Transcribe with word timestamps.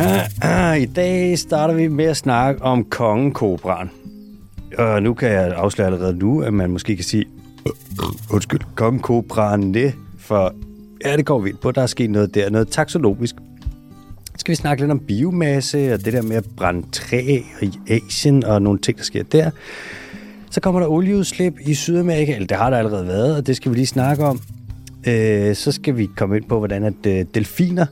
Ah, 0.00 0.28
ah, 0.42 0.80
I 0.82 0.86
dag 0.86 1.38
starter 1.38 1.74
vi 1.74 1.88
med 1.88 2.04
at 2.04 2.16
snakke 2.16 2.62
om 2.62 2.84
kongekobraen. 2.84 3.90
Og 4.78 5.02
nu 5.02 5.14
kan 5.14 5.28
jeg 5.32 5.52
afsløre 5.56 5.86
allerede 5.86 6.18
nu, 6.18 6.42
at 6.42 6.54
man 6.54 6.70
måske 6.70 6.96
kan 6.96 7.04
sige, 7.04 7.24
øh, 7.66 7.72
undskyld, 8.30 8.60
kongekobraen, 8.74 9.76
for 10.18 10.54
ja, 11.04 11.16
det 11.16 11.26
går 11.26 11.38
vi 11.38 11.50
ind 11.50 11.58
på. 11.58 11.72
Der 11.72 11.82
er 11.82 11.86
sket 11.86 12.10
noget 12.10 12.34
der, 12.34 12.50
noget 12.50 12.68
taxonomisk. 12.68 13.34
Så 14.24 14.36
skal 14.36 14.52
vi 14.52 14.56
snakke 14.56 14.82
lidt 14.82 14.90
om 14.90 14.98
biomasse 14.98 15.94
og 15.94 16.04
det 16.04 16.12
der 16.12 16.22
med 16.22 16.36
at 16.36 16.46
brænde 16.56 16.86
træ 16.92 17.40
i 17.62 17.72
Asien 17.88 18.44
og 18.44 18.62
nogle 18.62 18.78
ting, 18.78 18.98
der 18.98 19.04
sker 19.04 19.22
der. 19.22 19.50
Så 20.50 20.60
kommer 20.60 20.80
der 20.80 20.88
olieudslip 20.88 21.54
i 21.66 21.74
Sydamerika, 21.74 22.34
eller 22.34 22.46
det 22.46 22.56
har 22.56 22.70
der 22.70 22.78
allerede 22.78 23.06
været, 23.06 23.36
og 23.36 23.46
det 23.46 23.56
skal 23.56 23.70
vi 23.70 23.76
lige 23.76 23.86
snakke 23.86 24.24
om. 24.24 24.40
Øh, 25.06 25.54
så 25.54 25.72
skal 25.72 25.96
vi 25.96 26.08
komme 26.16 26.36
ind 26.36 26.44
på, 26.44 26.58
hvordan 26.58 26.84
at 26.84 27.06
øh, 27.06 27.24
delfiner 27.34 27.86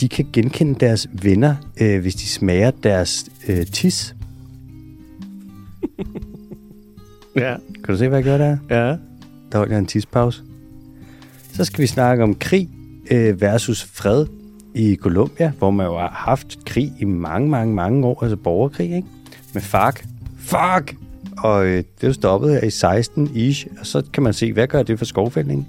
de 0.00 0.08
kan 0.08 0.26
genkende 0.32 0.74
deres 0.80 1.08
venner, 1.22 1.54
øh, 1.80 2.00
hvis 2.00 2.14
de 2.14 2.26
smager 2.26 2.70
deres 2.70 3.24
øh, 3.48 3.66
tis. 3.66 4.14
Ja. 7.36 7.56
Kan 7.84 7.94
du 7.94 7.96
se, 7.96 8.08
hvad 8.08 8.18
jeg 8.18 8.24
gør 8.24 8.38
der? 8.38 8.56
Ja. 8.70 8.96
Der 9.52 9.58
holder 9.58 9.72
jeg 9.72 9.78
en 9.78 9.86
tispause. 9.86 10.42
Så 11.52 11.64
skal 11.64 11.82
vi 11.82 11.86
snakke 11.86 12.22
om 12.22 12.34
krig 12.34 12.68
øh, 13.10 13.40
versus 13.40 13.84
fred 13.84 14.26
i 14.74 14.96
Colombia, 14.96 15.52
hvor 15.58 15.70
man 15.70 15.86
jo 15.86 15.98
har 15.98 16.10
haft 16.14 16.64
krig 16.64 16.92
i 16.98 17.04
mange, 17.04 17.48
mange, 17.48 17.74
mange 17.74 18.06
år, 18.06 18.22
altså 18.22 18.36
borgerkrig, 18.36 18.96
ikke? 18.96 19.08
Med 19.52 19.62
FARC. 19.62 20.02
FARC! 20.38 20.94
Og 21.38 21.66
øh, 21.66 21.76
det 21.76 22.02
er 22.02 22.06
jo 22.06 22.12
stoppet 22.12 22.52
her 22.52 22.60
i 22.60 22.70
16 22.70 23.30
ish, 23.34 23.66
og 23.80 23.86
så 23.86 24.02
kan 24.12 24.22
man 24.22 24.32
se, 24.32 24.52
hvad 24.52 24.66
gør 24.66 24.82
det 24.82 24.98
for 24.98 25.04
skovfældning. 25.04 25.68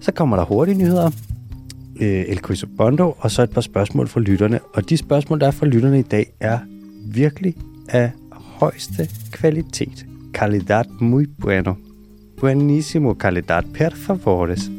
Så 0.00 0.12
kommer 0.12 0.36
der 0.36 0.44
hurtige 0.44 0.78
nyheder, 0.78 1.10
øh, 2.00 2.24
El 2.28 2.66
Bondo, 2.76 3.16
og 3.18 3.30
så 3.30 3.42
et 3.42 3.50
par 3.50 3.60
spørgsmål 3.60 4.08
fra 4.08 4.20
lytterne. 4.20 4.60
Og 4.74 4.90
de 4.90 4.96
spørgsmål, 4.96 5.40
der 5.40 5.46
er 5.46 5.50
fra 5.50 5.66
lytterne 5.66 5.98
i 5.98 6.02
dag, 6.02 6.32
er 6.40 6.58
virkelig 7.06 7.54
af 7.88 8.10
højeste 8.32 9.08
kvalitet. 9.32 10.06
Calidad 10.32 10.84
muy 11.00 11.30
bueno. 11.40 11.74
Buenísimo 12.40 13.14
calidad, 13.14 13.62
per 13.74 13.90
favores. 13.90 14.70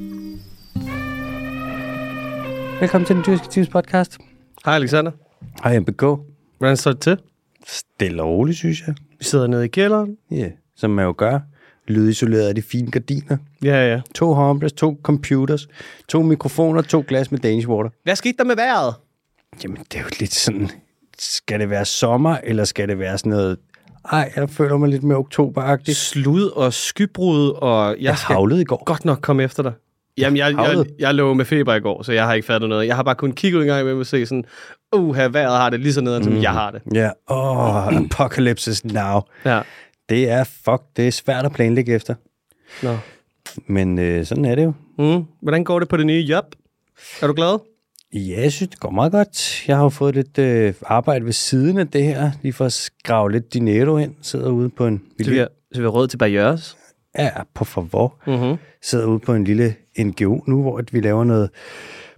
Velkommen 2.80 3.06
til 3.06 3.16
den 3.16 3.24
dyrske 3.28 3.48
Teams 3.52 3.70
podcast. 3.70 4.18
Hej 4.66 4.76
Alexander. 4.76 5.12
Hej 5.64 5.80
MBK. 5.80 6.02
Hvordan 6.58 6.78
står 6.78 6.92
det 6.92 7.02
til? 7.02 7.18
Stille 7.68 8.24
og 8.24 8.30
roligt, 8.30 8.58
synes 8.58 8.88
jeg. 8.88 8.96
Vi 9.20 9.24
sidder 9.24 9.48
nede 9.48 9.66
i 9.66 9.68
kælderen. 9.68 10.18
Ja, 10.32 10.36
yeah. 10.36 10.52
som 10.76 10.92
man 10.92 11.06
jo 11.06 11.14
gør. 11.18 11.40
Lydisoleret 11.88 12.48
af 12.48 12.56
de 12.56 12.62
fine 12.62 12.92
gardiner. 12.92 13.38
Ja, 13.64 13.92
ja. 13.94 14.02
To 14.16 14.34
humbles, 14.34 14.74
to 14.74 14.98
computers, 15.04 15.68
to 16.10 16.22
mikrofoner, 16.22 16.82
to 16.82 17.04
glas 17.08 17.32
med 17.32 17.40
Danish 17.40 17.68
water. 17.68 17.90
Hvad 18.04 18.16
skete 18.16 18.38
der 18.38 18.44
med 18.44 18.56
vejret? 18.56 18.94
Jamen, 19.64 19.78
det 19.78 19.96
er 20.00 20.02
jo 20.04 20.10
lidt 20.20 20.34
sådan... 20.34 20.70
Skal 21.20 21.60
det 21.60 21.70
være 21.70 21.86
sommer, 21.86 22.38
eller 22.44 22.64
skal 22.64 22.88
det 22.88 23.00
være 23.00 23.18
sådan 23.18 23.30
noget... 23.30 23.58
Ej, 24.12 24.32
jeg 24.36 24.50
føler 24.50 24.78
mig 24.78 24.90
lidt 24.90 25.04
mere 25.04 25.18
oktoberagtigt. 25.18 25.98
Slud 25.98 26.44
og 26.50 26.74
skybrud, 26.74 27.50
og 27.50 27.90
jeg, 27.90 27.98
Jeg 28.04 28.16
havlede 28.16 28.62
i 28.62 28.66
går. 28.66 28.84
godt 28.86 29.06
nok 29.06 29.20
komme 29.22 29.44
efter 29.44 29.64
dig. 29.64 29.74
Jamen, 30.18 30.38
jeg, 30.38 30.52
jeg, 30.52 30.66
Havlede. 30.66 30.90
jeg 31.00 31.14
lå 31.16 31.34
med 31.34 31.46
feber 31.46 31.74
i 31.74 31.80
går, 31.80 32.04
så 32.04 32.12
jeg 32.12 32.26
har 32.26 32.34
ikke 32.34 32.46
fattet 32.46 32.70
noget. 32.70 32.88
Jeg 32.88 32.96
har 32.96 33.04
bare 33.04 33.16
kun 33.16 33.32
kigget 33.32 33.62
en 33.62 33.68
gang 33.68 33.86
med 33.86 34.00
at 34.00 34.08
se 34.08 34.26
sådan, 34.26 34.44
uh, 34.96 35.16
her 35.16 35.28
vejret 35.30 35.58
har 35.58 35.70
det 35.70 35.80
lige 35.80 35.94
så 35.94 36.02
nederen, 36.02 36.24
som 36.24 36.42
jeg 36.42 36.52
har 36.52 36.72
det. 36.72 36.82
Ja, 36.94 37.10
åh, 37.30 37.88
oh, 37.88 37.96
apocalypse 38.12 38.88
now. 38.88 39.22
Ja. 39.46 39.62
Det 40.10 40.30
er, 40.30 40.44
fuck, 40.44 40.82
det 40.98 41.08
er 41.08 41.12
svært 41.12 41.46
at 41.46 41.52
planlægge 41.52 41.94
efter. 41.94 42.16
Nå. 42.84 42.98
Men 43.68 44.00
øh, 44.00 44.26
sådan 44.26 44.46
er 44.46 44.56
det 44.56 44.64
jo. 44.64 44.74
Mm. 45.00 45.24
Hvordan 45.42 45.64
går 45.64 45.80
det 45.80 45.90
på 45.90 45.98
det 45.98 46.06
nye 46.06 46.22
job? 46.30 46.46
Er 47.22 47.28
du 47.28 47.34
glad? 47.34 47.60
Ja, 48.14 48.42
jeg 48.42 48.52
synes, 48.52 48.70
det 48.70 48.80
går 48.80 48.90
meget 48.90 49.12
godt. 49.12 49.68
Jeg 49.68 49.76
har 49.76 49.84
jo 49.84 49.90
fået 49.90 50.16
lidt 50.16 50.38
øh, 50.38 50.74
arbejde 50.86 51.26
ved 51.26 51.34
siden 51.34 51.78
af 51.78 51.88
det 51.88 52.04
her, 52.04 52.32
lige 52.42 52.54
for 52.54 52.66
at 52.66 52.74
skrave 52.74 53.32
lidt 53.32 53.54
dinero 53.54 53.98
ind. 53.98 54.16
Sidder 54.22 54.50
ude 54.50 54.70
på 54.70 54.88
en... 54.88 55.02
Så 55.24 55.30
vi 55.30 55.38
har, 55.38 55.48
så 55.74 55.80
vi 55.82 55.86
har 55.86 55.92
råd 55.92 56.08
til 56.08 56.18
barriers. 56.18 56.78
Ja, 57.18 57.30
på 57.54 57.66
favor. 57.66 58.16
Mm-hmm. 58.28 58.58
Sidder 58.82 59.06
ude 59.06 59.20
på 59.20 59.34
en 59.34 59.44
lille 59.44 59.76
NGO 60.00 60.44
nu, 60.48 60.62
hvor 60.62 60.82
vi 60.92 61.00
laver 61.00 61.24
noget 61.24 61.50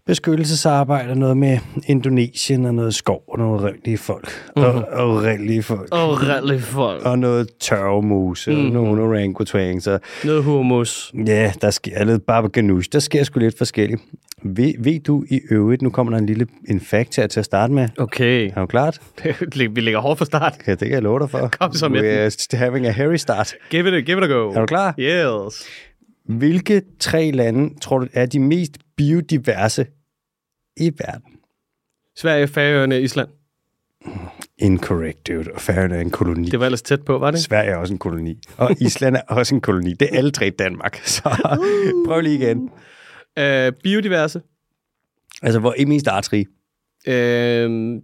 beskyttelsesarbejde, 0.08 1.12
og 1.12 1.18
noget 1.18 1.38
med 1.38 1.58
Indonesien 1.88 2.66
og 2.66 2.74
noget 2.74 2.96
skov 2.96 3.24
og 3.28 3.40
nogle 3.40 3.68
rigtige 3.68 3.98
folk. 3.98 4.30
Mm-hmm. 4.56 4.72
Og, 4.72 4.86
og 4.92 5.24
rigtige 5.24 5.64
folk. 5.64 5.90
Åh, 5.92 6.10
oh, 6.10 6.28
rally 6.28 6.60
folk. 6.60 7.06
Og 7.06 7.20
noget 7.20 7.50
tørvemuse 7.60 8.52
mm. 8.52 8.66
og 8.66 8.72
nogle 8.72 9.02
orangutang. 9.02 9.84
Så 9.84 10.00
Noget 10.24 10.44
humus. 10.44 11.12
ja, 11.28 11.54
der 11.62 11.72
sker 11.72 12.04
lidt 12.04 12.26
baba 12.26 12.48
ganoush. 12.48 12.90
Der 12.92 13.00
sker 13.00 13.24
sgu 13.24 13.40
lidt 13.40 13.58
forskelligt. 13.58 14.02
Ved, 14.44 14.74
ved 14.80 15.00
du 15.00 15.24
i 15.30 15.40
øvrigt, 15.52 15.82
nu 15.82 15.90
kommer 15.90 16.12
der 16.12 16.18
en 16.20 16.26
lille 16.26 16.48
en 16.70 16.80
fact 16.80 17.16
her 17.16 17.28
til 17.28 17.40
at 17.40 17.46
starte 17.46 17.74
med. 17.74 17.90
Okay. 17.98 18.52
Er 18.56 18.60
du 18.60 18.66
klart? 18.66 19.02
vi 19.56 19.82
ligger 19.82 20.00
hårdt 20.00 20.18
fra 20.18 20.26
start. 20.26 20.56
Ja, 20.68 20.72
det 20.72 20.80
kan 20.80 20.92
jeg 20.92 21.02
love 21.02 21.20
dig 21.20 21.30
for. 21.30 21.50
Kom 21.60 21.74
så 21.74 21.90
med 21.90 22.22
den. 22.22 22.28
We're 22.28 22.58
having 22.58 22.88
a 22.88 22.92
hairy 22.92 23.16
start. 23.16 23.56
Give 23.70 23.88
it 23.88 23.94
a, 23.94 24.00
give 24.00 24.18
it 24.18 24.24
a 24.24 24.28
go. 24.28 24.52
Er 24.52 24.60
du 24.60 24.66
klar? 24.66 24.96
Yes. 25.00 25.68
Hvilke 26.26 26.82
tre 27.00 27.32
lande 27.32 27.80
tror 27.82 28.00
du 28.00 28.08
er 28.14 28.26
de 28.26 28.40
mest 28.40 28.72
biodiverse 28.98 29.86
i 30.78 30.92
verden? 30.98 31.34
Sverige, 32.16 32.48
Færøerne, 32.48 33.02
Island. 33.02 33.30
Incorrect, 34.58 35.28
dude. 35.28 35.52
Og 35.54 35.62
Færøerne 35.62 35.96
er 35.96 36.02
en 36.02 36.10
koloni. 36.10 36.50
Det 36.50 36.60
var 36.60 36.66
ellers 36.66 36.82
tæt 36.82 37.06
på, 37.06 37.18
var 37.18 37.32
det? 37.32 37.40
Sverige 37.40 37.72
er 37.72 37.76
også 37.76 37.94
en 37.94 38.00
koloni. 38.00 38.40
Og 38.58 38.72
Island 38.82 39.16
er 39.16 39.22
også 39.28 39.56
en 39.56 39.62
koloni. 39.62 39.94
Det 39.94 40.10
er 40.12 40.18
alle 40.18 40.32
tre 40.32 40.50
Danmark. 40.50 40.96
Så 41.16 41.22
prøv 42.08 42.22
lige 42.22 42.36
igen. 42.36 42.70
Uh, 43.40 43.74
biodiverse. 43.84 44.42
Altså, 45.42 45.60
hvor 45.60 45.76
er 45.78 45.86
mest 45.86 46.08
artsrige? 46.08 46.48
Uh, 47.08 48.02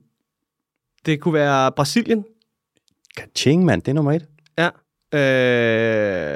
det 1.05 1.19
kunne 1.21 1.33
være 1.33 1.71
Brasilien. 1.71 2.25
Kaching, 3.17 3.65
mand. 3.65 3.81
Det 3.81 3.87
er 3.91 3.95
nummer 3.95 4.11
et. 4.11 4.27
Ja. 4.57 4.69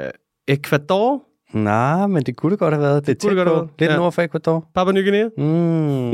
Uh, 0.06 0.10
Ecuador. 0.48 1.27
Nej, 1.52 2.06
men 2.06 2.22
det 2.22 2.36
kunne 2.36 2.50
det 2.50 2.58
godt 2.58 2.74
have 2.74 2.82
været. 2.82 3.06
Det 3.06 3.12
er 3.12 3.28
kunne 3.28 3.36
det 3.36 3.36
godt 3.36 3.48
have 3.48 3.56
været. 3.56 3.70
Lidt 3.78 3.90
Ja. 3.90 3.96
nord 3.96 4.12
for 4.12 4.22
Ecuador. 4.22 4.64
Papua 4.74 4.92
Ny 4.92 5.02
Guinea. 5.02 5.28
Mm, 5.38 5.44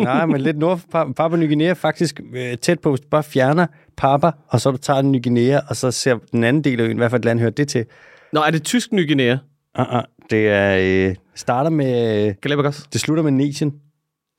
nej, 0.04 0.26
men 0.26 0.40
lidt 0.40 0.58
nord 0.58 0.80
for 0.90 1.04
Pa- 1.04 1.12
Papua 1.12 1.38
Ny 1.38 1.46
Guinea 1.46 1.72
faktisk 1.72 2.20
øh, 2.34 2.58
tæt 2.58 2.80
på. 2.80 2.90
Hvis 2.90 3.00
du 3.00 3.08
bare 3.10 3.22
fjerner 3.22 3.66
Papa, 3.96 4.30
og 4.48 4.60
så 4.60 4.70
du 4.70 4.76
tager 4.76 5.02
Ny 5.02 5.22
Guinea, 5.22 5.60
og 5.68 5.76
så 5.76 5.90
ser 5.90 6.18
den 6.32 6.44
anden 6.44 6.64
del 6.64 6.80
af 6.80 6.84
øen, 6.84 6.96
hvad 6.96 7.10
for 7.10 7.16
et 7.16 7.24
land 7.24 7.38
hører 7.40 7.50
det 7.50 7.68
til. 7.68 7.84
Nå, 8.32 8.40
er 8.40 8.50
det 8.50 8.62
tysk 8.62 8.92
Ny 8.92 9.06
Guinea? 9.06 9.36
Uh-uh. 9.78 10.02
Det 10.30 10.48
er, 10.48 10.78
øh, 11.08 11.14
starter 11.34 11.70
med, 11.70 12.26
øh, 12.28 12.34
Galapagos. 12.40 12.82
det 12.92 13.00
slutter 13.00 13.22
med 13.22 13.32
Nation. 13.32 13.72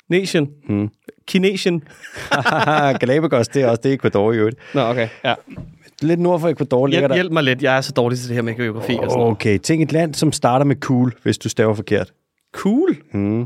Nation. 0.09 0.49
Mm. 0.69 0.89
Kinesian. 1.27 1.83
Galapagos, 2.99 3.47
det 3.47 3.61
er 3.63 3.67
også 3.67 3.81
det 3.83 3.91
er 3.91 3.95
Ecuador 3.95 4.31
i 4.33 4.37
øvrigt. 4.37 4.57
Nå, 4.73 4.81
okay. 4.81 5.07
Ja. 5.23 5.33
Lidt 6.05 6.19
nord 6.19 6.39
for 6.39 6.49
Ecuador 6.49 6.87
ligger 6.87 6.99
Hjælp, 7.01 7.09
der. 7.09 7.15
hjælp 7.15 7.31
mig 7.31 7.43
lidt. 7.43 7.63
Jeg 7.63 7.77
er 7.77 7.81
så 7.81 7.91
dårlig 7.91 8.19
til 8.19 8.27
det 8.27 8.35
her 8.35 8.41
med 8.41 8.55
geografi 8.55 8.93
og 8.93 8.97
sådan 9.03 9.17
noget. 9.17 9.31
Okay, 9.31 9.57
tænk 9.57 9.81
et 9.83 9.91
land, 9.91 10.13
som 10.13 10.31
starter 10.31 10.65
med 10.65 10.75
cool, 10.75 11.13
hvis 11.23 11.37
du 11.37 11.49
staver 11.49 11.73
forkert. 11.73 12.13
Cool. 12.53 12.97
Mm. 13.13 13.45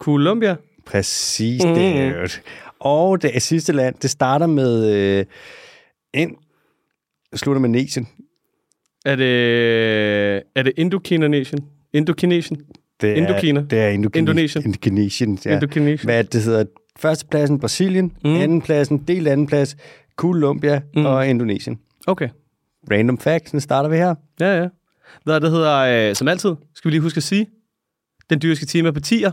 Colombia. 0.00 0.56
Præcis, 0.86 1.64
Mm. 1.64 1.74
det. 1.74 2.42
Og 2.80 3.22
det 3.22 3.42
sidste 3.42 3.72
land, 3.72 3.94
det 4.02 4.10
starter 4.10 4.46
med 4.46 4.92
øh, 4.94 5.24
en, 6.14 6.36
slutter 7.34 7.60
med 7.60 7.68
Nation. 7.68 8.06
Er 9.06 9.16
det, 9.16 10.42
er 10.56 10.62
det 10.62 10.72
Indokina 10.76 11.28
Nation? 11.28 11.60
Indokination? 11.92 12.58
Det 13.00 13.10
er, 13.10 13.14
Indokina. 13.14 13.60
Det 13.70 13.78
er 13.78 13.88
Indokina. 13.88 14.20
Indonesien. 14.20 14.64
Indonesien, 14.64 15.38
ja. 15.44 15.54
Indokination. 15.54 16.06
Hvad 16.06 16.24
det, 16.24 16.42
hedder? 16.42 16.64
Førstepladsen 16.98 17.58
Brasilien, 17.60 18.12
mm. 18.24 18.34
andenpladsen, 18.36 19.04
del 19.08 19.26
andenplads, 19.28 19.76
Colombia 20.18 20.80
Mm. 20.96 21.06
og 21.06 21.26
Indonesien. 21.28 21.78
Okay. 22.06 22.28
Random 22.92 23.18
facts, 23.18 23.50
den 23.50 23.60
starter 23.60 23.88
vi 23.88 23.96
her. 23.96 24.14
Ja, 24.40 24.60
ja. 24.62 24.68
Hvad 25.24 25.40
det 25.40 25.50
hedder, 25.50 26.08
øh, 26.10 26.14
som 26.14 26.28
altid, 26.28 26.54
skal 26.74 26.88
vi 26.88 26.92
lige 26.94 27.00
huske 27.02 27.16
at 27.16 27.22
sige, 27.22 27.46
den 28.30 28.42
dyriske 28.42 28.66
time 28.66 28.88
er 28.88 28.92
på 28.92 29.00
tier. 29.00 29.30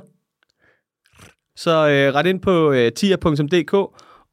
Så 1.56 1.72
øh, 1.90 2.14
ret 2.16 2.26
ind 2.26 2.40
på 2.42 2.72
øh, 2.72 2.92
tier.dk, 2.92 3.74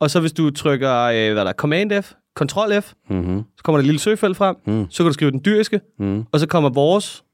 og 0.01 0.11
så 0.11 0.21
hvis 0.21 0.33
du 0.33 0.51
trykker, 0.51 0.95
øh, 1.03 1.33
hvad 1.33 1.39
er 1.43 1.45
der, 1.45 1.53
Command 1.53 2.03
F, 2.03 2.13
Ctrl 2.39 2.81
F, 2.83 2.93
Mm-hmm. 3.11 3.43
så 3.57 3.65
kommer 3.65 3.77
der 3.79 3.81
et 3.83 3.87
lille 3.87 3.99
søgefelt 4.01 4.37
frem, 4.37 4.57
Mm. 4.67 4.87
så 4.91 5.03
kan 5.03 5.07
du 5.09 5.13
skrive 5.13 5.31
den 5.31 5.41
dyriske, 5.45 5.81
Mm. 5.99 6.25
og 6.33 6.41
så 6.41 6.47
kommer 6.47 6.71
vores, 6.71 7.25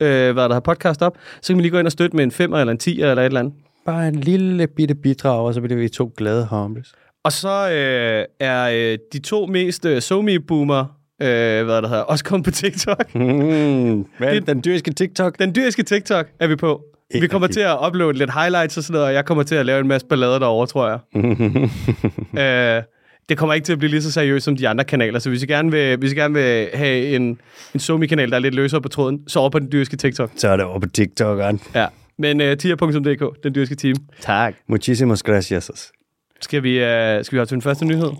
øh, 0.00 0.32
hvad 0.32 0.48
der 0.48 0.52
har 0.52 0.60
podcast 0.60 1.02
op, 1.02 1.16
så 1.42 1.46
kan 1.52 1.56
man 1.56 1.62
lige 1.62 1.72
gå 1.72 1.78
ind 1.78 1.86
og 1.86 1.92
støtte 1.92 2.16
med 2.16 2.24
en 2.24 2.30
5 2.30 2.52
eller 2.54 2.72
en 2.72 2.78
10 2.78 3.00
eller 3.00 3.14
et 3.14 3.24
eller 3.24 3.40
andet. 3.40 3.54
Bare 3.86 4.08
en 4.08 4.14
lille 4.14 4.66
bitte 4.66 4.94
bidrag, 4.94 5.46
og 5.46 5.54
så 5.54 5.60
bliver 5.60 5.78
vi 5.80 5.88
to 5.88 6.12
glade 6.16 6.46
humbles. 6.50 6.92
Og 7.28 7.32
så 7.32 7.70
øh, 7.70 8.24
er 8.40 8.92
øh, 8.92 8.98
de 9.12 9.18
to 9.18 9.46
mest 9.46 9.84
øh, 9.84 10.02
somi-boomer, 10.02 10.84
øh, 11.22 11.64
hvad 11.64 11.82
der 11.82 11.88
hedder, 11.88 12.02
også 12.02 12.24
kommet 12.24 12.44
på 12.44 12.50
TikTok. 12.50 13.14
Mm. 13.14 14.06
Hvad 14.18 14.34
Det- 14.34 14.46
den 14.46 14.62
dyriske 14.64 14.90
TikTok? 14.92 15.38
Den 15.38 15.54
dyriske 15.54 15.82
TikTok 15.82 16.26
er 16.40 16.46
vi 16.46 16.56
på. 16.56 16.82
Ikke 17.10 17.24
Vi 17.24 17.28
kommer 17.28 17.48
rigtig. 17.48 17.60
til 17.62 17.68
at 17.68 17.76
uploade 17.86 18.18
lidt 18.18 18.30
highlights 18.34 18.76
og 18.76 18.82
sådan 18.82 18.92
noget, 18.92 19.06
og 19.08 19.14
jeg 19.14 19.24
kommer 19.24 19.44
til 19.44 19.54
at 19.54 19.66
lave 19.66 19.80
en 19.80 19.88
masse 19.88 20.06
ballader 20.06 20.38
derovre, 20.38 20.66
tror 20.66 20.88
jeg. 20.88 20.98
øh, 22.78 22.82
det 23.28 23.38
kommer 23.38 23.54
ikke 23.54 23.64
til 23.64 23.72
at 23.72 23.78
blive 23.78 23.90
lige 23.90 24.02
så 24.02 24.12
seriøst 24.12 24.44
som 24.44 24.56
de 24.56 24.68
andre 24.68 24.84
kanaler, 24.84 25.18
så 25.18 25.28
hvis 25.30 25.42
I 25.42 25.46
gerne 25.46 25.70
vil, 25.70 25.96
hvis 25.96 26.12
I 26.12 26.14
gerne 26.14 26.34
vil 26.34 26.68
have 26.74 27.06
en, 27.16 27.38
en 27.74 27.80
Somi-kanal, 27.80 28.30
der 28.30 28.36
er 28.36 28.40
lidt 28.40 28.54
løsere 28.54 28.80
på 28.80 28.88
tråden, 28.88 29.20
så 29.28 29.38
over 29.38 29.50
på 29.50 29.58
den 29.58 29.72
dyriske 29.72 29.96
TikTok. 29.96 30.30
så 30.36 30.48
er 30.48 30.56
det 30.56 30.64
over 30.66 30.78
på 30.80 30.86
TikTok'eren. 30.98 31.70
Ja. 31.80 31.86
Men 32.18 32.40
uh, 32.40 32.56
tier.dk, 32.56 33.42
den 33.44 33.54
dyriske 33.54 33.74
team. 33.74 33.94
Tak. 34.20 34.54
Muchísimas 34.72 35.22
gracias. 35.24 35.92
Skal 36.40 36.62
vi, 36.62 36.76
uh, 36.76 37.24
skal 37.24 37.32
vi 37.32 37.38
have 37.38 37.46
til 37.46 37.54
den 37.54 37.62
første 37.62 37.84
nyhed? 37.84 38.12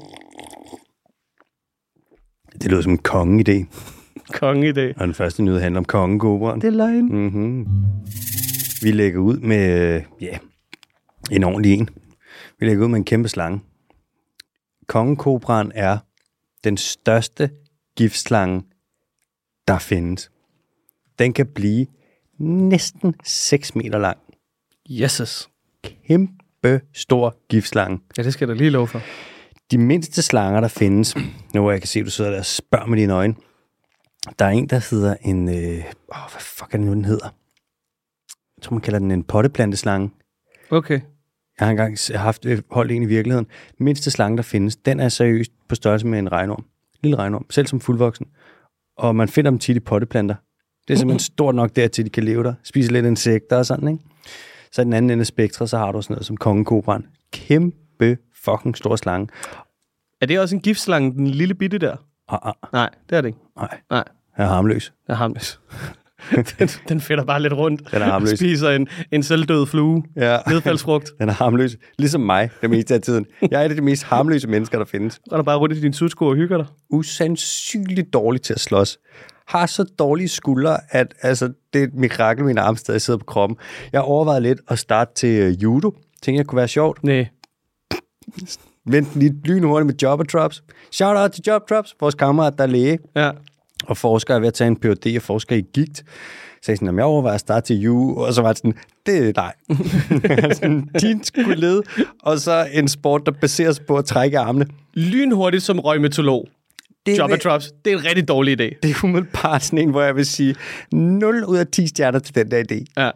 Det 2.52 2.70
lyder 2.70 2.82
som 2.82 2.92
en 2.92 3.00
kongeidé. 3.08 3.66
Konge 4.32 4.68
i 4.68 4.72
dag. 4.72 4.94
Og 4.96 5.06
den 5.06 5.14
første 5.14 5.42
nyhed 5.42 5.60
handler 5.60 5.78
om 5.78 5.84
kongekobraen. 5.84 6.60
Det 6.60 6.66
er 6.66 6.70
løgn. 6.70 7.04
Mm-hmm. 7.04 7.66
Vi 8.82 8.90
lægger 8.90 9.20
ud 9.20 9.38
med, 9.38 9.94
øh, 9.96 10.02
ja, 10.20 10.38
en 11.30 11.44
ordentlig 11.44 11.72
en. 11.72 11.88
Vi 12.58 12.66
lægger 12.66 12.84
ud 12.84 12.88
med 12.88 12.98
en 12.98 13.04
kæmpe 13.04 13.28
slange. 13.28 13.60
Kongekobraen 14.86 15.72
er 15.74 15.98
den 16.64 16.76
største 16.76 17.50
giftslange, 17.96 18.62
der 19.68 19.78
findes. 19.78 20.30
Den 21.18 21.32
kan 21.32 21.46
blive 21.46 21.86
næsten 22.38 23.14
6 23.24 23.74
meter 23.74 23.98
lang. 23.98 24.18
Jesus. 24.88 25.48
Kæmpe 25.82 26.32
stor 26.94 27.36
giftslange. 27.48 28.00
Ja, 28.18 28.22
det 28.22 28.32
skal 28.32 28.48
jeg 28.48 28.56
da 28.56 28.58
lige 28.58 28.70
love 28.70 28.86
for. 28.86 29.02
De 29.70 29.78
mindste 29.78 30.22
slanger, 30.22 30.60
der 30.60 30.68
findes, 30.68 31.16
nu 31.54 31.70
jeg 31.70 31.80
kan 31.80 31.88
se, 31.88 32.04
du 32.04 32.10
sidder 32.10 32.30
der 32.30 32.38
og 32.38 32.46
spørger 32.46 32.86
med 32.86 32.98
dine 32.98 33.12
øjne, 33.12 33.34
der 34.38 34.44
er 34.44 34.50
en, 34.50 34.66
der 34.66 34.90
hedder 34.90 35.16
en, 35.22 35.48
øh, 35.48 35.54
åh, 35.54 36.30
hvad 36.32 36.40
fuck 36.40 36.74
er 36.74 36.78
det 36.78 36.86
nu, 36.86 36.92
den 36.92 37.04
hedder? 37.04 37.28
Jeg 38.56 38.62
tror, 38.62 38.74
man 38.74 38.80
kalder 38.80 38.98
den 38.98 39.10
en 39.10 39.24
potteplanteslange. 39.24 40.10
Okay. 40.70 41.00
Jeg 41.58 41.66
har 41.66 41.70
engang 41.70 41.98
haft 42.14 42.46
øh, 42.46 42.62
holdt 42.70 42.92
en 42.92 43.02
i 43.02 43.06
virkeligheden. 43.06 43.46
Den 43.78 43.84
mindste 43.84 44.10
slange, 44.10 44.36
der 44.36 44.42
findes, 44.42 44.76
den 44.76 45.00
er 45.00 45.08
seriøst 45.08 45.52
på 45.68 45.74
størrelse 45.74 46.06
med 46.06 46.18
en 46.18 46.32
regnorm. 46.32 46.64
En 46.92 46.98
lille 47.02 47.16
regnorm, 47.16 47.46
selv 47.50 47.66
som 47.66 47.80
fuldvoksen. 47.80 48.26
Og 48.96 49.16
man 49.16 49.28
finder 49.28 49.50
dem 49.50 49.58
tit 49.58 49.76
i 49.76 49.80
potteplanter. 49.80 50.34
Det 50.88 50.94
er 50.94 50.98
simpelthen 50.98 51.24
stort 51.34 51.54
nok 51.54 51.76
dertil, 51.76 52.04
de 52.04 52.10
kan 52.10 52.24
leve 52.24 52.44
der. 52.44 52.54
Spise 52.62 52.92
lidt 52.92 53.06
insekter 53.06 53.56
og 53.56 53.66
sådan, 53.66 53.88
ikke? 53.88 54.04
Så 54.72 54.82
i 54.82 54.84
den 54.84 54.92
anden 54.92 55.10
ende 55.10 55.20
af 55.22 55.26
spektret, 55.26 55.70
så 55.70 55.78
har 55.78 55.92
du 55.92 56.02
sådan 56.02 56.14
noget 56.14 56.26
som 56.26 56.36
kongekobran. 56.36 57.06
Kæmpe 57.32 58.16
fucking 58.44 58.76
stor 58.76 58.96
slange. 58.96 59.28
Er 60.20 60.26
det 60.26 60.40
også 60.40 60.54
en 60.56 60.60
giftslange, 60.62 61.12
den 61.12 61.26
lille 61.26 61.54
bitte 61.54 61.78
der? 61.78 61.96
Ah, 62.28 62.38
ah, 62.42 62.52
Nej, 62.72 62.90
det 63.10 63.16
er 63.16 63.20
det 63.20 63.28
ikke. 63.28 63.38
nej, 63.56 63.80
Nej, 63.90 64.04
jeg 64.38 64.44
er 64.44 64.48
harmløs. 64.48 64.92
jeg 65.08 65.14
er 65.14 65.16
harmløs. 65.18 65.60
den, 66.58 66.68
den 66.88 67.00
fedter 67.00 67.24
bare 67.24 67.42
lidt 67.42 67.52
rundt. 67.52 67.90
Den 67.92 68.02
er 68.02 68.06
harmløs. 68.06 68.38
Spiser 68.38 68.70
en, 68.70 68.88
en 69.12 69.22
selvdød 69.22 69.66
flue. 69.66 70.04
Ja. 70.16 70.38
Nedfaldsfrugt. 70.48 71.10
Den 71.18 71.28
er 71.28 71.32
harmløs. 71.32 71.76
Ligesom 71.98 72.20
mig, 72.20 72.50
det 72.62 72.70
meste 72.70 72.94
af 72.94 73.02
tiden. 73.02 73.26
Jeg 73.50 73.60
er 73.60 73.64
et 73.64 73.70
af 73.70 73.76
de 73.76 73.82
mest 73.82 74.02
harmløse 74.04 74.48
mennesker, 74.48 74.78
der 74.78 74.84
findes. 74.84 75.20
Der 75.30 75.42
bare 75.42 75.58
rundt 75.58 75.76
i 75.76 75.80
din 75.80 75.92
sudsko 75.92 76.26
og 76.26 76.34
hygger 76.36 76.56
dig. 76.56 76.66
usandsynligt 76.90 78.12
dårlig 78.12 78.42
til 78.42 78.54
at 78.54 78.60
slås. 78.60 78.98
Har 79.48 79.66
så 79.66 79.84
dårlige 79.98 80.28
skuldre, 80.28 80.76
at 80.90 81.14
altså, 81.22 81.52
det 81.72 81.78
er 81.80 81.84
et 81.86 81.94
mirakel, 81.94 82.44
min 82.44 82.58
arm 82.58 82.76
stadig 82.76 83.00
sidder 83.02 83.18
på 83.18 83.24
kroppen. 83.24 83.56
Jeg 83.92 84.00
overvejede 84.00 84.40
lidt 84.42 84.60
at 84.68 84.78
starte 84.78 85.10
til 85.14 85.46
uh, 85.48 85.62
judo. 85.62 85.90
Tænkte, 86.22 86.38
jeg 86.38 86.46
kunne 86.46 86.56
være 86.56 86.68
sjovt. 86.68 87.04
Nej. 87.04 87.26
Vent 88.86 89.08
lige 89.16 89.34
lynhurtigt 89.44 89.86
med 89.86 89.94
Jobber 90.02 90.24
Drops. 90.24 90.62
Shout 90.92 91.16
out 91.16 91.30
til 91.30 91.44
Job 91.46 91.68
Drops, 91.70 91.94
vores 92.00 92.14
kammerat, 92.14 92.54
der 92.58 92.64
er 92.64 92.68
læge 92.68 92.98
Ja. 93.16 93.30
og 93.86 93.96
forsker 93.96 94.34
er 94.34 94.38
ved 94.38 94.48
at 94.48 94.54
tage 94.54 94.68
en 94.68 94.76
Ph.D. 94.80 95.16
og 95.16 95.22
forsker 95.22 95.56
i 95.56 95.60
gigt. 95.74 95.98
Så 96.62 96.72
jeg 96.72 96.76
sådan, 96.76 96.86
"Jamen, 96.88 96.98
jeg 96.98 97.04
overvejer 97.06 97.34
at 97.34 97.40
starte 97.40 97.66
til 97.66 97.76
judo, 97.80 98.16
og 98.16 98.34
så 98.34 98.42
var 98.42 98.48
det 98.48 98.56
sådan, 98.58 98.74
det 99.06 99.28
er 99.28 99.32
nej. 99.36 99.54
sådan, 100.54 100.88
din 101.00 101.24
skulle 101.24 101.54
lede, 101.54 101.82
og 102.22 102.38
så 102.38 102.68
en 102.72 102.88
sport, 102.88 103.22
der 103.26 103.32
baseres 103.40 103.80
på 103.80 103.96
at 103.96 104.04
trække 104.04 104.38
armene. 104.38 104.66
Lynhurtigt 104.94 105.62
som 105.62 105.78
røgmetolog. 105.80 106.48
Det 107.06 107.18
Job 107.18 107.30
vil- 107.30 107.38
drops. 107.38 107.72
Det 107.84 107.92
er 107.92 107.98
en 107.98 108.04
rigtig 108.04 108.28
dårlig 108.28 108.60
idé. 108.60 108.78
Det 108.82 108.90
er 108.90 109.04
umiddelbart 109.04 109.62
sådan 109.62 109.78
en, 109.78 109.90
hvor 109.90 110.02
jeg 110.02 110.16
vil 110.16 110.26
sige 110.26 110.54
0 110.92 111.44
ud 111.44 111.56
af 111.56 111.66
10 111.66 111.86
stjerner 111.86 112.18
til 112.18 112.34
den 112.34 112.50
der 112.50 112.64
idé. 112.72 112.84
Ja. 113.02 113.10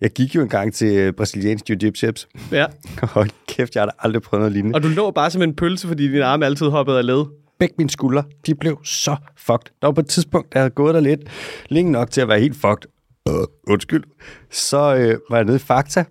Jeg 0.00 0.10
gik 0.10 0.34
jo 0.34 0.42
engang 0.42 0.74
til 0.74 0.96
øh, 0.96 1.12
brasiliansk 1.12 1.70
jiu-jitsu. 1.70 2.26
ja. 2.52 2.66
Hold 3.14 3.30
kæft, 3.48 3.74
jeg 3.74 3.80
har 3.80 3.86
da 3.86 3.92
aldrig 3.98 4.22
prøvet 4.22 4.40
noget 4.40 4.52
lignende. 4.52 4.76
Og 4.76 4.82
du 4.82 4.88
lå 4.88 5.10
bare 5.10 5.30
som 5.30 5.42
en 5.42 5.56
pølse, 5.56 5.88
fordi 5.88 6.08
din 6.12 6.22
arme 6.22 6.46
altid 6.46 6.66
hoppede 6.66 6.98
af 6.98 7.06
led. 7.06 7.24
Begge 7.58 7.74
mine 7.78 7.90
skuldre, 7.90 8.24
de 8.46 8.54
blev 8.54 8.84
så 8.84 9.16
fucked. 9.36 9.72
Der 9.82 9.86
var 9.86 9.92
på 9.92 10.00
et 10.00 10.06
tidspunkt, 10.08 10.52
der 10.52 10.58
havde 10.58 10.70
gået 10.70 10.94
der 10.94 11.00
lidt 11.00 11.20
længe 11.68 11.92
nok 11.92 12.10
til 12.10 12.20
at 12.20 12.28
være 12.28 12.40
helt 12.40 12.56
fucked. 12.56 12.88
Uh, 13.30 13.44
undskyld. 13.68 14.04
Så 14.50 14.76
øh, 14.96 15.18
var 15.30 15.36
jeg 15.36 15.44
nede 15.44 15.56
i 15.56 15.58
Fakta 15.58 16.04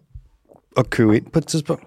og 0.78 0.90
købe 0.90 1.18
ind 1.18 1.26
på 1.34 1.40
et 1.40 1.48
tidspunkt. 1.48 1.84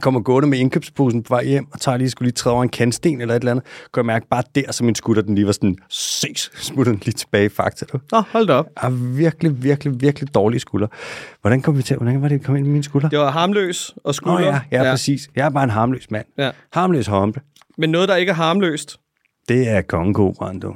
Kommer 0.00 0.20
gående 0.20 0.48
med 0.48 0.58
indkøbsposen 0.58 1.22
på 1.22 1.34
vej 1.34 1.44
hjem, 1.44 1.66
og 1.72 1.80
tager 1.80 1.98
lige, 1.98 2.10
skulle 2.10 2.26
lige 2.26 2.32
træde 2.34 2.54
over 2.54 2.62
en 2.62 2.68
kantsten 2.68 3.20
eller 3.20 3.34
et 3.34 3.40
eller 3.40 3.50
andet. 3.50 3.64
Kan 3.94 4.00
jeg 4.00 4.06
mærke 4.06 4.26
bare 4.28 4.42
der, 4.54 4.72
så 4.72 4.84
min 4.84 4.94
skulder, 4.94 5.22
den 5.22 5.34
lige 5.34 5.46
var 5.46 5.52
sådan, 5.52 5.76
ses, 5.90 6.50
smutter 6.54 6.92
den 6.92 7.02
lige 7.04 7.14
tilbage 7.14 7.44
i 7.44 7.48
Fakta. 7.48 7.84
Du. 7.92 7.98
Nå, 8.12 8.20
hold 8.30 8.46
da 8.46 8.52
op. 8.52 8.66
Jeg 8.76 8.80
har 8.82 8.90
virkelig, 8.90 9.62
virkelig, 9.62 10.00
virkelig 10.00 10.34
dårlige 10.34 10.60
skuldre. 10.60 10.88
Hvordan 11.40 11.62
kom 11.62 11.76
vi 11.78 11.82
til? 11.82 11.96
Hvordan 11.96 12.22
var 12.22 12.28
det, 12.28 12.38
vi 12.40 12.44
kom 12.44 12.56
ind 12.56 12.66
i 12.66 12.70
mine 12.70 12.84
skuldre? 12.84 13.08
Det 13.08 13.18
var 13.18 13.30
harmløs 13.30 13.90
og 13.96 14.00
Nå 14.04 14.12
skulder. 14.12 14.40
ja, 14.40 14.60
ja, 14.72 14.84
ja, 14.84 14.90
præcis. 14.90 15.28
Jeg 15.36 15.46
er 15.46 15.50
bare 15.50 15.64
en 15.64 15.70
harmløs 15.70 16.10
mand. 16.10 16.26
Ja. 16.38 16.50
Harmløs 16.72 17.06
hompe. 17.06 17.40
Men 17.78 17.90
noget, 17.90 18.08
der 18.08 18.16
ikke 18.16 18.30
er 18.30 18.34
harmløst. 18.34 18.96
Det 19.48 19.68
er 19.68 19.82
kongekobraen, 19.82 20.60
du. 20.60 20.74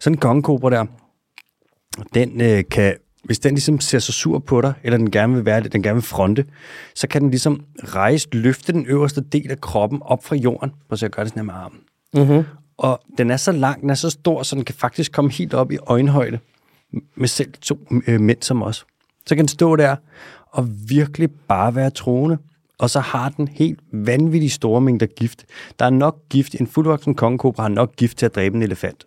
Sådan 0.00 0.16
en 0.16 0.20
kongekobra 0.20 0.70
der, 0.70 0.84
den 2.14 2.40
øh, 2.40 2.64
kan, 2.70 2.94
hvis 3.24 3.38
den 3.38 3.54
ligesom 3.54 3.80
ser 3.80 3.98
så 3.98 4.12
sur 4.12 4.38
på 4.38 4.60
dig, 4.60 4.72
eller 4.82 4.98
den 4.98 5.10
gerne 5.10 5.34
vil 5.34 5.44
være 5.44 5.60
det, 5.60 5.72
den 5.72 5.82
gerne 5.82 5.94
vil 5.94 6.02
fronte, 6.02 6.44
så 6.94 7.08
kan 7.08 7.22
den 7.22 7.30
ligesom 7.30 7.64
rejse, 7.78 8.28
løfte 8.32 8.72
den 8.72 8.86
øverste 8.86 9.20
del 9.20 9.50
af 9.50 9.60
kroppen 9.60 9.98
op 10.02 10.24
fra 10.24 10.36
jorden. 10.36 10.72
Se, 10.94 11.02
jeg 11.02 11.10
gør 11.10 11.22
det 11.22 11.32
sådan 11.32 11.40
her 11.40 11.44
med 11.44 11.54
armen. 11.54 11.80
Mm-hmm. 12.14 12.44
Og 12.76 13.00
den 13.18 13.30
er 13.30 13.36
så 13.36 13.52
lang, 13.52 13.80
den 13.80 13.90
er 13.90 13.94
så 13.94 14.10
stor, 14.10 14.42
så 14.42 14.56
den 14.56 14.64
kan 14.64 14.74
faktisk 14.74 15.12
komme 15.12 15.30
helt 15.30 15.54
op 15.54 15.72
i 15.72 15.78
øjenhøjde 15.86 16.38
med 17.14 17.28
selv 17.28 17.52
to 17.60 17.78
øh, 18.06 18.20
mænd 18.20 18.42
som 18.42 18.62
os. 18.62 18.86
Så 19.26 19.34
kan 19.34 19.42
den 19.42 19.48
stå 19.48 19.76
der 19.76 19.96
og 20.52 20.68
virkelig 20.88 21.30
bare 21.48 21.74
være 21.74 21.90
troende. 21.90 22.38
Og 22.78 22.90
så 22.90 23.00
har 23.00 23.28
den 23.28 23.48
helt 23.48 23.80
vanvittigt 23.92 24.52
store 24.52 24.80
mængder 24.80 25.06
gift. 25.06 25.44
Der 25.78 25.84
er 25.84 25.90
nok 25.90 26.18
gift. 26.30 26.54
En 26.54 26.66
fuldvoksen 26.66 27.14
kongekobra 27.14 27.62
har 27.62 27.68
nok 27.68 27.96
gift 27.96 28.18
til 28.18 28.26
at 28.26 28.34
dræbe 28.34 28.56
en 28.56 28.62
elefant. 28.62 29.06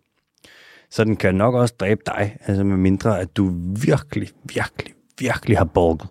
Så 0.91 1.03
den 1.03 1.15
kan 1.15 1.35
nok 1.35 1.55
også 1.55 1.75
dræbe 1.79 2.01
dig, 2.05 2.37
altså 2.41 2.63
med 2.63 2.77
mindre, 2.77 3.19
at 3.19 3.37
du 3.37 3.53
virkelig, 3.85 4.29
virkelig, 4.43 4.93
virkelig 5.19 5.57
har 5.57 5.65
bulket. 5.65 6.07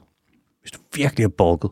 Hvis 0.60 0.70
du 0.70 0.78
virkelig 0.94 1.24
har 1.24 1.28
bulket. 1.38 1.70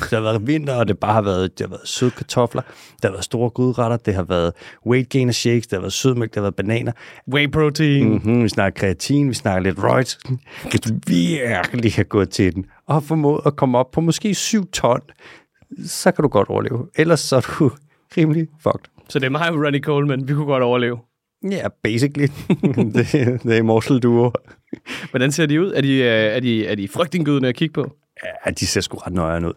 Det 0.00 0.10
har 0.10 0.20
været 0.20 0.46
vinter, 0.46 0.74
og 0.74 0.88
det 0.88 0.98
bare 0.98 1.12
har 1.12 1.22
været, 1.22 1.58
det 1.58 1.66
har 1.66 1.70
været 1.70 1.88
søde 1.88 2.10
kartofler, 2.10 2.62
der 3.02 3.08
har 3.08 3.12
været 3.12 3.24
store 3.24 3.50
gryderetter, 3.50 3.96
det 3.96 4.14
har 4.14 4.22
været 4.22 4.52
weight 4.86 5.08
gainer 5.08 5.32
shakes, 5.32 5.66
der 5.66 5.76
har 5.76 5.80
været 5.80 5.92
sødmælk, 5.92 6.34
der 6.34 6.40
har 6.40 6.42
været 6.42 6.54
bananer. 6.54 6.92
Whey 7.32 7.50
protein. 7.50 8.08
Mm. 8.08 8.12
Mm-hmm, 8.12 8.42
vi 8.42 8.48
snakker 8.48 8.80
kreatin, 8.80 9.28
vi 9.28 9.34
snakker 9.34 9.62
lidt 9.62 9.84
roids. 9.84 10.18
Hvis 10.70 10.80
du 10.80 10.94
virkelig 11.06 11.92
har 11.92 12.04
gået 12.04 12.30
til 12.30 12.54
den, 12.54 12.66
og 12.86 12.94
har 12.94 13.00
formået 13.00 13.40
at 13.46 13.56
komme 13.56 13.78
op 13.78 13.90
på 13.90 14.00
måske 14.00 14.34
7 14.34 14.70
ton, 14.70 15.00
så 15.86 16.12
kan 16.12 16.22
du 16.22 16.28
godt 16.28 16.48
overleve. 16.48 16.88
Ellers 16.96 17.20
så 17.20 17.36
er 17.36 17.40
du 17.58 17.70
rimelig 18.16 18.48
fucked. 18.62 18.90
Så 19.08 19.18
det 19.18 19.26
er 19.26 19.30
mig 19.30 19.50
og 19.50 19.56
Ronnie 19.56 19.80
Coleman. 19.80 20.28
Vi 20.28 20.34
kunne 20.34 20.46
godt 20.46 20.62
overleve. 20.62 20.98
Ja, 21.50 21.56
yeah, 21.56 21.70
basically. 21.82 22.26
det, 22.94 23.12
det 23.42 23.52
er 23.52 23.56
Immortal 23.56 23.98
Duo. 23.98 24.30
Hvordan 25.10 25.32
ser 25.32 25.46
de 25.46 25.60
ud? 25.60 25.72
Er 25.72 25.80
de, 25.80 25.92
øh, 25.92 26.06
er 26.06 26.40
de, 26.40 26.66
er 26.66 26.74
de 26.74 26.88
frygtindgydende 26.88 27.48
at 27.48 27.54
kigge 27.54 27.72
på? 27.72 27.96
Ja, 28.46 28.50
de 28.50 28.66
ser 28.66 28.80
sgu 28.80 28.96
ret 28.96 29.12
nøjere 29.12 29.48
ud. 29.48 29.52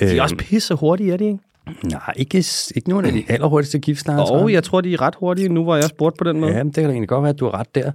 De 0.00 0.16
er 0.18 0.22
også 0.22 0.36
pisse 0.36 0.74
hurtige, 0.74 1.12
er 1.12 1.16
de 1.16 1.24
ikke? 1.24 1.38
Nej, 1.84 2.12
ikke, 2.16 2.44
ikke 2.76 2.88
nogen 2.88 3.06
af 3.06 3.12
de 3.12 3.24
allerhurtigste 3.28 3.78
giftslanger. 3.78 4.26
tror 4.26 4.38
Og 4.38 4.52
jeg 4.52 4.64
tror, 4.64 4.80
de 4.80 4.92
er 4.92 5.00
ret 5.00 5.14
hurtige, 5.14 5.48
nu 5.48 5.62
hvor 5.62 5.76
jeg 5.76 5.84
spurgt 5.84 6.18
på 6.18 6.24
den 6.24 6.40
måde. 6.40 6.52
Ja, 6.52 6.62
det 6.62 6.74
kan 6.74 6.84
da 6.84 6.90
egentlig 6.90 7.08
godt 7.08 7.22
være, 7.22 7.30
at 7.30 7.40
du 7.40 7.44
har 7.44 7.58
ret 7.60 7.74
der. 7.74 7.92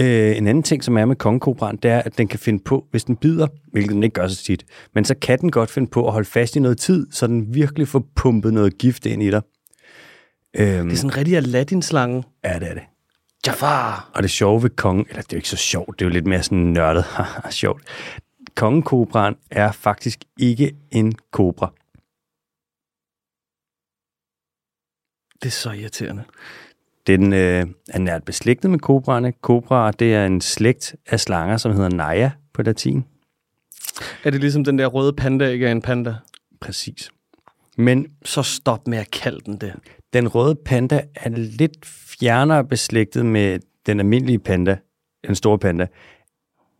Øh, 0.00 0.36
en 0.36 0.46
anden 0.46 0.62
ting, 0.62 0.84
som 0.84 0.96
er 0.96 1.04
med 1.04 1.16
kongekobraen, 1.16 1.76
det 1.76 1.90
er, 1.90 1.98
at 1.98 2.18
den 2.18 2.28
kan 2.28 2.38
finde 2.38 2.62
på, 2.64 2.86
hvis 2.90 3.04
den 3.04 3.16
bider, 3.16 3.46
hvilket 3.72 3.92
den 3.92 4.02
ikke 4.02 4.14
gør 4.14 4.28
så 4.28 4.44
tit, 4.44 4.64
men 4.94 5.04
så 5.04 5.14
kan 5.14 5.38
den 5.38 5.50
godt 5.50 5.70
finde 5.70 5.88
på 5.90 6.06
at 6.06 6.12
holde 6.12 6.28
fast 6.28 6.56
i 6.56 6.60
noget 6.60 6.78
tid, 6.78 7.06
så 7.10 7.26
den 7.26 7.54
virkelig 7.54 7.88
får 7.88 8.04
pumpet 8.16 8.54
noget 8.54 8.78
gift 8.78 9.06
ind 9.06 9.22
i 9.22 9.30
dig. 9.30 9.42
Øhm, 10.58 10.84
Det 10.88 10.92
er 10.92 10.96
sådan 10.96 11.10
en 11.10 11.16
rigtig 11.16 11.36
Aladdin-slange. 11.36 12.24
ja, 12.44 12.58
det 12.58 12.70
er 12.70 12.74
det. 12.74 12.82
Jafar! 13.46 14.10
Og 14.14 14.22
det 14.22 14.30
sjove 14.30 14.62
ved 14.62 14.70
kongen, 14.70 15.06
eller 15.08 15.22
det 15.22 15.32
er 15.32 15.36
jo 15.36 15.38
ikke 15.38 15.48
så 15.48 15.56
sjovt, 15.56 15.98
det 15.98 16.04
er 16.04 16.08
jo 16.08 16.12
lidt 16.12 16.26
mere 16.26 16.42
sådan 16.42 16.58
nørdet, 16.58 17.04
sjovt. 17.50 17.82
Kongekobraen 18.54 19.34
er 19.50 19.72
faktisk 19.72 20.24
ikke 20.38 20.76
en 20.90 21.12
kobra. 21.32 21.72
Det 25.42 25.46
er 25.48 25.50
så 25.52 25.70
irriterende. 25.70 26.24
Den 27.06 27.32
øh, 27.32 27.66
er 27.88 27.98
nært 27.98 28.24
beslægtet 28.24 28.70
med 28.70 28.78
kobraerne. 28.78 29.32
Kobraer, 29.32 29.90
det 29.90 30.14
er 30.14 30.26
en 30.26 30.40
slægt 30.40 30.94
af 31.06 31.20
slanger, 31.20 31.56
som 31.56 31.72
hedder 31.72 31.88
Naja 31.88 32.30
på 32.54 32.62
latin. 32.62 33.04
Er 34.24 34.30
det 34.30 34.40
ligesom 34.40 34.64
den 34.64 34.78
der 34.78 34.86
røde 34.86 35.12
panda 35.12 35.48
ikke 35.48 35.66
er 35.66 35.72
en 35.72 35.82
panda? 35.82 36.14
Præcis. 36.60 37.10
Men 37.76 38.06
Så 38.24 38.42
stop 38.42 38.86
med 38.86 38.98
at 38.98 39.10
kalde 39.10 39.40
den 39.46 39.56
det. 39.60 39.74
Den 40.12 40.28
røde 40.28 40.54
panda 40.64 41.02
er 41.14 41.30
lidt 41.30 41.86
fjernere 41.86 42.64
beslægtet 42.64 43.26
med 43.26 43.58
den 43.86 44.00
almindelige 44.00 44.38
panda, 44.38 44.76
den 45.26 45.34
store 45.34 45.58
panda, 45.58 45.86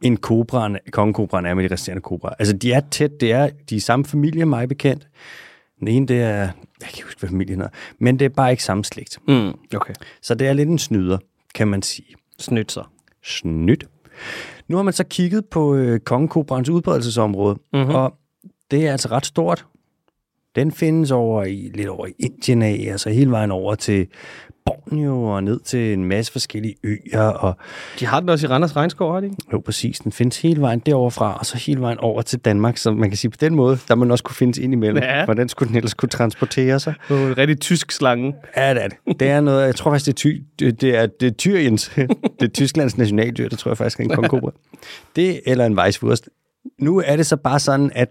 end 0.02 0.16
kobraen, 0.18 0.78
kongekobraen 0.92 1.46
er 1.46 1.54
med 1.54 1.68
de 1.68 1.72
resterende 1.74 2.02
kobraer. 2.02 2.34
Altså, 2.38 2.56
de 2.56 2.72
er 2.72 2.80
tæt, 2.90 3.20
det 3.20 3.32
er, 3.32 3.48
de 3.70 3.76
er 3.76 3.80
samme 3.80 4.04
familie, 4.04 4.44
mig 4.46 4.68
bekendt. 4.68 5.08
Den 5.80 5.88
ene, 5.88 6.06
det 6.06 6.22
er, 6.22 6.28
jeg 6.38 6.50
kan 6.80 6.88
ikke 6.92 7.02
huske, 7.04 7.20
hvad 7.20 7.30
familien 7.30 7.60
er, 7.60 7.68
men 7.98 8.18
det 8.18 8.24
er 8.24 8.28
bare 8.28 8.50
ikke 8.50 8.64
samme 8.64 8.84
slægt. 8.84 9.18
Mm, 9.28 9.52
okay. 9.74 9.94
Så 10.22 10.34
det 10.34 10.46
er 10.46 10.52
lidt 10.52 10.68
en 10.68 10.78
snyder, 10.78 11.18
kan 11.54 11.68
man 11.68 11.82
sige. 11.82 12.14
Snydt 12.38 12.72
sig. 12.72 12.84
Snydt. 13.24 13.84
Nu 14.68 14.76
har 14.76 14.82
man 14.82 14.92
så 14.92 15.04
kigget 15.04 15.46
på 15.46 15.74
øh, 15.74 16.00
kongekobraens 16.00 16.68
udbredelsesområde, 16.68 17.56
Mhm. 17.72 17.90
og 17.94 18.14
det 18.70 18.86
er 18.86 18.92
altså 18.92 19.08
ret 19.08 19.26
stort. 19.26 19.66
Den 20.56 20.72
findes 20.72 21.10
over 21.10 21.44
i, 21.44 21.70
lidt 21.74 21.88
over 21.88 22.06
i 22.06 22.12
Indien 22.18 22.62
af, 22.62 22.88
altså 22.90 23.10
hele 23.10 23.30
vejen 23.30 23.50
over 23.50 23.74
til 23.74 24.06
Borneo 24.66 25.22
og 25.22 25.44
ned 25.44 25.60
til 25.60 25.92
en 25.92 26.04
masse 26.04 26.32
forskellige 26.32 26.74
øer. 26.84 27.20
Og, 27.20 27.56
De 28.00 28.06
har 28.06 28.20
den 28.20 28.28
også 28.28 28.46
i 28.46 28.50
Randers 28.50 28.76
Regnskov, 28.76 29.12
har 29.12 29.20
de 29.20 29.26
ikke? 29.26 29.36
jo, 29.52 29.58
præcis, 29.60 29.98
den 29.98 30.12
findes 30.12 30.42
hele 30.42 30.60
vejen 30.60 30.78
derovre 30.78 31.10
fra, 31.10 31.36
og 31.38 31.46
så 31.46 31.58
hele 31.58 31.80
vejen 31.80 31.98
over 31.98 32.22
til 32.22 32.38
Danmark. 32.38 32.76
Så 32.76 32.90
man 32.92 33.10
kan 33.10 33.16
sige, 33.16 33.30
på 33.30 33.36
den 33.40 33.54
måde, 33.54 33.78
der 33.88 33.94
den 33.94 34.10
også 34.10 34.24
kunne 34.24 34.36
findes 34.36 34.58
ind 34.58 34.72
imellem. 34.72 35.02
Ja. 35.02 35.24
Hvordan 35.24 35.48
skulle 35.48 35.68
den 35.68 35.76
ellers 35.76 35.94
kunne 35.94 36.08
transportere 36.08 36.80
sig? 36.80 36.94
På 37.08 37.14
en 37.14 37.38
rigtig 37.38 37.60
tysk 37.60 37.92
slange. 37.92 38.34
Ja, 38.56 38.74
det 38.74 38.84
er 38.84 38.88
det. 38.88 39.20
Det 39.20 39.28
er 39.28 39.40
noget, 39.40 39.66
jeg 39.66 39.74
tror 39.74 39.90
faktisk, 39.90 40.06
det 40.06 40.12
er, 40.12 40.16
ty, 40.16 40.42
det 40.58 40.80
det 40.80 40.96
er, 40.96 41.06
det 41.06 41.26
er 41.26 41.30
Tyriens, 41.30 41.92
det 42.40 42.42
er 42.42 42.48
Tysklands 42.48 42.98
nationaldyr, 42.98 43.48
det 43.48 43.58
tror 43.58 43.70
jeg 43.70 43.78
faktisk 43.78 44.00
er 44.00 44.04
en 44.04 44.10
kongekobra. 44.10 44.50
Det 45.16 45.40
eller 45.46 45.66
en 45.66 45.76
vejsvurst. 45.76 46.28
Nu 46.78 47.02
er 47.06 47.16
det 47.16 47.26
så 47.26 47.36
bare 47.36 47.60
sådan, 47.60 47.90
at 47.94 48.08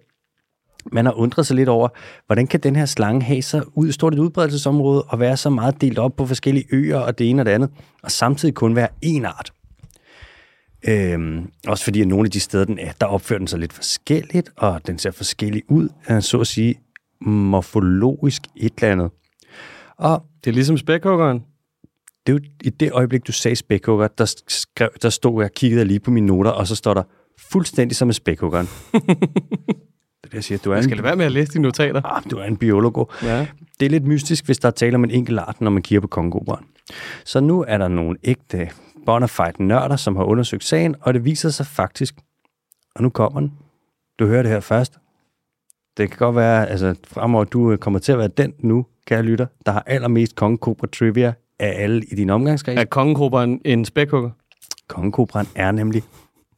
man 0.91 1.05
har 1.05 1.13
undret 1.13 1.45
sig 1.45 1.55
lidt 1.55 1.69
over, 1.69 1.89
hvordan 2.25 2.47
kan 2.47 2.59
den 2.59 2.75
her 2.75 2.85
slange 2.85 3.21
have 3.21 3.41
så 3.41 3.63
ud, 3.73 3.91
stort 3.91 4.13
et 4.13 4.19
udbredelsesområde 4.19 5.03
og 5.03 5.19
være 5.19 5.37
så 5.37 5.49
meget 5.49 5.81
delt 5.81 5.99
op 5.99 6.15
på 6.15 6.25
forskellige 6.25 6.65
øer 6.71 6.97
og 6.97 7.19
det 7.19 7.29
ene 7.29 7.41
og 7.41 7.45
det 7.45 7.51
andet, 7.51 7.69
og 8.03 8.11
samtidig 8.11 8.55
kun 8.55 8.75
være 8.75 8.87
én 9.05 9.23
art. 9.23 9.53
Øhm, 10.87 11.49
også 11.67 11.83
fordi, 11.83 12.01
at 12.01 12.07
nogle 12.07 12.27
af 12.27 12.31
de 12.31 12.39
steder, 12.39 12.65
den 12.65 12.79
er, 12.79 12.91
der 13.01 13.05
opfører 13.05 13.39
den 13.39 13.47
sig 13.47 13.59
lidt 13.59 13.73
forskelligt, 13.73 14.49
og 14.57 14.87
den 14.87 14.99
ser 14.99 15.11
forskellig 15.11 15.63
ud, 15.69 15.89
øh, 16.09 16.21
så 16.21 16.39
at 16.39 16.47
sige, 16.47 16.75
morfologisk 17.21 18.41
et 18.55 18.73
eller 18.77 18.91
andet. 18.91 19.11
Og 19.97 20.23
Det 20.43 20.49
er 20.49 20.53
ligesom 20.53 20.77
spækhuggeren. 20.77 21.43
det 22.27 22.33
er 22.33 22.37
jo 22.37 22.39
i 22.63 22.69
det 22.69 22.91
øjeblik, 22.91 23.27
du 23.27 23.31
sagde 23.31 23.55
spækhugger, 23.55 24.07
der, 24.07 24.35
skrev, 24.47 24.89
der 25.01 25.09
stod 25.09 25.43
jeg, 25.43 25.51
kiggede 25.53 25.79
jeg 25.79 25.87
lige 25.87 25.99
på 25.99 26.11
mine 26.11 26.27
noter, 26.27 26.51
og 26.51 26.67
så 26.67 26.75
står 26.75 26.93
der 26.93 27.03
fuldstændig 27.51 27.95
som 27.95 28.07
med 28.07 28.13
spækhuggeren. 28.13 28.67
jeg 30.35 30.43
siger. 30.43 30.57
Du 30.57 30.71
er, 30.71 30.75
Jeg 30.75 30.83
skal 30.83 30.93
en, 30.93 30.97
lade 30.97 31.03
være 31.07 31.15
med 31.15 31.25
at 31.25 31.31
læse 31.31 31.51
dine 31.53 31.61
notater. 31.63 32.01
ah, 32.05 32.23
du 32.31 32.37
er 32.37 32.43
en 32.43 32.57
biologo. 32.57 33.05
Ja. 33.23 33.47
Det 33.79 33.85
er 33.85 33.89
lidt 33.89 34.05
mystisk, 34.05 34.45
hvis 34.45 34.57
der 34.57 34.67
er 34.67 34.71
tale 34.71 34.95
om 34.95 35.03
en 35.03 35.11
enkelt 35.11 35.39
art, 35.39 35.61
når 35.61 35.71
man 35.71 35.83
kigger 35.83 36.01
på 36.01 36.07
kongobrand. 36.07 36.65
Så 37.25 37.39
nu 37.39 37.65
er 37.67 37.77
der 37.77 37.87
nogle 37.87 38.17
ægte 38.23 38.69
bona 39.05 39.25
fide 39.25 39.63
nørder, 39.63 39.95
som 39.95 40.15
har 40.15 40.23
undersøgt 40.23 40.63
sagen, 40.63 40.95
og 41.01 41.13
det 41.13 41.25
viser 41.25 41.49
sig 41.49 41.65
faktisk, 41.65 42.15
og 42.95 43.03
nu 43.03 43.09
kommer 43.09 43.39
den. 43.39 43.51
Du 44.19 44.25
hører 44.27 44.41
det 44.41 44.51
her 44.51 44.59
først. 44.59 44.93
Det 45.97 46.09
kan 46.09 46.17
godt 46.17 46.35
være, 46.35 46.69
altså 46.69 46.95
fremover, 47.07 47.43
du 47.43 47.77
kommer 47.77 47.99
til 47.99 48.11
at 48.11 48.17
være 48.17 48.27
den 48.27 48.53
nu, 48.59 48.85
kære 49.07 49.23
lytter, 49.23 49.45
der 49.65 49.71
har 49.71 49.83
allermest 49.85 50.35
kongekobra 50.35 50.87
trivia 50.87 51.33
af 51.59 51.83
alle 51.83 52.01
i 52.11 52.15
din 52.15 52.29
omgangskreds. 52.29 52.79
Er 52.79 52.85
kongekoberen 52.85 53.61
en 53.65 53.85
spækhugger? 53.85 54.29
Kongekobraen 54.87 55.47
er 55.55 55.71
nemlig 55.71 56.03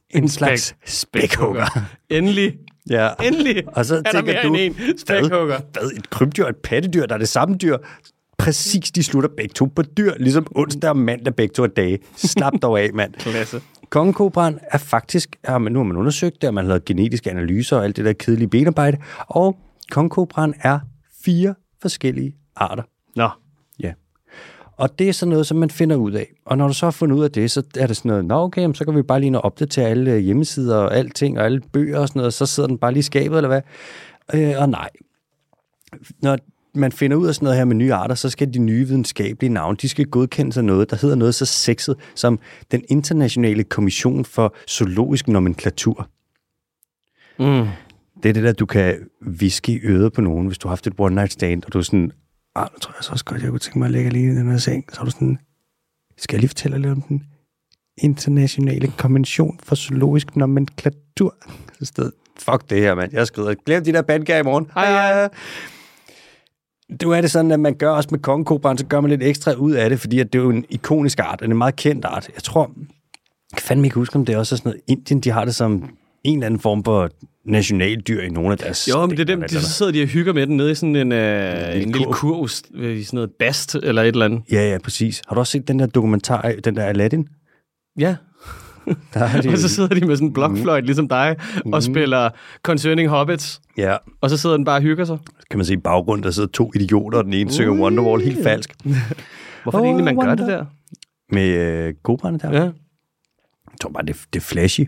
en 0.09 0.29
slags 0.29 0.75
spækhugger. 0.85 1.65
Endelig. 2.09 2.57
Ja. 2.89 3.09
Endelig. 3.23 3.63
Og 3.67 3.85
så 3.85 3.95
er 3.95 4.11
der 4.11 4.21
mere 4.21 4.43
du, 4.43 4.53
end 4.53 4.75
en 4.79 4.97
spækhugger. 4.97 5.45
hvad, 5.45 5.91
et 5.97 6.09
krybdyr 6.09 6.43
og 6.43 6.49
et 6.49 6.55
pattedyr, 6.55 7.05
der 7.05 7.15
er 7.15 7.19
det 7.19 7.29
samme 7.29 7.55
dyr. 7.55 7.77
Præcis, 8.37 8.91
de 8.91 9.03
slutter 9.03 9.29
begge 9.37 9.53
to 9.53 9.65
på 9.75 9.81
dyr, 9.81 10.13
ligesom 10.19 10.47
onsdag 10.55 10.89
og 10.89 10.97
mandag 10.97 11.35
begge 11.35 11.53
to 11.53 11.63
er 11.63 11.67
dage. 11.67 11.99
Slap 12.15 12.53
dog 12.61 12.79
af, 12.79 12.89
mand. 12.93 13.13
Klasse. 13.31 13.61
Kongekobraen 13.89 14.59
er 14.71 14.77
faktisk, 14.77 15.35
er 15.43 15.57
man, 15.57 15.71
nu 15.71 15.79
har 15.79 15.83
man 15.83 15.97
undersøgt 15.97 16.41
det, 16.41 16.47
og 16.47 16.53
man 16.53 16.65
har 16.65 16.69
lavet 16.69 16.85
genetiske 16.85 17.31
analyser 17.31 17.77
og 17.77 17.83
alt 17.83 17.97
det 17.97 18.05
der 18.05 18.13
kedelige 18.13 18.47
benarbejde, 18.47 18.97
og 19.27 19.57
kongekobraen 19.91 20.53
er 20.61 20.79
fire 21.25 21.55
forskellige 21.81 22.35
arter. 22.55 22.83
Nå. 23.15 23.29
Og 24.77 24.99
det 24.99 25.09
er 25.09 25.13
sådan 25.13 25.29
noget, 25.29 25.47
som 25.47 25.57
man 25.57 25.69
finder 25.69 25.95
ud 25.95 26.11
af. 26.11 26.33
Og 26.45 26.57
når 26.57 26.67
du 26.67 26.73
så 26.73 26.85
har 26.85 26.91
fundet 26.91 27.15
ud 27.15 27.23
af 27.23 27.31
det, 27.31 27.51
så 27.51 27.63
er 27.77 27.87
det 27.87 27.97
sådan 27.97 28.09
noget, 28.09 28.25
nå 28.25 28.35
okay, 28.35 28.73
så 28.73 28.85
kan 28.85 28.95
vi 28.95 29.01
bare 29.01 29.19
lige 29.19 29.29
nå 29.29 29.39
opdatere 29.39 29.87
alle 29.87 30.11
øh, 30.11 30.17
hjemmesider 30.17 30.77
og 30.77 30.95
alting, 30.95 31.39
og 31.39 31.45
alle 31.45 31.61
bøger 31.73 31.99
og 31.99 32.07
sådan 32.07 32.19
noget, 32.19 32.33
så 32.33 32.45
sidder 32.45 32.67
den 32.67 32.77
bare 32.77 32.91
lige 32.91 32.99
i 32.99 33.03
skabet, 33.03 33.37
eller 33.37 33.47
hvad? 33.47 33.61
Øh, 34.33 34.53
og 34.61 34.69
nej. 34.69 34.89
Når 36.21 36.37
man 36.73 36.91
finder 36.91 37.17
ud 37.17 37.27
af 37.27 37.35
sådan 37.35 37.45
noget 37.45 37.57
her 37.57 37.65
med 37.65 37.75
nye 37.75 37.93
arter, 37.93 38.15
så 38.15 38.29
skal 38.29 38.53
de 38.53 38.59
nye 38.59 38.87
videnskabelige 38.87 39.53
navne, 39.53 39.77
de 39.81 39.89
skal 39.89 40.05
godkendes 40.05 40.57
af 40.57 40.63
noget, 40.63 40.89
der 40.89 40.97
hedder 41.01 41.15
noget 41.15 41.35
så 41.35 41.45
sexet 41.45 41.95
som 42.15 42.39
den 42.71 42.83
internationale 42.89 43.63
kommission 43.63 44.25
for 44.25 44.55
zoologisk 44.69 45.27
nomenklatur. 45.27 46.09
Mm. 47.39 47.67
Det 48.23 48.29
er 48.29 48.33
det 48.33 48.43
der, 48.43 48.53
du 48.53 48.65
kan 48.65 48.95
viske 49.21 49.71
i 49.71 49.79
øret 49.83 50.13
på 50.13 50.21
nogen, 50.21 50.47
hvis 50.47 50.57
du 50.57 50.67
har 50.67 50.71
haft 50.71 50.87
et 50.87 50.93
one 50.97 51.15
night 51.15 51.31
stand, 51.31 51.63
og 51.65 51.73
du 51.73 51.77
er 51.77 51.81
sådan, 51.81 52.11
ah, 52.57 52.69
nu 52.73 52.79
tror 52.79 52.93
jeg 52.97 53.03
så 53.03 53.11
også 53.11 53.25
godt, 53.25 53.41
jeg 53.41 53.49
kunne 53.49 53.59
tænke 53.59 53.79
mig 53.79 53.85
at 53.85 53.91
lægge 53.91 54.09
lige 54.09 54.31
i 54.31 54.35
den 54.35 54.51
her 54.51 54.57
seng. 54.57 54.85
Så 54.93 55.01
er 55.01 55.05
du 55.05 55.11
sådan, 55.11 55.39
skal 56.17 56.35
jeg 56.35 56.39
lige 56.39 56.49
fortælle 56.49 56.77
lidt 56.77 56.91
om 56.91 57.01
den 57.01 57.23
internationale 57.97 58.93
konvention 58.97 59.59
for 59.63 59.75
zoologisk 59.75 60.35
nomenklatur? 60.35 61.35
Så 61.79 61.85
sted, 61.85 62.11
fuck 62.39 62.69
det 62.69 62.79
her, 62.79 62.95
mand. 62.95 63.13
Jeg 63.13 63.27
skrevet, 63.27 63.65
glem 63.65 63.83
de 63.83 63.93
der 63.93 64.01
bandgager 64.01 64.39
i 64.39 64.43
morgen. 64.43 64.71
Hej, 64.73 64.91
hej. 64.91 65.29
Du 67.01 67.11
er 67.11 67.21
det 67.21 67.31
sådan, 67.31 67.51
at 67.51 67.59
man 67.59 67.75
gør 67.75 67.89
også 67.89 68.09
med 68.11 68.19
kongekobraen, 68.19 68.77
så 68.77 68.85
gør 68.85 69.01
man 69.01 69.09
lidt 69.09 69.23
ekstra 69.23 69.53
ud 69.53 69.71
af 69.71 69.89
det, 69.89 69.99
fordi 69.99 70.19
at 70.19 70.33
det 70.33 70.39
er 70.39 70.43
jo 70.43 70.49
en 70.49 70.65
ikonisk 70.69 71.19
art, 71.19 71.41
en 71.41 71.57
meget 71.57 71.75
kendt 71.75 72.05
art. 72.05 72.29
Jeg 72.35 72.43
tror, 72.43 72.71
jeg 73.51 73.57
kan 73.57 73.61
fandme 73.61 73.87
ikke 73.87 73.95
huske, 73.95 74.15
om 74.15 74.25
det 74.25 74.35
er 74.35 74.39
også 74.39 74.57
sådan 74.57 74.69
noget, 74.69 74.81
Indien, 74.87 75.19
de 75.19 75.31
har 75.31 75.45
det 75.45 75.55
som 75.55 75.89
en 76.27 76.37
eller 76.37 76.45
anden 76.45 76.59
form 76.59 76.83
for 76.83 77.09
nationaldyr 77.45 78.21
i 78.21 78.29
nogle 78.29 78.51
af 78.51 78.57
deres... 78.57 78.89
Jo, 78.89 79.05
men 79.05 79.11
det 79.11 79.19
er 79.19 79.35
dem, 79.35 79.41
de, 79.41 79.49
så 79.49 79.73
sidder 79.73 79.91
de 79.91 80.01
og 80.01 80.07
hygger 80.07 80.33
med 80.33 80.47
den 80.47 80.57
nede 80.57 80.71
i 80.71 80.75
sådan 80.75 80.95
en, 80.95 81.11
øh, 81.11 81.53
lille 81.73 81.83
en 81.83 81.91
lille 81.91 82.07
kurv. 82.11 82.45
i 82.83 83.03
sådan 83.03 83.17
noget 83.17 83.31
bast 83.39 83.75
eller 83.75 84.01
et 84.01 84.07
eller 84.07 84.25
andet. 84.25 84.41
Ja, 84.51 84.71
ja, 84.71 84.77
præcis. 84.83 85.21
Har 85.27 85.33
du 85.35 85.39
også 85.39 85.51
set 85.51 85.67
den 85.67 85.79
der 85.79 85.85
dokumentar, 85.85 86.53
den 86.63 86.75
der 86.75 86.83
Aladdin? 86.83 87.27
Ja, 87.99 88.15
Der 89.13 89.19
er 89.19 89.41
det, 89.41 89.51
og 89.53 89.57
så 89.57 89.69
sidder 89.69 89.95
de 89.95 90.05
med 90.05 90.15
sådan 90.15 90.27
en 90.27 90.33
blokfløjt, 90.33 90.85
ligesom 90.85 91.07
dig, 91.07 91.35
og 91.65 91.83
spiller 91.83 92.29
Concerning 92.63 93.09
Hobbits, 93.09 93.61
ja, 93.77 93.95
og 94.21 94.29
så 94.29 94.37
sidder 94.37 94.55
den 94.57 94.65
bare 94.65 94.77
og 94.77 94.81
hygger 94.81 95.05
sig. 95.05 95.17
kan 95.49 95.57
man 95.57 95.65
se 95.65 95.73
i 95.73 95.77
baggrunden, 95.77 96.23
der 96.23 96.31
sidder 96.31 96.49
to 96.49 96.71
idioter, 96.75 97.17
og 97.17 97.23
den 97.25 97.33
ene 97.33 97.51
synger 97.51 97.81
Wonderwall 97.83 98.23
helt 98.23 98.43
falsk. 98.43 98.73
Hvorfor 99.63 99.77
er 99.77 99.81
det 99.81 99.87
egentlig, 99.87 100.05
man 100.05 100.15
gør 100.15 100.35
det 100.35 100.39
Wonder. 100.39 100.57
der? 100.57 100.65
Med 101.31 101.47
øh, 101.49 101.93
kobraerne 102.03 102.39
der. 102.39 102.51
Ja. 102.53 102.63
Jeg 102.63 103.79
tror 103.81 103.89
bare, 103.89 104.05
det, 104.05 104.15
det 104.33 104.39
er 104.39 104.43
flashy. 104.43 104.81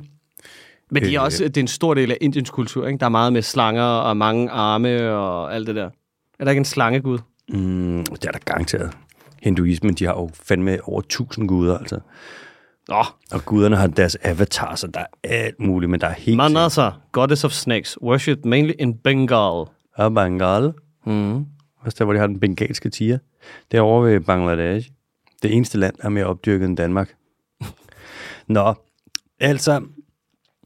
Men 0.92 1.04
de 1.04 1.16
er 1.16 1.20
også, 1.20 1.44
det 1.44 1.58
er 1.58 1.62
en 1.62 1.68
stor 1.68 1.94
del 1.94 2.12
af 2.12 2.18
Indiens 2.22 2.50
kultur, 2.50 2.88
ikke? 2.88 3.00
Der 3.00 3.06
er 3.06 3.10
meget 3.10 3.34
med 3.34 3.42
slanger 3.42 3.84
og 3.84 4.18
mange 4.18 4.50
arme 4.50 5.12
og 5.12 5.56
alt 5.56 5.68
det 5.68 5.76
der. 5.76 5.90
Er 6.40 6.44
der 6.44 6.52
ikke 6.52 6.60
en 6.60 6.66
slangegud? 6.66 7.18
Mm, 7.50 8.06
det 8.06 8.26
er 8.26 8.32
der 8.32 8.40
garanteret. 8.46 8.92
Hinduismen, 9.44 9.94
de 9.94 10.06
har 10.06 10.14
jo 10.14 10.30
fandme 10.34 10.78
over 10.84 11.02
tusind 11.02 11.48
guder, 11.48 11.78
altså. 11.78 12.00
Nå, 12.88 13.04
Og 13.32 13.46
guderne 13.46 13.76
har 13.76 13.88
deres 13.88 14.18
avatar, 14.24 14.76
så 14.76 14.88
der 14.88 15.00
er 15.00 15.06
alt 15.24 15.60
muligt, 15.60 15.90
men 15.90 16.02
der 16.02 16.08
er 16.08 16.14
helt 16.14 16.38
Manasa, 16.38 16.90
goddess 17.12 17.44
of 17.44 17.52
snakes, 17.52 18.02
worshipped 18.02 18.46
mainly 18.46 18.72
in 18.80 18.98
Bengal. 18.98 19.66
Og 19.96 20.14
Bengal. 20.14 20.74
Mm. 21.06 21.46
Også 21.82 21.96
der, 22.00 22.06
hvor 22.06 22.14
de 22.14 22.20
har 22.20 22.28
den 22.28 22.40
bengalske 22.40 22.90
tiger. 22.90 23.18
Det 23.72 23.78
er 23.78 23.82
over 23.82 24.02
ved 24.04 24.20
Bangladesh. 24.20 24.90
Det 25.44 25.54
eneste 25.56 25.78
land, 25.78 25.96
der 25.98 26.06
er 26.06 26.10
mere 26.10 26.26
opdyrket 26.26 26.66
end 26.66 26.78
Danmark. 26.78 27.14
Nå, 28.48 28.74
altså, 29.40 29.82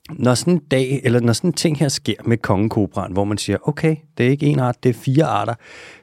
når 0.09 0.33
sådan 0.33 0.53
en 0.53 0.61
dag, 0.71 1.01
eller 1.03 1.19
når 1.19 1.33
sådan 1.33 1.49
en 1.49 1.53
ting 1.53 1.77
her 1.77 1.89
sker 1.89 2.15
med 2.25 2.37
kongekobraen, 2.37 3.13
hvor 3.13 3.23
man 3.23 3.37
siger, 3.37 3.57
okay, 3.67 3.95
det 4.17 4.25
er 4.25 4.29
ikke 4.29 4.45
en 4.45 4.59
art, 4.59 4.83
det 4.83 4.89
er 4.89 4.93
fire 4.93 5.25
arter, 5.25 5.53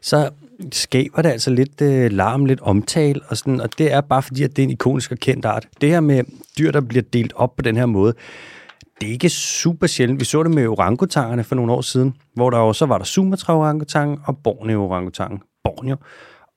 så 0.01 0.31
skaber 0.73 1.23
det 1.23 1.29
altså 1.29 1.51
lidt 1.51 1.81
øh, 1.81 2.13
larm, 2.13 2.45
lidt 2.45 2.61
omtale, 2.61 3.21
og, 3.29 3.37
sådan, 3.37 3.61
og 3.61 3.79
det 3.79 3.93
er 3.93 4.01
bare 4.01 4.23
fordi, 4.23 4.43
at 4.43 4.57
det 4.57 4.63
er 4.63 4.67
en 4.67 4.71
ikonisk 4.71 5.13
og 5.13 5.19
kendt 5.19 5.45
art. 5.45 5.67
Det 5.81 5.89
her 5.89 6.01
med 6.01 6.25
dyr, 6.59 6.71
der 6.71 6.81
bliver 6.81 7.03
delt 7.13 7.33
op 7.37 7.57
på 7.57 7.63
den 7.63 7.77
her 7.77 7.87
måde, 7.87 8.15
det 9.01 9.09
er 9.09 9.13
ikke 9.13 9.29
super 9.29 9.87
sjældent. 9.87 10.21
Vi 10.21 10.25
så 10.25 10.43
det 10.43 10.51
med 10.51 10.67
orangutangerne 10.67 11.45
for 11.45 11.55
nogle 11.55 11.73
år 11.73 11.81
siden, 11.81 12.15
hvor 12.35 12.51
der 12.51 12.59
også 12.59 12.87
var 12.87 12.99
der 12.99 13.05
Sumatra-orangutangen 13.05 14.19
og 14.25 14.39
Borneo-orangutangen. 14.39 15.41
Borneo. 15.65 15.97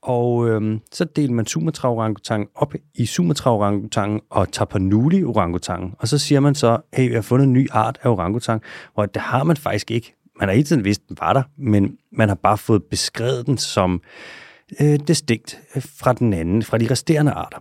Og 0.03 0.49
øhm, 0.49 0.79
så 0.91 1.05
delte 1.05 1.33
man 1.33 1.45
Sumatra-orangutangen 1.45 2.47
op 2.55 2.73
i 2.95 3.05
Sumatra-orangutangen 3.05 4.21
og 4.29 4.47
Tapanuli-orangutangen. 4.51 5.93
Og 5.99 6.07
så 6.07 6.17
siger 6.17 6.39
man 6.39 6.55
så, 6.55 6.77
hey, 6.93 7.07
vi 7.07 7.13
har 7.13 7.21
fundet 7.21 7.45
en 7.45 7.53
ny 7.53 7.67
art 7.71 7.99
af 8.03 8.09
orangutang, 8.09 8.61
hvor 8.93 9.05
det 9.05 9.21
har 9.21 9.43
man 9.43 9.57
faktisk 9.57 9.91
ikke. 9.91 10.15
Man 10.39 10.49
har 10.49 10.53
hele 10.53 10.65
tiden 10.65 10.83
vidst, 10.83 11.09
den 11.09 11.17
var 11.19 11.33
der, 11.33 11.43
men 11.57 11.97
man 12.11 12.27
har 12.27 12.35
bare 12.35 12.57
fået 12.57 12.83
beskrevet 12.83 13.45
den 13.45 13.57
som 13.57 14.01
øh, 14.81 14.99
distinkt 15.07 15.59
fra 15.99 16.13
den 16.13 16.33
anden, 16.33 16.63
fra 16.63 16.77
de 16.77 16.91
resterende 16.91 17.31
arter. 17.31 17.57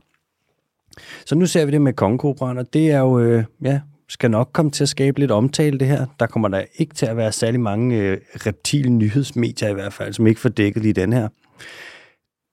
Så 1.26 1.34
nu 1.34 1.46
ser 1.46 1.64
vi 1.64 1.72
det 1.72 1.80
med 1.80 1.92
kongekobraen, 1.92 2.58
og 2.58 2.72
det 2.72 2.90
er 2.90 2.98
jo, 2.98 3.18
øh, 3.18 3.44
ja, 3.62 3.80
skal 4.08 4.30
nok 4.30 4.50
komme 4.52 4.70
til 4.70 4.84
at 4.84 4.88
skabe 4.88 5.20
lidt 5.20 5.30
omtale 5.30 5.78
det 5.78 5.88
her. 5.88 6.06
Der 6.20 6.26
kommer 6.26 6.48
der 6.48 6.62
ikke 6.76 6.94
til 6.94 7.06
at 7.06 7.16
være 7.16 7.32
særlig 7.32 7.60
mange 7.60 7.96
øh, 7.96 8.18
reptil 8.46 8.92
nyhedsmedier 8.92 9.68
i 9.68 9.74
hvert 9.74 9.92
fald, 9.92 10.12
som 10.12 10.26
ikke 10.26 10.40
får 10.40 10.48
dækket 10.48 10.82
lige 10.82 10.92
den 10.92 11.12
her. 11.12 11.28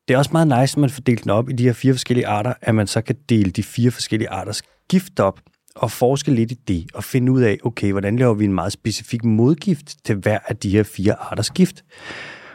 Det 0.09 0.15
er 0.15 0.17
også 0.17 0.31
meget 0.33 0.47
nice, 0.47 0.73
at 0.73 0.77
man 0.77 0.89
får 0.89 1.01
delt 1.01 1.23
den 1.23 1.31
op 1.31 1.49
i 1.49 1.53
de 1.53 1.63
her 1.63 1.73
fire 1.73 1.93
forskellige 1.93 2.27
arter, 2.27 2.53
at 2.61 2.75
man 2.75 2.87
så 2.87 3.01
kan 3.01 3.15
dele 3.29 3.51
de 3.51 3.63
fire 3.63 3.91
forskellige 3.91 4.29
arters 4.29 4.61
gift 4.89 5.19
op 5.19 5.39
og 5.75 5.91
forske 5.91 6.31
lidt 6.31 6.51
i 6.51 6.55
det, 6.67 6.85
og 6.93 7.03
finde 7.03 7.31
ud 7.31 7.41
af, 7.41 7.57
okay, 7.63 7.91
hvordan 7.91 8.15
laver 8.15 8.33
vi 8.33 8.45
en 8.45 8.53
meget 8.53 8.71
specifik 8.71 9.23
modgift 9.23 10.05
til 10.05 10.15
hver 10.15 10.39
af 10.47 10.57
de 10.57 10.69
her 10.69 10.83
fire 10.83 11.13
arters 11.13 11.49
gift. 11.49 11.83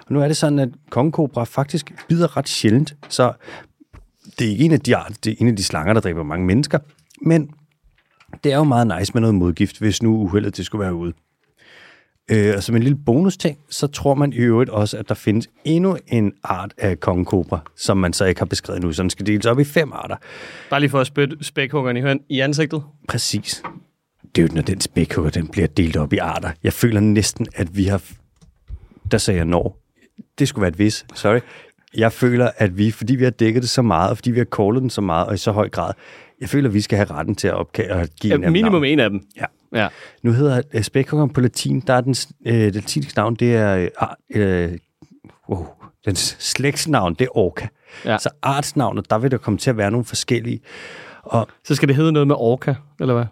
Og 0.06 0.12
nu 0.12 0.20
er 0.20 0.26
det 0.26 0.36
sådan, 0.36 0.58
at 0.58 0.68
kongekobra 0.90 1.44
faktisk 1.44 1.92
bider 2.08 2.36
ret 2.36 2.48
sjældent, 2.48 2.96
så 3.08 3.32
det 4.38 4.46
er 4.46 4.50
ikke 4.50 4.64
en 4.64 4.72
af 4.72 4.80
de, 4.80 4.96
arter, 4.96 5.14
det 5.24 5.32
er 5.32 5.36
en 5.38 5.48
af 5.48 5.56
de 5.56 5.64
slanger, 5.64 5.92
der 5.92 6.00
dræber 6.00 6.22
mange 6.22 6.46
mennesker, 6.46 6.78
men 7.22 7.50
det 8.44 8.52
er 8.52 8.56
jo 8.56 8.64
meget 8.64 8.98
nice 8.98 9.12
med 9.14 9.20
noget 9.20 9.34
modgift, 9.34 9.78
hvis 9.78 10.02
nu 10.02 10.16
uheldet 10.16 10.56
det 10.56 10.66
skulle 10.66 10.84
være 10.84 10.94
ude. 10.94 11.12
Øh, 12.30 12.54
og 12.56 12.62
som 12.62 12.76
en 12.76 12.82
lille 12.82 12.98
bonus 13.06 13.36
ting, 13.36 13.58
så 13.70 13.86
tror 13.86 14.14
man 14.14 14.32
i 14.32 14.36
øvrigt 14.36 14.70
også, 14.70 14.96
at 14.98 15.08
der 15.08 15.14
findes 15.14 15.48
endnu 15.64 15.96
en 16.06 16.32
art 16.44 16.74
af 16.78 17.00
kongekobra, 17.00 17.60
som 17.76 17.96
man 17.96 18.12
så 18.12 18.24
ikke 18.24 18.40
har 18.40 18.46
beskrevet 18.46 18.82
nu. 18.82 18.92
Så 18.92 19.02
den 19.02 19.10
skal 19.10 19.26
deles 19.26 19.46
op 19.46 19.60
i 19.60 19.64
fem 19.64 19.92
arter. 19.92 20.16
Bare 20.70 20.80
lige 20.80 20.90
for 20.90 21.00
at 21.00 21.06
spytte 21.06 21.36
spækhuggeren 21.40 21.96
i, 21.96 22.00
høn, 22.00 22.20
i 22.28 22.40
ansigtet. 22.40 22.82
Præcis. 23.08 23.62
Det 24.36 24.42
er 24.42 24.46
jo, 24.48 24.54
når 24.54 24.62
den 24.62 24.80
spækhugger, 24.80 25.30
den 25.30 25.48
bliver 25.48 25.66
delt 25.66 25.96
op 25.96 26.12
i 26.12 26.16
arter. 26.18 26.50
Jeg 26.62 26.72
føler 26.72 27.00
næsten, 27.00 27.46
at 27.54 27.76
vi 27.76 27.84
har... 27.84 28.02
Der 29.10 29.18
sagde 29.18 29.38
jeg 29.38 29.46
når. 29.46 29.78
Det 30.38 30.48
skulle 30.48 30.62
være 30.62 30.70
et 30.70 30.78
vis. 30.78 31.06
Sorry. 31.14 31.40
Jeg 31.96 32.12
føler, 32.12 32.50
at 32.56 32.78
vi, 32.78 32.90
fordi 32.90 33.14
vi 33.14 33.24
har 33.24 33.30
dækket 33.30 33.62
det 33.62 33.70
så 33.70 33.82
meget, 33.82 34.10
og 34.10 34.16
fordi 34.16 34.30
vi 34.30 34.38
har 34.38 34.44
callet 34.56 34.82
den 34.82 34.90
så 34.90 35.00
meget, 35.00 35.26
og 35.26 35.34
i 35.34 35.36
så 35.36 35.52
høj 35.52 35.68
grad, 35.68 35.92
jeg 36.40 36.48
føler, 36.48 36.68
at 36.68 36.74
vi 36.74 36.80
skal 36.80 36.96
have 36.96 37.10
retten 37.10 37.34
til 37.34 37.48
at 37.48 37.54
opkage 37.54 37.94
og 37.94 38.08
give 38.20 38.30
Ja, 38.30 38.36
en 38.36 38.42
af 38.44 38.46
dem 38.46 38.52
minimum 38.52 38.72
navn. 38.72 38.84
en 38.84 39.00
af 39.00 39.10
dem. 39.10 39.20
Ja. 39.36 39.44
Ja. 39.74 39.88
Nu 40.22 40.32
hedder 40.32 40.62
uh, 40.74 40.82
spækhuggeren 40.82 41.30
på 41.32 41.40
latin, 41.40 41.80
der 41.80 41.94
er 41.94 42.00
den, 42.00 42.12
det 42.44 42.74
latinske 42.74 43.12
navn, 43.16 43.34
det 43.34 43.56
er, 43.56 43.88
uh, 44.02 44.40
uh, 44.40 44.72
wow, 45.58 45.66
den 46.04 46.16
slægtsnavn, 46.16 47.14
det 47.14 47.24
er 47.24 47.36
orca. 47.38 47.68
Ja. 48.04 48.18
Så 48.18 48.28
artsnavnet, 48.42 49.10
der 49.10 49.18
vil 49.18 49.30
der 49.30 49.38
komme 49.38 49.58
til 49.58 49.70
at 49.70 49.76
være 49.76 49.90
nogle 49.90 50.04
forskellige. 50.04 50.60
Og 51.22 51.48
Så 51.64 51.74
skal 51.74 51.88
det 51.88 51.96
hedde 51.96 52.12
noget 52.12 52.26
med 52.28 52.34
orca, 52.38 52.74
eller 53.00 53.14
hvad? 53.14 53.24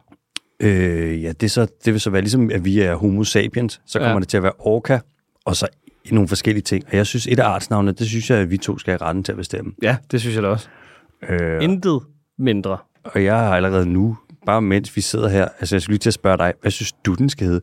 Øh, 0.60 1.22
ja, 1.22 1.32
det, 1.32 1.50
så, 1.50 1.66
det 1.84 1.92
vil 1.92 2.00
så 2.00 2.10
være 2.10 2.22
ligesom, 2.22 2.50
at 2.50 2.64
vi 2.64 2.80
er 2.80 2.94
homo 2.94 3.24
sapiens, 3.24 3.80
så 3.86 3.98
kommer 3.98 4.12
Ja. 4.14 4.20
det 4.20 4.28
til 4.28 4.36
at 4.36 4.42
være 4.42 4.52
orca, 4.58 5.00
og 5.44 5.56
så 5.56 5.66
nogle 6.10 6.28
forskellige 6.28 6.62
ting. 6.62 6.84
Og 6.90 6.96
jeg 6.96 7.06
synes, 7.06 7.26
et 7.26 7.38
af 7.38 7.44
artsnavnene, 7.48 7.92
det 7.92 8.06
synes 8.06 8.30
jeg, 8.30 8.38
at 8.38 8.50
vi 8.50 8.56
to 8.56 8.78
skal 8.78 8.90
have 8.90 9.02
retten 9.08 9.24
til 9.24 9.32
at 9.32 9.38
bestemme. 9.38 9.72
Ja, 9.82 9.96
det 10.10 10.20
synes 10.20 10.34
jeg 10.36 10.42
da 10.42 10.48
også. 10.48 10.68
Øh, 11.28 11.62
Intet 11.64 12.00
mindre. 12.38 12.78
og 13.04 13.24
jeg 13.24 13.36
har 13.36 13.56
allerede 13.56 13.86
nu, 13.86 14.16
bare 14.46 14.62
mens 14.62 14.96
vi 14.96 15.00
sidder 15.00 15.28
her, 15.28 15.48
altså 15.60 15.74
jeg 15.74 15.82
skulle 15.82 15.94
lige 15.94 15.98
til 15.98 16.10
at 16.10 16.14
spørge 16.14 16.38
dig, 16.38 16.52
hvad 16.60 16.70
synes 16.70 16.92
du, 16.92 17.14
den 17.14 17.28
skal 17.28 17.46
hedde? 17.46 17.60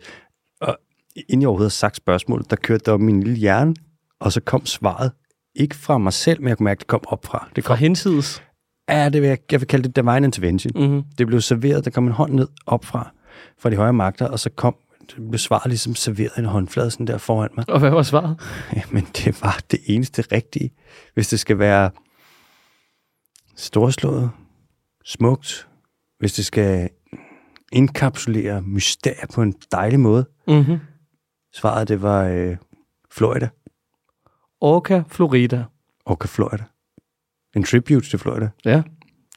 Og 0.62 0.77
inden 1.15 1.41
jeg 1.41 1.48
overhovedet 1.50 1.71
har 1.71 1.77
sagt 1.77 1.95
spørgsmålet, 1.95 2.50
der 2.50 2.55
kørte 2.55 2.86
der 2.86 2.91
op 2.91 3.00
min 3.00 3.24
lille 3.24 3.39
hjerne, 3.39 3.75
og 4.19 4.31
så 4.31 4.41
kom 4.41 4.65
svaret. 4.65 5.12
Ikke 5.55 5.75
fra 5.75 5.98
mig 5.98 6.13
selv, 6.13 6.41
men 6.41 6.48
jeg 6.50 6.57
kunne 6.57 6.65
mærke, 6.65 6.77
at 6.77 6.79
det 6.79 6.88
kom 6.88 7.01
op 7.07 7.25
fra. 7.25 7.50
Det 7.55 7.63
Fra 7.63 7.74
kom, 7.75 7.79
hensides. 7.79 8.43
ja, 8.89 9.09
det 9.09 9.21
vil 9.21 9.27
jeg, 9.27 9.38
jeg 9.51 9.62
vil 9.62 9.67
kalde 9.67 9.83
det 9.88 9.95
divine 9.95 10.25
intervention. 10.25 10.71
Mm-hmm. 10.75 11.03
Det 11.17 11.27
blev 11.27 11.41
serveret, 11.41 11.86
der 11.86 11.91
kom 11.91 12.07
en 12.07 12.13
hånd 12.13 12.33
ned 12.33 12.48
op 12.65 12.86
fra, 12.86 13.12
fra 13.59 13.69
de 13.69 13.75
højere 13.75 13.93
magter, 13.93 14.27
og 14.27 14.39
så 14.39 14.50
kom 14.50 14.75
det 15.15 15.29
blev 15.29 15.38
svaret 15.38 15.67
ligesom 15.67 15.95
serveret 15.95 16.31
i 16.38 16.39
en 16.39 16.45
håndflade 16.45 16.91
sådan 16.91 17.07
der 17.07 17.17
foran 17.17 17.50
mig. 17.57 17.69
Og 17.69 17.79
hvad 17.79 17.89
var 17.89 18.03
svaret? 18.03 18.39
Jamen, 18.77 19.03
det 19.03 19.41
var 19.41 19.59
det 19.71 19.79
eneste 19.86 20.24
rigtige. 20.31 20.71
Hvis 21.13 21.27
det 21.27 21.39
skal 21.39 21.59
være 21.59 21.91
storslået, 23.55 24.31
smukt, 25.05 25.67
hvis 26.20 26.34
det 26.34 26.46
skal 26.46 26.90
indkapsulere 27.72 28.62
mysterier 28.62 29.26
på 29.34 29.42
en 29.42 29.54
dejlig 29.72 30.00
måde. 30.00 30.26
Mm-hmm. 30.48 30.78
Svaret, 31.56 31.88
det 31.88 32.02
var 32.02 32.24
øh, 32.24 32.58
Florida. 33.12 33.50
Orca 34.62 35.04
Florida. 35.10 35.64
Orca 36.06 36.28
Florida. 36.28 36.64
En 37.56 37.64
tribute 37.64 38.10
til 38.10 38.20
Florida. 38.20 38.50
Ja. 38.66 38.82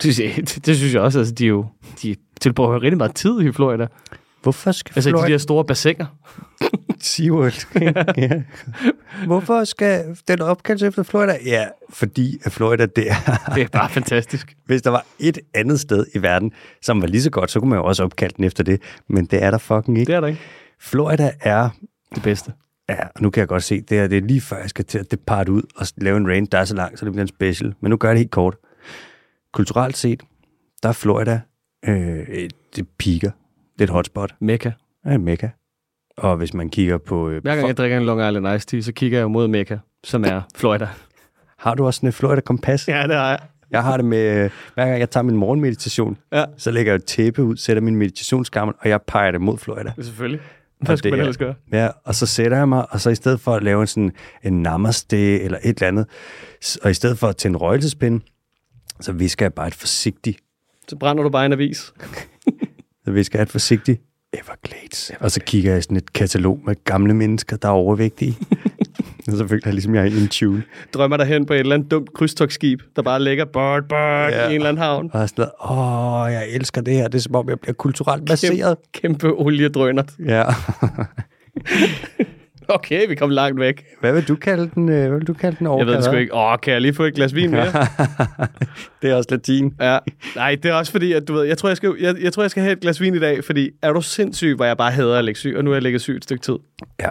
Det, 0.02 0.14
synes 0.14 0.18
jeg- 0.20 0.36
det, 0.48 0.66
det 0.66 0.76
synes 0.76 0.94
jeg 0.94 1.02
også. 1.02 1.18
Altså, 1.18 1.34
de, 1.34 1.44
er 1.44 1.48
jo, 1.48 1.66
de 2.02 2.16
tilbruger 2.40 2.82
rigtig 2.82 2.98
meget 2.98 3.14
tid 3.14 3.40
i 3.40 3.52
Florida. 3.52 3.86
Hvorfor 4.42 4.72
skal 4.72 4.92
Altså, 4.96 5.10
Florida... 5.10 5.26
de 5.28 5.32
der 5.32 5.38
store 5.38 5.64
bassiner. 5.64 6.06
SeaWorld. 7.04 7.66
ja. 8.16 8.42
Hvorfor 9.26 9.64
skal 9.64 10.16
den 10.28 10.40
opkaldes 10.40 10.82
efter 10.82 11.02
Florida? 11.02 11.38
Ja, 11.44 11.66
fordi 11.90 12.38
Florida, 12.48 12.86
det 12.86 13.10
er... 13.10 13.50
Det 13.54 13.62
er 13.62 13.68
bare 13.68 13.90
fantastisk. 13.90 14.56
Hvis 14.66 14.82
der 14.82 14.90
var 14.90 15.06
et 15.18 15.38
andet 15.54 15.80
sted 15.80 16.06
i 16.14 16.22
verden, 16.22 16.52
som 16.82 17.00
var 17.00 17.06
lige 17.06 17.22
så 17.22 17.30
godt, 17.30 17.50
så 17.50 17.60
kunne 17.60 17.70
man 17.70 17.78
jo 17.78 17.84
også 17.84 18.04
opkalde 18.04 18.34
den 18.36 18.44
efter 18.44 18.64
det. 18.64 18.82
Men 19.08 19.26
det 19.26 19.42
er 19.42 19.50
der 19.50 19.58
fucking 19.58 19.98
ikke. 19.98 20.10
Det 20.10 20.16
er 20.16 20.20
der 20.20 20.28
ikke. 20.28 20.40
Florida 20.80 21.32
er... 21.40 21.68
Det 22.14 22.22
bedste. 22.22 22.52
Ja, 22.88 23.04
og 23.04 23.22
nu 23.22 23.30
kan 23.30 23.40
jeg 23.40 23.48
godt 23.48 23.62
se, 23.62 23.80
det 23.80 23.98
er, 23.98 24.06
det 24.06 24.18
er 24.18 24.22
lige 24.22 24.40
før, 24.40 24.56
jeg 24.56 24.70
skal 24.70 24.84
til 24.84 24.98
at 24.98 25.10
departe 25.10 25.52
ud 25.52 25.62
og 25.76 25.86
lave 25.96 26.16
en 26.16 26.28
range, 26.28 26.46
der 26.52 26.58
er 26.58 26.64
så 26.64 26.74
lang, 26.74 26.98
så 26.98 27.04
det 27.04 27.12
bliver 27.12 27.22
en 27.22 27.28
special. 27.28 27.74
Men 27.80 27.90
nu 27.90 27.96
gør 27.96 28.08
jeg 28.08 28.14
det 28.14 28.20
helt 28.20 28.30
kort. 28.30 28.56
Kulturelt 29.52 29.96
set, 29.96 30.22
der 30.82 30.88
er 30.88 30.92
Florida, 30.92 31.40
øh, 31.84 32.50
det 32.76 32.88
piker. 32.98 33.30
Det 33.72 33.80
er 33.80 33.84
et 33.84 33.90
hotspot. 33.90 34.34
Mekka. 34.40 34.70
Er 35.04 35.18
mekka. 35.18 35.48
Og 36.16 36.36
hvis 36.36 36.54
man 36.54 36.68
kigger 36.70 36.98
på... 36.98 37.28
Øh, 37.28 37.42
Hver 37.42 37.54
gang 37.56 37.66
jeg 37.68 37.76
drikker 37.76 37.96
en 37.98 38.04
Long 38.04 38.20
Island 38.28 38.48
Iced 38.48 38.60
Tea, 38.68 38.80
så 38.80 38.92
kigger 38.92 39.18
jeg 39.18 39.30
mod 39.30 39.48
Mekka, 39.48 39.76
som 40.04 40.24
er 40.24 40.40
Florida. 40.56 40.88
Har 41.58 41.74
du 41.74 41.86
også 41.86 41.98
sådan 41.98 42.08
et 42.08 42.14
Florida-kompas? 42.14 42.88
ja, 42.88 43.02
det 43.06 43.14
har 43.16 43.28
jeg. 43.28 43.38
Jeg 43.70 43.82
har 43.82 43.96
det 43.96 44.04
med, 44.06 44.44
øh, 44.44 44.50
hver 44.74 44.86
gang 44.86 44.98
jeg 45.00 45.10
tager 45.10 45.24
min 45.24 45.36
morgenmeditation, 45.36 46.16
Ja, 46.32 46.44
så 46.56 46.70
lægger 46.70 46.92
jeg 46.92 46.96
et 46.96 47.04
tæppe 47.04 47.42
ud, 47.44 47.56
sætter 47.56 47.82
min 47.82 47.96
meditationsgammel, 47.96 48.74
og 48.80 48.88
jeg 48.88 49.00
peger 49.02 49.30
det 49.30 49.40
mod 49.40 49.58
Florida. 49.58 49.92
selvfølgelig. 50.00 50.40
Og 50.80 50.86
Hvad 50.86 50.96
skulle 50.96 51.10
det 51.10 51.12
man 51.12 51.20
er- 51.20 51.22
ellers 51.24 51.36
gøre? 51.36 51.54
Ja, 51.72 51.88
og 52.04 52.14
så 52.14 52.26
sætter 52.26 52.56
jeg 52.56 52.68
mig, 52.68 52.86
og 52.92 53.00
så 53.00 53.10
i 53.10 53.14
stedet 53.14 53.40
for 53.40 53.54
at 53.54 53.62
lave 53.62 53.80
en, 53.80 53.86
sådan, 53.86 54.12
en 54.42 54.62
namaste 54.62 55.40
eller 55.40 55.58
et 55.64 55.76
eller 55.76 55.88
andet, 55.88 56.06
og 56.82 56.90
i 56.90 56.94
stedet 56.94 57.18
for 57.18 57.28
at 57.28 57.36
tænde 57.36 57.58
røgelsespinde, 57.58 58.24
så 59.00 59.12
visker 59.12 59.44
jeg 59.46 59.54
bare 59.54 59.66
et 59.66 59.74
forsigtigt, 59.74 60.38
Så 60.88 60.96
brænder 60.96 61.22
du 61.22 61.28
bare 61.28 61.46
en 61.46 61.52
avis. 61.52 61.92
så 63.04 63.10
visker 63.10 63.38
jeg 63.38 63.42
et 63.42 63.50
forsigtigt 63.50 64.02
Everglades. 64.32 65.12
Og 65.20 65.30
så 65.30 65.40
kigger 65.40 65.70
jeg 65.70 65.78
i 65.78 65.82
sådan 65.82 65.96
et 65.96 66.12
katalog 66.12 66.60
med 66.66 66.74
gamle 66.84 67.14
mennesker, 67.14 67.56
der 67.56 67.68
er 67.68 67.72
overvægtige. 67.72 68.36
og 69.28 69.36
så 69.36 69.48
føler 69.48 69.62
jeg 69.64 69.74
ligesom, 69.74 69.94
jeg 69.94 70.02
er 70.06 70.10
en 70.20 70.28
tune. 70.28 70.62
Drømmer 70.94 71.16
dig 71.16 71.26
hen 71.26 71.46
på 71.46 71.52
et 71.52 71.58
eller 71.60 71.74
andet 71.74 71.90
dumt 71.90 72.12
krydstogsskib, 72.12 72.80
der 72.96 73.02
bare 73.02 73.22
ligger 73.22 73.44
bird, 73.44 73.88
bird 73.88 74.30
Ja. 74.32 74.42
i 74.42 74.48
en 74.48 74.54
eller 74.54 74.68
anden 74.68 74.82
havn. 74.82 75.10
Og 75.12 75.20
jeg 75.20 75.28
sådan 75.28 75.46
noget, 75.60 75.78
åh, 76.26 76.32
jeg 76.32 76.48
elsker 76.50 76.80
det 76.80 76.94
her. 76.94 77.08
Det 77.08 77.18
er 77.18 77.22
som 77.22 77.34
om, 77.34 77.48
jeg 77.48 77.60
bliver 77.60 77.74
kulturelt 77.74 78.26
baseret. 78.26 78.76
Kæmpe 78.92 79.32
oliedrøner. 79.32 80.02
Ja. 80.26 80.44
Okay, 82.76 83.08
vi 83.08 83.14
kom 83.14 83.30
langt 83.30 83.60
væk. 83.60 83.84
Hvad 84.00 84.12
vil 84.12 84.28
du 84.28 84.36
kalde 84.36 84.70
den? 84.74 84.88
øh, 84.88 85.08
Hvad 85.08 85.18
vil 85.18 85.26
du 85.26 85.34
kalde 85.34 85.56
den 85.58 85.78
Jeg 85.78 85.86
ved 85.86 85.94
det 85.96 86.04
sgu 86.04 86.16
ikke. 86.16 86.34
Åh, 86.34 86.56
kan 86.62 86.72
jeg 86.72 86.80
lige 86.80 86.94
få 86.94 87.02
et 87.04 87.14
glas 87.14 87.34
vin 87.34 87.50
mere? 87.50 87.66
det 89.02 89.10
er 89.10 89.14
også 89.14 89.28
latin. 89.30 89.74
Ja. 89.80 89.98
Nej, 90.36 90.56
det 90.62 90.70
er 90.70 90.74
også 90.74 90.92
fordi, 90.92 91.12
at 91.12 91.28
du 91.28 91.32
ved, 91.34 91.42
jeg 91.44 91.58
tror, 91.58 91.68
jeg 91.68 91.76
skal, 91.76 91.94
jeg, 92.00 92.14
jeg 92.22 92.32
tror, 92.32 92.42
jeg 92.42 92.50
skal 92.50 92.62
have 92.62 92.72
et 92.72 92.80
glas 92.80 93.00
vin 93.00 93.14
i 93.14 93.18
dag, 93.18 93.44
fordi 93.44 93.70
er 93.82 93.92
du 93.92 94.00
sindssyg, 94.00 94.54
hvor 94.56 94.64
jeg 94.64 94.76
bare 94.76 94.90
hader 94.90 95.18
at 95.18 95.24
ligge 95.24 95.38
syg, 95.40 95.54
og 95.56 95.64
nu 95.64 95.70
er 95.70 95.74
jeg 95.74 95.82
ligget 95.82 96.00
syg 96.02 96.16
et 96.16 96.24
stykke 96.24 96.42
tid. 96.42 96.56
Ja. 97.00 97.08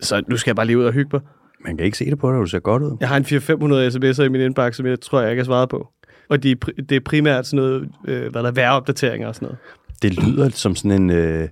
Så 0.00 0.22
nu 0.28 0.36
skal 0.36 0.50
jeg 0.50 0.56
bare 0.56 0.66
lige 0.66 0.78
ud 0.78 0.84
og 0.84 0.92
hygge 0.92 1.10
mig. 1.12 1.20
Man 1.64 1.76
kan 1.76 1.86
ikke 1.86 1.98
se 1.98 2.04
det 2.10 2.18
på 2.18 2.32
dig, 2.32 2.40
du 2.40 2.46
ser 2.46 2.58
godt 2.58 2.82
ud. 2.82 2.96
Jeg 3.00 3.08
har 3.08 3.16
en 3.16 3.24
400-500 3.24 4.14
sms'er 4.16 4.22
i 4.22 4.28
min 4.28 4.40
indbakke, 4.40 4.76
som 4.76 4.86
jeg 4.86 5.00
tror, 5.00 5.20
jeg 5.20 5.30
ikke 5.30 5.40
har 5.40 5.44
svaret 5.44 5.68
på. 5.68 5.88
Og 6.30 6.42
de, 6.42 6.54
det 6.88 6.92
er 6.96 7.00
primært 7.04 7.46
sådan 7.46 7.56
noget, 7.64 7.88
øh, 8.08 8.30
hvad 8.32 8.42
der 8.42 8.48
er 8.48 8.52
vejropdateringer 8.52 9.28
og 9.28 9.34
sådan 9.34 9.46
noget. 9.46 9.58
Det 10.02 10.24
lyder 10.26 10.48
som 10.48 10.74
sådan 10.76 11.02
en, 11.02 11.10
øh, 11.10 11.48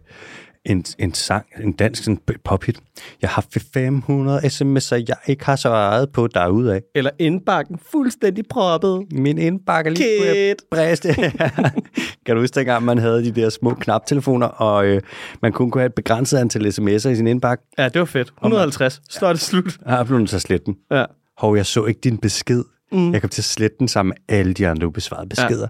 en, 0.65 0.85
en 0.99 1.15
sang, 1.15 1.47
en 1.63 1.73
dansk 1.73 2.05
sådan 2.05 2.21
pophit. 2.45 2.81
Jeg 3.23 3.31
har 3.31 3.35
haft 3.35 3.73
500 3.73 4.41
sms'er, 4.41 5.05
jeg 5.09 5.17
ikke 5.27 5.45
har 5.45 5.57
svaret 5.57 6.13
på 6.13 6.27
derudad. 6.27 6.81
Eller 6.95 7.11
indbakken 7.19 7.79
fuldstændig 7.93 8.45
proppet. 8.51 9.07
Min 9.13 9.39
indbakke 9.39 9.91
lige 9.91 10.21
på 10.21 10.35
Kid. 10.35 10.55
briste. 10.71 11.15
kan 12.27 12.35
du 12.35 12.41
huske, 12.41 12.55
dengang 12.55 12.85
man 12.85 12.99
havde 12.99 13.25
de 13.25 13.41
der 13.41 13.49
små 13.49 13.75
knaptelefoner, 13.75 14.47
og 14.47 14.87
øh, 14.87 15.03
man 15.43 15.53
kun 15.53 15.71
kunne 15.71 15.81
have 15.83 15.87
et 15.87 15.95
begrænset 15.95 16.39
antal 16.39 16.67
sms'er 16.67 17.09
i 17.09 17.17
sin 17.17 17.27
indbakke? 17.27 17.65
Ja, 17.79 17.89
det 17.89 17.99
var 17.99 18.05
fedt. 18.05 18.29
150. 18.29 19.01
Så 19.09 19.27
er 19.27 19.33
det 19.33 19.41
slut. 19.41 19.79
Jeg 19.87 19.97
har 19.97 20.05
blevet 20.05 20.31
så 20.31 20.39
slet 20.39 20.67
den. 20.67 20.77
Ja. 20.91 21.05
Hov, 21.39 21.57
jeg 21.57 21.67
så 21.67 21.85
ikke 21.85 22.01
din 22.01 22.19
besked. 22.19 22.65
Mm. 22.93 23.13
Jeg 23.13 23.21
kom 23.21 23.31
til 23.31 23.41
at 23.41 23.45
slette 23.45 23.77
den 23.79 23.89
sammen 23.89 24.09
med 24.09 24.37
alle 24.39 24.55
de 24.55 24.69
andre 24.69 24.87
ubesvarede 24.87 25.29
beskeder. 25.29 25.69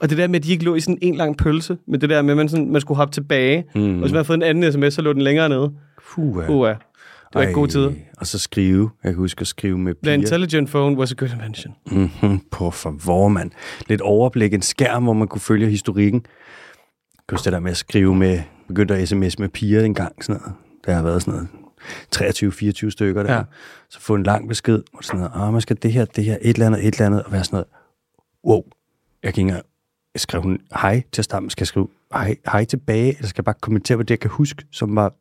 Og 0.00 0.10
det 0.10 0.18
der 0.18 0.28
med, 0.28 0.36
at 0.36 0.44
de 0.44 0.52
ikke 0.52 0.64
lå 0.64 0.74
i 0.74 0.80
sådan 0.80 0.98
en 1.02 1.14
lang 1.14 1.36
pølse, 1.36 1.78
men 1.86 2.00
det 2.00 2.10
der 2.10 2.22
med, 2.22 2.30
at 2.30 2.36
man, 2.36 2.48
sådan, 2.48 2.72
man 2.72 2.80
skulle 2.80 2.96
hoppe 2.96 3.12
tilbage, 3.12 3.64
mm. 3.74 3.80
og 3.80 3.88
hvis 3.88 4.02
man 4.02 4.12
havde 4.12 4.24
fået 4.24 4.36
en 4.36 4.42
anden 4.42 4.72
sms, 4.72 4.94
så 4.94 5.02
lå 5.02 5.12
den 5.12 5.22
længere 5.22 5.48
nede. 5.48 5.72
Puh, 6.14 6.44
ja. 6.46 6.74
Det 7.32 7.34
var 7.34 7.42
ikke 7.42 7.54
gode 7.54 7.70
tider. 7.70 7.92
Og 8.16 8.26
så 8.26 8.38
skrive. 8.38 8.90
Jeg 9.04 9.12
kan 9.12 9.18
huske 9.18 9.40
at 9.40 9.46
skrive 9.46 9.78
med 9.78 9.94
The 9.94 10.00
piger. 10.02 10.14
intelligent 10.14 10.70
phone 10.70 10.96
was 10.96 11.12
a 11.12 11.14
good 11.14 11.30
invention. 11.30 11.74
Mm-hmm, 11.86 12.40
på 12.50 12.70
favor, 12.70 13.28
mand. 13.28 13.50
Lidt 13.88 14.00
overblik, 14.00 14.54
en 14.54 14.62
skærm, 14.62 15.02
hvor 15.02 15.12
man 15.12 15.28
kunne 15.28 15.40
følge 15.40 15.70
historikken. 15.70 16.26
Jeg 17.30 17.38
det 17.44 17.52
der 17.52 17.60
med 17.60 17.70
at 17.70 17.76
skrive 17.76 18.14
med, 18.14 18.40
begyndte 18.68 18.94
at 18.94 19.08
sms 19.08 19.38
med 19.38 19.48
piger 19.48 19.84
en 19.84 19.94
gang, 19.94 20.24
sådan 20.24 20.40
noget. 20.40 20.56
Der 20.86 20.94
har 20.94 21.02
været 21.02 21.22
sådan 21.22 21.34
noget 21.34 21.48
23-24 22.86 22.90
stykker 22.90 23.22
der. 23.22 23.34
Ja. 23.34 23.42
Så 23.90 24.00
få 24.00 24.14
en 24.14 24.22
lang 24.22 24.48
besked, 24.48 24.82
hvor 24.92 25.02
sådan 25.02 25.20
noget, 25.20 25.32
ah, 25.34 25.52
man 25.52 25.60
skal 25.60 25.78
det 25.82 25.92
her, 25.92 26.04
det 26.04 26.24
her, 26.24 26.36
et 26.42 26.54
eller 26.54 26.66
andet, 26.66 26.86
et 26.86 26.94
eller 26.94 27.06
andet, 27.06 27.22
og 27.22 27.32
være 27.32 27.44
sådan 27.44 27.56
noget, 27.56 27.66
wow, 28.46 28.62
jeg 29.22 29.34
kan 29.34 29.40
ikke 29.42 29.48
engang, 29.48 29.64
skrev 30.16 30.42
hun 30.42 30.58
hej 30.80 31.02
til 31.12 31.20
at 31.20 31.26
skal 31.26 31.62
jeg 31.62 31.66
skrive 31.66 31.88
hej, 32.12 32.36
hej 32.52 32.64
tilbage, 32.64 33.16
eller 33.16 33.28
skal 33.28 33.40
jeg 33.40 33.44
bare 33.44 33.54
kommentere 33.60 33.96
på 33.96 34.02
det, 34.02 34.10
jeg 34.10 34.20
kan 34.20 34.30
huske, 34.30 34.64
som 34.72 34.96
var 34.96 35.12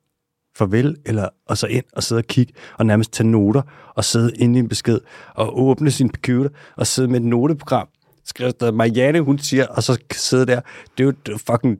farvel, 0.58 0.97
eller, 1.06 1.30
og 1.45 1.58
så 1.58 1.67
ind 1.67 1.86
og 1.93 2.04
sidde 2.04 2.19
og 2.19 2.25
kigge, 2.25 2.54
og 2.78 2.86
nærmest 2.86 3.13
tage 3.13 3.28
noter, 3.28 3.62
og 3.95 4.06
sidde 4.06 4.32
inde 4.36 4.60
i 4.60 4.60
en 4.60 4.69
besked, 4.69 4.99
og 5.36 5.62
åbne 5.62 5.91
sin 5.91 6.10
computer, 6.10 6.49
og 6.75 6.88
sidde 6.88 7.08
med 7.08 7.19
et 7.19 7.25
noteprogram, 7.25 7.88
skrive 8.25 8.54
der 8.60 8.71
Marianne, 8.71 9.21
hun 9.21 9.39
siger, 9.39 9.67
og 9.67 9.84
så 9.84 9.97
sidde 10.12 10.45
der, 10.45 10.62
det 10.97 11.04
er 11.04 11.06
jo 11.06 11.13
det 11.25 11.34
er 11.34 11.38
fucking, 11.38 11.80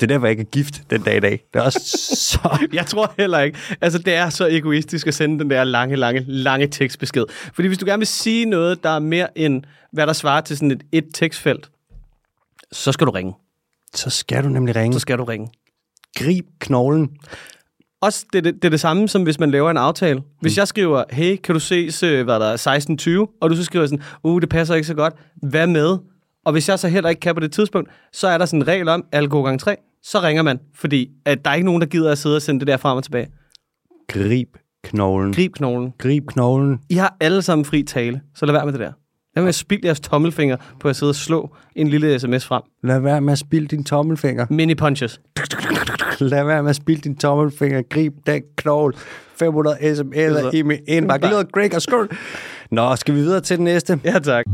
det 0.00 0.08
der, 0.08 0.18
var 0.18 0.26
jeg 0.26 0.38
ikke 0.38 0.50
gift 0.50 0.82
den 0.90 1.02
dag 1.02 1.16
i 1.16 1.20
dag. 1.20 1.44
Det 1.52 1.58
er 1.60 1.62
også 1.62 1.98
så... 2.14 2.58
Jeg 2.72 2.86
tror 2.86 3.14
heller 3.18 3.40
ikke. 3.40 3.58
Altså, 3.80 3.98
det 3.98 4.14
er 4.14 4.30
så 4.30 4.46
egoistisk 4.46 5.06
at 5.06 5.14
sende 5.14 5.38
den 5.38 5.50
der 5.50 5.64
lange, 5.64 5.96
lange, 5.96 6.24
lange 6.26 6.66
tekstbesked. 6.66 7.24
Fordi 7.54 7.68
hvis 7.68 7.78
du 7.78 7.86
gerne 7.86 8.00
vil 8.00 8.06
sige 8.06 8.44
noget, 8.44 8.82
der 8.82 8.90
er 8.90 8.98
mere 8.98 9.38
end, 9.38 9.62
hvad 9.92 10.06
der 10.06 10.12
svarer 10.12 10.40
til 10.40 10.56
sådan 10.56 10.70
et, 10.70 10.82
et 10.92 11.04
tekstfelt, 11.14 11.70
så 12.72 12.92
skal 12.92 13.06
du 13.06 13.12
ringe. 13.12 13.34
Så 13.94 14.10
skal 14.10 14.44
du 14.44 14.48
nemlig 14.48 14.76
ringe. 14.76 14.94
Så 14.94 15.00
skal 15.00 15.18
du 15.18 15.24
ringe. 15.24 15.48
Grib 16.18 16.46
knoglen. 16.58 17.10
også, 18.02 18.26
det, 18.32 18.44
det, 18.44 18.54
det 18.54 18.64
er 18.64 18.70
det 18.70 18.80
samme, 18.80 19.08
som 19.08 19.22
hvis 19.22 19.40
man 19.40 19.50
laver 19.50 19.70
en 19.70 19.76
aftale. 19.76 20.22
Hvis 20.40 20.58
jeg 20.58 20.68
skriver, 20.68 21.04
hey, 21.10 21.36
kan 21.36 21.52
du 21.54 21.60
ses, 21.60 22.02
øh, 22.02 22.24
hvad 22.24 22.40
der 22.40 22.46
er, 22.46 23.26
16.20, 23.26 23.38
og 23.40 23.50
du 23.50 23.56
så 23.56 23.64
skriver 23.64 23.86
sådan, 23.86 24.02
uh, 24.24 24.40
det 24.40 24.48
passer 24.48 24.74
ikke 24.74 24.86
så 24.86 24.94
godt, 24.94 25.14
hvad 25.42 25.66
med? 25.66 25.98
Og 26.44 26.52
hvis 26.52 26.68
jeg 26.68 26.78
så 26.78 26.88
heller 26.88 27.10
ikke 27.10 27.20
kan 27.20 27.34
på 27.34 27.40
det 27.40 27.52
tidspunkt, 27.52 27.90
så 28.12 28.28
er 28.28 28.38
der 28.38 28.46
sådan 28.46 28.60
en 28.60 28.68
regel 28.68 28.88
om, 28.88 29.04
alle 29.12 29.28
går 29.28 29.42
gang 29.42 29.60
tre, 29.60 29.76
så 30.02 30.20
ringer 30.20 30.42
man, 30.42 30.60
fordi 30.74 31.10
at 31.24 31.44
der 31.44 31.50
er 31.50 31.54
ikke 31.54 31.66
nogen, 31.66 31.80
der 31.80 31.88
gider 31.88 32.12
at 32.12 32.18
sidde 32.18 32.36
og 32.36 32.42
sende 32.42 32.60
det 32.60 32.66
der 32.66 32.76
frem 32.76 32.96
og 32.96 33.04
tilbage. 33.04 33.28
Grib 34.08 34.48
knoglen. 34.84 35.34
Grib 35.34 35.54
knoglen. 35.54 35.92
Grib 35.98 36.26
knoglen. 36.26 36.80
I 36.88 36.94
har 36.94 37.16
alle 37.20 37.42
sammen 37.42 37.64
fri 37.64 37.82
tale, 37.82 38.20
så 38.34 38.46
lad 38.46 38.52
være 38.52 38.64
med 38.64 38.72
det 38.72 38.80
der. 38.80 38.92
Lad 39.36 39.42
med 39.42 39.48
at 39.48 39.54
spilde 39.54 39.86
jeres 39.86 40.00
tommelfinger 40.00 40.56
på 40.80 40.88
at 40.88 40.96
sidde 40.96 41.10
og 41.10 41.14
slå 41.14 41.50
en 41.76 41.88
lille 41.88 42.18
sms 42.20 42.46
frem. 42.46 42.62
Lad 42.82 43.00
være 43.00 43.20
med 43.20 43.32
at 43.32 43.38
spille 43.38 43.68
din 43.68 43.84
tommelfinger. 43.84 44.46
Mini 44.50 44.74
punches. 44.74 45.20
Lad 46.20 46.44
være 46.44 46.62
med 46.62 46.70
at 46.70 46.76
spille 46.76 47.00
din 47.00 47.16
tommelfinger. 47.16 47.82
Grib 47.90 48.14
den 48.26 48.42
knogle. 48.56 48.94
500 49.38 49.76
sms'er 49.76 50.56
i 50.56 50.62
min 50.62 50.78
indbakke. 50.88 51.22
Bare- 51.22 51.32
Lyder 51.32 51.42
Greg 51.52 51.74
og 51.74 51.82
skål. 51.82 52.08
Nå, 52.70 52.96
skal 52.96 53.14
vi 53.14 53.20
videre 53.20 53.40
til 53.40 53.56
den 53.56 53.64
næste? 53.64 54.00
Ja, 54.04 54.18
tak. 54.18 54.44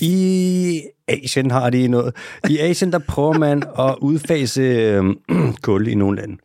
I 0.00 0.82
Asien 1.08 1.50
har 1.50 1.70
de 1.70 1.88
noget. 1.88 2.16
I 2.50 2.58
Asien, 2.58 2.92
der 2.92 2.98
prøver 3.08 3.32
man 3.38 3.62
at 3.78 3.94
udfase 4.00 4.60
øh, 4.62 5.04
kul 5.62 5.88
i 5.88 5.94
nogle 5.94 6.20
lande. 6.20 6.36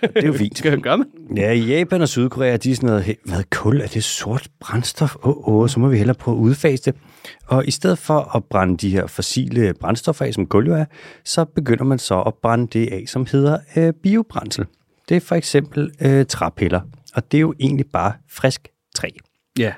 Det 0.00 0.16
er 0.16 0.26
jo 0.26 0.32
fint. 0.32 0.64
Jeg 0.64 0.78
gøre 0.78 0.98
man? 0.98 1.06
Ja, 1.36 1.52
i 1.52 1.60
Japan 1.60 2.02
og 2.02 2.08
Sydkorea, 2.08 2.56
de 2.56 2.70
er 2.70 2.74
sådan 2.74 2.88
noget, 2.88 3.16
hvad 3.24 3.44
kul, 3.50 3.80
er 3.80 3.86
det 3.86 4.04
sort 4.04 4.48
brændstof? 4.60 5.16
Åh, 5.16 5.28
oh, 5.28 5.54
oh, 5.54 5.68
så 5.68 5.80
må 5.80 5.88
vi 5.88 5.96
hellere 5.96 6.14
prøve 6.14 6.36
at 6.36 6.40
udfase 6.40 6.82
det. 6.84 6.94
Og 7.46 7.68
i 7.68 7.70
stedet 7.70 7.98
for 7.98 8.36
at 8.36 8.44
brænde 8.44 8.76
de 8.76 8.90
her 8.90 9.06
fossile 9.06 9.74
brændstoffer 9.74 10.24
af, 10.24 10.34
som 10.34 10.46
kul 10.46 10.66
jo 10.66 10.74
er, 10.74 10.84
så 11.24 11.44
begynder 11.44 11.84
man 11.84 11.98
så 11.98 12.22
at 12.22 12.34
brænde 12.34 12.66
det 12.66 12.92
af, 12.92 13.04
som 13.06 13.26
hedder 13.32 13.58
øh, 13.76 13.92
biobrændsel. 14.02 14.66
Det 15.08 15.16
er 15.16 15.20
for 15.20 15.34
eksempel 15.34 15.90
øh, 16.00 16.26
træpiller, 16.26 16.80
og 17.14 17.32
det 17.32 17.38
er 17.38 17.40
jo 17.40 17.54
egentlig 17.60 17.86
bare 17.92 18.12
frisk 18.30 18.68
træ. 18.94 19.08
Ja. 19.58 19.72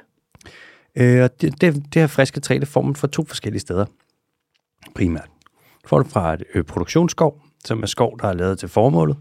Øh, 0.97 1.23
og 1.23 1.41
det, 1.41 1.61
det, 1.61 1.75
det 1.75 2.03
her 2.03 2.07
friske 2.07 2.41
træ, 2.41 2.59
det 2.61 2.69
får 2.69 2.83
man 2.83 2.97
fra 2.97 3.09
to 3.09 3.25
forskellige 3.25 3.61
steder, 3.61 3.85
primært. 4.95 5.29
Du 5.83 5.89
får 5.89 6.03
det 6.03 6.13
fra 6.13 6.35
et 6.35 6.43
øh, 6.55 6.65
produktionsskov, 6.65 7.43
som 7.65 7.83
er 7.83 7.87
skov, 7.87 8.19
der 8.21 8.29
er 8.29 8.33
lavet 8.33 8.59
til 8.59 8.69
formålet, 8.69 9.17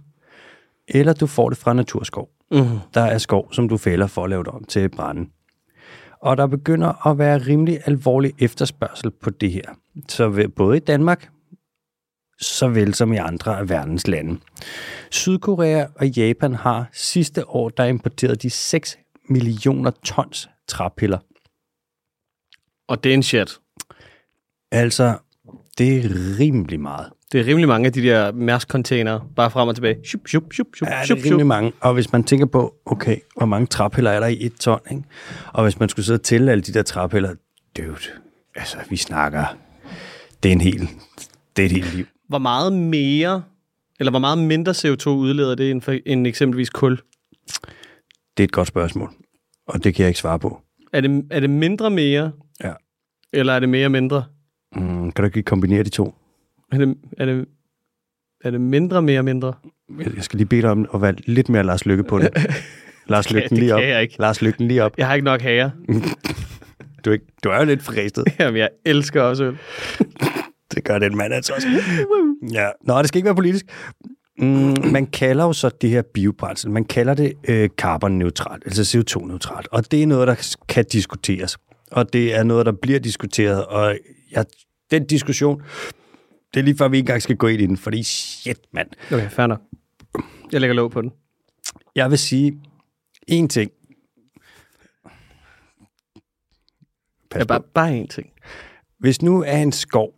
eller 0.90 1.14
du 1.14 1.28
får 1.28 1.50
det 1.50 1.58
fra 1.58 1.74
naturskov. 1.74 2.30
Mm. 2.52 2.80
Der 2.94 3.02
er 3.02 3.18
skov, 3.18 3.54
som 3.54 3.70
du 3.70 3.78
fælder 3.78 4.08
for 4.08 4.24
at 4.24 4.30
lave 4.30 4.44
det 4.44 4.52
om 4.52 4.64
til 4.64 4.90
brænde. 4.90 5.30
Og 6.22 6.38
der 6.38 6.48
begynder 6.48 7.08
at 7.08 7.18
være 7.18 7.38
rimelig 7.38 7.80
alvorlig 7.86 8.34
efterspørgsel 8.40 9.12
på 9.12 9.30
det 9.30 9.52
her. 9.52 9.76
Så 10.10 10.50
både 10.56 10.78
i 10.78 10.80
Danmark, 10.80 11.30
såvel 12.42 12.94
som 12.94 13.14
i 13.14 13.18
andre 13.18 13.60
af 13.60 13.70
verdens 13.70 14.08
lande. 14.08 14.40
Sydkorea 15.12 15.86
og 15.96 16.08
Japan 16.08 16.56
har 16.56 16.90
sidste 16.94 17.50
år, 17.50 17.70
der 17.70 17.86
importeret 17.86 18.42
de 18.42 18.50
6 18.50 18.98
millioner 19.30 19.92
tons 20.04 20.50
træpiller. 20.68 21.20
Og 22.88 23.04
det 23.04 23.10
er 23.10 23.14
en 23.14 23.24
shit. 23.24 23.60
Altså, 24.72 25.18
det 25.78 25.98
er 25.98 26.10
rimelig 26.40 26.80
meget. 26.80 27.12
Det 27.32 27.40
er 27.42 27.46
rimelig 27.46 27.68
mange 27.68 27.86
af 27.86 27.94
de 27.94 28.02
der 28.02 28.32
Mærsk-containere, 28.32 29.22
bare 29.36 29.52
frem 29.52 29.68
og 29.68 29.76
tilbage. 29.76 29.96
Shup, 30.06 30.28
shup, 30.28 30.44
shup, 30.54 30.68
shup, 30.76 30.90
Ja, 30.90 31.02
det 31.02 31.12
er 31.12 31.26
rimelig 31.26 31.48
mange. 31.48 31.72
Og 31.80 31.94
hvis 31.94 32.12
man 32.12 32.24
tænker 32.24 32.46
på, 32.46 32.76
okay, 32.86 33.18
hvor 33.38 33.46
mange 33.46 33.68
træpiller 33.68 34.12
er 34.12 34.20
der 34.20 34.28
i 34.28 34.38
et 34.46 34.54
ton, 34.56 34.80
ikke? 34.92 35.04
Og 35.54 35.64
hvis 35.64 35.80
man 35.80 35.90
skulle 35.90 36.06
sidde 36.06 36.18
og 36.18 36.24
tælle 36.24 36.52
alle 36.52 36.62
de 36.62 36.74
der 36.74 36.84
træpiller, 36.84 37.36
dude, 37.78 37.96
altså, 38.56 38.78
vi 38.90 38.98
snakker, 38.98 39.46
det 40.44 40.50
er 40.50 40.54
en 40.54 40.62
hel, 40.62 40.90
det 41.56 41.62
er 41.62 41.66
et 41.66 41.72
helt 41.72 41.96
liv. 41.96 42.06
Hvor 42.28 42.38
meget 42.38 42.74
mere, 42.74 43.44
eller 44.00 44.12
hvor 44.12 44.20
meget 44.20 44.38
mindre 44.38 44.72
CO2 44.72 45.10
udleder 45.10 45.56
det 45.56 45.72
end, 45.72 45.82
for, 45.82 45.96
end 46.06 46.28
eksempelvis 46.28 46.70
kul? 46.70 47.00
Det 48.38 48.44
er 48.44 48.44
et 48.44 48.52
godt 48.52 48.68
spørgsmål, 48.68 49.14
og 49.68 49.84
det 49.84 49.96
kan 49.96 50.04
jeg 50.04 50.08
ikke 50.10 50.20
svare 50.20 50.40
på. 50.40 50.62
Er 50.94 51.02
det, 51.02 51.26
er 51.32 51.40
det 51.40 51.50
mindre 51.50 51.90
mere, 51.90 52.32
Ja. 52.64 52.74
eller 53.34 53.54
er 53.54 53.60
det 53.60 53.70
mere 53.70 53.90
mindre? 53.90 54.24
Mm, 54.76 55.12
kan 55.12 55.24
du 55.24 55.26
ikke 55.26 55.44
kombinere 55.44 55.84
de 55.84 55.90
to? 55.90 56.16
Er 56.72 56.78
det, 56.78 56.98
er 57.18 57.26
det, 57.26 57.46
er 58.44 58.52
det 58.52 58.62
mindre 58.62 59.02
mere 59.02 59.24
mindre? 59.24 59.54
Jeg 60.16 60.24
skal 60.24 60.38
lige 60.38 60.48
bede 60.48 60.62
dig 60.62 60.70
om 60.70 60.90
at 60.94 61.02
være 61.02 61.14
lidt 61.26 61.50
mere 61.50 61.64
Lars 61.64 61.86
Lykke 61.86 62.04
på 62.04 62.20
det. 62.20 62.30
Lars 63.10 63.32
Lykken 63.32 63.58
lige 63.58 63.76
op. 63.76 63.82
jeg 63.82 64.02
ikke. 64.02 64.16
Lars 64.20 64.42
Lykken 64.42 64.68
lige 64.68 64.84
op. 64.84 64.98
Jeg 64.98 65.08
har 65.08 65.14
ikke 65.14 65.26
nok 65.26 65.42
hager. 65.42 65.70
Du 67.06 67.10
er, 67.10 67.14
ikke, 67.14 67.26
du 67.44 67.50
er 67.50 67.58
jo 67.60 67.66
lidt 67.66 67.84
fristet. 67.84 68.26
Jamen, 68.40 68.58
jeg 68.60 68.70
elsker 68.86 69.22
også 69.22 69.44
øl. 69.44 69.58
Det 70.76 70.84
gør 70.84 71.00
den 71.00 71.18
mand 71.18 71.34
altså 71.34 71.54
også. 71.54 71.68
Ja. 72.54 72.70
Nå, 72.84 73.00
det 73.00 73.08
skal 73.08 73.18
ikke 73.18 73.26
være 73.26 73.36
politisk. 73.36 73.66
Mm, 74.40 74.76
man 74.92 75.06
kalder 75.06 75.46
jo 75.46 75.54
så 75.54 75.70
det 75.82 75.90
her 75.90 76.02
biobrændsel, 76.02 76.72
man 76.72 76.86
kalder 76.86 77.14
det 77.14 77.34
øh, 77.48 77.70
carbonneutralt, 77.78 78.64
altså 78.66 78.98
CO2-neutralt. 78.98 79.68
Og 79.72 79.92
det 79.92 80.04
er 80.04 80.08
noget, 80.08 80.28
der 80.28 80.56
kan 80.68 80.86
diskuteres. 80.92 81.58
Og 81.92 82.14
det 82.14 82.36
er 82.36 82.44
noget, 82.44 82.66
der 82.66 82.72
bliver 82.72 83.00
diskuteret. 83.00 83.66
Og 83.66 83.98
jeg, 84.32 84.46
den 84.92 85.06
diskussion, 85.06 85.62
det 86.54 86.60
er 86.60 86.64
lige 86.64 86.78
før, 86.78 86.88
vi 86.88 86.98
ikke 86.98 87.04
engang 87.04 87.22
skal 87.22 87.36
gå 87.36 87.48
ind 87.48 87.62
i 87.62 87.66
den, 87.66 87.78
fordi 87.78 88.04
shit, 88.04 88.60
mand. 88.72 88.90
Okay, 89.14 89.30
fair 89.30 89.48
nok. 89.48 89.62
Jeg 90.52 90.62
lægger 90.62 90.76
låg 90.76 90.92
på 90.92 91.02
den. 91.02 91.12
Jeg 91.96 92.10
vil 92.10 92.18
sige 92.18 92.62
én 93.32 93.48
ting. 93.48 93.72
Pas 97.32 97.40
Ja, 97.40 97.46
bare, 97.46 97.62
bare 97.74 98.02
én 98.02 98.08
ting. 98.08 98.30
Hvis 98.98 99.22
nu 99.22 99.44
er 99.44 99.58
en 99.58 99.72
skov, 99.72 100.14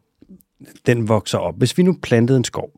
den 0.86 1.08
vokser 1.08 1.38
op. 1.38 1.58
Hvis 1.58 1.78
vi 1.78 1.84
nu 1.84 1.98
plantede 2.02 2.38
en 2.38 2.44
skov, 2.44 2.72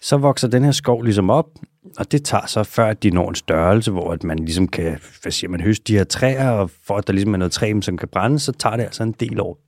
så 0.00 0.16
vokser 0.16 0.48
den 0.48 0.64
her 0.64 0.72
skov 0.72 1.02
ligesom 1.02 1.30
op, 1.30 1.50
og 1.98 2.12
det 2.12 2.24
tager 2.24 2.46
så 2.46 2.64
før, 2.64 2.86
at 2.86 3.02
de 3.02 3.10
når 3.10 3.28
en 3.28 3.34
størrelse, 3.34 3.90
hvor 3.90 4.12
at 4.12 4.24
man 4.24 4.38
ligesom 4.38 4.68
kan, 4.68 4.98
hvad 5.22 5.32
siger 5.32 5.50
man, 5.50 5.60
høste 5.60 5.84
de 5.84 5.96
her 5.96 6.04
træer, 6.04 6.50
og 6.50 6.70
for 6.70 6.96
at 6.96 7.06
der 7.06 7.12
ligesom 7.12 7.34
er 7.34 7.38
noget 7.38 7.52
træ, 7.52 7.72
som 7.80 7.96
kan 7.96 8.08
brænde, 8.08 8.38
så 8.38 8.52
tager 8.52 8.76
det 8.76 8.84
altså 8.84 9.02
en 9.02 9.12
del 9.12 9.40
år. 9.40 9.67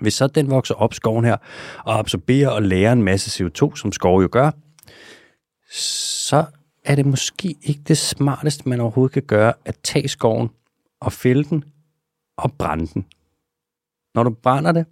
Hvis 0.00 0.14
så 0.14 0.26
den 0.26 0.50
vokser 0.50 0.74
op, 0.74 0.94
skoven 0.94 1.24
her, 1.24 1.36
og 1.84 1.98
absorberer 1.98 2.48
og 2.48 2.62
lærer 2.62 2.92
en 2.92 3.02
masse 3.02 3.44
CO2, 3.44 3.76
som 3.76 3.92
skov 3.92 4.22
jo 4.22 4.28
gør, 4.32 4.50
så 5.72 6.44
er 6.84 6.94
det 6.94 7.06
måske 7.06 7.54
ikke 7.62 7.80
det 7.88 7.98
smarteste, 7.98 8.68
man 8.68 8.80
overhovedet 8.80 9.12
kan 9.12 9.22
gøre, 9.22 9.52
at 9.64 9.76
tage 9.82 10.08
skoven 10.08 10.48
og 11.00 11.12
fælde 11.12 11.44
den 11.44 11.64
og 12.36 12.52
brænde 12.52 12.86
den. 12.86 13.06
Når 14.14 14.22
du 14.22 14.30
brænder 14.30 14.72
det, 14.72 14.86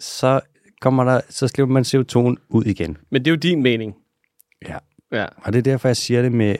så 0.00 0.40
kommer 0.80 1.04
der, 1.04 1.20
så 1.28 1.48
slipper 1.48 1.72
man 1.72 1.82
CO2'en 1.82 2.46
ud 2.48 2.64
igen. 2.64 2.96
Men 3.10 3.24
det 3.24 3.30
er 3.30 3.32
jo 3.32 3.36
din 3.36 3.62
mening. 3.62 3.94
Ja. 4.68 4.78
Ja. 5.12 5.26
Og 5.36 5.52
det 5.52 5.58
er 5.58 5.62
derfor, 5.62 5.88
jeg 5.88 5.96
siger 5.96 6.22
det 6.22 6.32
med 6.32 6.56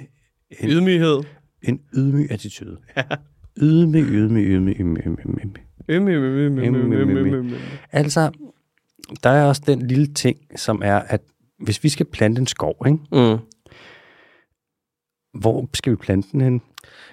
en, 0.51 0.69
Ydmyghed. 0.71 1.23
en 1.63 1.81
ydmyg 1.95 2.31
attitude. 2.31 2.79
Ydmyg, 3.63 4.05
ydmyg, 4.05 4.47
ydmyg, 4.47 4.81
ydmyg, 4.81 5.07
ydmyg, 5.07 5.27
ydmyg. 5.27 5.68
Øm, 5.89 6.09
øm, 6.09 6.23
øm, 6.23 6.59
øm, 6.59 6.75
øm, 6.75 6.93
øm, 6.93 7.17
øm, 7.17 7.35
øm. 7.35 7.53
Altså, 7.93 8.31
der 9.23 9.31
er 9.31 9.45
også 9.45 9.63
den 9.67 9.87
lille 9.87 10.07
ting, 10.07 10.39
som 10.57 10.83
er, 10.85 10.97
at 10.99 11.21
hvis 11.59 11.85
vi 11.85 11.89
skal 11.89 12.07
plante 12.07 12.41
en 12.41 12.47
skov, 12.47 12.77
ikke? 12.87 12.99
Mm. 13.13 13.39
hvor 15.41 15.69
skal 15.75 15.91
vi 15.91 15.97
plante 15.97 16.29
den 16.33 16.41
hen? 16.41 16.63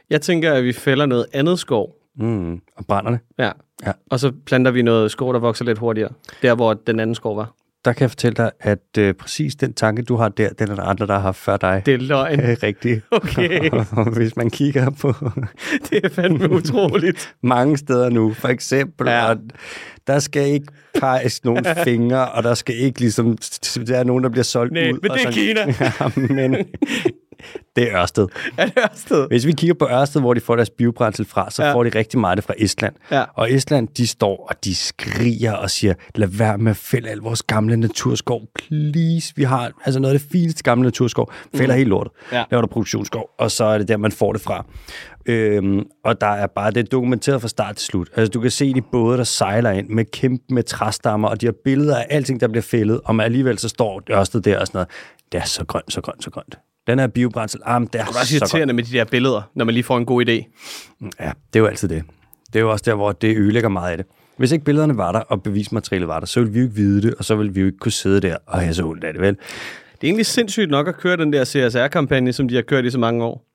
Jeg 0.09 0.21
tænker, 0.21 0.53
at 0.53 0.63
vi 0.63 0.73
fælder 0.73 1.05
noget 1.05 1.25
andet 1.33 1.59
skov. 1.59 1.95
Mm, 2.17 2.61
og 2.75 2.85
brænder 2.87 3.11
det. 3.11 3.19
Ja. 3.37 3.51
Ja. 3.85 3.91
Og 4.09 4.19
så 4.19 4.31
planter 4.45 4.71
vi 4.71 4.81
noget 4.81 5.11
skov, 5.11 5.33
der 5.33 5.39
vokser 5.39 5.65
lidt 5.65 5.77
hurtigere. 5.77 6.11
Der, 6.41 6.55
hvor 6.55 6.73
den 6.73 6.99
anden 6.99 7.15
skov 7.15 7.37
var. 7.37 7.55
Der 7.85 7.93
kan 7.93 8.01
jeg 8.01 8.09
fortælle 8.09 8.35
dig, 8.35 8.51
at 8.59 8.79
øh, 8.97 9.13
præcis 9.13 9.55
den 9.55 9.73
tanke, 9.73 10.01
du 10.01 10.15
har 10.15 10.29
der, 10.29 10.49
den 10.49 10.71
er 10.71 10.75
der 10.75 10.83
andre, 10.83 11.07
der 11.07 11.13
har 11.13 11.19
haft 11.21 11.37
før 11.37 11.57
dig. 11.57 11.81
Det 11.85 11.93
er 11.93 11.97
løgn. 11.97 12.39
er 12.49 12.63
rigtigt. 12.63 13.01
Okay. 13.11 13.69
Og 13.91 14.09
hvis 14.17 14.35
man 14.35 14.49
kigger 14.49 14.89
på 14.89 15.13
Det 15.89 15.99
er 16.05 16.09
fandme 16.09 16.49
utroligt. 16.51 17.35
mange 17.43 17.77
steder 17.77 18.09
nu, 18.09 18.33
for 18.33 18.47
eksempel, 18.47 19.07
Ja. 19.07 19.29
og 19.29 19.37
der 20.07 20.19
skal 20.19 20.47
ikke 20.47 20.67
peges 20.99 21.43
nogen 21.43 21.65
fingre, 21.83 22.29
og 22.31 22.43
der 22.43 22.53
skal 22.53 22.75
ikke 22.75 22.99
ligesom, 22.99 23.37
der 23.87 23.97
er 23.97 24.03
nogen, 24.03 24.23
der 24.23 24.29
bliver 24.29 24.43
solgt 24.43 24.73
Nej, 24.73 24.91
ud. 24.91 24.99
men 25.01 25.11
det 25.11 25.25
er 25.25 25.31
sådan- 25.31 26.25
ja, 26.27 26.47
men 26.47 26.55
det 27.75 27.91
er 27.91 28.01
Ørsted. 28.01 28.27
Er 28.57 28.65
det 28.65 28.73
Ørsted? 28.77 29.27
Hvis 29.27 29.45
vi 29.45 29.51
kigger 29.51 29.73
på 29.73 29.87
Ørsted, 29.91 30.21
hvor 30.21 30.33
de 30.33 30.39
får 30.39 30.55
deres 30.55 30.69
biobrændsel 30.69 31.25
fra, 31.25 31.51
så 31.51 31.61
Ja. 31.63 31.67
ja. 31.69 31.75
får 31.75 31.83
de 31.83 31.89
rigtig 31.89 32.19
meget 32.19 32.37
det 32.37 32.45
fra 32.45 32.53
Estland. 32.57 32.95
Ja. 33.11 33.23
Og 33.33 33.51
Estland, 33.53 33.87
de 33.87 34.07
står 34.07 34.47
og 34.49 34.63
de 34.65 34.75
skriger 34.75 35.53
og 35.53 35.69
siger, 35.69 35.93
lad 36.15 36.27
være 36.27 36.57
med 36.57 36.71
at 36.71 36.77
fælde 36.77 37.09
al 37.09 37.17
vores 37.17 37.43
gamle 37.43 37.77
naturskov, 37.77 38.41
please. 38.55 39.33
Vi 39.35 39.43
har 39.43 39.71
altså 39.85 39.99
noget 39.99 40.13
af 40.13 40.19
det 40.19 40.29
fineste 40.31 40.63
gamle 40.63 40.83
naturskov. 40.83 41.31
Fælder 41.55 41.73
mm. 41.73 41.77
helt 41.77 41.89
lortet. 41.89 42.13
Ja. 42.31 42.43
Laver 42.51 42.61
der 42.61 42.67
produktionsskov, 42.67 43.29
og 43.39 43.51
så 43.51 43.63
er 43.63 43.77
det 43.77 43.87
der, 43.87 43.97
man 43.97 44.11
får 44.11 44.31
det 44.33 44.41
fra. 44.41 44.65
Øhm, 45.25 45.83
og 46.03 46.21
der 46.21 46.27
er 46.27 46.47
bare 46.47 46.71
det 46.71 46.77
er 46.79 46.83
dokumenteret 46.83 47.41
fra 47.41 47.47
start 47.47 47.75
til 47.75 47.85
slut. 47.85 48.09
Altså, 48.15 48.31
du 48.31 48.41
kan 48.41 48.51
se 48.51 48.73
de 48.73 48.81
både, 48.81 49.17
der 49.17 49.23
sejler 49.23 49.71
ind 49.71 49.89
med 49.89 50.05
kæmpe 50.05 50.43
med 50.49 50.63
træstammer, 50.63 51.27
og 51.27 51.41
de 51.41 51.45
har 51.45 51.53
billeder 51.63 51.97
af 51.97 52.05
alting, 52.09 52.39
der 52.41 52.47
bliver 52.47 52.61
fældet, 52.61 53.01
og 53.05 53.15
man 53.15 53.25
alligevel 53.25 53.57
så 53.59 53.69
står 53.69 54.01
Ørsted 54.11 54.41
der 54.41 54.59
og 54.59 54.67
sådan 54.67 54.77
noget. 54.77 54.87
Det 55.31 55.41
er 55.41 55.45
så 55.45 55.65
grønt, 55.65 55.93
så 55.93 56.01
grønt, 56.01 56.23
så 56.23 56.29
grønt. 56.29 56.57
Den 56.87 56.99
her 56.99 57.07
biobrændsel, 57.07 57.61
ah, 57.65 57.81
men 57.81 57.89
det 57.93 58.01
er, 58.01 58.05
Det 58.05 58.15
er 58.15 58.19
også 58.19 58.35
irriterende 58.35 58.73
med 58.73 58.83
de 58.83 58.97
der 58.97 59.03
billeder, 59.05 59.41
når 59.55 59.65
man 59.65 59.73
lige 59.73 59.83
får 59.83 59.97
en 59.97 60.05
god 60.05 60.25
idé. 60.25 60.31
Ja, 61.19 61.31
det 61.53 61.55
er 61.55 61.59
jo 61.59 61.65
altid 61.65 61.87
det. 61.87 62.03
Det 62.47 62.55
er 62.55 62.59
jo 62.63 62.71
også 62.71 62.83
der, 62.85 62.95
hvor 62.95 63.11
det 63.11 63.37
ødelægger 63.37 63.69
meget 63.69 63.91
af 63.91 63.97
det. 63.97 64.05
Hvis 64.37 64.51
ikke 64.51 64.65
billederne 64.65 64.97
var 64.97 65.11
der, 65.11 65.19
og 65.19 65.43
bevismaterialet 65.43 66.07
var 66.07 66.19
der, 66.19 66.27
så 66.27 66.39
ville 66.39 66.53
vi 66.53 66.59
jo 66.59 66.65
ikke 66.65 66.75
vide 66.75 67.01
det, 67.01 67.13
og 67.15 67.25
så 67.25 67.35
ville 67.35 67.53
vi 67.53 67.59
jo 67.59 67.65
ikke 67.65 67.77
kunne 67.77 67.91
sidde 67.91 68.19
der 68.21 68.37
og 68.47 68.59
have 68.59 68.73
så 68.73 68.83
ondt 68.83 69.03
af 69.03 69.13
det, 69.13 69.21
vel? 69.21 69.35
Det 69.35 70.03
er 70.03 70.07
egentlig 70.07 70.25
sindssygt 70.25 70.69
nok 70.71 70.87
at 70.87 70.97
køre 70.97 71.17
den 71.17 71.33
der 71.33 71.45
CSR-kampagne, 71.45 72.33
som 72.33 72.47
de 72.47 72.55
har 72.55 72.61
kørt 72.61 72.85
i 72.85 72.89
så 72.91 72.99
mange 72.99 73.23
år. 73.23 73.45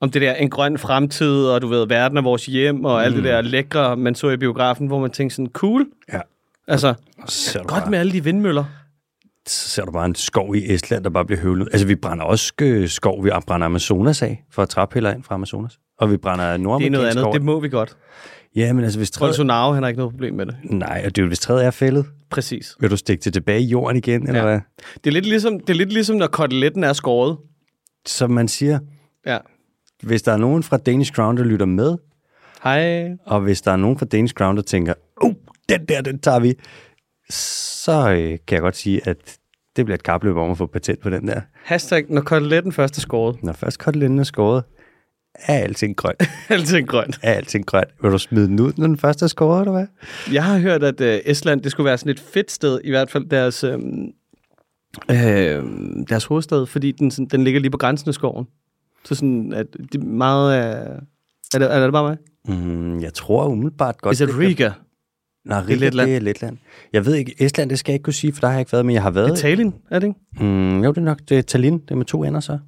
Om 0.00 0.10
det 0.10 0.22
der 0.22 0.34
en 0.34 0.50
grøn 0.50 0.78
fremtid, 0.78 1.44
og 1.44 1.62
du 1.62 1.68
ved, 1.68 1.86
verden 1.86 2.18
er 2.18 2.22
vores 2.22 2.46
hjem, 2.46 2.84
og 2.84 3.00
mm. 3.00 3.04
alt 3.04 3.16
det 3.16 3.24
der 3.24 3.40
lækre, 3.40 3.96
man 3.96 4.14
så 4.14 4.30
i 4.30 4.36
biografen, 4.36 4.86
hvor 4.86 5.00
man 5.00 5.10
tænkte 5.10 5.36
sådan, 5.36 5.50
cool. 5.52 5.86
Ja. 6.12 6.20
Altså, 6.68 6.94
Så 7.26 7.58
godt 7.58 7.68
bare, 7.68 7.90
med 7.90 7.98
alle 7.98 8.12
de 8.12 8.24
vindmøller. 8.24 8.64
Så 9.50 9.68
ser 9.68 9.84
du 9.84 9.92
bare 9.92 10.06
en 10.06 10.14
skov 10.14 10.56
i 10.56 10.72
Estland, 10.74 11.04
der 11.04 11.10
bare 11.10 11.24
bliver 11.24 11.40
høvlet. 11.40 11.68
Altså, 11.72 11.86
vi 11.86 11.94
brænder 11.94 12.24
også 12.24 12.52
øh, 12.60 12.88
skov. 12.88 13.24
Vi 13.24 13.30
brænder 13.46 13.64
Amazonas 13.66 14.22
af, 14.22 14.44
for 14.52 14.62
at 14.62 14.68
træpiller 14.68 15.14
ind 15.14 15.22
fra 15.22 15.34
Amazonas. 15.34 15.78
Og 15.98 16.10
vi 16.10 16.16
brænder 16.16 16.44
Det 16.44 16.52
er 16.54 16.56
nordamerikansk 16.56 16.92
noget 16.92 17.10
andet. 17.10 17.22
skov. 17.22 17.32
Det 17.32 17.42
må 17.42 17.60
vi 17.60 17.68
godt. 17.68 17.96
Ja, 18.56 18.72
men 18.72 18.84
altså, 18.84 18.98
hvis 18.98 19.10
træet... 19.10 19.28
Bolsonaro, 19.28 19.72
han 19.72 19.82
har 19.82 19.88
ikke 19.88 19.98
noget 19.98 20.12
problem 20.12 20.34
med 20.34 20.46
det. 20.46 20.56
Nej, 20.64 21.02
og 21.06 21.16
det 21.16 21.22
er 21.22 21.24
jo, 21.24 21.28
hvis 21.28 21.38
træet 21.40 21.64
er 21.64 21.70
fældet. 21.70 22.06
Præcis. 22.30 22.76
Vil 22.80 22.90
du 22.90 22.96
stikke 22.96 23.22
det 23.24 23.32
tilbage 23.32 23.60
i 23.60 23.66
jorden 23.66 23.96
igen, 23.96 24.26
eller 24.28 24.40
Ja. 24.40 24.46
hvad? 24.46 24.60
Det 25.04 25.10
er 25.10 25.12
lidt 25.12 25.26
ligesom, 25.26 25.60
det 25.60 25.70
er 25.70 25.74
lidt 25.74 25.92
ligesom 25.92 26.16
når 26.16 26.26
koteletten 26.26 26.84
er 26.84 26.92
skåret. 26.92 27.36
Som 28.06 28.30
man 28.30 28.48
siger, 28.48 28.78
Ja. 29.26 29.38
hvis 30.02 30.22
der 30.22 30.32
er 30.32 30.36
nogen 30.36 30.62
fra 30.62 30.76
Danish 30.76 31.12
Crown, 31.12 31.36
der 31.36 31.44
lytter 31.44 31.66
med, 31.66 31.96
Hej. 32.62 33.08
og 33.26 33.40
hvis 33.40 33.62
der 33.62 33.72
er 33.72 33.76
nogen 33.76 33.98
fra 33.98 34.06
Danish 34.06 34.34
Crown, 34.34 34.56
der 34.56 34.62
tænker, 34.62 34.94
oh, 35.16 35.32
den 35.68 35.84
der, 35.88 36.00
den 36.00 36.18
tager 36.18 36.40
vi, 36.40 36.54
så 37.30 38.10
øh, 38.10 38.28
kan 38.46 38.54
jeg 38.54 38.60
godt 38.60 38.76
sige, 38.76 39.08
at 39.08 39.16
det 39.76 39.84
bliver 39.84 39.94
et 39.94 40.02
kapløb 40.02 40.36
om 40.36 40.50
at 40.50 40.58
få 40.58 40.66
patent 40.66 41.00
på 41.00 41.10
den 41.10 41.28
der. 41.28 41.40
Hashtag, 41.64 42.04
når 42.08 42.20
koteletten 42.20 42.72
først 42.72 42.96
er 42.96 43.00
skåret. 43.00 43.42
Når 43.42 43.52
først 43.52 43.78
koteletten 43.78 44.18
er 44.18 44.24
skåret, 44.24 44.64
er 45.34 45.54
alting 45.58 45.96
grønt. 45.96 46.22
Alting 46.48 46.88
grønt. 46.88 47.18
Er 47.22 47.32
alting 47.32 47.66
grønt. 47.66 47.88
Vil 48.02 48.10
du 48.10 48.18
smide 48.18 48.46
den 48.46 48.60
ud, 48.60 48.72
når 48.76 48.86
den 48.86 48.96
første 48.98 49.24
er 49.24 49.28
skåret, 49.28 49.60
eller 49.60 49.72
hvad? 49.72 49.86
Jeg 50.32 50.44
har 50.44 50.58
hørt, 50.58 50.82
at 50.82 51.00
øh, 51.00 51.20
Estland, 51.24 51.60
det 51.62 51.70
skulle 51.70 51.84
være 51.84 51.98
sådan 51.98 52.10
et 52.10 52.20
fedt 52.20 52.50
sted, 52.50 52.80
i 52.84 52.90
hvert 52.90 53.10
fald 53.10 53.24
deres, 53.28 53.64
øh, 53.64 53.78
øh, 55.10 55.62
deres 56.08 56.24
hovedstad, 56.24 56.66
fordi 56.66 56.92
den, 56.92 57.10
sådan, 57.10 57.26
den 57.26 57.44
ligger 57.44 57.60
lige 57.60 57.70
på 57.70 57.78
grænsen 57.78 58.08
af 58.08 58.14
skoven. 58.14 58.46
Så 59.04 59.14
sådan, 59.14 59.52
at 59.52 59.66
det 59.92 60.00
er 60.00 60.04
meget... 60.04 60.58
Øh, 60.58 60.98
er, 61.54 61.58
det, 61.58 61.74
er 61.74 61.80
det 61.84 61.92
bare 61.92 62.08
mig? 62.08 62.16
Mm, 62.58 63.00
jeg 63.00 63.14
tror 63.14 63.46
umiddelbart 63.46 64.00
godt... 64.00 64.12
Is 64.14 64.20
it 64.20 64.28
det 64.28 64.34
kan- 64.36 64.44
Riga? 64.46 64.70
Nej, 65.44 65.60
Det 65.62 65.72
er 65.72 65.76
Letland. 65.76 66.08
det 66.08 66.16
er 66.16 66.20
Letland. 66.20 66.58
Jeg 66.92 67.06
ved 67.06 67.14
ikke, 67.14 67.34
Estland, 67.38 67.70
det 67.70 67.78
skal 67.78 67.92
jeg 67.92 67.94
ikke 67.94 68.02
kunne 68.02 68.14
sige, 68.14 68.32
for 68.32 68.40
der 68.40 68.46
har 68.46 68.54
jeg 68.54 68.60
ikke 68.60 68.72
været, 68.72 68.86
men 68.86 68.94
jeg 68.94 69.02
har 69.02 69.10
været... 69.10 69.38
Italien, 69.38 69.74
er 69.90 69.98
det 69.98 70.06
ikke? 70.06 70.44
Mm, 70.46 70.82
jo, 70.84 70.90
det 70.90 70.98
er 70.98 71.00
nok 71.02 71.18
det 71.28 71.38
er 71.38 71.42
Tallinn, 71.42 71.78
det 71.78 71.90
er 71.90 71.94
med 71.94 72.04
to 72.04 72.24
ender 72.24 72.40
så. 72.40 72.58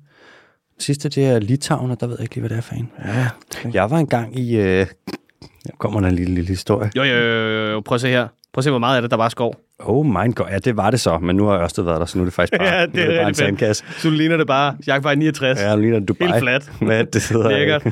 Sidste, 0.78 1.08
det 1.08 1.26
er 1.26 1.38
Litauen, 1.38 1.90
og 1.90 2.00
der 2.00 2.06
ved 2.06 2.16
jeg 2.18 2.22
ikke 2.22 2.34
lige, 2.34 2.40
hvad 2.40 2.50
det 2.50 2.56
er 2.58 2.62
for 2.62 2.74
en. 2.74 2.90
Ja. 3.04 3.28
Jeg 3.74 3.90
var 3.90 3.98
engang 3.98 4.38
i... 4.38 4.56
Øh, 4.56 4.86
der 5.66 5.72
kommer 5.78 6.00
der 6.00 6.08
en 6.08 6.14
lille, 6.14 6.34
lille 6.34 6.48
historie. 6.48 6.90
Jo, 6.96 7.02
jo, 7.02 7.16
jo, 7.16 7.70
jo, 7.70 7.80
prøv 7.80 7.94
at 7.94 8.00
se 8.00 8.08
her. 8.08 8.28
Prøv 8.52 8.60
at 8.60 8.64
se, 8.64 8.70
hvor 8.70 8.78
meget 8.78 8.96
af 8.96 9.02
det, 9.02 9.10
der 9.10 9.16
var 9.16 9.28
skov. 9.28 9.54
Oh 9.78 10.06
my 10.06 10.34
god, 10.34 10.46
ja, 10.50 10.58
det 10.58 10.76
var 10.76 10.90
det 10.90 11.00
så, 11.00 11.18
men 11.18 11.36
nu 11.36 11.44
har 11.46 11.52
jeg 11.54 11.62
også 11.62 11.82
været 11.82 12.00
der, 12.00 12.06
så 12.06 12.18
nu 12.18 12.22
er 12.22 12.26
det 12.26 12.34
faktisk 12.34 12.52
bare, 12.58 12.74
Ja, 12.74 12.86
det 12.86 13.02
er 13.02 13.06
det 13.08 13.18
bare 13.18 13.28
en 13.28 13.34
sandkasse. 13.34 13.84
Så 13.98 14.10
ligner 14.10 14.36
det 14.36 14.46
bare 14.46 14.76
Jagtvej 14.86 15.14
69. 15.14 15.60
Ja, 15.60 15.74
nu 15.76 15.80
ligner 15.82 15.98
det 15.98 16.08
Dubai. 16.08 16.26
Helt 16.28 16.40
flat. 16.40 16.72
Hvad 16.86 17.04
det 17.04 17.28
hedder? 17.28 17.50
Lækkert. 17.50 17.84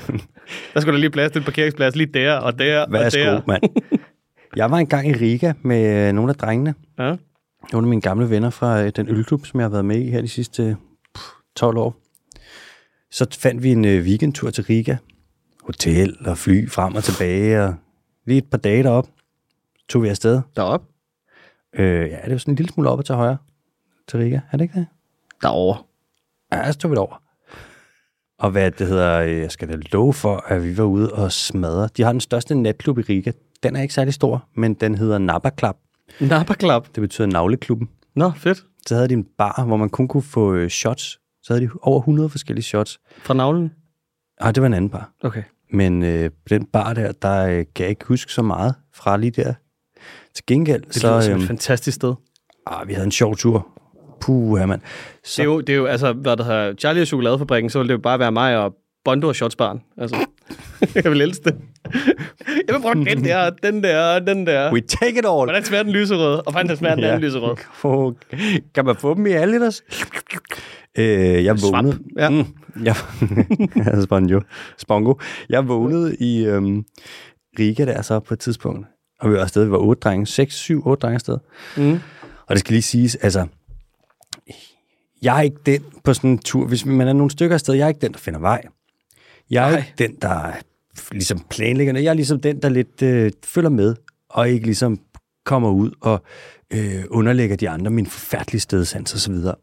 Der 0.74 0.80
skulle 0.80 0.92
der 0.94 1.00
lige 1.00 1.10
plads 1.10 1.32
til 1.32 1.38
en 1.38 1.44
parkeringsplads 1.44 1.96
lige 1.96 2.10
der 2.14 2.32
og 2.34 2.58
der 2.58 2.80
og 2.80 2.92
Værsgo, 2.92 3.18
der. 3.20 3.40
mand. 3.46 3.62
Jeg 4.56 4.70
var 4.70 4.78
engang 4.78 5.08
i 5.08 5.12
Riga 5.12 5.52
med 5.62 6.08
øh, 6.08 6.12
nogle 6.12 6.30
af 6.30 6.36
drengene. 6.36 6.74
Ja. 6.98 7.16
Nogle 7.72 7.86
af 7.86 7.88
mine 7.88 8.02
gamle 8.02 8.30
venner 8.30 8.50
fra 8.50 8.82
øh, 8.82 8.92
den 8.96 9.08
ølklub, 9.08 9.46
som 9.46 9.60
jeg 9.60 9.64
har 9.64 9.70
været 9.70 9.84
med 9.84 9.96
i 9.96 10.10
her 10.10 10.20
de 10.20 10.28
sidste 10.28 10.76
pff, 11.14 11.24
12 11.56 11.76
år. 11.76 11.96
Så 13.10 13.26
fandt 13.38 13.62
vi 13.62 13.72
en 13.72 13.84
øh, 13.84 14.04
weekendtur 14.04 14.50
til 14.50 14.64
Riga. 14.64 14.96
Hotel 15.62 16.16
og 16.26 16.38
fly 16.38 16.68
frem 16.68 16.94
og 16.94 17.04
tilbage, 17.04 17.62
og 17.62 17.74
lige 18.26 18.38
et 18.38 18.50
par 18.50 18.58
dage 18.58 18.82
derop 18.82 19.08
tog 19.88 20.02
vi 20.02 20.08
afsted. 20.08 20.40
Derop. 20.56 20.82
Øh, 21.72 22.10
ja, 22.10 22.18
det 22.24 22.32
jo 22.32 22.38
sådan 22.38 22.52
en 22.52 22.56
lille 22.56 22.72
smule 22.72 22.90
op 22.90 22.98
og 22.98 23.04
til 23.04 23.14
højre 23.14 23.36
til 24.08 24.18
Riga, 24.18 24.40
er 24.52 24.56
det 24.56 24.64
ikke 24.64 24.78
det? 24.78 24.86
Derovre. 25.42 25.82
Ja, 26.52 26.72
så 26.72 26.78
tog 26.78 26.90
vi 26.90 26.94
det 26.94 27.00
over. 27.00 27.22
Og 28.38 28.50
hvad 28.50 28.70
det 28.70 28.86
hedder, 28.86 29.18
jeg 29.18 29.50
skal 29.50 29.68
da 29.68 29.76
love 29.92 30.14
for, 30.14 30.36
at 30.36 30.64
vi 30.64 30.76
var 30.76 30.84
ude 30.84 31.12
og 31.12 31.32
smadre. 31.32 31.88
De 31.96 32.02
har 32.02 32.12
den 32.12 32.20
største 32.20 32.54
natklub 32.54 32.98
i 32.98 33.02
Riga. 33.02 33.32
Den 33.62 33.76
er 33.76 33.82
ikke 33.82 33.94
særlig 33.94 34.14
stor, 34.14 34.48
men 34.56 34.74
den 34.74 34.94
hedder 34.94 35.18
Napa 35.18 35.50
Club. 35.58 35.76
Napperklap. 36.20 36.86
Det 36.94 37.00
betyder 37.00 37.26
navleklubben. 37.28 37.88
Nå, 38.16 38.30
fedt. 38.36 38.64
Så 38.86 38.94
havde 38.94 39.08
de 39.08 39.14
en 39.14 39.26
bar, 39.38 39.64
hvor 39.66 39.76
man 39.76 39.88
kun 39.88 40.08
kunne 40.08 40.22
få 40.22 40.54
øh, 40.54 40.68
shots. 40.70 41.18
Så 41.42 41.52
havde 41.52 41.66
de 41.66 41.70
over 41.82 41.98
100 42.00 42.28
forskellige 42.28 42.64
shots. 42.64 42.98
Fra 43.18 43.34
navlen? 43.34 43.72
Ah, 44.40 44.54
det 44.54 44.60
var 44.60 44.66
en 44.66 44.74
anden 44.74 44.90
bar. 44.90 45.12
Okay. 45.22 45.42
Men 45.72 46.02
øh, 46.02 46.30
den 46.50 46.64
bar 46.66 46.92
der, 46.94 47.12
der 47.12 47.46
øh, 47.46 47.64
kan 47.74 47.82
jeg 47.82 47.88
ikke 47.90 48.04
huske 48.06 48.32
så 48.32 48.42
meget 48.42 48.74
fra 48.94 49.16
lige 49.16 49.30
der. 49.30 49.54
Til 50.34 50.44
gengæld, 50.46 50.82
Det 50.82 50.94
så 50.94 51.20
som 51.20 51.32
øh, 51.34 51.40
et 51.40 51.46
fantastisk 51.46 51.94
sted. 51.94 52.14
ah, 52.66 52.88
vi 52.88 52.92
havde 52.92 53.04
en 53.04 53.12
sjov 53.12 53.36
tur. 53.36 53.68
Puh, 54.20 54.58
her 54.58 54.66
mand. 54.66 54.80
Det 54.80 54.88
Så, 55.28 55.42
er, 55.42 55.46
jo, 55.46 55.60
det 55.60 55.68
er 55.72 55.76
jo, 55.76 55.86
altså, 55.86 56.12
hvad 56.12 56.36
der 56.36 56.44
hedder, 56.44 56.74
Charlie 56.74 57.02
og 57.02 57.06
chokoladefabrikken, 57.06 57.70
så 57.70 57.78
ville 57.78 57.88
det 57.88 57.94
jo 57.98 58.02
bare 58.02 58.18
være 58.18 58.32
mig 58.32 58.58
og 58.58 58.74
Bondo 59.04 59.28
og 59.28 59.36
Shotsbaren. 59.36 59.80
Altså, 59.98 60.16
jeg 61.04 61.10
vil 61.10 61.20
elske 61.20 61.44
det. 61.44 61.56
jeg 62.66 62.74
vil 62.74 62.80
bruge 62.80 63.06
den 63.06 63.24
der, 63.24 63.50
den 63.50 63.82
der, 63.82 64.18
den 64.18 64.46
der. 64.46 64.72
we 64.72 64.80
take 64.80 65.18
it 65.18 65.24
all. 65.24 65.44
Hvordan 65.44 65.64
smager 65.64 65.82
den 65.82 65.92
lyserød? 65.92 66.46
Og 66.46 66.52
hvordan 66.52 66.76
smager 66.76 66.94
den 66.94 67.04
anden 67.04 67.20
lyserød? 67.20 67.56
Kan 68.74 68.84
man 68.84 68.96
få 68.96 69.14
dem 69.14 69.26
i 69.26 69.30
alle 69.30 69.52
liters? 69.52 69.82
Øh, 70.98 71.44
jeg 71.44 71.58
Svamp, 71.58 71.86
vågnede... 71.86 71.98
ja. 72.16 72.28
Mm, 72.30 72.44
jeg, 72.84 72.94
ja, 73.86 74.02
spongo. 74.02 74.40
Spongo. 74.78 75.14
Jeg 75.48 75.68
vågnede 75.68 76.16
i 76.16 76.46
øhm, 76.46 76.84
Riga 77.58 77.84
der 77.84 78.02
så 78.02 78.20
på 78.20 78.34
et 78.34 78.40
tidspunkt. 78.40 78.86
Og 79.20 79.30
vi 79.30 79.34
var 79.34 79.42
afsted, 79.42 79.64
vi 79.64 79.70
var 79.70 79.78
otte 79.78 80.00
drenge. 80.00 80.26
Seks, 80.26 80.54
syv, 80.54 80.86
otte 80.86 81.00
drenge 81.00 81.14
afsted. 81.14 81.38
Mm. 81.76 82.00
Og 82.46 82.50
det 82.50 82.58
skal 82.58 82.72
lige 82.72 82.82
siges, 82.82 83.16
altså... 83.16 83.46
Jeg 85.22 85.38
er 85.38 85.42
ikke 85.42 85.56
den 85.66 85.84
på 86.04 86.14
sådan 86.14 86.30
en 86.30 86.38
tur. 86.38 86.66
Hvis 86.66 86.86
man 86.86 87.08
er 87.08 87.12
nogle 87.12 87.30
stykker 87.30 87.54
afsted, 87.54 87.74
jeg 87.74 87.84
er 87.84 87.88
ikke 87.88 88.00
den, 88.00 88.12
der 88.12 88.18
finder 88.18 88.40
vej. 88.40 88.62
Jeg 89.50 89.66
er 89.66 89.70
Nej. 89.70 89.78
ikke 89.78 89.94
den, 89.98 90.16
der 90.22 90.52
ligesom 91.12 91.40
planlægger. 91.50 91.98
Jeg 91.98 92.10
er 92.10 92.14
ligesom 92.14 92.40
den, 92.40 92.62
der 92.62 92.68
lidt 92.68 93.02
øh, 93.02 93.32
følger 93.44 93.70
med, 93.70 93.96
og 94.28 94.50
ikke 94.50 94.66
ligesom 94.66 94.98
kommer 95.44 95.70
ud 95.70 95.90
og 96.00 96.22
øh, 96.70 97.04
underlægger 97.10 97.56
de 97.56 97.68
andre 97.68 97.90
min 97.90 98.06
forfærdelige 98.06 98.60
stedsans 98.60 99.14
og 99.14 99.20
så 99.20 99.32
videre. 99.32 99.54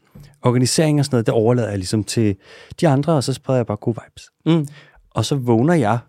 Organisering 0.41 0.99
og 0.99 1.05
sådan 1.05 1.15
noget, 1.15 1.25
det 1.25 1.33
overlader 1.33 1.69
jeg 1.69 1.77
ligesom 1.77 2.03
til 2.03 2.35
de 2.81 2.87
andre, 2.87 3.13
og 3.13 3.23
så 3.23 3.33
spreder 3.33 3.57
jeg 3.57 3.65
bare 3.65 3.77
gode 3.77 3.97
vibes. 4.05 4.29
Mm. 4.45 4.67
Og 5.09 5.25
så 5.25 5.35
vågner 5.35 5.73
jeg 5.73 5.99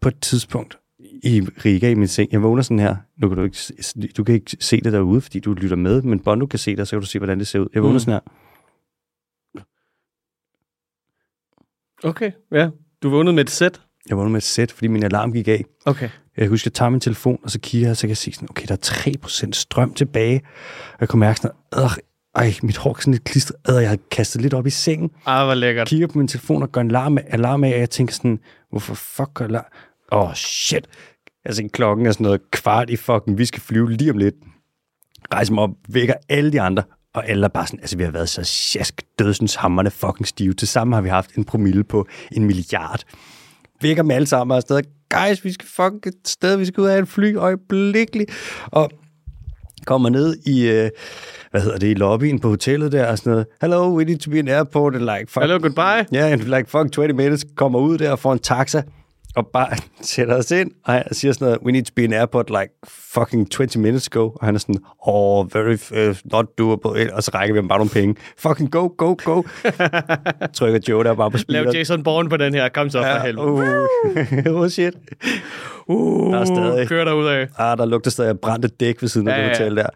på 0.00 0.08
et 0.08 0.20
tidspunkt 0.20 0.78
i 1.22 1.40
Riga 1.64 1.90
i 1.90 1.94
min 1.94 2.08
seng. 2.08 2.32
Jeg 2.32 2.42
vågner 2.42 2.62
sådan 2.62 2.78
her. 2.78 2.96
Nu 3.16 3.28
kan 3.28 3.36
du 3.36 3.44
ikke, 3.44 3.58
du 4.16 4.24
kan 4.24 4.34
ikke 4.34 4.56
se 4.60 4.80
det 4.80 4.92
derude, 4.92 5.20
fordi 5.20 5.40
du 5.40 5.52
lytter 5.52 5.76
med, 5.76 6.02
men 6.02 6.20
Bondo 6.20 6.46
kan 6.46 6.58
se 6.58 6.76
det, 6.76 6.88
så 6.88 6.96
kan 6.96 7.00
du 7.00 7.06
se, 7.06 7.18
hvordan 7.18 7.38
det 7.38 7.46
ser 7.46 7.58
ud. 7.58 7.68
Jeg 7.74 7.82
vågner 7.82 7.92
mm. 7.92 7.98
sådan 7.98 8.12
her. 8.12 8.20
Okay, 12.04 12.32
ja. 12.52 12.70
Du 13.04 13.10
vågnede 13.10 13.34
med 13.34 13.44
et 13.44 13.50
sæt? 13.50 13.80
Jeg 14.08 14.16
vågner 14.16 14.30
med 14.30 14.36
et 14.36 14.42
sæt, 14.42 14.72
fordi 14.72 14.86
min 14.86 15.02
alarm 15.02 15.32
gik 15.32 15.48
af. 15.48 15.64
Okay. 15.86 16.08
Jeg 16.36 16.42
kan 16.42 16.48
huske, 16.48 16.62
at 16.62 16.66
jeg 16.66 16.72
tager 16.72 16.88
min 16.88 17.00
telefon, 17.00 17.38
og 17.42 17.50
så 17.50 17.60
kigger 17.60 17.88
jeg, 17.88 17.96
så 17.96 18.00
kan 18.00 18.08
jeg 18.08 18.16
se 18.16 18.32
sådan, 18.32 18.48
okay, 18.50 18.66
der 18.68 18.74
er 18.74 19.46
3% 19.46 19.52
strøm 19.52 19.94
tilbage. 19.94 20.42
Og 20.92 20.96
jeg 21.00 21.08
kan 21.08 21.18
mærke 21.18 21.40
sådan, 21.40 21.56
ej, 22.34 22.54
mit 22.62 22.76
hår 22.76 22.90
er 22.90 23.00
sådan 23.00 23.12
lidt 23.12 23.24
klistret. 23.24 23.80
Jeg 23.80 23.88
har 23.88 23.98
kastet 24.10 24.42
lidt 24.42 24.54
op 24.54 24.66
i 24.66 24.70
sengen. 24.70 25.10
Ah, 25.26 25.46
hvor 25.46 25.54
lækkert. 25.54 25.88
kigger 25.88 26.06
på 26.06 26.18
min 26.18 26.28
telefon 26.28 26.62
og 26.62 26.72
gør 26.72 26.80
en 26.80 26.90
alarm, 26.90 27.18
alarm 27.26 27.64
af, 27.64 27.72
og 27.72 27.80
jeg 27.80 27.90
tænker 27.90 28.14
sådan, 28.14 28.40
hvorfor 28.70 28.94
fuck 28.94 29.34
gør 29.34 29.44
alarm? 29.44 29.64
Åh, 30.12 30.28
oh, 30.28 30.34
shit. 30.34 30.86
Altså, 31.44 31.68
klokken 31.72 32.06
er 32.06 32.12
sådan 32.12 32.24
noget 32.24 32.50
kvart 32.50 32.90
i 32.90 32.96
fucking, 32.96 33.38
vi 33.38 33.44
skal 33.44 33.60
flyve 33.60 33.92
lige 33.92 34.10
om 34.10 34.18
lidt. 34.18 34.34
Rejser 35.34 35.54
mig 35.54 35.62
op, 35.62 35.70
vækker 35.88 36.14
alle 36.28 36.52
de 36.52 36.60
andre, 36.60 36.82
og 37.14 37.28
alle 37.28 37.44
er 37.44 37.48
bare 37.48 37.66
sådan, 37.66 37.80
altså 37.80 37.96
vi 37.96 38.04
har 38.04 38.10
været 38.10 38.28
så 38.28 38.44
sjask 38.44 39.02
dødsens 39.18 39.54
hammerne 39.54 39.90
fucking 39.90 40.26
stive. 40.26 40.54
Til 40.54 40.68
sammen 40.68 40.94
har 40.94 41.00
vi 41.00 41.08
haft 41.08 41.34
en 41.34 41.44
promille 41.44 41.84
på 41.84 42.06
en 42.32 42.44
milliard. 42.44 43.00
Vækker 43.82 44.02
dem 44.02 44.10
alle 44.10 44.26
sammen 44.26 44.50
og 44.50 44.56
afsted. 44.56 44.80
Guys, 45.10 45.44
vi 45.44 45.52
skal 45.52 45.68
fucking 45.68 46.06
et 46.06 46.28
sted, 46.28 46.56
vi 46.56 46.64
skal 46.64 46.80
ud 46.80 46.86
af 46.86 46.98
et 46.98 47.08
fly 47.08 47.36
øjeblikkeligt. 47.36 48.30
Og 48.66 48.90
kommer 49.86 50.08
ned 50.08 50.36
i, 50.46 50.68
øh, 50.68 50.90
hvad 51.50 51.60
hedder 51.60 51.78
det, 51.78 51.90
i 51.90 51.94
lobbyen 51.94 52.40
på 52.40 52.48
hotellet 52.48 52.92
der 52.92 53.06
og 53.06 53.18
sådan 53.18 53.30
noget. 53.30 53.46
Hello, 53.60 53.96
we 53.96 54.04
need 54.04 54.18
to 54.18 54.30
be 54.30 54.38
in 54.38 54.48
airport. 54.48 54.94
And 54.94 55.04
like, 55.04 55.30
fuck, 55.30 55.42
Hello, 55.42 55.58
goodbye. 55.58 56.06
Ja, 56.12 56.28
yeah, 56.28 56.38
like 56.38 56.70
fuck 56.70 56.92
20 56.92 57.12
minutes, 57.12 57.44
kommer 57.56 57.78
ud 57.78 57.98
der 57.98 58.10
og 58.10 58.18
får 58.18 58.32
en 58.32 58.38
taxa, 58.38 58.82
og 59.36 59.46
bare 59.46 59.76
sætter 60.02 60.36
os 60.36 60.50
ind, 60.50 60.70
og 60.84 60.92
han 60.92 61.14
siger 61.14 61.32
sådan 61.32 61.44
noget, 61.46 61.58
we 61.64 61.72
need 61.72 61.84
to 61.84 61.92
be 61.96 62.04
in 62.04 62.12
airport 62.12 62.50
like 62.50 62.72
fucking 62.88 63.50
20 63.50 63.68
minutes 63.82 64.08
ago, 64.12 64.30
og 64.34 64.46
han 64.46 64.54
er 64.54 64.58
sådan, 64.58 64.76
oh, 65.06 65.54
very 65.54 65.76
uh, 66.08 66.16
not 66.32 66.46
doable, 66.58 67.14
og 67.14 67.22
så 67.22 67.30
rækker 67.34 67.52
vi 67.54 67.58
ham 67.58 67.68
bare 67.68 67.78
nogle 67.78 67.90
penge. 67.90 68.14
Fucking 68.38 68.70
go, 68.72 68.88
go, 68.98 69.14
go. 69.24 69.42
Trykker 70.54 70.80
Joe 70.88 71.04
der 71.04 71.14
bare 71.14 71.30
på 71.30 71.36
Lav 71.36 71.42
speederen. 71.42 71.74
Jason 71.76 72.02
Bourne 72.02 72.28
på 72.28 72.36
den 72.36 72.54
her. 72.54 72.68
Kom 72.68 72.90
så 72.90 73.02
for 73.02 73.18
helvede. 73.26 73.46
uh, 74.52 74.60
oh 74.60 74.68
shit. 74.68 74.94
Uh, 75.86 76.32
Der 76.32 76.40
er 76.40 76.44
stadig- 76.44 76.88
Kører 76.88 77.04
derud 77.04 77.26
af. 77.26 77.46
Ah, 77.58 77.78
der 77.78 77.84
lugter 77.84 78.10
stadig 78.10 78.30
af 78.30 78.38
brændte 78.40 78.68
dæk 78.68 79.02
ved 79.02 79.08
siden 79.08 79.28
af 79.28 79.32
Ja, 79.38 79.42
det 79.42 79.48
ja. 79.48 79.52
hotel 79.58 79.76
der. 79.76 79.86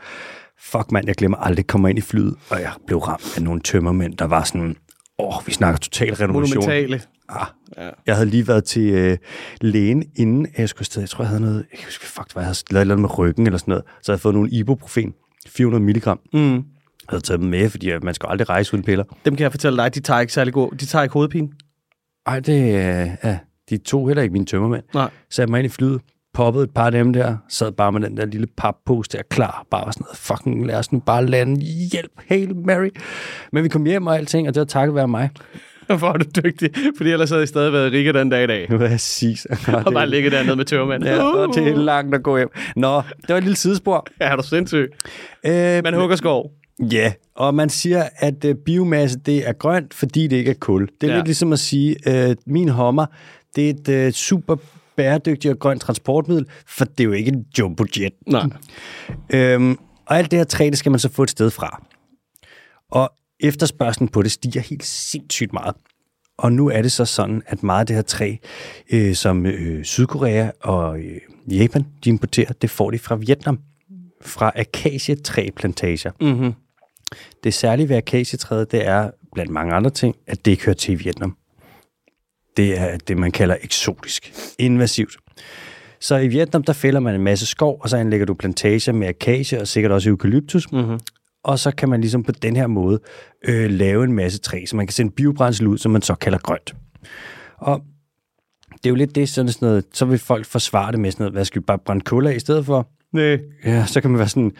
Fuck 0.60 0.92
mand, 0.92 1.06
jeg 1.06 1.14
glemmer 1.14 1.36
aldrig 1.38 1.62
at 1.62 1.66
komme 1.66 1.90
ind 1.90 1.98
i 1.98 2.02
flyet, 2.02 2.34
og 2.50 2.60
jeg 2.60 2.70
blev 2.86 2.98
ramt 2.98 3.36
af 3.36 3.42
nogle 3.42 3.60
tømmermænd, 3.60 4.16
der 4.16 4.24
var 4.24 4.44
sådan, 4.44 4.76
åh, 5.18 5.46
vi 5.46 5.52
snakker 5.52 5.78
total 5.78 6.14
renovation. 6.14 6.54
Monumentale. 6.56 7.00
Ah, 7.28 7.46
Ja. 7.76 7.90
Jeg 8.06 8.14
havde 8.14 8.28
lige 8.30 8.48
været 8.48 8.64
til 8.64 8.82
øh, 8.92 9.18
lægen, 9.60 10.04
inden 10.16 10.46
jeg 10.58 10.68
skulle 10.68 10.82
afsted. 10.82 11.02
Jeg 11.02 11.08
tror, 11.08 11.24
jeg 11.24 11.28
havde 11.28 11.40
noget... 11.40 11.66
Jeg 11.72 11.78
kan 11.78 11.86
huske, 11.86 12.06
fuck, 12.06 12.32
hvad 12.32 12.42
jeg 12.42 12.46
havde 12.46 12.58
lavet 12.70 12.80
et 12.80 12.80
eller 12.80 12.94
andet 12.94 13.02
med 13.02 13.18
ryggen 13.18 13.46
eller 13.46 13.58
sådan 13.58 13.72
noget. 13.72 13.84
Så 14.02 14.12
havde 14.12 14.16
jeg 14.16 14.20
fået 14.20 14.34
nogle 14.34 14.50
ibuprofen, 14.50 15.14
400 15.48 15.84
milligram. 15.84 16.20
Mm. 16.32 16.64
havde 17.08 17.22
taget 17.22 17.40
dem 17.40 17.48
med, 17.48 17.70
fordi 17.70 17.90
øh, 17.90 18.04
man 18.04 18.14
skal 18.14 18.26
aldrig 18.30 18.48
rejse 18.48 18.74
uden 18.74 18.84
piller. 18.84 19.04
Dem 19.24 19.36
kan 19.36 19.42
jeg 19.42 19.50
fortælle 19.50 19.82
dig, 19.82 19.94
de 19.94 20.00
tager 20.00 20.20
ikke 20.20 20.32
særlig 20.32 20.52
god. 20.54 20.72
De 20.72 20.86
tager 20.86 21.02
ikke 21.02 21.12
hovedpine. 21.12 21.48
Ej, 22.26 22.40
det 22.40 22.62
øh, 22.62 23.08
ja, 23.24 23.38
de 23.70 23.78
tog 23.78 24.08
heller 24.08 24.22
ikke 24.22 24.32
mine 24.32 24.46
tømmermænd. 24.46 24.84
Nej. 24.94 25.10
Satte 25.30 25.50
mig 25.50 25.58
ind 25.58 25.66
i 25.66 25.68
flyet, 25.68 26.00
poppede 26.38 26.64
et 26.64 26.70
par 26.70 26.86
af 26.86 26.92
dem 26.92 27.12
der, 27.12 27.36
sad 27.48 27.72
bare 27.72 27.92
med 27.92 28.00
den 28.00 28.16
der 28.16 28.26
lille 28.26 28.46
pappose 28.56 29.10
der 29.12 29.22
klar, 29.30 29.66
bare 29.70 29.84
var 29.86 29.90
sådan 29.92 30.04
noget, 30.04 30.16
fucking 30.16 30.66
lad 30.66 30.74
os 30.76 30.92
nu 30.92 30.98
bare 30.98 31.26
lande, 31.26 31.60
hjælp, 31.92 32.12
Hail 32.28 32.56
Mary. 32.56 32.88
Men 33.52 33.64
vi 33.64 33.68
kom 33.68 33.84
hjem 33.86 34.06
og 34.06 34.16
alting, 34.16 34.48
og 34.48 34.54
det 34.54 34.60
var 34.60 34.64
takket 34.66 34.94
være 34.94 35.08
mig. 35.08 35.30
Hvor 35.98 36.08
er 36.08 36.12
du 36.16 36.24
dygtig. 36.44 36.70
Fordi 36.96 37.10
ellers 37.10 37.28
havde 37.30 37.40
jeg 37.40 37.48
stadig 37.48 37.72
været 37.72 37.92
Rikke 37.92 38.12
den 38.12 38.28
dag 38.28 38.44
i 38.44 38.46
dag. 38.46 38.68
Præcis. 38.78 39.44
Og 39.44 39.58
Og 39.86 39.92
bare 39.92 40.08
ligget 40.08 40.32
dernede 40.32 40.56
med 40.56 40.64
tørmand. 40.64 41.04
Ja, 41.04 41.22
og 41.22 41.54
det 41.54 41.68
er 41.68 41.76
langt 41.76 42.14
at 42.14 42.22
gå 42.22 42.36
hjem. 42.36 42.48
Nå, 42.76 42.96
det 42.96 43.28
var 43.28 43.36
et 43.36 43.42
lille 43.42 43.56
sidespor. 43.56 44.06
Ja, 44.20 44.26
er 44.26 44.36
du 44.36 44.42
sindssyg. 44.42 44.90
Øh, 45.46 45.82
Man 45.84 45.94
hugger 45.94 46.16
skov. 46.16 46.50
Ja, 46.92 47.12
og 47.36 47.54
man 47.54 47.68
siger, 47.68 48.04
at 48.16 48.44
øh, 48.44 48.54
biomasse 48.54 49.18
det 49.18 49.48
er 49.48 49.52
grønt, 49.52 49.94
fordi 49.94 50.26
det 50.26 50.36
ikke 50.36 50.50
er 50.50 50.54
kul. 50.60 50.80
Det 50.86 50.90
er 51.02 51.06
Ja. 51.06 51.12
ja. 51.12 51.16
lidt 51.18 51.26
ligesom 51.28 51.52
at 51.52 51.58
sige, 51.58 51.96
øh, 52.06 52.36
min 52.46 52.68
Hummer, 52.68 53.06
det 53.56 53.66
er 53.66 53.70
et 53.70 53.88
øh, 53.88 54.12
super 54.12 54.56
bæredygtigt 54.98 55.52
og 55.52 55.58
grønt 55.58 55.80
transportmiddel, 55.80 56.46
for 56.66 56.84
det 56.84 57.00
er 57.00 57.04
jo 57.04 57.12
ikke 57.12 57.32
en 57.32 57.44
jumbo-jet. 57.58 58.12
Nej. 58.26 58.46
Øhm, 59.34 59.78
og 60.06 60.18
alt 60.18 60.30
det 60.30 60.38
her 60.38 60.44
træ, 60.44 60.64
det 60.64 60.78
skal 60.78 60.92
man 60.92 60.98
så 60.98 61.08
få 61.08 61.22
et 61.22 61.30
sted 61.30 61.50
fra. 61.50 61.82
Og 62.90 63.10
efterspørgselen 63.40 64.08
på 64.08 64.22
det 64.22 64.32
stiger 64.32 64.60
helt 64.60 64.84
sindssygt 64.84 65.52
meget. 65.52 65.74
Og 66.38 66.52
nu 66.52 66.70
er 66.70 66.82
det 66.82 66.92
så 66.92 67.04
sådan, 67.04 67.42
at 67.46 67.62
meget 67.62 67.80
af 67.80 67.86
det 67.86 67.96
her 67.96 68.02
træ, 68.02 68.36
øh, 68.90 69.14
som 69.14 69.46
øh, 69.46 69.84
Sydkorea 69.84 70.50
og 70.60 70.98
øh, 70.98 71.20
Japan, 71.50 71.86
de 72.04 72.08
importerer, 72.08 72.52
det 72.52 72.70
får 72.70 72.90
de 72.90 72.98
fra 72.98 73.16
Vietnam. 73.16 73.58
Fra 74.22 74.52
akacietræplantager. 74.54 76.10
Mm-hmm. 76.20 76.52
Det 77.44 77.54
særlige 77.54 77.88
ved 77.88 77.96
akacietræet, 77.96 78.72
det 78.72 78.86
er, 78.86 79.10
blandt 79.34 79.52
mange 79.52 79.74
andre 79.74 79.90
ting, 79.90 80.16
at 80.26 80.44
det 80.44 80.50
ikke 80.50 80.64
hører 80.64 80.74
til 80.74 80.92
i 80.92 80.94
Vietnam. 80.94 81.36
Det 82.58 82.78
er 82.78 82.96
det, 82.96 83.18
man 83.18 83.32
kalder 83.32 83.56
eksotisk, 83.62 84.32
invasivt. 84.58 85.16
Så 86.00 86.16
i 86.16 86.28
Vietnam, 86.28 86.62
der 86.62 86.72
fælder 86.72 87.00
man 87.00 87.14
en 87.14 87.22
masse 87.22 87.46
skov, 87.46 87.78
og 87.80 87.88
så 87.88 87.96
anlægger 87.96 88.26
du 88.26 88.34
plantager 88.34 88.92
med 88.92 89.08
akacie 89.08 89.60
og 89.60 89.68
sikkert 89.68 89.92
også 89.92 90.08
eukalyptus. 90.10 90.72
Mm-hmm. 90.72 90.98
Og 91.44 91.58
så 91.58 91.70
kan 91.70 91.88
man 91.88 92.00
ligesom 92.00 92.22
på 92.22 92.32
den 92.32 92.56
her 92.56 92.66
måde 92.66 93.00
øh, 93.44 93.70
lave 93.70 94.04
en 94.04 94.12
masse 94.12 94.38
træ, 94.38 94.64
så 94.66 94.76
man 94.76 94.86
kan 94.86 94.92
sende 94.92 95.10
biobrændsel 95.10 95.66
ud, 95.66 95.78
som 95.78 95.92
man 95.92 96.02
så 96.02 96.14
kalder 96.14 96.38
grønt. 96.38 96.74
Og 97.58 97.82
det 98.72 98.86
er 98.86 98.90
jo 98.90 98.94
lidt 98.94 99.14
det, 99.14 99.28
sådan 99.28 99.52
noget, 99.60 99.84
så 99.92 100.04
vil 100.04 100.18
folk 100.18 100.46
forsvare 100.46 100.92
det 100.92 101.00
med 101.00 101.10
sådan 101.10 101.22
noget, 101.22 101.34
hvad 101.34 101.44
skal 101.44 101.62
vi 101.62 101.64
bare 101.64 101.78
brænde 101.78 102.04
kul 102.04 102.26
af 102.26 102.34
i 102.34 102.38
stedet 102.38 102.66
for? 102.66 102.88
Nej, 103.12 103.38
Ja, 103.64 103.86
så 103.86 104.00
kan 104.00 104.10
man 104.10 104.18
være 104.18 104.28
sådan, 104.28 104.52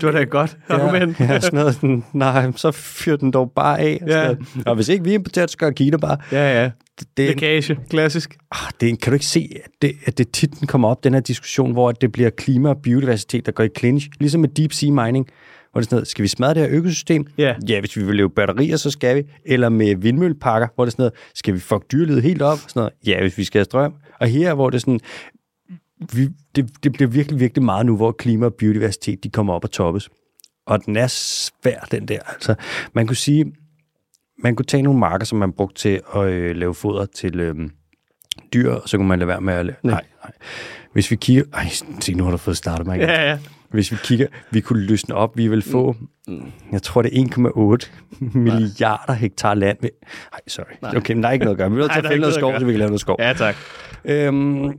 det 0.00 0.06
var 0.06 0.10
da 0.12 0.20
et 0.20 0.30
godt 0.30 0.56
argument. 0.68 1.20
Ja, 1.20 1.24
ja 1.32 1.40
sådan 1.40 1.58
noget, 1.58 1.74
sådan, 1.74 2.04
nej, 2.12 2.52
så 2.56 2.70
fyr 2.70 3.16
den 3.16 3.30
dog 3.30 3.52
bare 3.56 3.78
af. 3.80 3.98
Og, 4.02 4.08
Ja. 4.08 4.28
ja. 4.28 4.34
og 4.66 4.74
hvis 4.74 4.88
ikke 4.88 5.04
vi 5.04 5.14
importerer, 5.14 5.46
så 5.46 5.56
gør 5.56 5.70
Kina 5.70 5.96
bare. 5.96 6.16
ja, 6.32 6.62
ja. 6.62 6.70
Det, 7.16 7.24
er, 7.24 7.28
Lækage, 7.28 7.78
klassisk. 7.90 8.36
ah, 8.52 8.70
det 8.80 8.90
er, 8.90 8.96
kan 9.02 9.10
du 9.10 9.14
ikke 9.14 9.26
se, 9.26 9.48
at 9.64 9.70
det, 9.82 9.92
at 10.04 10.18
det 10.18 10.30
tit 10.30 10.60
den 10.60 10.66
kommer 10.66 10.88
op, 10.88 11.04
den 11.04 11.14
her 11.14 11.20
diskussion, 11.20 11.72
hvor 11.72 11.92
det 11.92 12.12
bliver 12.12 12.30
klima 12.30 12.68
og 12.68 12.76
biodiversitet, 12.82 13.46
der 13.46 13.52
går 13.52 13.64
i 13.64 13.68
clinch, 13.78 14.08
ligesom 14.20 14.40
med 14.40 14.48
deep 14.48 14.72
sea 14.72 14.90
mining, 14.90 15.26
hvor 15.72 15.80
det 15.80 15.86
er 15.86 15.88
sådan 15.88 15.96
noget, 15.96 16.08
skal 16.08 16.22
vi 16.22 16.28
smadre 16.28 16.54
det 16.54 16.62
her 16.62 16.68
økosystem? 16.78 17.26
Ja. 17.38 17.54
Ja, 17.68 17.80
hvis 17.80 17.96
vi 17.96 18.02
vil 18.04 18.16
lave 18.16 18.30
batterier, 18.30 18.76
så 18.76 18.90
skal 18.90 19.16
vi. 19.16 19.22
Eller 19.46 19.68
med 19.68 19.96
vindmølleparker, 19.96 20.66
hvor 20.74 20.84
det 20.84 20.90
er 20.90 20.92
sådan 20.92 21.02
noget, 21.02 21.12
skal 21.34 21.54
vi 21.54 21.58
fuck 21.60 21.82
dyrelivet 21.92 22.22
helt 22.22 22.42
op? 22.42 22.58
Sådan 22.58 22.80
noget, 22.80 22.92
ja, 23.06 23.20
hvis 23.20 23.38
vi 23.38 23.44
skal 23.44 23.58
have 23.58 23.64
strøm. 23.64 23.94
Og 24.20 24.26
her, 24.26 24.54
hvor 24.54 24.70
det 24.70 24.76
er 24.76 24.80
sådan, 24.80 25.00
vi, 26.12 26.28
det, 26.56 26.70
det 26.84 26.92
bliver 26.92 27.08
virkelig, 27.08 27.40
virkelig 27.40 27.64
meget 27.64 27.86
nu, 27.86 27.96
hvor 27.96 28.12
klima 28.12 28.46
og 28.46 28.54
biodiversitet, 28.54 29.24
de 29.24 29.30
kommer 29.30 29.54
op 29.54 29.64
og 29.64 29.70
toppes. 29.70 30.08
Og 30.66 30.86
den 30.86 30.96
er 30.96 31.06
svær, 31.06 31.80
den 31.90 32.08
der. 32.08 32.18
Altså, 32.26 32.54
man 32.92 33.06
kunne 33.06 33.16
sige, 33.16 33.52
man 34.38 34.56
kunne 34.56 34.66
tage 34.66 34.82
nogle 34.82 34.98
marker, 34.98 35.24
som 35.24 35.38
man 35.38 35.52
brugte 35.52 35.80
til 35.80 36.00
at 36.14 36.24
øh, 36.24 36.56
lave 36.56 36.74
foder 36.74 37.06
til 37.06 37.40
øh, 37.40 37.54
dyr, 38.52 38.72
og 38.72 38.88
så 38.88 38.96
kunne 38.96 39.08
man 39.08 39.18
lade 39.18 39.28
være 39.28 39.40
med 39.40 39.54
at 39.54 39.66
lave... 39.66 39.76
Nej, 39.82 40.04
nej. 40.24 40.32
Hvis 40.92 41.10
vi 41.10 41.16
kigger... 41.16 41.44
Ej, 41.52 41.68
se, 42.00 42.14
nu 42.14 42.24
har 42.24 42.30
du 42.30 42.36
fået 42.36 42.56
startet 42.56 42.86
mig 42.86 42.96
igen. 42.96 43.08
Ja, 43.08 43.30
ja. 43.30 43.38
Hvis 43.70 43.92
vi 43.92 43.96
kigger, 44.02 44.26
vi 44.50 44.60
kunne 44.60 44.80
løsne 44.80 45.14
op, 45.14 45.36
vi 45.36 45.48
vil 45.48 45.62
få, 45.62 45.96
jeg 46.72 46.82
tror 46.82 47.02
det 47.02 47.18
er 47.20 47.24
1,8 48.20 48.38
milliarder 48.38 49.12
hektar 49.12 49.54
land. 49.54 49.78
Nej, 49.82 49.90
sorry. 50.46 50.96
Okay, 50.96 51.14
men 51.14 51.22
der 51.22 51.28
er 51.28 51.32
ikke 51.32 51.44
noget 51.44 51.54
at 51.54 51.58
gøre. 51.58 51.70
Vi 51.70 51.76
er 51.76 51.78
nødt 51.78 51.92
til 51.92 52.02
Nej, 52.02 52.06
at 52.06 52.12
fælde 52.12 52.20
noget 52.20 52.34
skov, 52.34 52.58
så 52.58 52.64
vi 52.64 52.72
kan 52.72 52.78
lave 52.78 52.88
noget 52.88 53.00
skov. 53.00 53.16
Ja, 53.18 53.32
tak. 53.32 53.56
Øhm, 54.04 54.78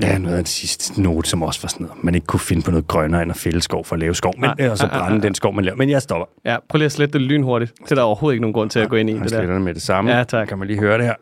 ja, 0.00 0.18
noget 0.18 0.36
af 0.36 0.42
den 0.42 0.46
sidste 0.46 1.02
note, 1.02 1.30
som 1.30 1.42
også 1.42 1.60
var 1.62 1.68
sådan 1.68 1.86
noget. 1.86 2.04
Man 2.04 2.14
ikke 2.14 2.26
kunne 2.26 2.40
finde 2.40 2.62
på 2.62 2.70
noget 2.70 2.86
grønnere 2.88 3.22
end 3.22 3.30
at 3.30 3.36
fælde 3.36 3.60
skov 3.60 3.84
for 3.84 3.94
at 3.94 4.00
lave 4.00 4.14
skov, 4.14 4.34
men, 4.38 4.50
Ah, 4.58 4.70
og 4.70 4.78
så 4.78 4.86
ah, 4.86 4.94
ah, 4.96 5.00
brænde 5.08 5.22
den 5.22 5.34
skov, 5.34 5.54
man 5.54 5.64
laver. 5.64 5.76
Men 5.76 5.90
jeg 5.90 6.02
stopper. 6.02 6.26
Ja, 6.44 6.56
prøv 6.68 6.76
lige 6.78 6.86
at 6.86 6.92
slette 6.92 7.12
det 7.18 7.20
lynhurtigt. 7.26 7.72
Det 7.84 7.90
er 7.90 7.94
der 7.94 8.02
overhovedet 8.02 8.34
ikke 8.34 8.40
nogen 8.40 8.52
grund 8.54 8.70
til 8.70 8.78
at 8.78 8.88
gå 8.88 8.96
ind 8.96 9.10
i. 9.10 9.12
Jeg 9.12 9.22
Det 9.22 9.30
der. 9.30 9.46
det 9.46 9.60
med 9.62 9.74
det 9.74 9.82
samme. 9.82 10.16
Ja, 10.16 10.24
tak. 10.24 10.48
Kan 10.48 10.58
man 10.58 10.66
lige 10.68 10.78
høre 10.80 10.98
det 10.98 11.06
her? 11.06 11.14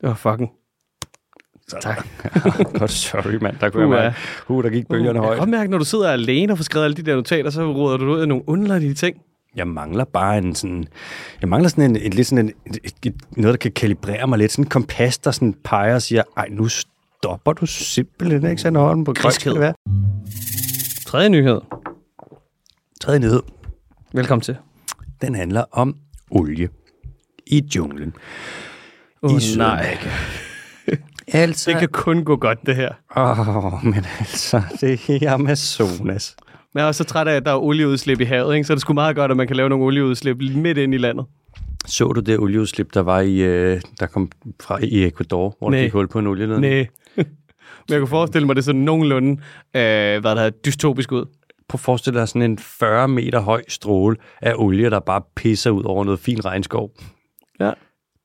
Det 0.00 0.08
var 0.08 0.14
fucking... 0.14 0.50
Så, 1.68 1.76
Tak. 1.80 2.06
Godt, 2.78 2.90
sorry, 2.90 3.34
mand. 3.42 3.56
Der 3.60 3.70
kunne 3.70 3.86
Uh, 3.86 3.94
jeg 3.94 4.02
mærke, 4.02 4.16
uh, 4.48 4.64
der 4.64 4.70
gik 4.70 4.88
bølgerne 4.88 5.06
Jeg 5.08 5.14
kan 5.14 5.22
højt. 5.24 5.38
godt 5.38 5.50
mærke, 5.50 5.70
når 5.70 5.78
du 5.78 5.84
sidder 5.84 6.10
alene 6.12 6.52
og 6.52 6.58
får 6.58 6.62
skrevet 6.62 6.84
alle 6.84 6.96
de 6.96 7.02
der 7.02 7.16
notater, 7.16 7.50
så 7.50 7.72
råder 7.72 7.96
du 7.96 8.04
ud 8.14 8.20
af 8.20 8.28
nogle 8.28 8.44
underlige 8.48 8.94
ting. 8.94 9.16
Jeg 9.56 9.68
mangler 9.68 10.04
bare 10.04 10.38
en 10.38 10.54
sådan... 10.54 10.84
Jeg 11.40 11.48
mangler 11.48 11.68
sådan 11.68 11.84
en, 11.90 11.96
en 11.96 12.12
lidt 12.12 12.26
sådan 12.26 12.44
en, 12.48 12.52
et, 12.84 12.92
et, 13.06 13.14
noget, 13.36 13.52
der 13.52 13.58
kan 13.58 13.72
kalibrere 13.72 14.26
mig 14.26 14.38
lidt. 14.38 14.52
Sådan 14.52 14.64
en 14.64 14.68
kompas, 14.68 15.18
der 15.18 15.30
sådan 15.30 15.54
peger 15.64 15.94
og 15.94 16.02
siger, 16.02 16.22
ej, 16.36 16.46
nu 16.50 16.68
stopper 17.22 17.52
du 17.52 17.66
simpelthen 17.66 18.50
ikke 18.50 18.62
sådan 18.62 18.76
hånden 18.76 19.04
på 19.04 19.12
det 19.12 19.60
være. 19.60 19.74
Tredje 21.06 21.28
nyhed. 21.28 21.60
Tredje 23.00 23.20
nyhed, 23.20 23.42
Velkommen 24.12 24.42
til. 24.42 24.56
den 25.20 25.34
handler 25.34 25.64
om 25.72 25.96
olie 26.30 26.68
i 27.46 27.64
junglen. 27.76 28.12
Åh, 29.22 29.30
I 29.30 29.34
nej. 29.34 29.40
Sydamerika. 29.40 30.08
Altså, 31.32 31.70
Det 31.70 31.78
kan 31.78 31.88
kun 31.88 32.24
gå 32.24 32.36
godt, 32.36 32.58
det 32.66 32.76
her. 32.76 32.92
åh, 33.16 33.84
men 33.84 34.04
altså, 34.18 34.62
det 34.80 35.22
er 35.22 35.32
Amazonas. 35.32 36.36
Men 36.74 36.78
jeg 36.78 36.82
er 36.82 36.86
også 36.86 36.98
så 36.98 37.04
træt 37.04 37.28
af, 37.28 37.34
at 37.36 37.44
der 37.44 37.50
er 37.52 37.56
olieudslip 37.56 38.20
i 38.20 38.24
havet, 38.24 38.54
ikke? 38.54 38.66
så 38.66 38.74
det 38.74 38.80
skulle 38.80 38.94
meget 38.94 39.16
godt, 39.16 39.30
at 39.30 39.36
man 39.36 39.46
kan 39.46 39.56
lave 39.56 39.68
nogle 39.68 39.84
olieudslip 39.84 40.36
midt 40.56 40.78
ind 40.78 40.94
i 40.94 40.98
landet. 40.98 41.26
Så 41.86 42.12
du 42.12 42.20
det 42.20 42.38
olieudslip, 42.38 42.94
der 42.94 43.00
var 43.00 43.20
i, 43.20 43.36
øh, 43.38 43.80
der 44.00 44.06
kom 44.06 44.30
fra 44.60 44.78
i 44.82 45.04
Ecuador, 45.04 45.56
hvor 45.58 45.70
Nej. 45.70 45.78
der 45.78 45.84
gik 45.84 45.92
hul 45.92 46.08
på 46.08 46.18
en 46.18 46.26
olieledning? 46.26 46.74
Nej. 46.74 46.86
Men 47.88 47.92
jeg 47.92 48.00
kunne 48.00 48.08
forestille 48.08 48.46
mig, 48.46 48.56
det 48.56 48.64
sådan 48.64 48.80
nogenlunde, 48.80 49.30
øh, 49.74 50.20
hvad 50.20 50.22
der 50.22 50.42
er 50.42 50.50
dystopisk 50.50 51.12
ud. 51.12 51.24
Prøv 51.68 51.76
at 51.76 51.80
forestille 51.80 52.20
dig 52.20 52.28
sådan 52.28 52.42
en 52.42 52.58
40 52.58 53.08
meter 53.08 53.40
høj 53.40 53.62
stråle 53.68 54.16
af 54.42 54.52
olie, 54.56 54.90
der 54.90 55.00
bare 55.00 55.22
pisser 55.36 55.70
ud 55.70 55.84
over 55.84 56.04
noget 56.04 56.20
fin 56.20 56.44
regnskov. 56.44 56.90
Ja. 57.60 57.70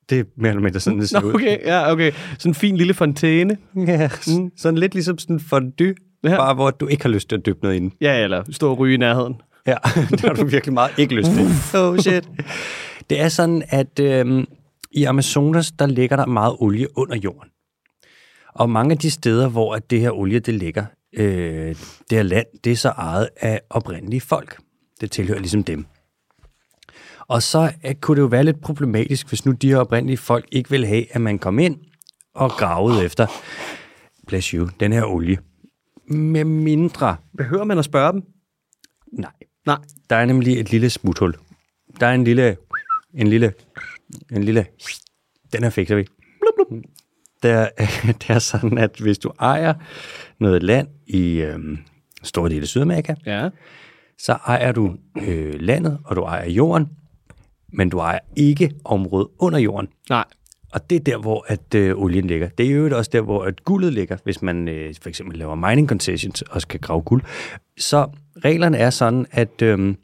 Det 0.10 0.20
er 0.20 0.24
mere 0.38 0.50
eller 0.50 0.62
mindre 0.64 0.80
sådan, 0.80 1.00
det 1.00 1.10
ser 1.10 1.20
Nå, 1.22 1.28
ud. 1.28 1.34
okay, 1.34 1.58
ja, 1.66 1.92
okay. 1.92 2.12
Sådan 2.40 2.50
en 2.50 2.56
fin 2.56 2.78
lille 2.78 2.94
fontæne. 2.94 3.58
Ja, 3.88 4.10
mm. 4.28 4.52
sådan 4.58 4.78
lidt 4.78 4.94
ligesom 4.94 5.18
sådan 5.18 5.36
en 5.36 5.40
fondue, 5.40 5.94
Ja. 6.24 6.38
bare 6.38 6.54
hvor 6.54 6.70
du 6.72 6.88
ikke 6.88 7.04
har 7.04 7.10
lyst 7.10 7.30
til 7.30 7.36
at 7.36 7.46
dyppe 7.46 7.60
noget 7.64 7.76
ind. 7.76 7.92
Ja, 8.02 8.24
eller 8.24 8.44
stå 8.52 8.72
og 8.72 8.80
ryge 8.80 8.94
i 8.94 8.98
nærheden. 8.98 9.36
Ja, 9.68 9.76
det 10.12 10.22
har 10.22 10.34
du 10.34 10.46
virkelig 10.46 10.74
meget 10.74 10.92
ikke 10.98 11.16
lyst 11.16 11.30
til. 11.32 11.80
Oh 11.80 11.98
shit. 11.98 12.30
Det 13.10 13.22
er 13.22 13.28
sådan, 13.30 13.64
at 13.70 14.00
øhm, 14.00 14.46
i 14.92 15.04
Amazonas, 15.04 15.72
der 15.72 15.86
ligger 15.86 16.16
der 16.16 16.26
meget 16.26 16.56
olie 16.60 16.88
under 16.98 17.16
jorden. 17.16 17.50
Og 18.56 18.70
mange 18.70 18.92
af 18.92 18.98
de 18.98 19.12
steder, 19.12 19.50
hvor 19.50 19.76
at 19.76 19.90
det 19.90 20.00
her 20.02 20.12
olie, 20.12 20.40
det 20.40 20.54
ligger, 20.54 20.86
øh, 21.14 21.68
det 22.10 22.18
her 22.18 22.24
land, 22.24 22.46
det 22.64 22.72
er 22.72 22.76
så 22.76 22.90
ejet 22.90 23.30
af 23.38 23.62
oprindelige 23.70 24.22
folk. 24.22 24.58
Det 25.02 25.12
tilhører 25.12 25.40
ligesom 25.40 25.64
dem. 25.64 25.86
Og 27.28 27.44
så 27.44 27.72
øh, 27.86 27.96
kunne 27.96 28.16
det 28.16 28.22
jo 28.22 28.28
være 28.28 28.44
lidt 28.44 28.62
problematisk, 28.62 29.28
hvis 29.30 29.46
nu 29.46 29.52
de 29.52 29.70
her 29.70 29.78
oprindelige 29.78 30.18
folk 30.18 30.46
ikke 30.52 30.70
vil 30.70 30.86
have, 30.86 31.16
at 31.16 31.22
man 31.22 31.40
kom 31.40 31.60
ind 31.60 31.78
og 32.34 32.52
gravede 32.52 33.06
efter, 33.06 33.28
bless 34.28 34.48
you, 34.48 34.70
den 34.80 34.94
her 34.94 35.06
olie. 35.06 35.38
Med 36.08 36.44
mindre, 36.46 37.16
Behøver 37.38 37.64
man 37.64 37.78
at 37.78 37.86
spørge 37.86 38.14
dem? 38.14 38.24
nej, 39.12 39.32
Nej. 39.66 39.78
der 40.10 40.16
er 40.16 40.26
nemlig 40.26 40.60
et 40.60 40.72
lille 40.72 40.90
smuthul. 40.90 41.36
Der 42.00 42.08
er 42.08 42.14
en 42.14 42.24
lille, 42.24 42.58
en 43.14 43.28
lille, 43.28 43.54
en 44.32 44.44
lille, 44.44 44.66
den 45.54 45.64
her 45.64 45.70
fikser 45.70 45.96
vi. 45.96 46.08
Det, 47.44 47.52
er, 47.52 47.68
det 48.22 48.30
er 48.30 48.40
sådan, 48.40 48.78
at 48.78 48.98
hvis 49.00 49.18
du 49.18 49.32
ejer 49.40 49.74
noget 50.40 50.64
land 50.64 50.88
i 51.08 51.42
øhm, 51.42 51.78
store 52.24 52.50
dele 52.50 52.62
af 52.62 52.68
Sydamerika, 52.68 53.16
Ja. 53.26 53.50
så 54.18 54.32
ejer 54.48 54.72
du 54.72 54.96
øh, 55.28 55.54
landet, 55.60 56.00
og 56.06 56.16
du 56.16 56.22
ejer 56.22 56.50
jorden, 56.50 56.88
men 57.74 57.90
du 57.90 57.98
ejer 58.00 58.20
ikke 58.36 58.72
området 58.86 59.28
under 59.40 59.60
jorden. 59.60 59.90
Nej. 60.10 60.26
Og 60.74 60.90
det 60.90 60.96
er 60.96 61.00
der, 61.00 61.18
hvor 61.18 61.46
at, 61.48 61.76
øh, 61.76 61.96
olien 61.98 62.28
ligger. 62.28 62.50
Det 62.50 62.66
er 62.66 62.72
jo 62.72 62.98
også 62.98 63.10
der, 63.14 63.22
hvor 63.22 63.44
at 63.44 63.64
guldet 63.64 63.94
ligger, 63.94 64.18
hvis 64.24 64.42
man 64.42 64.68
øh, 64.68 64.94
for 65.02 65.10
eksempel 65.10 65.38
laver 65.38 65.56
mining 65.56 65.90
concessions 65.90 66.42
og 66.42 66.62
skal 66.62 66.80
grave 66.80 67.02
guld. 67.02 67.22
Så 67.78 68.08
reglerne 68.46 68.78
er 68.78 68.90
sådan, 68.90 69.26
at 69.32 69.62
øh, 69.62 69.96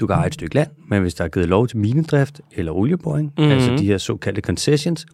du 0.00 0.06
kan 0.06 0.16
eje 0.16 0.26
et 0.26 0.34
stykke 0.34 0.54
land, 0.54 0.70
men 0.88 1.02
hvis 1.02 1.14
der 1.14 1.24
er 1.24 1.28
givet 1.28 1.48
lov 1.48 1.68
til 1.68 1.78
minedrift 1.78 2.40
eller 2.52 2.72
olieboring, 2.72 3.32
mm-hmm. 3.38 3.52
altså 3.52 3.76
de 3.76 3.86
her 3.86 3.98
såkaldte 3.98 4.40
concessions, 4.40 5.06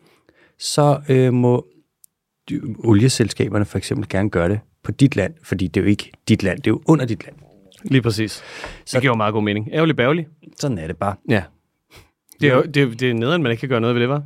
så 0.58 1.00
øh, 1.08 1.32
må 1.32 1.66
olieselskaberne 2.84 3.64
for 3.64 3.78
eksempel 3.78 4.08
gerne 4.08 4.30
gøre 4.30 4.48
det 4.48 4.60
på 4.82 4.92
dit 4.92 5.16
land, 5.16 5.34
fordi 5.42 5.66
det 5.66 5.80
er 5.80 5.84
jo 5.84 5.88
ikke 5.90 6.12
dit 6.28 6.42
land, 6.42 6.58
det 6.58 6.66
er 6.66 6.70
jo 6.70 6.82
under 6.86 7.04
dit 7.06 7.24
land. 7.24 7.36
Lige 7.84 8.02
præcis. 8.02 8.32
Så 8.32 8.42
det 8.96 9.00
giver 9.00 9.12
jo 9.12 9.16
meget 9.16 9.32
god 9.34 9.42
mening. 9.42 9.68
Ærgerlig 9.72 9.96
bærgerlig. 9.96 10.26
Sådan 10.60 10.78
er 10.78 10.86
det 10.86 10.96
bare. 10.96 11.14
Ja. 11.28 11.42
Det 12.40 12.48
er, 12.48 12.54
jo, 12.56 12.62
det, 12.62 12.76
er- 12.82 12.86
det 12.94 13.10
er 13.10 13.14
nederen, 13.14 13.42
man 13.42 13.50
ikke 13.52 13.60
kan 13.60 13.68
gøre 13.68 13.80
noget 13.80 13.94
ved 13.94 14.00
det, 14.02 14.08
var. 14.08 14.22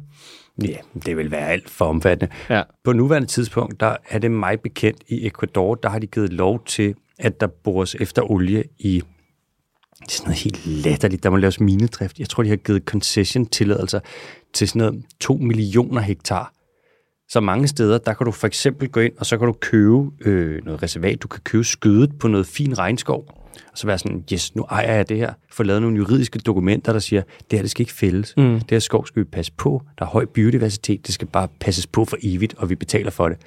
Ja, 0.64 0.76
det 1.06 1.16
vil 1.16 1.30
være 1.30 1.48
alt 1.48 1.70
for 1.70 1.84
omfattende. 1.84 2.34
Ja. 2.50 2.62
På 2.84 2.92
nuværende 2.92 3.28
tidspunkt, 3.28 3.80
der 3.80 3.96
er 4.08 4.18
det 4.18 4.30
mig 4.30 4.60
bekendt 4.60 5.02
i 5.08 5.26
Ecuador, 5.26 5.74
der 5.74 5.88
har 5.88 5.98
de 5.98 6.06
givet 6.06 6.32
lov 6.32 6.64
til, 6.64 6.94
at 7.18 7.40
der 7.40 7.46
bores 7.46 7.94
efter 7.94 8.30
olie 8.30 8.64
i 8.78 9.02
det 10.00 10.08
er 10.08 10.12
sådan 10.12 10.28
noget 10.28 10.38
helt 10.42 10.66
latterligt. 10.66 11.22
Der 11.22 11.30
må 11.30 11.36
laves 11.36 11.60
minedrift. 11.60 12.18
Jeg 12.18 12.28
tror, 12.28 12.42
de 12.42 12.48
har 12.48 12.56
givet 12.56 12.82
concession-tilladelser 12.84 14.00
til 14.54 14.68
sådan 14.68 14.78
noget 14.78 15.04
2 15.20 15.34
millioner 15.34 16.00
hektar. 16.00 16.52
Så 17.28 17.40
mange 17.40 17.68
steder, 17.68 17.98
der 17.98 18.14
kan 18.14 18.24
du 18.24 18.32
for 18.32 18.46
eksempel 18.46 18.88
gå 18.88 19.00
ind, 19.00 19.12
og 19.18 19.26
så 19.26 19.38
kan 19.38 19.46
du 19.46 19.52
købe 19.52 20.10
øh, 20.20 20.64
noget 20.64 20.82
reservat. 20.82 21.22
Du 21.22 21.28
kan 21.28 21.40
købe 21.44 21.64
skødet 21.64 22.18
på 22.18 22.28
noget 22.28 22.46
fin 22.46 22.78
regnskov. 22.78 23.42
Og 23.72 23.78
så 23.78 23.86
være 23.86 23.98
sådan, 23.98 24.24
yes, 24.32 24.54
nu 24.54 24.62
ejer 24.62 24.94
jeg 24.94 25.08
det 25.08 25.16
her. 25.16 25.34
Få 25.50 25.62
lavet 25.62 25.82
nogle 25.82 25.96
juridiske 25.96 26.38
dokumenter, 26.38 26.92
der 26.92 27.00
siger, 27.00 27.22
det 27.50 27.58
her, 27.58 27.62
det 27.62 27.70
skal 27.70 27.82
ikke 27.82 27.92
fældes. 27.92 28.34
Mm. 28.36 28.54
Det 28.60 28.70
her 28.70 28.78
skov 28.78 29.06
skal 29.06 29.20
vi 29.20 29.24
passe 29.24 29.52
på. 29.52 29.82
Der 29.98 30.04
er 30.04 30.08
høj 30.08 30.24
biodiversitet. 30.24 31.06
Det 31.06 31.14
skal 31.14 31.28
bare 31.28 31.48
passes 31.60 31.86
på 31.86 32.04
for 32.04 32.16
evigt, 32.22 32.54
og 32.54 32.70
vi 32.70 32.74
betaler 32.74 33.10
for 33.10 33.28
det. 33.28 33.38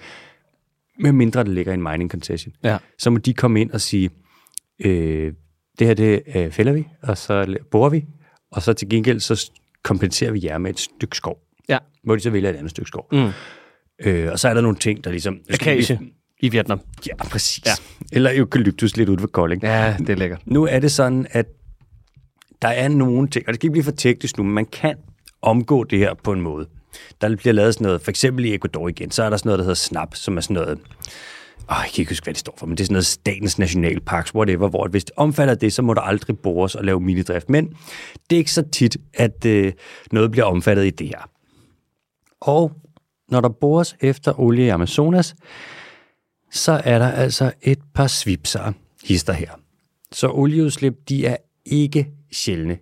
Med 1.00 1.12
mindre 1.12 1.44
det 1.44 1.52
ligger 1.52 1.72
i 1.72 1.76
en 1.76 1.84
mining 1.84 2.12
concession. 2.12 2.54
Ja. 2.64 2.78
Så 3.00 3.10
må 3.10 3.18
de 3.18 3.34
komme 3.34 3.62
ind 3.62 3.72
og 3.72 3.82
sige, 3.82 4.10
øh, 4.86 5.34
det 5.80 5.88
her, 5.88 5.94
det 5.94 6.22
øh, 6.36 6.52
fælder 6.52 6.74
vi, 6.74 6.88
og 7.04 7.18
så 7.18 7.58
borer 7.72 7.90
vi, 7.90 8.06
og 8.52 8.62
så 8.62 8.74
til 8.74 8.90
gengæld, 8.90 9.20
så 9.20 9.52
kompenserer 9.86 10.32
vi 10.32 10.40
jer 10.44 10.58
med 10.58 10.72
et 10.72 10.80
stykke 10.80 11.18
skov. 11.18 11.38
Ja. 11.70 11.78
Hvor 12.04 12.16
de 12.16 12.22
så 12.22 12.30
vælger 12.30 12.50
et 12.50 12.56
andet 12.56 12.72
stykke 12.72 12.88
skov. 12.88 13.08
Mm. 13.12 13.30
Øh, 14.06 14.32
og 14.32 14.40
så 14.40 14.50
er 14.50 14.54
der 14.54 14.62
nogle 14.62 14.78
ting, 14.78 15.04
der 15.04 15.12
ligesom... 15.12 15.40
Akacie 15.50 16.00
i 16.40 16.50
Vietnam. 16.50 16.80
Ja, 17.08 17.16
præcis. 17.16 17.66
Ja. 17.66 17.72
Eller 18.12 18.32
eukalyptus 18.34 18.98
lidt 18.98 19.10
ude 19.10 19.22
ved 19.22 19.28
Kolding. 19.28 19.64
Ja, 19.64 19.96
det 20.00 20.10
er 20.10 20.16
lækkert. 20.16 20.42
Nu 20.46 20.66
er 20.66 20.80
det 20.80 20.92
sådan, 20.92 21.28
at 21.30 21.46
der 22.62 22.68
er 22.68 22.88
nogle 22.88 23.28
ting, 23.28 23.48
og 23.48 23.54
det 23.54 23.60
skal 23.60 23.66
ikke 23.66 23.72
blive 23.72 23.84
for 23.84 23.92
teknisk 23.92 24.38
nu, 24.38 24.44
men 24.44 24.54
man 24.54 24.66
kan 24.66 24.96
omgå 25.42 25.84
det 25.84 26.00
her 26.00 26.14
på 26.24 26.32
en 26.32 26.42
måde. 26.42 26.68
Der 27.22 27.36
bliver 27.36 27.54
lavet 27.54 27.74
sådan 27.74 27.86
noget, 27.86 28.02
for 28.02 28.10
eksempel 28.10 28.46
i 28.46 28.56
Ecuador 28.56 28.88
igen, 28.88 29.12
så 29.12 29.24
er 29.24 29.30
der 29.30 29.38
sådan 29.38 29.48
noget, 29.48 29.60
der 29.60 29.64
hedder 29.64 29.76
SNAP, 29.76 30.16
som 30.16 30.38
er 30.38 30.42
sådan 30.42 30.54
noget, 30.54 30.80
åh, 31.70 31.76
jeg 31.84 31.90
kan 31.94 32.02
ikke 32.02 32.12
huske, 32.12 32.24
hvad 32.24 32.34
det 32.34 32.40
står 32.40 32.56
for, 32.58 32.66
men 32.66 32.78
det 32.78 32.84
er 32.84 32.86
sådan 32.86 32.94
noget 32.94 33.06
statens 33.06 33.60
nationalparks, 33.60 34.36
whatever, 34.36 34.70
hvor 34.70 34.88
hvis 34.88 35.04
det 35.06 35.14
omfatter 35.18 35.56
det, 35.56 35.74
så 35.74 35.82
må 35.82 35.94
der 35.94 36.02
aldrig 36.02 36.40
bores 36.40 36.76
og 36.76 36.86
lave 36.86 37.00
minidrift. 37.00 37.50
Men 37.50 37.68
det 38.30 38.36
er 38.36 38.38
ikke 38.38 38.52
så 38.52 38.64
tit, 38.72 38.98
at 39.14 39.46
øh, 39.46 39.74
noget 40.12 40.32
bliver 40.32 40.46
omfattet 40.46 40.86
i 40.86 40.90
det 40.90 41.08
her. 41.08 41.30
Og 42.42 42.72
når 43.30 43.42
der 43.42 43.50
bores 43.50 43.96
efter 44.02 44.40
olie 44.40 44.66
i 44.66 44.70
Amazonas, 44.70 45.36
så 46.52 46.82
er 46.86 47.00
der 47.00 47.12
altså 47.12 47.52
et 47.62 47.80
par 47.94 48.08
svipser 48.08 48.72
hister 49.04 49.34
her. 49.34 49.50
Så 50.12 50.30
olieudslip, 50.32 50.94
de 51.10 51.26
er 51.26 51.38
ikke 51.66 52.08
sjældne 52.32 52.78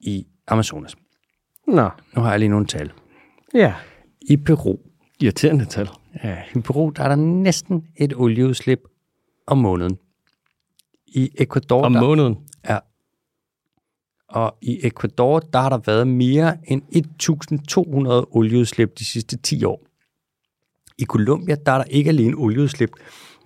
i 0.00 0.26
Amazonas. 0.48 0.96
Nå, 1.66 1.88
Nu 2.16 2.22
har 2.22 2.30
jeg 2.30 2.38
lige 2.38 2.48
nogle 2.48 2.66
tal. 2.66 2.92
ja. 3.54 3.74
I 4.28 4.36
Peru, 4.36 4.76
Irriterende 5.20 5.64
tal. 5.64 5.88
I 6.56 6.60
Peru 6.60 6.90
der 6.96 7.02
er 7.04 7.08
der 7.08 7.16
næsten 7.16 7.84
et 7.96 8.12
olieudslip 8.16 8.80
om 9.46 9.58
måneden. 9.58 9.98
I 11.06 11.30
Ecuador, 11.38 11.82
Om 11.84 11.92
der, 11.92 12.00
måneden. 12.00 12.36
ja, 12.68 12.78
og 14.28 14.56
i 14.62 14.80
Ecuador, 14.86 15.38
der 15.40 15.58
har 15.60 15.68
der 15.68 15.78
været 15.86 16.08
mere 16.08 16.56
end 16.64 16.82
1.200 18.26 18.36
olieudslip 18.36 18.98
de 18.98 19.04
sidste 19.04 19.36
10 19.38 19.64
år. 19.64 19.86
I 20.98 21.04
Colombia, 21.04 21.54
der 21.66 21.72
er 21.72 21.76
der 21.78 21.84
ikke 21.84 22.08
alene 22.08 22.36
olieudslip, 22.36 22.90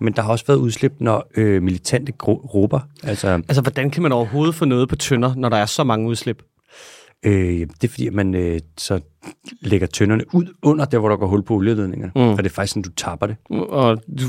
men 0.01 0.13
der 0.13 0.21
har 0.21 0.31
også 0.31 0.45
været 0.45 0.57
udslip, 0.57 0.93
når 0.99 1.27
øh, 1.35 1.63
militante 1.63 2.13
gru- 2.23 2.47
grupper, 2.47 2.79
altså 3.03 3.27
Altså, 3.27 3.61
hvordan 3.61 3.89
kan 3.91 4.03
man 4.03 4.11
overhovedet 4.11 4.55
få 4.55 4.65
noget 4.65 4.89
på 4.89 4.95
tønder, 4.95 5.35
når 5.35 5.49
der 5.49 5.57
er 5.57 5.65
så 5.65 5.83
mange 5.83 6.07
udslip? 6.09 6.43
Øh, 7.25 7.33
det 7.59 7.83
er 7.83 7.87
fordi, 7.87 8.07
at 8.07 8.13
man 8.13 8.35
øh, 8.35 8.59
så 8.77 8.99
lægger 9.61 9.87
tønderne 9.87 10.35
ud 10.35 10.55
under 10.63 10.85
der, 10.85 10.99
hvor 10.99 11.09
der 11.09 11.17
går 11.17 11.27
hul 11.27 11.43
på 11.43 11.53
olieledningerne. 11.53 12.11
Mm. 12.15 12.21
Og 12.21 12.37
det 12.37 12.45
er 12.45 12.49
faktisk 12.49 12.71
sådan, 12.73 12.83
du 12.83 12.91
tapper 12.91 13.27
det. 13.27 13.35
Og 13.49 13.97
du 14.07 14.23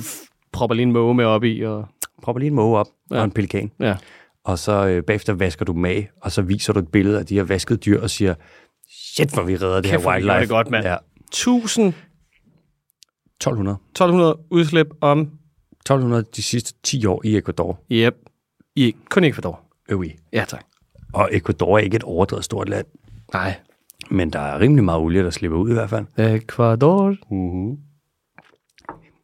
propper 0.53 0.75
lige 0.75 0.83
en 0.87 0.93
måge 0.93 1.15
med 1.15 1.25
op 1.25 1.45
i, 1.45 1.61
og... 1.61 1.89
Propper 2.23 2.41
lige 2.41 2.49
en 2.49 2.55
måge 2.55 2.79
op 2.79 2.87
ja. 3.11 3.19
Og 3.19 3.25
en 3.25 3.31
pelikan. 3.31 3.71
Ja. 3.81 3.97
Og 4.45 4.59
så 4.59 4.87
øh, 4.87 5.03
bagefter 5.03 5.33
vasker 5.33 5.65
du 5.65 5.73
dem 5.73 5.85
af, 5.85 6.11
og 6.23 6.33
så 6.33 6.43
viser 6.43 6.73
du 6.73 6.79
et 6.79 6.89
billede 6.89 7.19
af 7.19 7.27
de 7.27 7.35
her 7.35 7.43
vaskede 7.43 7.79
dyr 7.79 8.01
og 8.01 8.11
siger, 8.11 8.35
shit, 9.15 9.35
hvor 9.35 9.43
vi 9.43 9.57
redder 9.57 9.81
det 9.81 9.91
Kæft, 9.91 10.03
her 10.03 10.11
wildlife. 10.11 10.41
det 10.41 10.49
godt, 10.49 10.71
mand. 10.71 10.87
Ja, 10.87 10.97
1000, 11.29 11.87
1200. 11.89 13.79
1200 13.91 14.39
udslip 14.51 14.87
om... 15.01 15.21
1200 15.81 16.25
de 16.37 16.43
sidste 16.43 16.75
10 16.83 17.07
år 17.07 17.23
i 17.25 17.37
Ecuador. 17.37 17.85
Yep. 17.93 18.15
I, 18.77 18.95
kun 19.11 19.25
Ecuador. 19.25 19.61
Øh, 19.89 20.11
Ja, 20.33 20.45
tak. 20.49 20.65
Og 21.13 21.29
Ecuador 21.33 21.79
er 21.79 21.79
ikke 21.79 21.97
et 21.97 22.03
overdrevet 22.03 22.45
stort 22.45 22.69
land, 22.69 22.87
Nej. 23.33 23.55
men 24.11 24.31
der 24.31 24.39
er 24.39 24.61
rimelig 24.61 24.85
meget 24.85 25.01
olie, 25.01 25.23
der 25.23 25.31
slipper 25.31 25.59
ud 25.59 25.71
i 25.71 25.73
hvert 25.73 25.91
fald. 25.91 26.07
Ecuador. 26.17 27.11
Uh-huh. 27.11 27.87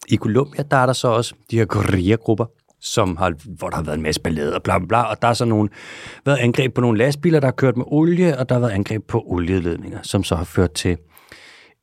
I 0.09 0.17
Colombia, 0.17 0.65
der 0.71 0.77
er 0.77 0.87
der 0.87 0.93
så 0.93 1.09
også 1.09 1.35
de 1.51 1.59
her 1.59 1.65
guerilla-grupper, 1.65 2.47
som 2.81 3.17
har, 3.17 3.33
hvor 3.59 3.69
der 3.69 3.77
har 3.77 3.83
været 3.83 3.97
en 3.97 4.03
masse 4.03 4.21
ballade 4.21 4.55
og 4.55 4.63
bla 4.63 4.79
bla 4.79 4.87
bla, 4.87 5.03
og 5.03 5.23
der 5.23 5.29
er 5.29 5.33
så 5.33 5.45
nogle, 5.45 5.69
været 6.25 6.37
angreb 6.37 6.75
på 6.75 6.81
nogle 6.81 6.99
lastbiler, 6.99 7.41
der 7.41 7.47
har 7.47 7.53
kørt 7.53 7.77
med 7.77 7.85
olie, 7.89 8.39
og 8.39 8.49
der 8.49 8.55
har 8.55 8.61
været 8.61 8.73
angreb 8.73 9.07
på 9.09 9.23
olieledninger, 9.27 9.99
som 10.03 10.25
så 10.25 10.37
har 10.37 10.45
ført 10.45 10.73
til 10.73 10.99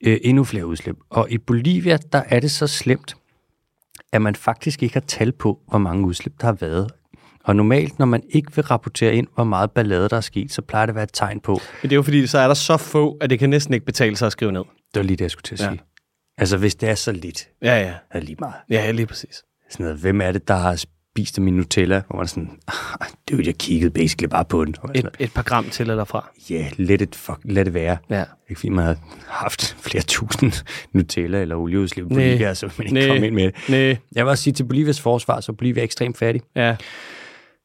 øh, 0.03 0.17
endnu 0.21 0.43
flere 0.43 0.65
udslip. 0.65 0.95
Og 1.09 1.31
i 1.31 1.37
Bolivia, 1.37 1.97
der 2.11 2.23
er 2.29 2.39
det 2.39 2.51
så 2.51 2.67
slemt, 2.67 3.15
at 4.13 4.21
man 4.21 4.35
faktisk 4.35 4.83
ikke 4.83 4.93
har 4.93 5.01
tal 5.07 5.31
på, 5.31 5.59
hvor 5.67 5.77
mange 5.77 6.07
udslip 6.07 6.33
der 6.41 6.47
har 6.47 6.57
været. 6.59 6.91
Og 7.43 7.55
normalt, 7.55 7.99
når 7.99 8.05
man 8.05 8.21
ikke 8.29 8.55
vil 8.55 8.63
rapportere 8.65 9.15
ind, 9.15 9.27
hvor 9.35 9.43
meget 9.43 9.71
ballade 9.71 10.09
der 10.09 10.17
er 10.17 10.21
sket, 10.21 10.51
så 10.51 10.61
plejer 10.61 10.85
det 10.85 10.91
at 10.91 10.95
være 10.95 11.03
et 11.03 11.09
tegn 11.13 11.39
på, 11.39 11.51
Men 11.53 11.89
det 11.89 11.91
er 11.91 11.95
jo 11.95 12.01
fordi, 12.01 12.27
så 12.27 12.37
er 12.39 12.47
der 12.47 12.53
så 12.53 12.77
få, 12.77 13.17
at 13.21 13.29
det 13.29 13.39
kan 13.39 13.49
næsten 13.49 13.73
ikke 13.73 13.85
betale 13.85 14.15
sig 14.15 14.25
at 14.25 14.31
skrive 14.31 14.51
ned. 14.51 14.61
det 14.93 14.99
var 14.99 15.03
lige 15.03 15.17
det, 15.17 15.21
jeg 15.21 15.31
skulle 15.31 15.43
til 15.43 15.55
at 15.55 15.59
Ja. 15.61 15.69
sige. 15.69 15.81
Altså, 16.37 16.57
hvis 16.57 16.75
det 16.75 16.89
er 16.89 16.95
så 16.95 17.11
lidt, 17.11 17.47
Ja, 17.61 17.79
ja. 17.81 17.93
er 18.11 18.19
det 18.19 18.23
lige 18.23 18.37
meget. 18.39 18.53
Ja, 18.69 18.91
lige 18.91 19.05
præcis. 19.05 19.43
sådan 19.69 19.83
noget, 19.83 19.99
hvem 19.99 20.21
er 20.21 20.31
det, 20.31 20.47
der 20.47 20.55
har 20.55 20.75
spist 20.75 21.37
af 21.37 21.41
min 21.43 21.53
Nutella? 21.57 22.01
Hvor 22.07 22.15
man 22.15 22.23
er 22.23 22.27
sådan, 22.27 22.49
"Ah, 22.67 23.07
dude, 23.31 23.43
jeg 23.47 23.55
kiggede 23.55 23.91
basically 23.91 24.29
bare 24.29 24.45
på 24.45 24.65
den. 24.65 24.75
Et, 24.95 25.09
et 25.19 25.33
par 25.33 25.41
gram 25.43 25.69
til 25.69 25.89
eller 25.89 26.03
fra. 26.03 26.29
Ja, 26.49 26.55
yeah, 26.55 26.71
let 26.77 27.01
it, 27.01 27.15
fuck, 27.15 27.39
let 27.45 27.67
it 27.67 27.73
være. 27.73 27.97
Ja. 28.09 28.23
Ikke 28.49 28.59
fordi 28.59 28.69
man 28.69 28.85
har 28.85 28.97
haft 29.27 29.75
flere 29.79 30.03
tusind 30.03 30.51
Nutella 30.93 31.41
eller 31.41 31.55
olieudslip 31.55 32.03
på 32.03 32.09
Næ. 32.09 32.15
Bolivia, 32.15 32.53
så 32.53 32.65
man 32.77 32.87
ikke 32.87 32.93
Næ. 32.93 33.07
komme 33.07 33.27
ind 33.27 33.35
med 33.35 33.43
det. 33.43 33.55
Nej. 33.69 33.97
Jeg 34.15 34.25
vil 34.25 34.29
også 34.31 34.43
sige 34.43 34.53
til 34.53 34.63
Bolivias 34.63 35.01
forsvar, 35.01 35.39
så 35.41 35.53
Bolivia 35.53 35.81
er 35.81 35.85
ekstremt 35.85 36.17
fattig. 36.17 36.41
Ja. 36.55 36.75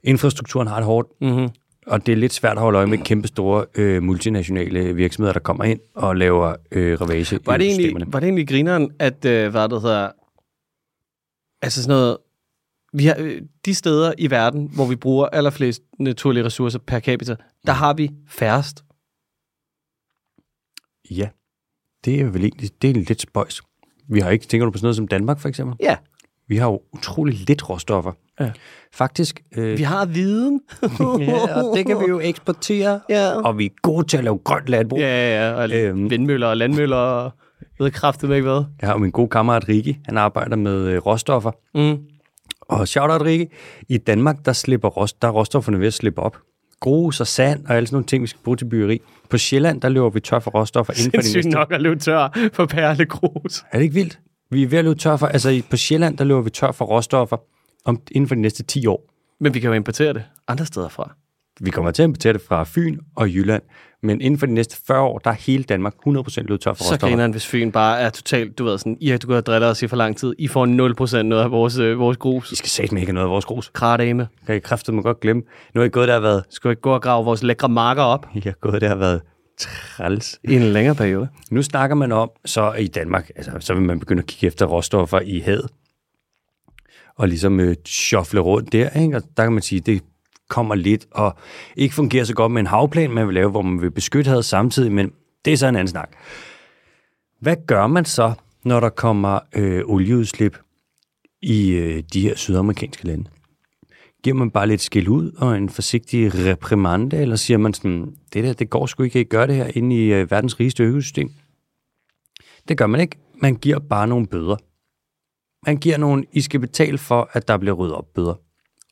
Infrastrukturen 0.05 0.69
har 0.69 0.77
det 0.77 0.85
hårdt, 0.85 1.09
Mm-hmm. 1.21 1.49
og 1.87 2.07
det 2.07 2.13
er 2.13 2.17
lidt 2.17 2.33
svært 2.33 2.57
at 2.57 2.63
holde 2.63 2.77
øje 2.79 2.87
med 2.87 2.99
kæmpe 2.99 3.29
store 3.29 3.67
øh, 3.75 4.03
multinationale 4.03 4.95
virksomheder, 4.95 5.33
der 5.33 5.41
kommer 5.41 5.65
ind 5.65 5.81
og 5.95 6.17
laver 6.17 6.57
øh, 6.73 7.01
ravage 7.01 7.39
Var 7.47 7.55
i 7.55 7.59
det, 7.59 7.67
egentlig, 7.67 7.85
systemerne. 7.85 8.13
var 8.13 8.21
det 8.21 8.27
egentlig 8.27 8.49
grineren, 8.49 8.91
at, 8.99 9.25
øh, 9.25 9.51
hvad 9.51 9.69
det 9.69 9.83
hedder, 9.83 10.11
altså 11.63 11.83
sådan 11.83 11.97
noget, 11.97 12.17
vi 12.93 13.05
har, 13.07 13.17
øh, 13.19 13.43
de 13.65 13.75
steder 13.75 14.13
i 14.19 14.31
verden, 14.31 14.71
hvor 14.75 14.87
vi 14.87 14.97
bruger 14.97 15.27
allerflest 15.27 15.83
naturlige 15.99 16.45
ressourcer 16.45 16.79
per 16.79 17.01
capita, 17.01 17.37
der 17.67 17.73
har 17.73 17.95
vi 17.95 18.11
færrest. 18.29 18.85
Ja, 21.11 21.29
det 22.05 22.21
er 22.21 22.25
vel 22.25 22.45
egentlig 22.45 22.83
det 22.83 22.91
er 22.91 22.95
lidt 22.95 23.21
spøjs. 23.21 23.63
Vi 24.09 24.21
har 24.21 24.31
ikke, 24.31 24.47
tænker 24.47 24.65
du 24.65 24.71
på 24.71 24.79
sådan 24.79 24.85
noget 24.87 24.97
som 24.97 25.09
Danmark 25.09 25.39
for 25.41 25.49
eksempel? 25.49 25.77
Ja. 25.81 25.97
Vi 26.49 26.57
har 26.57 26.67
jo 26.67 26.81
utrolig 26.93 27.35
lidt 27.35 27.71
råstoffer. 27.71 28.13
Ja. 28.41 28.51
Faktisk. 28.93 29.41
Øh, 29.57 29.79
Vi 29.79 29.83
har 29.83 30.07
viden. 30.07 30.61
ja, 31.21 31.63
og 31.63 31.77
det 31.77 31.87
kan 31.87 32.01
vi 32.01 32.05
jo 32.09 32.21
eksportere. 32.21 33.01
Ja. 33.11 33.31
Og 33.41 33.59
vi 33.59 33.65
er 33.67 33.71
gode 33.83 34.07
til 34.07 34.17
at 34.19 34.25
lave 34.25 34.39
grønt 34.45 34.69
landbrug. 34.69 34.99
Ja, 34.99 35.07
ja, 35.07 35.49
ja. 35.51 35.55
Og 35.55 35.71
Øhm. 35.73 36.11
vindmøller 36.11 36.47
og 36.47 36.57
landmøller 36.57 36.97
og 36.97 37.33
ved 37.81 37.91
kraftet 37.91 38.29
med 38.29 38.37
ikke 38.37 38.49
hvad. 38.49 38.65
Jeg 38.81 38.89
har 38.89 38.95
jo 38.95 38.99
min 38.99 39.11
gode 39.11 39.29
kammerat 39.29 39.69
Rigi. 39.69 39.99
Han 40.07 40.19
arbejder 40.19 40.57
med 40.57 40.85
øh, 40.87 40.99
råstoffer. 41.07 41.51
Mm. 41.75 41.99
Og 42.61 42.89
shout 42.89 43.11
out 43.11 43.23
Rigi. 43.23 43.47
I 43.89 43.99
Danmark, 43.99 44.37
der, 44.45 44.53
slipper 44.53 44.89
råst, 44.89 45.23
der 45.23 45.29
er 45.29 45.33
råstofferne 45.33 45.81
ved 45.81 45.87
at 45.87 45.95
slippe 45.95 46.21
op. 46.23 46.37
Grus 46.81 47.21
og 47.21 47.27
sand 47.27 47.67
og 47.67 47.77
alle 47.77 47.87
sådan 47.87 47.95
nogle 47.95 48.07
ting, 48.07 48.23
vi 48.23 48.27
skal 48.27 48.41
bruge 48.45 48.57
til 48.57 48.65
byggeri. 48.65 49.01
På 49.31 49.39
Sjælland, 49.39 49.81
der 49.81 49.89
løber 49.89 50.11
vi 50.11 50.21
tør 50.21 50.39
for 50.39 50.51
råstoffer 50.51 50.93
inden 50.93 51.05
for 51.11 51.11
de 51.11 51.23
Sindssygt 51.23 51.45
næste... 51.45 51.59
nok 51.59 51.73
at 51.73 51.83
løbe 51.83 52.01
tør 52.01 52.49
for 52.53 52.67
perlegrus. 52.67 53.65
Er 53.73 53.79
det 53.79 53.83
ikke 53.83 53.95
vildt? 53.95 54.19
Vi 54.51 54.63
er 54.63 54.67
ved 54.69 54.79
at 54.79 54.85
løbe 54.85 54.99
tør 54.99 55.17
for... 55.17 55.27
Altså, 55.27 55.51
i- 55.51 55.63
på 55.71 55.77
Sjælland, 55.77 56.19
der 56.19 56.25
løber 56.25 56.41
vi 56.41 56.51
tør 56.51 56.73
for 56.73 56.85
råstoffer 56.85 57.37
om, 57.89 58.01
inden 58.11 58.29
for 58.29 58.35
de 58.35 58.41
næste 58.41 58.63
10 58.63 58.87
år. 58.87 59.05
Men 59.41 59.55
vi 59.55 59.61
kan 59.61 59.69
jo 59.69 59.75
importere 59.75 60.13
det 60.13 60.23
andre 60.49 60.67
steder 60.67 60.89
fra. 60.89 61.15
Vi 61.61 61.71
kommer 61.71 61.91
til 61.91 62.03
at 62.03 62.05
importere 62.05 62.33
det 62.33 62.41
fra 62.41 62.65
Fyn 62.65 62.99
og 63.17 63.29
Jylland, 63.29 63.63
men 64.03 64.21
inden 64.21 64.39
for 64.39 64.47
de 64.47 64.55
næste 64.55 64.77
40 64.87 65.01
år, 65.01 65.19
der 65.19 65.31
er 65.31 65.35
hele 65.35 65.65
Danmark 65.65 65.95
100% 66.07 66.43
løbet 66.43 66.61
tør 66.61 66.73
for 66.73 66.85
Så 66.85 66.99
griner 67.01 67.23
han, 67.23 67.31
hvis 67.31 67.47
Fyn 67.47 67.71
bare 67.71 68.01
er 68.01 68.11
totalt, 68.11 68.59
du 68.59 68.65
ved 68.65 68.79
sådan, 68.79 68.97
I 69.01 69.09
har 69.09 69.19
du 69.19 69.35
og 69.35 69.47
drillet 69.47 69.71
os 69.71 69.83
i 69.83 69.87
for 69.87 69.97
lang 69.97 70.17
tid. 70.17 70.35
I 70.39 70.49
får 70.49 70.67
0% 70.67 71.23
noget 71.23 71.43
af 71.43 71.51
vores, 71.51 71.79
øh, 71.79 71.99
vores 71.99 72.17
grus. 72.17 72.53
I 72.53 72.57
skal 72.57 72.69
satme 72.69 73.01
ikke 73.01 73.11
have 73.11 73.15
noget 73.15 73.27
af 73.27 73.31
vores 73.31 73.45
grus. 73.45 73.71
Kradame. 73.75 74.29
Kan 74.47 74.57
I 74.57 74.59
kræftet 74.59 74.95
mig 74.95 75.05
godt 75.05 75.21
glemme. 75.21 75.43
Nu 75.75 75.81
er 75.81 75.85
I 75.85 75.89
gået 75.89 76.09
der 76.09 76.15
har 76.15 76.21
været... 76.21 76.45
Skal 76.51 76.69
vi 76.69 76.73
ikke 76.73 76.83
gå 76.83 76.91
og 76.91 77.03
grave 77.03 77.25
vores 77.25 77.43
lækre 77.43 77.69
marker 77.69 78.03
op 78.03 78.27
I 78.35 78.41
har 78.45 78.55
gået 78.61 78.81
der 78.81 78.89
har 78.89 78.97
været 78.97 79.21
træls. 79.59 80.39
i 80.45 80.55
en 80.55 80.63
længere 80.63 80.95
periode? 80.95 81.29
Nu 81.51 81.63
snakker 81.63 81.97
man 81.97 82.13
om, 82.13 82.31
så 82.45 82.73
i 82.73 82.87
Danmark, 82.87 83.31
altså, 83.37 83.53
så 83.61 83.75
vil 83.75 83.83
man 83.83 84.01
begynde 84.01 84.21
at 84.21 84.27
kigge 84.27 84.47
efter 84.47 84.67
råstoffer 84.67 85.21
i 85.21 85.39
havet. 85.39 85.71
Og 87.19 87.29
ligesom 87.29 87.61
øh, 87.61 87.77
shuffle 87.87 88.41
rundt 88.41 88.73
der, 88.73 88.91
ikke? 88.91 89.17
Og 89.17 89.23
der 89.37 89.43
kan 89.43 89.53
man 89.53 89.63
sige, 89.63 89.81
det 89.81 90.03
kommer 90.49 90.75
lidt, 90.75 91.07
og 91.11 91.37
ikke 91.77 91.95
fungerer 91.95 92.25
så 92.25 92.35
godt 92.35 92.53
med 92.53 92.61
en 92.61 92.67
havplan, 92.67 93.11
man 93.11 93.27
vil 93.27 93.35
lave, 93.35 93.51
hvor 93.51 93.63
man 93.63 93.83
vil 93.83 93.91
beskytte 93.91 94.29
havet 94.29 94.45
samtidig, 94.45 94.93
men 94.93 95.13
det 95.45 95.53
er 95.53 95.57
så 95.57 95.67
en 95.67 95.77
anden 95.77 95.89
snak. 95.89 96.11
Hvad 97.41 97.57
gør 97.67 97.87
man 97.87 98.05
så, 98.05 98.33
når 98.65 98.81
der 98.81 98.89
kommer 98.89 99.39
øh, 99.55 99.83
olieudslip 99.85 100.59
i 101.43 101.71
øh, 101.71 102.03
de 102.13 102.21
her 102.21 102.37
sydamerikanske 102.37 103.07
lande? 103.07 103.25
Giver 104.23 104.37
man 104.37 104.51
bare 104.51 104.67
lidt 104.67 104.81
skæld 104.81 105.09
ud 105.09 105.33
og 105.33 105.57
en 105.57 105.69
forsigtig 105.69 106.47
reprimande, 106.47 107.17
eller 107.17 107.37
siger 107.37 107.59
man 107.59 107.75
sådan, 107.75 108.17
det 108.33 108.45
der, 108.45 108.53
det 108.53 108.71
går 108.71 108.87
sgu 108.87 109.03
ikke, 109.03 109.19
at 109.19 109.29
gøre 109.29 109.47
det 109.47 109.55
her 109.55 109.71
inde 109.75 109.97
i 109.97 110.13
øh, 110.13 110.31
verdens 110.31 110.61
rigeste 110.61 110.83
økosystem? 110.83 111.31
Det 112.69 112.79
gør 112.79 112.87
man 112.87 113.01
ikke. 113.01 113.17
Man 113.43 113.55
giver 113.57 113.79
bare 113.79 114.07
nogle 114.07 114.27
bøder. 114.27 114.57
Man 115.67 115.77
giver 115.77 115.97
nogle, 115.97 116.25
I 116.33 116.41
skal 116.41 116.61
betale 116.61 116.99
for, 116.99 117.31
at 117.33 117.49
der 117.49 117.57
bliver 117.57 117.75
ryddet 117.75 117.95
op 117.97 118.07
bøder. 118.15 118.35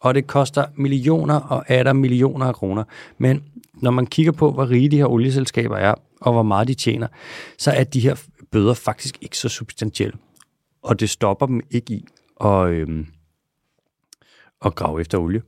Og 0.00 0.14
det 0.14 0.26
koster 0.26 0.66
millioner 0.76 1.34
og 1.34 1.64
er 1.68 1.82
der 1.82 1.92
millioner 1.92 2.46
af 2.46 2.54
kroner. 2.54 2.84
Men 3.18 3.44
når 3.74 3.90
man 3.90 4.06
kigger 4.06 4.32
på, 4.32 4.52
hvor 4.52 4.70
rige 4.70 4.88
de 4.88 4.96
her 4.96 5.06
olieselskaber 5.06 5.76
er, 5.76 5.94
og 6.20 6.32
hvor 6.32 6.42
meget 6.42 6.68
de 6.68 6.74
tjener, 6.74 7.08
så 7.58 7.70
er 7.70 7.84
de 7.84 8.00
her 8.00 8.22
bøder 8.52 8.74
faktisk 8.74 9.18
ikke 9.20 9.38
så 9.38 9.48
substantielle. 9.48 10.16
Og 10.82 11.00
det 11.00 11.10
stopper 11.10 11.46
dem 11.46 11.60
ikke 11.70 11.94
i 11.94 12.06
at, 12.44 12.68
øhm, 12.68 13.06
at 14.64 14.74
grave 14.74 15.00
efter 15.00 15.18
olie. 15.18 15.42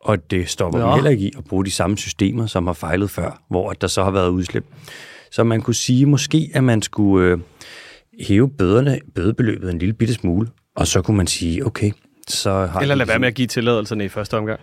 Og 0.00 0.30
det 0.30 0.48
stopper 0.48 0.78
Nå. 0.78 0.84
dem 0.84 0.94
heller 0.94 1.10
ikke 1.10 1.24
i 1.24 1.32
at 1.38 1.44
bruge 1.44 1.64
de 1.64 1.70
samme 1.70 1.96
systemer, 1.96 2.46
som 2.46 2.66
har 2.66 2.74
fejlet 2.74 3.10
før, 3.10 3.42
hvor 3.48 3.72
der 3.72 3.86
så 3.86 4.04
har 4.04 4.10
været 4.10 4.28
udslip. 4.28 4.64
Så 5.30 5.44
man 5.44 5.62
kunne 5.62 5.74
sige 5.74 6.06
måske, 6.06 6.50
at 6.54 6.64
man 6.64 6.82
skulle 6.82 7.30
øh, 7.30 7.38
hæve 8.20 8.50
bøderne, 8.50 9.00
bødebeløbet 9.14 9.70
en 9.70 9.78
lille 9.78 9.92
bitte 9.92 10.14
smule, 10.14 10.48
og 10.76 10.86
så 10.86 11.02
kunne 11.02 11.16
man 11.16 11.26
sige, 11.26 11.66
okay, 11.66 11.92
så 12.28 12.66
har 12.66 12.80
Eller 12.80 12.94
lad 12.94 13.06
være 13.06 13.18
med 13.18 13.28
at 13.28 13.34
give 13.34 13.48
tilladelserne 13.48 14.04
i 14.04 14.08
første 14.08 14.36
omgang. 14.36 14.60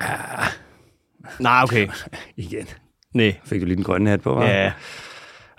Ah. 0.00 0.46
Nej, 1.40 1.62
okay. 1.62 1.88
Igen. 2.36 2.68
Nej. 3.14 3.36
Fik 3.44 3.60
du 3.60 3.66
lige 3.66 3.76
den 3.76 3.84
grønne 3.84 4.10
hat 4.10 4.20
på, 4.20 4.40
hva'? 4.40 4.44
Ja. 4.44 4.64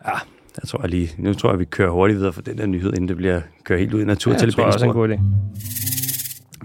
ja. 0.06 0.14
Jeg 0.62 0.68
tror 0.68 0.82
jeg 0.82 0.90
lige, 0.90 1.16
nu 1.18 1.34
tror 1.34 1.50
jeg, 1.50 1.60
vi 1.60 1.66
kører 1.66 1.90
hurtigt 1.90 2.20
videre 2.20 2.34
for 2.34 2.42
den 2.42 2.58
der 2.58 2.66
nyhed, 2.66 2.90
inden 2.94 3.08
det 3.08 3.18
bliver 3.18 3.42
kørt 3.64 3.80
helt 3.80 3.94
ud 3.94 4.02
i 4.02 4.06
natur 4.06 4.32
Ja, 4.32 4.38
det 4.38 4.54
tror 4.54 4.64
jeg 4.64 4.74
også 4.74 4.86
er 4.86 4.90
en 4.90 4.96
god 4.96 5.10
idé. 5.10 5.20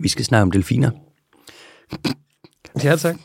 Vi 0.02 0.08
skal 0.08 0.24
snakke 0.24 0.42
om 0.42 0.50
delfiner. 0.50 0.90
Ja, 2.84 2.96
tak. 2.96 3.16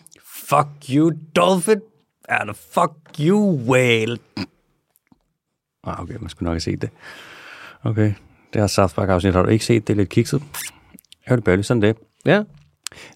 Fuck 0.50 0.68
you, 0.90 1.12
dolphin. 1.36 1.82
And 2.30 2.50
fuck 2.74 2.92
you, 3.20 3.60
whale. 3.68 4.18
Ah, 5.86 6.02
okay, 6.02 6.16
man 6.20 6.30
skulle 6.30 6.48
nok 6.48 6.54
have 6.54 6.60
set 6.60 6.82
det. 6.82 6.90
Okay, 7.84 8.14
det 8.54 8.62
har 8.62 8.68
South 8.68 8.96
Park 8.96 9.10
afsnit. 9.10 9.34
Har 9.34 9.44
du 9.44 9.50
ikke 9.50 9.66
set 9.66 9.88
det? 9.88 9.94
Er 9.94 9.98
lidt 9.98 10.10
kikset. 10.10 10.44
Det 11.30 11.44
bør 11.44 11.62
sådan 11.62 11.82
det. 11.82 11.96
Ja. 12.26 12.44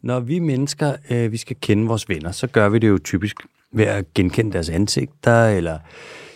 Når 0.01 0.19
vi 0.19 0.39
mennesker, 0.39 0.95
øh, 1.09 1.31
vi 1.31 1.37
skal 1.37 1.55
kende 1.61 1.87
vores 1.87 2.09
venner, 2.09 2.31
så 2.31 2.47
gør 2.47 2.69
vi 2.69 2.79
det 2.79 2.87
jo 2.87 2.97
typisk 2.97 3.35
ved 3.71 3.85
at 3.85 4.13
genkende 4.13 4.53
deres 4.53 4.69
ansigter, 4.69 5.45
eller 5.45 5.79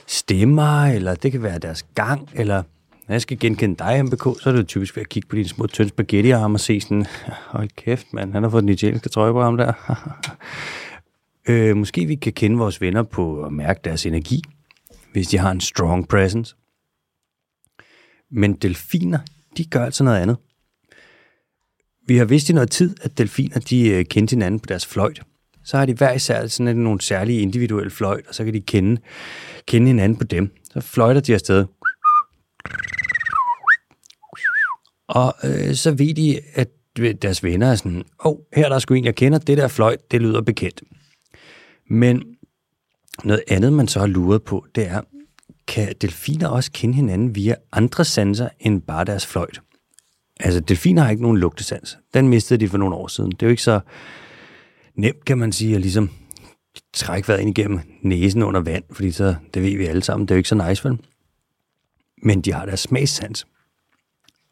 stemmer, 0.07 0.85
eller 0.85 1.15
det 1.15 1.31
kan 1.31 1.43
være 1.43 1.59
deres 1.59 1.83
gang, 1.83 2.29
eller 2.33 2.63
når 3.07 3.13
jeg 3.13 3.21
skal 3.21 3.39
genkende 3.39 3.75
dig, 3.75 4.05
MBK, 4.05 4.23
så 4.23 4.41
er 4.45 4.51
det 4.51 4.59
jo 4.59 4.65
typisk 4.65 4.95
ved 4.95 5.01
at 5.01 5.09
kigge 5.09 5.27
på 5.27 5.35
dine 5.35 5.47
små 5.47 5.67
tynde 5.67 5.89
spaghettiarme 5.89 6.55
og 6.55 6.59
se 6.59 6.81
sådan, 6.81 7.05
hold 7.47 7.69
kæft, 7.75 8.13
mand, 8.13 8.33
han 8.33 8.43
har 8.43 8.49
fået 8.49 8.61
den 8.61 8.69
italienske 8.69 9.09
trøje 9.09 9.31
på 9.31 9.41
ham 9.43 9.57
der. 9.57 9.73
øh, 11.49 11.77
måske 11.77 12.05
vi 12.05 12.15
kan 12.15 12.33
kende 12.33 12.57
vores 12.57 12.81
venner 12.81 13.03
på 13.03 13.43
at 13.43 13.53
mærke 13.53 13.79
deres 13.83 14.05
energi, 14.05 14.41
hvis 15.13 15.27
de 15.27 15.37
har 15.37 15.51
en 15.51 15.61
strong 15.61 16.07
presence. 16.07 16.55
Men 18.31 18.53
delfiner, 18.53 19.19
de 19.57 19.65
gør 19.65 19.85
altså 19.85 20.03
noget 20.03 20.17
andet. 20.19 20.37
Vi 22.07 22.17
har 22.17 22.25
vidst 22.25 22.49
i 22.49 22.53
noget 22.53 22.71
tid, 22.71 22.95
at 23.01 23.17
delfiner 23.17 23.59
de 23.59 23.89
øh, 23.89 24.05
kendte 24.05 24.33
hinanden 24.33 24.59
på 24.59 24.65
deres 24.65 24.85
fløjt. 24.85 25.21
Så 25.63 25.77
har 25.77 25.85
de 25.85 25.93
hver 25.93 26.11
især 26.13 26.47
sådan 26.47 26.67
en- 26.77 26.83
nogle 26.83 27.01
særlige 27.01 27.39
individuelle 27.41 27.91
fløjt, 27.91 28.27
og 28.27 28.35
så 28.35 28.43
kan 28.45 28.53
de 28.53 28.61
kende, 28.61 29.01
kende 29.67 29.87
hinanden 29.87 30.17
på 30.17 30.23
dem. 30.23 30.51
Så 30.73 30.81
fløjter 30.81 31.21
de 31.21 31.33
afsted. 31.33 31.65
Og 35.07 35.35
øh, 35.43 35.73
så 35.75 35.91
ved 35.91 36.13
de, 36.13 36.39
at 36.53 36.69
deres 37.21 37.43
venner 37.43 37.71
er 37.71 37.75
sådan, 37.75 37.97
åh, 38.25 38.31
oh, 38.31 38.37
her 38.53 38.65
er 38.65 38.69
der 38.69 38.79
sgu 38.79 38.93
en, 38.93 39.05
jeg 39.05 39.15
kender, 39.15 39.37
det 39.39 39.57
der 39.57 39.67
fløjt, 39.67 40.11
det 40.11 40.21
lyder 40.21 40.41
bekendt. 40.41 40.83
Men 41.89 42.32
noget 43.23 43.43
andet, 43.47 43.73
man 43.73 43.87
så 43.87 43.99
har 43.99 44.07
luret 44.07 44.43
på, 44.43 44.65
det 44.75 44.87
er, 44.87 45.01
kan 45.67 45.93
delfiner 46.01 46.47
også 46.47 46.71
kende 46.71 46.95
hinanden 46.95 47.35
via 47.35 47.55
andre 47.71 48.05
sanser 48.05 48.49
end 48.59 48.81
bare 48.81 49.05
deres 49.05 49.27
fløjt? 49.27 49.61
Altså, 50.39 50.59
delfiner 50.59 51.01
har 51.01 51.09
ikke 51.09 51.21
nogen 51.21 51.37
lugtesans. 51.37 51.97
Den 52.13 52.27
mistede 52.27 52.59
de 52.59 52.69
for 52.69 52.77
nogle 52.77 52.95
år 52.95 53.07
siden. 53.07 53.31
Det 53.31 53.41
er 53.41 53.47
jo 53.47 53.51
ikke 53.51 53.63
så 53.63 53.79
nemt, 54.95 55.25
kan 55.25 55.37
man 55.37 55.51
sige, 55.51 55.75
at 55.75 55.81
ligesom 55.81 56.09
trække 56.93 57.27
vejret 57.27 57.41
ind 57.41 57.57
igennem 57.57 57.79
næsen 58.01 58.43
under 58.43 58.61
vand, 58.61 58.83
fordi 58.91 59.11
så, 59.11 59.35
det 59.53 59.63
ved 59.63 59.77
vi 59.77 59.85
alle 59.85 60.03
sammen, 60.03 60.27
det 60.27 60.31
er 60.31 60.35
jo 60.35 60.37
ikke 60.37 60.49
så 60.49 60.67
nice, 60.67 60.89
vel? 60.89 60.99
Men 62.23 62.41
de 62.41 62.53
har 62.53 62.65
deres 62.65 62.79
smagssans. 62.79 63.47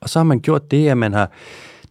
Og 0.02 0.10
så 0.10 0.20
har 0.20 0.24
man 0.24 0.40
gjort 0.40 0.72
det, 0.72 0.88
at 0.88 0.98
man 0.98 1.14
har 1.14 1.32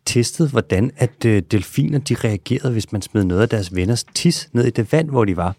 testet, 0.05 0.51
hvordan 0.51 0.91
at 0.97 1.25
øh, 1.25 1.43
delfiner 1.51 1.99
de 1.99 2.14
reagerede, 2.14 2.73
hvis 2.73 2.93
man 2.93 3.03
smed 3.03 3.25
noget 3.25 3.43
af 3.43 3.49
deres 3.49 3.75
venners 3.75 4.05
tis 4.05 4.49
ned 4.53 4.64
i 4.64 4.71
det 4.71 4.93
vand, 4.93 5.11
hvor 5.11 5.25
de 5.25 5.37
var. 5.37 5.57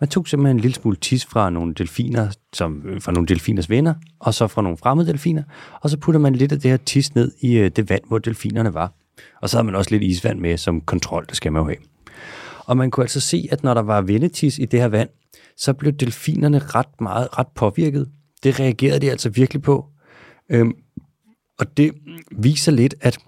Man 0.00 0.08
tog 0.08 0.28
simpelthen 0.28 0.56
en 0.56 0.60
lille 0.60 0.74
smule 0.74 0.96
tis 0.96 1.26
fra 1.26 1.50
nogle 1.50 1.74
delfiner, 1.74 2.28
som, 2.52 2.82
øh, 2.86 3.02
fra 3.02 3.12
nogle 3.12 3.26
delfiners 3.26 3.70
venner, 3.70 3.94
og 4.18 4.34
så 4.34 4.46
fra 4.46 4.62
nogle 4.62 4.78
fremmede 4.78 5.08
delfiner, 5.08 5.42
og 5.80 5.90
så 5.90 5.96
putter 5.96 6.20
man 6.20 6.34
lidt 6.34 6.52
af 6.52 6.60
det 6.60 6.70
her 6.70 6.78
tis 6.78 7.14
ned 7.14 7.32
i 7.40 7.58
øh, 7.58 7.70
det 7.76 7.90
vand, 7.90 8.02
hvor 8.08 8.18
delfinerne 8.18 8.74
var. 8.74 8.92
Og 9.42 9.48
så 9.48 9.56
havde 9.56 9.66
man 9.66 9.74
også 9.74 9.90
lidt 9.90 10.02
isvand 10.02 10.40
med 10.40 10.56
som 10.56 10.80
kontrol, 10.80 11.26
det 11.26 11.36
skal 11.36 11.52
man 11.52 11.62
jo 11.62 11.66
have. 11.66 11.76
Og 12.58 12.76
man 12.76 12.90
kunne 12.90 13.04
altså 13.04 13.20
se, 13.20 13.48
at 13.50 13.62
når 13.62 13.74
der 13.74 13.82
var 13.82 14.00
vendetis 14.00 14.58
i 14.58 14.64
det 14.64 14.80
her 14.80 14.88
vand, 14.88 15.08
så 15.56 15.72
blev 15.72 15.92
delfinerne 15.92 16.58
ret 16.58 17.00
meget 17.00 17.38
ret 17.38 17.48
påvirket. 17.54 18.08
Det 18.42 18.60
reagerede 18.60 19.00
de 19.00 19.10
altså 19.10 19.28
virkelig 19.28 19.62
på. 19.62 19.86
Øhm, 20.48 20.72
og 21.58 21.76
det 21.76 21.92
viser 22.30 22.72
lidt, 22.72 22.94
at 23.00 23.18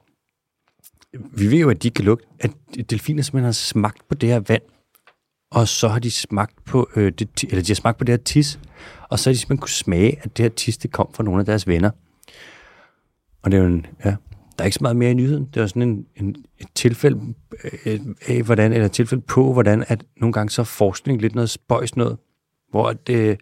vi 1.32 1.50
ved 1.50 1.58
jo, 1.58 1.70
at 1.70 1.82
de 1.82 1.90
kan 1.90 2.04
lugte, 2.04 2.26
at 2.40 2.50
delfiner 2.90 3.22
simpelthen 3.22 3.44
har 3.44 3.52
smagt 3.52 4.08
på 4.08 4.14
det 4.14 4.28
her 4.28 4.40
vand, 4.40 4.62
og 5.52 5.68
så 5.68 5.88
har 5.88 5.98
de 5.98 6.10
smagt 6.10 6.64
på, 6.64 6.88
øh, 6.96 7.12
det, 7.12 7.44
eller 7.44 7.62
de 7.62 7.70
har 7.70 7.74
smagt 7.74 7.98
på 7.98 8.04
det 8.04 8.12
her 8.12 8.16
tis, 8.16 8.58
og 9.08 9.18
så 9.18 9.30
har 9.30 9.32
de 9.32 9.38
simpelthen 9.38 9.60
kunne 9.60 9.68
smage, 9.68 10.18
at 10.22 10.36
det 10.36 10.42
her 10.42 10.50
tis, 10.50 10.76
det 10.76 10.92
kom 10.92 11.08
fra 11.14 11.24
nogle 11.24 11.40
af 11.40 11.46
deres 11.46 11.66
venner. 11.66 11.90
Og 13.42 13.50
det 13.50 13.58
er 13.58 13.62
jo 13.62 13.68
en, 13.68 13.86
ja, 14.04 14.10
der 14.58 14.58
er 14.58 14.64
ikke 14.64 14.74
så 14.74 14.82
meget 14.82 14.96
mere 14.96 15.10
i 15.10 15.14
nyheden. 15.14 15.48
Det 15.54 15.62
er 15.62 15.66
sådan 15.66 15.82
en, 15.82 16.06
en, 16.16 16.36
et 16.58 16.66
tilfælde 16.74 17.34
øh, 17.86 18.00
af, 18.28 18.42
hvordan, 18.42 18.72
eller 18.72 18.86
et 18.86 18.92
tilfælde 18.92 19.22
på, 19.22 19.52
hvordan 19.52 19.84
at 19.88 20.04
nogle 20.16 20.32
gange 20.32 20.50
så 20.50 20.62
er 20.62 20.64
forskning 20.64 21.20
lidt 21.20 21.34
noget 21.34 21.50
spøjs 21.50 21.96
noget, 21.96 22.18
hvor 22.70 22.92
det, 22.92 23.14
øh, 23.16 23.36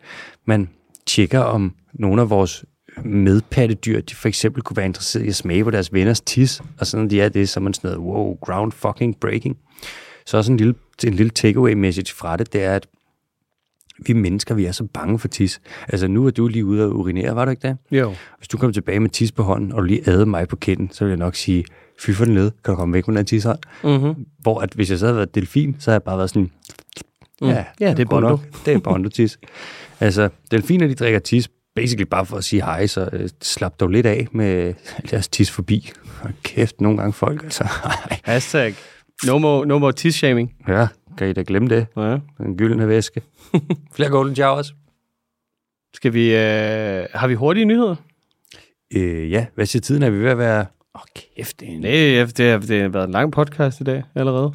man 0.45 0.69
tjekker, 1.07 1.41
om 1.41 1.75
nogle 1.93 2.23
af 2.23 2.31
vores 2.31 2.65
medpattedyr, 3.05 4.01
de 4.01 4.15
for 4.15 4.29
eksempel 4.29 4.63
kunne 4.63 4.77
være 4.77 4.87
interesseret 4.87 5.25
i 5.25 5.29
at 5.29 5.35
smage 5.35 5.65
på 5.65 5.71
deres 5.71 5.93
venners 5.93 6.21
tis, 6.21 6.63
og 6.79 6.87
sådan 6.87 7.11
de 7.11 7.21
er 7.21 7.29
det, 7.29 7.49
så 7.49 7.61
er 7.61 7.63
man 7.63 7.75
sådan 7.75 7.91
noget, 7.91 8.15
wow, 8.15 8.37
ground 8.37 8.73
fucking 8.73 9.17
breaking. 9.21 9.57
Så 10.31 10.37
også 10.37 10.53
en 10.53 10.59
lille, 10.59 10.75
en 11.05 11.15
lille 11.15 11.31
takeaway 11.31 11.73
message 11.73 12.15
fra 12.15 12.37
det, 12.37 12.53
det 12.53 12.63
er, 12.65 12.75
at 12.75 12.87
vi 14.07 14.13
mennesker, 14.13 14.55
vi 14.55 14.65
er 14.65 14.73
så 14.73 14.85
bange 14.85 15.19
for 15.19 15.29
tis. 15.29 15.61
Altså 15.89 16.09
nu 16.09 16.27
er 16.27 16.31
du 16.31 16.49
lige 16.49 16.65
ude 16.65 16.85
og 16.85 16.97
urinere, 16.97 17.37
var 17.37 17.45
du 17.45 17.51
ikke 17.51 17.69
det? 17.69 17.77
Jo. 17.91 18.15
Hvis 18.39 18.49
du 18.49 18.59
kommer 18.59 18.73
tilbage 18.73 19.01
med 19.01 19.11
tis 19.11 19.33
på 19.33 19.43
hånden, 19.43 19.73
og 19.73 19.79
du 19.79 19.85
lige 19.85 20.09
adede 20.09 20.27
mig 20.27 20.49
på 20.49 20.57
kinden, 20.57 20.91
så 20.93 21.05
vil 21.05 21.11
jeg 21.11 21.19
nok 21.19 21.35
sige, 21.35 21.65
fy 22.01 22.11
for 22.11 22.25
den 22.25 22.35
led, 22.35 22.51
kan 22.65 22.73
du 22.73 22.77
komme 22.77 22.93
væk 22.95 23.09
med 23.09 23.17
den 23.17 23.27
tis 23.27 23.45
her? 23.45 23.55
Mm-hmm. 23.85 24.27
Hvor 24.39 24.61
at 24.61 24.73
hvis 24.73 24.91
jeg 24.91 24.99
så 24.99 25.07
havde 25.07 25.17
været 25.17 25.35
delfin, 25.35 25.77
så 25.79 25.91
havde 25.91 25.95
jeg 25.95 26.03
bare 26.03 26.19
været 26.19 26.31
sådan, 26.31 26.51
Mm. 27.43 27.49
Ja, 27.49 27.65
det 27.81 28.01
er 28.01 28.05
Bondo. 28.05 28.29
nok. 28.29 28.41
Det 28.67 28.75
er 28.75 28.79
bondo-tis. 28.79 29.39
altså, 30.01 30.29
delfiner, 30.51 30.87
de 30.87 30.95
drikker 30.95 31.19
tis, 31.19 31.49
basically 31.75 32.09
bare 32.11 32.27
for 32.27 32.37
at 32.37 32.45
sige 32.45 32.63
hej, 32.63 32.87
så 32.87 33.09
øh, 33.13 33.29
slap 33.43 33.81
dog 33.81 33.89
lidt 33.89 34.07
af 34.07 34.29
med 34.33 34.75
deres 35.11 35.29
tis 35.29 35.51
forbi. 35.51 35.91
Hold 36.23 36.35
kæft, 36.43 36.81
nogle 36.81 36.99
gange 36.99 37.13
folk, 37.13 37.43
altså. 37.45 37.65
Hashtag 38.25 38.75
no 39.27 39.39
more, 39.39 39.67
no 39.67 39.79
more 39.79 39.93
tis-shaming. 39.93 40.55
ja, 40.69 40.89
kan 41.19 41.29
I 41.29 41.33
da 41.33 41.43
glemme 41.47 41.69
det? 41.69 41.87
Ja. 41.97 42.19
Den 42.39 42.57
gyldne 42.57 42.89
væske. 42.89 43.23
Flere 43.95 44.11
golden 44.11 44.37
showers. 44.37 44.75
Skal 45.95 46.15
vi, 46.15 46.35
øh, 46.35 47.05
har 47.15 47.27
vi 47.27 47.35
hurtige 47.35 47.65
nyheder? 47.65 47.95
Øh, 48.97 49.31
ja, 49.31 49.47
hvad 49.55 49.67
siger 49.67 49.81
tiden? 49.81 50.03
Er 50.03 50.11
vi 50.11 50.19
ved 50.19 50.31
at 50.31 50.39
være... 50.39 50.67
Åh, 50.95 51.01
oh, 51.01 51.01
kæft, 51.37 51.61
det 51.61 51.69
er 51.69 51.73
en... 51.73 51.81
Nej, 51.81 52.27
det 52.37 52.51
har, 52.51 52.59
det 52.59 52.83
har 52.83 52.89
været 52.89 53.05
en 53.05 53.13
lang 53.13 53.33
podcast 53.33 53.81
i 53.81 53.85
dag 53.85 54.03
allerede. 54.15 54.53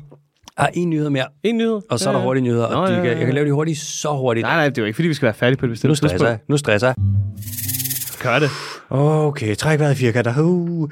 Ah, 0.58 0.70
en 0.74 0.90
nyhed 0.90 1.10
mere, 1.10 1.26
En 1.44 1.58
nyhed. 1.58 1.82
og 1.90 2.00
så 2.00 2.10
er 2.10 2.14
der 2.14 2.22
hurtige 2.22 2.44
nyheder. 2.44 2.70
Nå, 2.70 2.76
og 2.76 2.88
de 2.88 2.94
ja, 2.94 3.02
kan, 3.02 3.12
ja, 3.12 3.18
jeg 3.18 3.26
kan 3.26 3.36
lave 3.36 3.48
de 3.48 3.52
hurtige 3.52 3.76
så 3.76 4.14
hurtigt. 4.18 4.44
Nej, 4.44 4.56
nej, 4.56 4.70
det 4.70 4.78
er 4.78 4.82
jo 4.82 4.86
ikke, 4.86 4.96
fordi 4.96 5.08
vi 5.08 5.14
skal 5.14 5.26
være 5.26 5.34
færdige 5.34 5.58
på 5.58 5.66
det 5.66 5.70
nu 5.70 5.90
bestemte 5.90 5.96
stresser 5.96 6.28
jeg. 6.28 6.40
Nu 6.48 6.58
stresser 6.58 6.88
jeg. 6.88 6.96
Gør 8.24 8.40
det. 8.40 8.50
Okay, 8.90 9.56
træk 9.56 9.80
vejret 9.80 9.94
i 9.94 9.98
firkanter. 9.98 10.42
Uh. 10.42 10.90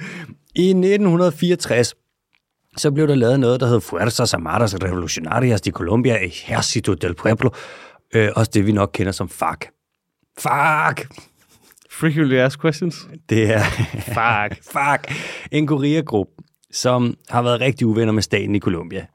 I 0.55 0.67
1964, 0.69 1.95
så 2.78 2.91
blev 2.91 3.07
der 3.07 3.15
lavet 3.15 3.39
noget, 3.39 3.59
der 3.59 3.67
hed 3.67 3.82
Fuerzas 3.82 4.34
Armadas 4.34 4.76
Revolucionarias 4.84 5.61
de 5.61 5.71
Colombia 5.71 6.17
Ejército 6.17 6.93
del 6.93 7.13
Pueblo. 7.13 7.49
Øh, 8.15 8.30
også 8.36 8.51
det, 8.53 8.65
vi 8.65 8.71
nok 8.71 8.89
kender 8.93 9.11
som 9.11 9.30
FARC. 9.30 9.59
FARC! 10.39 11.01
Frequently 11.91 12.36
asked 12.36 12.61
questions. 12.61 13.07
Det 13.30 13.53
er 13.53 13.63
Fuck. 14.17 14.74
FARC, 14.74 14.99
en 15.51 15.67
guerilla-gruppe, 15.67 16.43
som 16.71 17.15
har 17.30 17.41
været 17.41 17.61
rigtig 17.61 17.88
uvenner 17.88 18.13
med 18.13 18.21
staten 18.21 18.55
i 18.55 18.59
Colombia. 18.59 19.05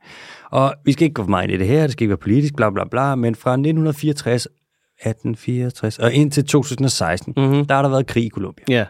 Og 0.51 0.75
vi 0.85 0.93
skal 0.93 1.05
ikke 1.05 1.15
gå 1.15 1.23
for 1.23 1.31
meget 1.31 1.45
ind 1.45 1.53
i 1.53 1.57
det 1.57 1.67
her, 1.67 1.83
det 1.83 1.93
skal 1.93 2.05
ikke 2.05 2.11
være 2.11 2.19
politisk, 2.19 2.57
bla 2.57 2.71
bla 2.71 2.85
bla, 2.85 3.15
men 3.15 3.35
fra 3.35 3.51
1964, 3.51 4.47
1864 4.47 5.99
og 5.99 6.13
indtil 6.13 6.47
2016, 6.47 7.35
mm-hmm. 7.37 7.65
der 7.65 7.75
har 7.75 7.83
der 7.83 7.89
været 7.89 8.07
krig 8.07 8.25
i 8.25 8.29
Colombia. 8.29 8.65
Ja. 8.69 8.85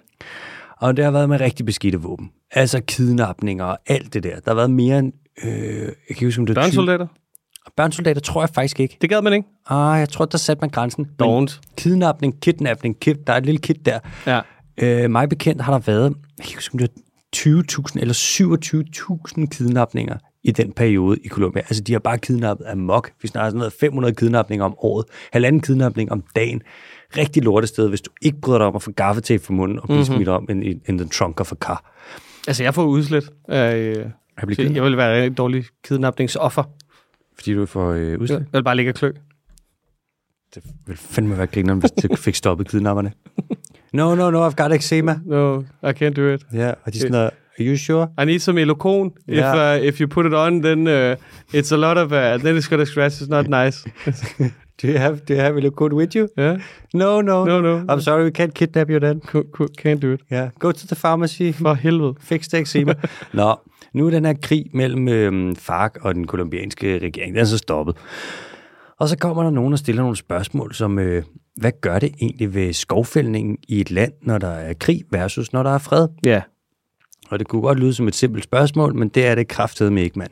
Og 0.81 0.97
det 0.97 1.05
har 1.05 1.13
været 1.13 1.29
med 1.29 1.41
rigtig 1.41 1.67
beskidte 1.67 2.01
våben. 2.01 2.31
Altså 2.51 2.81
kidnapninger 2.81 3.65
og 3.65 3.79
alt 3.87 4.15
det 4.15 4.23
der. 4.23 4.35
Der 4.35 4.51
har 4.51 4.55
været 4.55 4.71
mere 4.71 4.99
end... 4.99 5.13
Øh, 5.45 5.51
jeg 5.53 5.87
kan 5.87 5.95
ikke 6.09 6.25
huske, 6.25 6.41
om 6.41 6.47
det 6.47 6.57
er 6.57 6.63
20 6.63 6.65
Børnesoldater? 6.65 7.07
Børnesoldater 7.77 8.21
tror 8.21 8.43
jeg 8.43 8.51
faktisk 8.51 8.81
ikke. 8.81 8.99
Det 9.01 9.11
gad 9.11 9.23
man 9.23 9.33
ikke. 9.33 9.49
Ah, 9.67 9.99
jeg 10.01 10.09
tror, 10.09 10.25
der 10.25 10.39
satte 10.39 10.61
man 10.61 10.71
grænsen. 10.71 11.07
Don't. 11.23 11.61
Kidnapning, 11.77 12.41
kidnapning, 12.41 13.01
kid, 13.01 13.15
der 13.27 13.33
er 13.33 13.37
et 13.37 13.47
lille 13.47 13.61
kid 13.61 13.75
der. 13.75 13.99
Ja. 14.27 14.41
Øh, 14.83 15.11
mig 15.11 15.29
bekendt 15.29 15.63
har 15.63 15.73
der 15.73 15.79
været, 15.79 16.15
jeg 16.39 16.47
kan 16.47 16.55
huske, 16.55 16.75
om 16.75 16.79
det 16.79 16.89
er 16.89 17.01
20.000 17.37 18.01
eller 18.01 18.15
27.000 18.15 19.47
kidnapninger 19.47 20.17
i 20.45 20.51
den 20.51 20.73
periode 20.73 21.19
i 21.25 21.29
Colombia. 21.29 21.63
Altså, 21.63 21.83
de 21.83 21.93
har 21.93 21.99
bare 21.99 22.19
kidnappet 22.19 22.65
af 22.65 22.77
mok. 22.77 23.11
Vi 23.23 23.29
snakker 23.29 23.51
sådan 23.51 23.59
noget 23.59 23.73
500 23.81 24.15
kidnapninger 24.15 24.65
om 24.65 24.75
året. 24.79 25.05
Halvanden 25.33 25.61
kidnapning 25.61 26.13
om 26.13 26.23
dagen. 26.37 26.63
Rigtig 27.17 27.43
lortested, 27.43 27.89
hvis 27.89 28.01
du 28.01 28.11
ikke 28.23 28.41
bryder 28.41 28.59
dig 28.59 28.67
om 28.67 28.77
at 28.77 28.83
få 28.83 28.93
gaffetape 28.93 29.45
for 29.45 29.53
munden 29.53 29.79
og 29.79 29.85
blive 29.85 29.99
mm-hmm. 29.99 30.15
smidt 30.15 30.29
om 30.29 30.49
in 30.89 30.99
the 30.99 31.09
trunk 31.09 31.41
of 31.41 31.53
a 31.53 31.55
car. 31.55 31.93
Altså, 32.49 32.63
jeg 32.63 32.75
får 32.75 32.85
udslet. 32.85 33.31
Øh, 33.49 33.57
Jeg 33.57 34.07
jeg 34.59 34.83
vil 34.83 34.97
være 34.97 35.27
en 35.27 35.35
dårlig 35.35 35.65
kidnapningsoffer. 35.85 36.63
fordi 37.35 37.55
du 37.55 37.67
får 37.67 37.93
øh, 37.93 38.19
udslag. 38.19 38.39
Jeg 38.39 38.47
vil 38.53 38.65
bare 38.65 38.77
ligge 38.77 38.91
og 38.91 38.95
klø. 38.95 39.13
Det 40.55 40.63
ville 40.87 40.99
fandme 40.99 41.39
være 41.39 41.47
grineren, 41.47 41.79
hvis 41.79 41.91
du 41.91 42.17
fik 42.17 42.35
stoppet 42.35 42.69
kidnapperne. 42.69 43.13
No, 43.93 44.15
no, 44.15 44.31
no, 44.31 44.49
I've 44.49 44.55
got 44.55 44.73
eczema. 44.73 45.19
No, 45.25 45.61
I 45.61 45.91
can't 45.91 46.13
do 46.13 46.35
it. 46.35 46.47
Ja, 46.53 46.73
og 46.85 46.93
de 46.93 46.99
sådan 46.99 47.13
noget, 47.13 47.31
are 47.59 47.67
you 47.67 47.77
sure? 47.77 48.09
I 48.23 48.25
need 48.25 48.39
some 48.39 48.61
Elocon. 48.61 49.13
Ja. 49.29 49.75
If, 49.75 49.81
uh, 49.81 49.87
if 49.87 50.01
you 50.01 50.09
put 50.09 50.27
it 50.27 50.33
on, 50.35 50.63
then 50.63 50.87
uh, 50.87 51.17
it's 51.55 51.73
a 51.73 51.77
lot 51.77 51.97
of... 51.97 52.13
Uh, 52.13 52.43
then 52.45 52.59
it's 52.59 52.69
gonna 52.69 52.85
scratch. 52.85 53.23
It's 53.23 53.29
not 53.29 53.49
nice. 53.49 53.85
Do 54.83 54.89
you 54.89 54.99
have, 54.99 55.21
do 55.29 55.35
you 55.35 55.41
have 55.41 55.57
a 55.57 55.71
code 55.71 55.93
with 55.93 56.17
you? 56.17 56.29
yeah. 56.39 56.59
No, 56.95 57.21
no. 57.21 57.45
No, 57.45 57.61
no. 57.61 57.85
I'm 57.89 58.01
sorry, 58.01 58.25
we 58.25 58.31
can't 58.31 58.55
kidnap 58.55 58.91
you 58.91 59.01
then. 59.01 59.21
Can't 59.79 60.01
do 60.01 60.13
it. 60.13 60.21
Yeah, 60.31 60.51
go 60.59 60.73
to 60.73 60.87
the 60.87 60.95
pharmacy. 60.95 61.53
For 61.53 61.75
helvede. 61.75 62.15
Fix 62.21 62.49
det 62.49 62.61
eczema. 62.61 62.95
Nå, 63.33 63.57
nu 63.93 64.07
er 64.07 64.11
den 64.11 64.25
her 64.25 64.35
krig 64.43 64.67
mellem 64.75 65.09
øhm, 65.09 65.57
FARC 65.57 65.93
og 66.01 66.15
den 66.15 66.27
kolumbianske 66.27 66.99
regering, 66.99 67.35
den 67.35 67.41
er 67.41 67.45
så 67.45 67.59
stoppet. 67.59 67.97
Og 68.99 69.09
så 69.09 69.19
kommer 69.19 69.43
der 69.43 69.51
nogen 69.51 69.73
og 69.73 69.79
stiller 69.79 70.03
nogle 70.03 70.17
spørgsmål, 70.17 70.75
som, 70.75 70.99
øh, 70.99 71.23
hvad 71.57 71.73
gør 71.81 71.99
det 71.99 72.15
egentlig 72.21 72.55
ved 72.55 72.73
skovfældningen 72.73 73.57
i 73.69 73.81
et 73.81 73.91
land, 73.91 74.13
når 74.23 74.39
der 74.39 74.49
er 74.49 74.75
krig 74.75 75.03
versus 75.11 75.53
når 75.53 75.63
der 75.63 75.71
er 75.71 75.79
fred? 75.79 76.09
Ja. 76.25 76.43
Og 77.31 77.39
det 77.39 77.49
kunne 77.49 77.63
godt 77.63 77.79
lyde 77.79 77.95
som 77.95 78.09
et 78.09 78.15
simpelt 78.15 78.45
spørgsmål, 78.45 78.95
men 78.95 79.09
det 79.09 79.27
er 79.27 79.35
det 79.35 79.49
kraftedeme 79.49 80.03
ikke, 80.03 80.19
mand. 80.19 80.31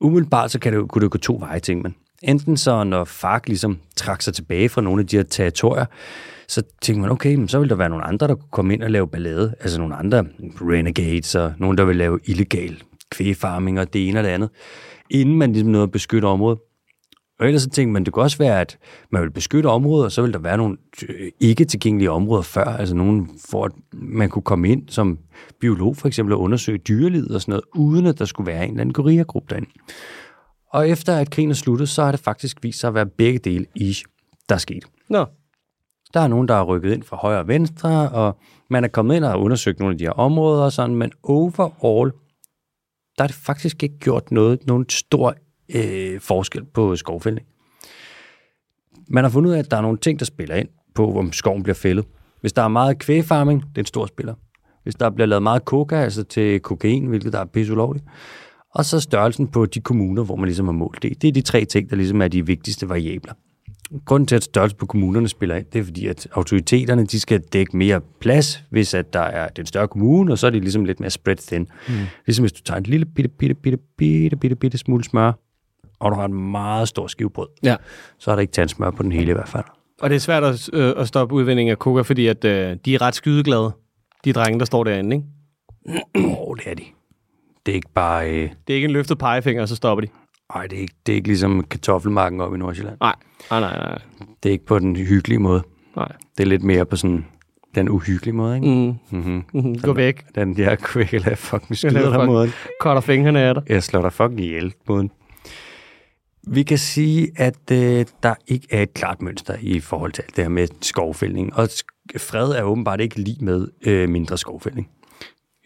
Umiddelbart 0.00 0.50
så 0.50 0.58
kan 0.58 0.72
det, 0.72 0.88
kunne 0.88 1.02
det 1.02 1.10
gå 1.10 1.18
to 1.18 1.36
veje, 1.40 1.60
ting, 1.60 1.82
man. 1.82 1.94
Enten 2.22 2.56
så, 2.56 2.84
når 2.84 3.04
FARC 3.04 3.46
ligesom 3.46 3.78
trak 3.96 4.22
sig 4.22 4.34
tilbage 4.34 4.68
fra 4.68 4.80
nogle 4.80 5.00
af 5.00 5.06
de 5.06 5.16
her 5.16 5.22
territorier, 5.22 5.84
så 6.48 6.62
tænkte 6.82 7.00
man, 7.00 7.10
okay, 7.10 7.46
så 7.46 7.58
vil 7.58 7.68
der 7.68 7.74
være 7.74 7.88
nogle 7.88 8.04
andre, 8.04 8.28
der 8.28 8.34
kunne 8.34 8.50
komme 8.50 8.74
ind 8.74 8.82
og 8.82 8.90
lave 8.90 9.08
ballade. 9.08 9.54
Altså 9.60 9.78
nogle 9.78 9.94
andre 9.94 10.24
renegades 10.60 11.34
og 11.34 11.52
nogen, 11.58 11.78
der 11.78 11.84
vil 11.84 11.96
lave 11.96 12.18
illegal 12.24 12.82
kvægfarming 13.10 13.80
og 13.80 13.92
det 13.92 14.08
ene 14.08 14.18
og 14.18 14.24
det 14.24 14.30
andet, 14.30 14.50
inden 15.10 15.38
man 15.38 15.52
ligesom 15.52 15.70
nåede 15.70 15.82
at 15.82 15.90
beskytte 15.90 16.26
området. 16.26 16.58
Og 17.40 17.46
ellers 17.46 17.62
så 17.62 17.70
tænkte 17.70 17.92
man, 17.92 18.04
det 18.04 18.12
kunne 18.12 18.24
også 18.24 18.38
være, 18.38 18.60
at 18.60 18.78
man 19.10 19.22
vil 19.22 19.30
beskytte 19.30 19.66
områder, 19.66 20.04
og 20.04 20.12
så 20.12 20.22
vil 20.22 20.32
der 20.32 20.38
være 20.38 20.56
nogle 20.56 20.76
øh, 21.08 21.30
ikke 21.40 21.64
tilgængelige 21.64 22.10
områder 22.10 22.42
før, 22.42 22.64
altså 22.64 22.94
nogen, 22.94 23.30
hvor 23.50 23.70
man 23.92 24.28
kunne 24.28 24.42
komme 24.42 24.68
ind 24.68 24.82
som 24.88 25.18
biolog 25.60 25.96
for 25.96 26.08
eksempel 26.08 26.34
og 26.34 26.40
undersøge 26.40 26.78
dyrelivet 26.78 27.34
og 27.34 27.40
sådan 27.40 27.52
noget, 27.52 27.64
uden 27.74 28.06
at 28.06 28.18
der 28.18 28.24
skulle 28.24 28.46
være 28.46 28.64
en 28.64 28.70
eller 28.70 28.80
anden 28.80 28.92
gorillagruppe 28.92 29.54
derinde. 29.54 29.70
Og 30.72 30.88
efter 30.88 31.16
at 31.16 31.30
krigen 31.30 31.50
er 31.50 31.54
sluttet, 31.54 31.88
så 31.88 32.04
har 32.04 32.10
det 32.10 32.20
faktisk 32.20 32.58
vist 32.62 32.80
sig 32.80 32.88
at 32.88 32.94
være 32.94 33.06
begge 33.06 33.38
dele 33.38 33.66
ish, 33.74 34.04
der 34.48 34.54
er 34.54 34.58
sket. 34.58 34.84
Nå. 35.08 35.26
Der 36.14 36.20
er 36.20 36.28
nogen, 36.28 36.48
der 36.48 36.54
er 36.54 36.64
rykket 36.64 36.92
ind 36.92 37.02
fra 37.02 37.16
højre 37.16 37.38
og 37.38 37.48
venstre, 37.48 38.10
og 38.10 38.38
man 38.70 38.84
er 38.84 38.88
kommet 38.88 39.16
ind 39.16 39.24
og 39.24 39.30
har 39.30 39.36
undersøgt 39.36 39.78
nogle 39.78 39.92
af 39.92 39.98
de 39.98 40.04
her 40.04 40.10
områder 40.10 40.64
og 40.64 40.72
sådan, 40.72 40.96
men 40.96 41.12
overall, 41.22 42.12
der 43.18 43.24
er 43.24 43.28
det 43.28 43.36
faktisk 43.36 43.82
ikke 43.82 43.98
gjort 43.98 44.30
noget, 44.30 44.66
nogen 44.66 44.88
stor 44.88 45.34
øh, 45.74 46.20
forskel 46.20 46.64
på 46.64 46.96
skovfældning. 46.96 47.46
Man 49.08 49.24
har 49.24 49.30
fundet 49.30 49.50
ud 49.50 49.54
af, 49.54 49.58
at 49.58 49.70
der 49.70 49.76
er 49.76 49.80
nogle 49.80 49.98
ting, 49.98 50.18
der 50.18 50.24
spiller 50.24 50.54
ind 50.54 50.68
på, 50.94 51.18
om 51.18 51.32
skoven 51.32 51.62
bliver 51.62 51.74
fældet. 51.74 52.04
Hvis 52.40 52.52
der 52.52 52.62
er 52.62 52.68
meget 52.68 52.98
kvægfarming, 52.98 53.60
det 53.60 53.78
er 53.78 53.82
en 53.82 53.86
stor 53.86 54.06
spiller. 54.06 54.34
Hvis 54.82 54.94
der 54.94 55.10
bliver 55.10 55.26
lavet 55.26 55.42
meget 55.42 55.62
coca, 55.62 55.96
altså 55.96 56.24
til 56.24 56.60
kokain, 56.60 57.06
hvilket 57.06 57.32
der 57.32 57.38
er 57.38 57.44
pisse 57.44 57.72
ulovligt. 57.72 58.04
Og 58.74 58.84
så 58.84 59.00
størrelsen 59.00 59.48
på 59.48 59.66
de 59.66 59.80
kommuner, 59.80 60.24
hvor 60.24 60.36
man 60.36 60.44
ligesom 60.46 60.66
har 60.66 60.72
målt 60.72 61.02
det. 61.02 61.22
Det 61.22 61.28
er 61.28 61.32
de 61.32 61.40
tre 61.42 61.64
ting, 61.64 61.90
der 61.90 61.96
ligesom 61.96 62.22
er 62.22 62.28
de 62.28 62.46
vigtigste 62.46 62.88
variabler. 62.88 63.32
Grunden 64.04 64.26
til, 64.26 64.36
at 64.36 64.44
størrelse 64.44 64.76
på 64.76 64.86
kommunerne 64.86 65.28
spiller 65.28 65.56
ind, 65.56 65.66
det 65.72 65.78
er 65.78 65.84
fordi, 65.84 66.06
at 66.06 66.28
autoriteterne 66.32 67.06
de 67.06 67.20
skal 67.20 67.40
dække 67.40 67.76
mere 67.76 68.00
plads, 68.20 68.64
hvis 68.70 68.94
at 68.94 69.12
der 69.12 69.20
er 69.20 69.48
den 69.48 69.66
større 69.66 69.88
kommune, 69.88 70.32
og 70.32 70.38
så 70.38 70.46
er 70.46 70.50
de 70.50 70.60
ligesom 70.60 70.84
lidt 70.84 71.00
mere 71.00 71.10
spread 71.10 71.36
thin. 71.36 71.66
Mm. 71.88 71.94
Ligesom 72.26 72.42
hvis 72.42 72.52
du 72.52 72.62
tager 72.62 72.78
en 72.78 72.84
lille 72.84 73.06
bitte, 73.06 73.28
bitte, 73.28 73.54
bitte, 73.54 73.78
bitte, 73.98 74.36
bitte, 74.36 74.56
bitte 74.56 74.78
smule 74.78 75.04
smør, 75.04 75.32
og 76.00 76.10
du 76.12 76.16
har 76.16 76.24
en 76.24 76.50
meget 76.50 76.88
stor 76.88 77.06
skivebrød, 77.06 77.48
Ja. 77.62 77.76
så 78.18 78.30
er 78.30 78.34
der 78.34 78.40
ikke 78.40 78.52
tandsmør 78.52 78.90
på 78.90 79.02
den 79.02 79.12
hele 79.12 79.30
i 79.30 79.34
hvert 79.34 79.48
fald. 79.48 79.64
Og 80.02 80.10
det 80.10 80.16
er 80.16 80.20
svært 80.20 80.44
at, 80.44 80.70
øh, 80.72 80.92
at 80.96 81.08
stoppe 81.08 81.34
udvinding 81.34 81.70
af 81.70 81.76
coca, 81.76 82.02
fordi 82.02 82.26
at, 82.26 82.44
øh, 82.44 82.76
de 82.84 82.94
er 82.94 83.02
ret 83.02 83.14
skydeglade, 83.14 83.72
de 84.24 84.32
drenge, 84.32 84.58
der 84.58 84.64
står 84.64 84.84
derinde, 84.84 85.16
ikke? 85.16 85.26
Åh, 86.28 86.48
oh, 86.48 86.56
det 86.56 86.66
er 86.66 86.74
de. 86.74 86.82
Det 87.66 87.72
er 87.72 87.76
ikke 87.76 87.92
bare... 87.94 88.30
Øh, 88.30 88.50
Det 88.66 88.72
er 88.72 88.74
ikke 88.74 88.84
en 88.84 88.90
løftet 88.90 89.18
pegefinger, 89.18 89.62
og 89.62 89.68
så 89.68 89.76
stopper 89.76 90.00
de. 90.04 90.08
ej, 90.54 90.66
det 90.66 90.76
er, 90.76 90.80
ikke, 90.80 90.94
det 91.06 91.12
er 91.12 91.16
ikke 91.16 91.28
ligesom 91.28 91.64
kartoffelmarken 91.64 92.40
op 92.40 92.54
i 92.54 92.58
Nordsjælland. 92.58 92.96
Nej, 93.00 93.14
nej, 93.50 93.60
nej, 93.60 93.76
nej. 93.78 93.98
Det 94.42 94.48
er 94.48 94.52
ikke 94.52 94.66
på 94.66 94.78
den 94.78 94.96
hyggelige 94.96 95.38
måde. 95.38 95.62
nej. 95.96 96.12
Det 96.38 96.44
er 96.44 96.48
lidt 96.48 96.62
mere 96.62 96.86
på 96.86 96.96
sådan 96.96 97.26
den 97.74 97.88
uhyggelige 97.88 98.34
måde, 98.34 98.56
ikke? 98.56 98.68
Mm. 98.68 98.94
Mm-hmm. 99.18 99.44
Mm. 99.52 99.78
Gå 99.78 99.92
væk. 99.92 100.24
Den 100.34 100.56
der 100.56 100.74
kvæl 100.74 101.24
af 101.28 101.38
fucking 101.38 101.76
skyder 101.76 102.16
dig 102.16 102.26
måden. 102.26 102.50
Cutter 102.82 103.00
fingrene 103.00 103.40
af 103.40 103.54
dig. 103.54 103.62
Jeg 103.68 103.82
slår 103.82 104.02
dig 104.02 104.12
fucking 104.12 104.40
ihjel 104.40 104.74
måden. 104.88 105.10
Vi 106.48 106.62
kan 106.62 106.78
sige, 106.78 107.28
at 107.36 107.70
øh, 107.72 108.04
der 108.22 108.34
ikke 108.46 108.66
er 108.70 108.82
et 108.82 108.94
klart 108.94 109.22
mønster 109.22 109.54
i 109.60 109.80
forhold 109.80 110.12
til 110.12 110.22
alt 110.22 110.36
det 110.36 110.44
her 110.44 110.48
med 110.48 110.68
skovfældning. 110.80 111.56
Og 111.56 111.68
fred 112.18 112.48
er 112.52 112.62
åbenbart 112.62 113.00
ikke 113.00 113.16
lige 113.20 113.44
med 113.44 113.68
øh, 113.86 114.08
mindre 114.08 114.38
skovfældning. 114.38 114.88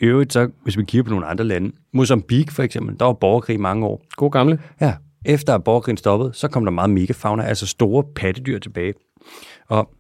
Øvrigt, 0.01 0.33
så, 0.33 0.51
hvis 0.63 0.79
vi 0.79 0.85
kigger 0.85 1.03
på 1.05 1.11
nogle 1.11 1.27
andre 1.27 1.45
lande, 1.45 1.73
Mozambique 1.93 2.55
for 2.55 2.63
eksempel, 2.63 2.99
der 2.99 3.05
var 3.05 3.13
borgerkrig 3.13 3.55
i 3.55 3.57
mange 3.57 3.87
år. 3.87 4.03
God 4.17 4.31
gamle. 4.31 4.59
Ja, 4.81 4.95
efter 5.25 5.55
at 5.55 5.65
borgerkrigen 5.65 5.97
stoppede, 5.97 6.31
så 6.35 6.49
kom 6.49 6.65
der 6.65 6.73
meget 6.73 6.91
megafauna, 6.91 7.43
altså 7.43 7.67
store 7.67 8.05
pattedyr 8.15 8.59
tilbage. 8.59 8.95
Og 9.69 9.91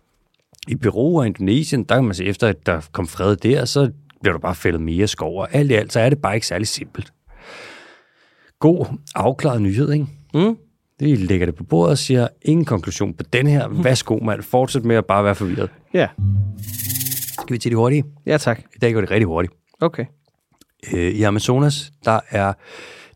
i 0.68 0.76
Peru 0.76 1.18
og 1.18 1.26
Indonesien, 1.26 1.84
der 1.84 1.94
kan 1.94 2.05
man 2.05 2.14
se, 2.14 2.24
efter 2.24 2.49
at 2.49 2.66
der 2.66 2.88
kom 2.92 3.07
fred 3.07 3.36
der, 3.36 3.64
så 3.64 3.90
bliver 4.20 4.32
der 4.34 4.40
bare 4.40 4.55
fældet 4.55 4.80
mere 4.80 5.07
skov, 5.07 5.40
og 5.40 5.49
alt 5.55 5.70
i 5.70 5.74
alt, 5.74 5.92
så 5.92 6.01
er 6.01 6.09
det 6.09 6.22
bare 6.22 6.34
ikke 6.34 6.47
særlig 6.47 6.68
simpelt. 6.68 7.12
God, 8.61 8.86
afklaret 9.14 9.62
nyhed, 9.62 9.92
ikke? 9.92 10.07
Mm. 10.34 10.57
Det 11.01 11.18
lægger 11.18 11.47
det 11.47 11.55
på 11.55 11.64
bordet 11.64 11.90
og 11.90 11.99
siger, 11.99 12.28
ingen 12.42 12.64
konklusion 12.64 13.14
på 13.14 13.22
den 13.32 13.47
her. 13.47 13.68
Værsgo, 13.68 14.18
mand. 14.18 14.42
Fortsæt 14.42 14.84
med 14.84 14.97
at 14.97 15.07
bare 15.07 15.24
være 15.24 15.34
forvirret. 15.34 15.70
Ja. 15.94 16.09
Skal 17.32 17.53
vi 17.55 17.59
til 17.59 17.70
de 17.70 17.76
hurtige? 17.76 18.05
Ja, 18.26 18.38
tak. 18.38 18.59
I 18.59 18.78
dag 18.78 18.92
går 18.92 19.01
det 19.01 19.11
rigtig 19.11 19.26
hurtigt. 19.26 19.55
Okay. 19.81 20.05
Øh, 20.93 21.14
I 21.14 21.22
Amazonas, 21.22 21.93
der 22.05 22.20
er 22.31 22.53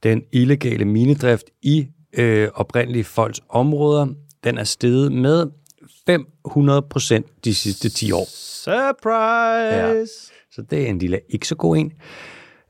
den 0.03 0.23
illegale 0.33 0.85
minedrift 0.85 1.45
i 1.63 1.87
øh, 2.13 2.49
oprindelige 2.55 3.05
folks 3.05 3.41
områder, 3.49 4.07
den 4.45 4.59
er 4.59 4.65
steget 4.65 5.13
med 5.13 5.47
500 6.07 6.83
procent 6.83 7.27
de 7.45 7.55
sidste 7.55 7.89
10 7.89 8.13
år. 8.13 8.27
Surprise! 8.65 10.33
Så 10.53 10.63
det 10.71 10.83
er 10.83 10.87
en 10.87 10.99
lille 10.99 11.21
ikke 11.29 11.49
så 11.49 11.55
god 11.55 11.77
en. 11.77 11.93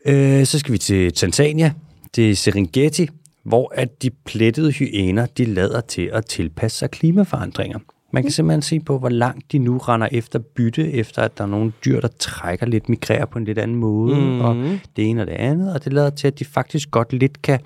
Øh, 0.07 0.47
så 0.47 0.59
skal 0.59 0.73
vi 0.73 0.79
til 0.79 1.13
Tanzania, 1.13 1.73
til 2.13 2.37
Serengeti, 2.37 3.09
hvor 3.45 3.73
at 3.75 4.03
de 4.03 4.11
plettede 4.11 4.73
hyæner, 4.73 5.27
de 5.27 5.45
lader 5.45 5.81
til 5.81 6.11
at 6.13 6.27
tilpasse 6.27 6.79
sig 6.79 6.91
klimaforandringer. 6.91 7.79
Man 8.13 8.23
kan 8.23 8.33
simpelthen 8.33 8.63
se 8.63 8.81
på, 8.81 8.99
hvor 8.99 9.09
langt 9.09 9.53
de 9.53 9.59
nu 9.59 9.79
render 9.79 10.09
efter 10.13 10.39
bytte, 10.39 10.93
efter 10.93 11.23
at 11.23 11.39
der 11.39 11.45
er 11.45 11.49
nogle 11.49 11.73
dyr, 11.85 12.01
der 12.01 12.09
trækker 12.19 12.67
lidt, 12.67 12.89
migrerer 12.89 13.25
på 13.25 13.39
en 13.39 13.45
lidt 13.45 13.59
anden 13.59 13.77
måde, 13.77 14.21
mm. 14.21 14.41
og 14.41 14.55
det 14.97 15.11
ene 15.11 15.21
og 15.21 15.27
det 15.27 15.33
andet, 15.33 15.75
og 15.75 15.85
det 15.85 15.93
lader 15.93 16.11
til, 16.11 16.27
at 16.27 16.39
de 16.39 16.45
faktisk 16.45 16.91
godt 16.91 17.13
lidt 17.13 17.43
kan 17.43 17.61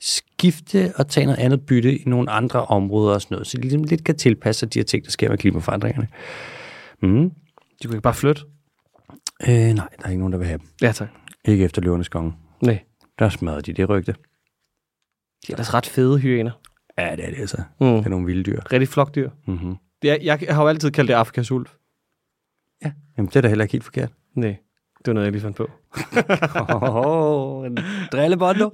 skifte 0.00 0.92
og 0.96 1.08
tage 1.08 1.26
noget 1.26 1.38
andet 1.38 1.66
bytte 1.66 1.98
i 1.98 2.02
nogle 2.06 2.30
andre 2.30 2.64
områder 2.64 3.14
og 3.14 3.22
sådan 3.22 3.34
noget, 3.34 3.46
så 3.46 3.56
de 3.56 3.62
ligesom 3.62 3.84
lidt 3.84 4.04
kan 4.04 4.16
tilpasse 4.16 4.60
sig 4.60 4.74
de 4.74 4.78
her 4.78 4.84
ting, 4.84 5.04
der 5.04 5.10
sker 5.10 5.28
med 5.28 5.38
klimaforandringerne. 5.38 6.08
Mm. 7.02 7.30
De 7.82 7.86
kunne 7.86 7.96
ikke 7.96 8.02
bare 8.02 8.14
flytte. 8.14 8.42
Øh, 9.48 9.54
nej, 9.54 9.88
der 9.98 10.04
er 10.04 10.08
ikke 10.08 10.18
nogen, 10.18 10.32
der 10.32 10.38
vil 10.38 10.46
have 10.46 10.58
dem. 10.58 10.66
Ja, 10.82 10.92
tak. 10.92 11.08
Ikke 11.44 11.64
efter 11.64 11.82
løvernes 11.82 12.08
konge. 12.08 12.32
Nej. 12.62 12.78
Der 13.18 13.28
smadrer 13.28 13.60
de 13.60 13.72
det 13.72 13.88
rygte. 13.88 14.12
De 14.12 15.52
er 15.52 15.56
ellers 15.56 15.74
ret 15.74 15.86
fede 15.86 16.18
hyæner. 16.18 16.50
Ja, 16.98 17.16
det 17.16 17.24
er 17.24 17.30
det 17.30 17.40
altså. 17.40 17.56
Mm. 17.80 17.86
Det 17.86 18.04
er 18.04 18.08
nogle 18.08 18.26
vilde 18.26 18.42
dyr. 18.42 18.60
Rigtig 18.72 18.88
flokdyr. 18.88 19.30
Mm-hmm. 19.46 19.76
Det 20.02 20.10
er, 20.10 20.16
jeg 20.22 20.38
har 20.48 20.62
jo 20.62 20.68
altid 20.68 20.90
kaldt 20.90 21.08
det 21.08 21.14
Afrikas 21.14 21.52
ulv. 21.52 21.66
Ja, 22.84 22.92
jamen 23.16 23.28
det 23.28 23.36
er 23.36 23.40
da 23.40 23.48
heller 23.48 23.64
ikke 23.64 23.72
helt 23.72 23.84
forkert. 23.84 24.12
Nej, 24.34 24.56
det 24.98 25.06
var 25.06 25.12
noget, 25.12 25.24
jeg 25.24 25.32
lige 25.32 25.42
fandt 25.42 25.56
på. 25.56 25.70
Åh, 26.70 27.06
oh, 27.06 27.66
en 27.66 27.78
drillebondo. 28.12 28.70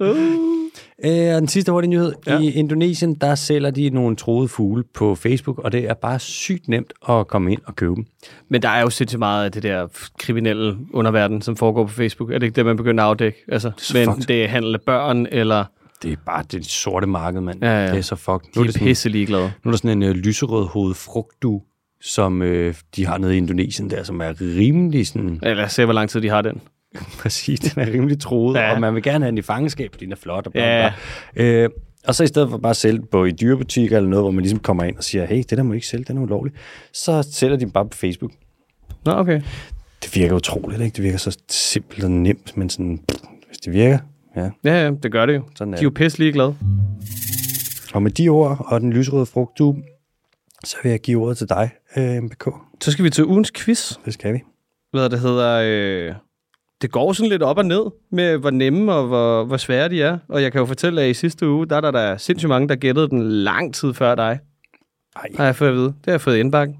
Øh, 1.05 1.35
og 1.35 1.41
den 1.41 1.47
sidste 1.47 1.71
hurtige 1.71 1.89
nyhed. 1.89 2.13
Ja. 2.27 2.39
I 2.39 2.51
Indonesien, 2.51 3.15
der 3.15 3.35
sælger 3.35 3.71
de 3.71 3.89
nogle 3.89 4.15
troede 4.15 4.47
fugle 4.47 4.83
på 4.93 5.15
Facebook, 5.15 5.59
og 5.59 5.71
det 5.71 5.89
er 5.89 5.93
bare 5.93 6.19
sygt 6.19 6.67
nemt 6.67 6.93
at 7.09 7.27
komme 7.27 7.51
ind 7.51 7.61
og 7.65 7.75
købe 7.75 7.95
dem. 7.95 8.05
Men 8.49 8.61
der 8.61 8.69
er 8.69 8.81
jo 8.81 8.89
sindssygt 8.89 9.19
meget 9.19 9.45
af 9.45 9.51
det 9.51 9.63
der 9.63 9.87
kriminelle 10.19 10.77
underverden, 10.93 11.41
som 11.41 11.55
foregår 11.55 11.85
på 11.85 11.93
Facebook. 11.93 12.31
Er 12.31 12.37
det 12.37 12.45
ikke 12.45 12.55
det, 12.55 12.65
man 12.65 12.77
begynder 12.77 13.03
at 13.03 13.09
afdække? 13.09 13.37
Altså, 13.47 13.71
så 13.77 13.97
men 13.97 14.09
det 14.09 14.43
er 14.43 14.47
handel 14.47 14.73
af 14.73 14.81
børn, 14.81 15.27
eller 15.31 15.65
Det 16.03 16.11
er 16.11 16.15
bare 16.25 16.43
det 16.51 16.65
sorte 16.65 17.07
marked, 17.07 17.41
mand. 17.41 17.63
Ja, 17.63 17.83
ja. 17.85 17.89
Det 17.91 17.97
er 17.97 18.01
så 18.01 18.15
fucked. 18.15 18.39
de 18.39 18.49
Nu 18.55 18.61
er, 18.61 18.63
er 18.63 18.67
det 18.67 18.73
sådan, 18.73 18.87
pisse 18.87 19.09
ligeglade. 19.09 19.43
nu 19.63 19.69
er 19.69 19.71
der 19.71 19.77
sådan 19.77 20.03
en 20.03 20.03
øh, 20.09 20.15
lyserød 20.15 20.65
hoved 20.67 20.93
frugtdu, 20.93 21.61
som 22.01 22.41
øh, 22.41 22.75
de 22.95 23.05
har 23.05 23.17
nede 23.17 23.33
i 23.35 23.37
Indonesien 23.37 23.89
der, 23.89 24.03
som 24.03 24.21
er 24.21 24.41
rimelig 24.41 25.07
sådan... 25.07 25.39
Eller 25.43 25.67
se, 25.67 25.83
hvor 25.85 25.93
lang 25.93 26.09
tid 26.09 26.21
de 26.21 26.29
har 26.29 26.41
den. 26.41 26.61
Præcis, 27.21 27.59
den 27.59 27.81
er 27.81 27.93
rimelig 27.93 28.19
troet, 28.19 28.55
Ja. 28.55 28.61
ja. 28.67 28.73
og 28.73 28.81
man 28.81 28.95
vil 28.95 29.03
gerne 29.03 29.25
have 29.25 29.31
den 29.31 29.37
i 29.37 29.41
fangenskab, 29.41 29.91
fordi 29.93 30.05
den 30.05 30.11
er 30.11 30.17
flot. 30.17 30.47
Og, 30.47 30.51
bla, 30.53 30.81
Ja. 30.83 30.91
bla. 31.33 31.43
Øh, 31.43 31.69
og 32.07 32.15
så 32.15 32.23
i 32.23 32.27
stedet 32.27 32.49
for 32.49 32.57
bare 32.57 32.69
at 32.69 32.75
sælge 32.75 33.01
på 33.11 33.25
i 33.25 33.31
dyrebutikker 33.31 33.97
eller 33.97 34.09
noget, 34.09 34.23
hvor 34.23 34.31
man 34.31 34.41
ligesom 34.41 34.59
kommer 34.59 34.83
ind 34.83 34.97
og 34.97 35.03
siger, 35.03 35.25
hey, 35.25 35.37
det 35.37 35.49
der 35.57 35.63
må 35.63 35.67
du 35.69 35.73
ikke 35.73 35.87
sælge, 35.87 36.05
den 36.07 36.17
er 36.17 36.21
ulovlig, 36.21 36.53
så 36.93 37.27
sælger 37.31 37.57
de 37.57 37.67
bare 37.69 37.85
på 37.89 37.97
Facebook. 37.97 38.31
Nå, 39.05 39.11
okay. 39.11 39.41
Det 40.03 40.15
virker 40.15 40.35
utroligt, 40.35 40.81
ikke? 40.81 40.95
Det 40.95 41.03
virker 41.03 41.17
så 41.17 41.37
simpelt 41.49 42.03
og 42.03 42.11
nemt, 42.11 42.57
men 42.57 42.69
sådan, 42.69 42.99
pff, 43.09 43.19
hvis 43.47 43.57
det 43.57 43.73
virker, 43.73 43.97
ja. 44.35 44.49
Ja, 44.63 44.83
ja, 44.83 44.91
det 44.91 45.11
gør 45.11 45.25
det 45.25 45.35
jo. 45.35 45.43
Sådan 45.55 45.73
er 45.73 45.77
De 45.77 45.81
er 45.81 45.83
jo 45.83 45.91
pisse 45.95 46.19
ligeglade. 46.19 46.55
Og 47.93 48.03
med 48.03 48.11
de 48.11 48.29
ord 48.29 48.65
og 48.67 48.81
den 48.81 48.93
lysrøde 48.93 49.25
frugt, 49.25 49.57
du, 49.59 49.75
så 50.63 50.77
vil 50.83 50.89
jeg 50.89 50.99
give 50.99 51.21
ordet 51.21 51.37
til 51.37 51.49
dig, 51.49 51.69
øh, 51.97 52.23
MBK. 52.23 52.49
Så 52.81 52.91
skal 52.91 53.05
vi 53.05 53.09
til 53.09 53.25
ugens 53.25 53.51
quiz. 53.57 53.93
Det 54.05 54.13
skal 54.13 54.33
vi. 54.33 54.39
Hvad 54.91 55.09
det 55.09 55.19
hedder... 55.19 55.61
Øh, 55.65 56.15
det 56.81 56.91
går 56.91 57.13
sådan 57.13 57.29
lidt 57.29 57.43
op 57.43 57.57
og 57.57 57.65
ned 57.65 57.83
med, 58.11 58.37
hvor 58.37 58.49
nemme 58.49 58.93
og 58.93 59.07
hvor, 59.07 59.43
hvor 59.43 59.57
svære 59.57 59.89
de 59.89 60.01
er. 60.01 60.17
Og 60.29 60.41
jeg 60.41 60.51
kan 60.51 60.59
jo 60.59 60.65
fortælle, 60.65 61.01
at 61.01 61.09
i 61.09 61.13
sidste 61.13 61.49
uge, 61.49 61.67
der 61.67 61.75
er 61.75 61.81
der, 61.81 61.91
der 61.91 61.99
er 61.99 62.17
sindssygt 62.17 62.49
mange, 62.49 62.67
der 62.67 62.75
gættede 62.75 63.09
den 63.09 63.21
lang 63.21 63.73
tid 63.73 63.93
før 63.93 64.15
dig. 64.15 64.39
Ej, 65.15 65.27
Har 65.37 65.45
jeg 65.45 65.55
fået 65.55 65.69
at 65.69 65.75
vide. 65.75 65.85
Det 65.85 66.05
har 66.05 66.11
jeg 66.11 66.21
fået 66.21 66.37
indbakken. 66.37 66.77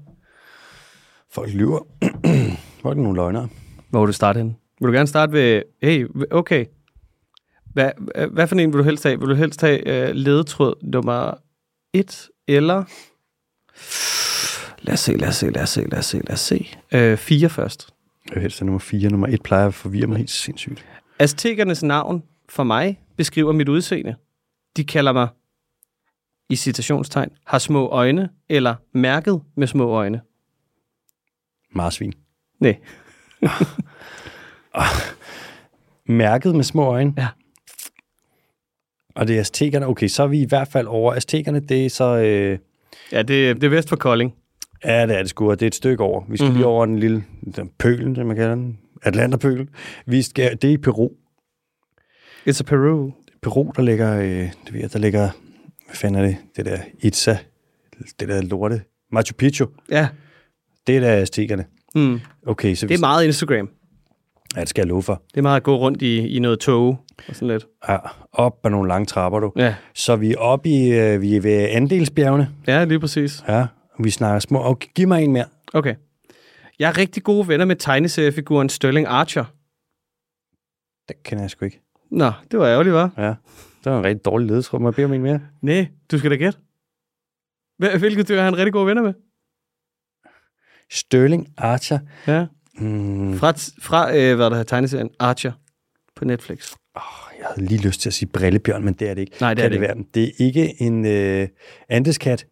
folk 1.32 1.52
lyver. 1.52 1.78
folk 2.82 2.98
er 2.98 3.02
nogle 3.02 3.16
løgnere. 3.16 3.48
Hvor 3.90 4.00
vil 4.00 4.06
du 4.06 4.12
starte 4.12 4.38
hen? 4.38 4.56
Vil 4.80 4.88
du 4.88 4.92
gerne 4.92 5.06
starte 5.06 5.32
ved... 5.32 5.62
Hey, 5.82 6.06
okay. 6.30 6.64
Hvad, 7.74 7.90
hvad 8.30 8.46
for 8.46 8.56
en 8.56 8.72
vil 8.72 8.78
du 8.78 8.84
helst 8.84 9.04
have? 9.04 9.20
Vil 9.20 9.28
du 9.28 9.34
helst 9.34 9.60
have 9.60 10.08
uh, 10.10 10.14
ledetråd 10.14 10.74
nummer 10.82 11.34
1 11.92 12.28
eller... 12.48 12.84
Lad 14.82 14.92
os 14.92 15.00
se, 15.00 15.16
lad 15.16 15.28
os 15.28 15.36
se, 15.36 15.50
lad 15.50 15.62
os 15.62 15.68
se, 15.68 15.88
lad 15.90 15.98
os 15.98 16.04
se, 16.04 16.18
lad 16.18 16.32
os 16.32 16.40
se. 16.40 16.68
Uh, 17.12 17.18
4 17.18 17.48
først. 17.48 17.88
Jeg 18.26 18.34
vil 18.34 18.42
helst 18.42 18.58
have 18.58 18.66
nummer 18.66 18.78
4. 18.78 19.10
Nummer 19.10 19.26
1 19.26 19.42
plejer 19.42 19.66
at 19.66 19.74
forvirre 19.74 20.06
mig 20.06 20.16
helt 20.16 20.30
sindssygt. 20.30 20.84
Aztekernes 21.18 21.82
navn 21.82 22.22
for 22.48 22.62
mig 22.62 23.00
beskriver 23.16 23.52
mit 23.52 23.68
udseende. 23.68 24.14
De 24.76 24.84
kalder 24.84 25.12
mig, 25.12 25.28
i 26.50 26.56
citationstegn, 26.56 27.30
har 27.46 27.58
små 27.58 27.88
øjne, 27.88 28.28
eller 28.48 28.74
mærket 28.92 29.42
med 29.56 29.66
små 29.66 29.90
øjne. 29.90 30.20
Marsvin. 31.70 32.12
Nej. 32.60 32.80
Mærket 36.06 36.54
med 36.54 36.64
små 36.64 36.84
øjne. 36.84 37.14
Ja. 37.16 37.28
Og 39.14 39.28
det 39.28 39.36
er 39.36 39.40
aztekerne. 39.40 39.86
Okay, 39.86 40.08
så 40.08 40.22
er 40.22 40.26
vi 40.26 40.40
i 40.40 40.46
hvert 40.48 40.68
fald 40.68 40.86
over. 40.86 41.14
Aztekerne, 41.14 41.60
det 41.60 41.86
er 41.86 41.90
så... 41.90 42.16
Øh, 42.18 42.58
Ja, 43.12 43.18
det, 43.22 43.56
det 43.56 43.64
er 43.64 43.68
vest 43.68 43.88
for 43.88 43.96
Kolding. 43.96 44.34
ja, 44.84 45.06
det 45.06 45.16
er 45.16 45.18
det 45.20 45.28
sgu, 45.30 45.50
og 45.50 45.60
det 45.60 45.66
er 45.66 45.68
et 45.68 45.74
stykke 45.74 46.02
over. 46.02 46.24
Vi 46.28 46.36
skal 46.36 46.44
mm-hmm. 46.44 46.56
lige 46.58 46.66
over 46.66 46.86
den 46.86 46.98
lille 46.98 47.24
den 47.56 47.70
pølen, 47.78 48.16
som 48.16 48.26
man 48.26 48.36
kalder 48.36 48.54
den. 48.54 48.78
Atlanterpølen. 49.02 49.68
Vi 50.06 50.22
skal, 50.22 50.52
det 50.62 50.68
er 50.70 50.74
i 50.74 50.76
Peru. 50.76 51.08
It's 52.48 52.60
a 52.60 52.62
Peru. 52.62 53.10
Peru, 53.42 53.72
der 53.76 53.82
ligger, 53.82 54.18
øh, 54.18 54.26
det 54.66 54.72
ved 54.72 54.88
der 54.88 54.98
ligger, 54.98 55.28
hvad 55.86 55.94
fanden 55.96 56.20
er 56.22 56.26
det, 56.26 56.36
det 56.56 56.64
der 56.66 56.78
Itza, 57.00 57.38
det 58.20 58.28
der 58.28 58.42
lorte, 58.42 58.82
Machu 59.12 59.34
Picchu, 59.34 59.66
Ja, 59.90 60.08
det 60.86 60.96
er 60.96 61.00
der 61.00 61.12
aztekerne. 61.22 61.64
mm. 61.94 62.20
Okay, 62.46 62.74
så 62.74 62.86
det 62.86 62.94
er 62.94 62.98
meget 63.00 63.24
Instagram. 63.24 63.68
Ja, 64.56 64.60
det 64.60 64.68
skal 64.68 64.82
jeg 64.82 64.88
love 64.88 65.02
for. 65.02 65.22
Det 65.30 65.36
er 65.36 65.42
meget 65.42 65.56
at 65.56 65.62
gå 65.62 65.76
rundt 65.76 66.02
i, 66.02 66.28
i 66.28 66.38
noget 66.38 66.60
tog 66.60 66.98
og 67.28 67.34
sådan 67.36 67.48
lidt. 67.48 67.66
Ja, 67.88 67.98
op 68.32 68.60
ad 68.66 68.70
nogle 68.70 68.88
lange 68.88 69.06
trapper, 69.06 69.40
du. 69.40 69.52
Ja, 69.56 69.74
Så 69.94 70.16
vi 70.16 70.32
er 70.32 70.36
oppe 70.38 70.68
i, 70.68 70.92
øh, 70.92 71.20
vi 71.20 71.36
er 71.36 71.40
ved 71.40 71.68
Andelsbjergene. 71.70 72.50
ja 72.66 72.84
lige 72.84 73.00
præcis. 73.00 73.44
Ja, 73.48 73.66
og 73.92 74.04
vi 74.04 74.10
snakker 74.10 74.38
små. 74.38 74.64
Okay, 74.64 74.88
giv 74.94 75.08
mig 75.08 75.24
en 75.24 75.32
mere. 75.32 75.44
Okay. 75.74 75.94
Jeg 76.78 76.88
er 76.88 76.98
rigtig 76.98 77.22
gode 77.22 77.48
venner 77.48 77.64
med 77.64 77.76
tegneseriefiguren 77.76 78.68
Sterling 78.68 79.06
Archer. 79.06 79.44
Det 81.08 81.22
kender 81.22 81.42
jeg 81.44 81.50
sgu 81.50 81.64
ikke. 81.64 81.80
Nå, 82.10 82.32
det 82.50 82.58
var 82.58 82.66
ærgerligt, 82.66 82.94
var. 82.94 83.10
Ja, 83.16 83.28
det 83.84 83.92
var 83.92 83.98
en 83.98 84.04
rigtig 84.04 84.24
dårlig 84.24 84.48
ledetråd. 84.48 84.80
Må 84.80 84.88
jeg 84.88 84.94
bede 84.94 85.04
om 85.04 85.12
en 85.12 85.22
mere? 85.22 85.40
Nej, 85.62 85.86
du 86.10 86.18
skal 86.18 86.30
da 86.30 86.36
gætte. 86.36 86.58
Hvil- 87.82 87.98
Hvilket 87.98 88.28
dyr 88.28 88.38
er 88.38 88.42
han 88.44 88.56
rigtig 88.56 88.72
gode 88.72 88.86
venner 88.86 89.02
med? 89.02 89.14
Sterling 90.90 91.48
Archer. 91.58 91.98
Ja. 92.26 92.46
Mm, 92.78 93.38
Fra, 93.38 93.52
fra 93.82 94.16
øh, 94.16 94.36
hvad 94.36 94.44
der 94.44 94.50
hedder 94.50 94.62
tegneserien 94.62 95.10
Archer 95.18 95.52
på 96.16 96.24
Netflix. 96.24 96.72
åh, 96.96 97.02
jeg 97.38 97.46
havde 97.54 97.66
lige 97.68 97.86
lyst 97.86 98.00
til 98.00 98.08
at 98.08 98.14
sige 98.14 98.28
brillebjørn, 98.28 98.84
men 98.84 98.94
det 98.94 99.08
er 99.08 99.14
det 99.14 99.20
ikke. 99.20 99.36
Nej, 99.40 99.54
det 99.54 99.64
er 99.64 99.68
det 99.68 99.80
være. 99.80 99.94
Det 100.14 100.24
er 100.24 100.30
ikke 100.38 100.82
en 100.82 101.06
øh, 101.06 101.48
andeskat. 101.88 102.46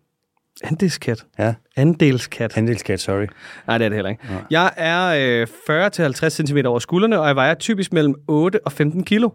Andelskat. 0.64 1.26
Ja, 1.38 1.54
Andelskat. 1.76 2.56
andelskat, 2.56 3.00
sorry. 3.00 3.26
Nej, 3.66 3.78
det 3.78 3.84
er 3.84 3.88
det 3.88 3.96
heller 3.96 4.10
ikke. 4.10 4.22
Jeg 4.50 4.72
er 4.76 5.42
øh, 5.42 5.46
40-50 6.26 6.28
cm 6.28 6.58
over 6.66 6.78
skuldrene, 6.78 7.20
og 7.20 7.26
jeg 7.26 7.36
vejer 7.36 7.54
typisk 7.54 7.92
mellem 7.92 8.14
8 8.28 8.66
og 8.66 8.72
15 8.72 9.04
kilo. 9.04 9.30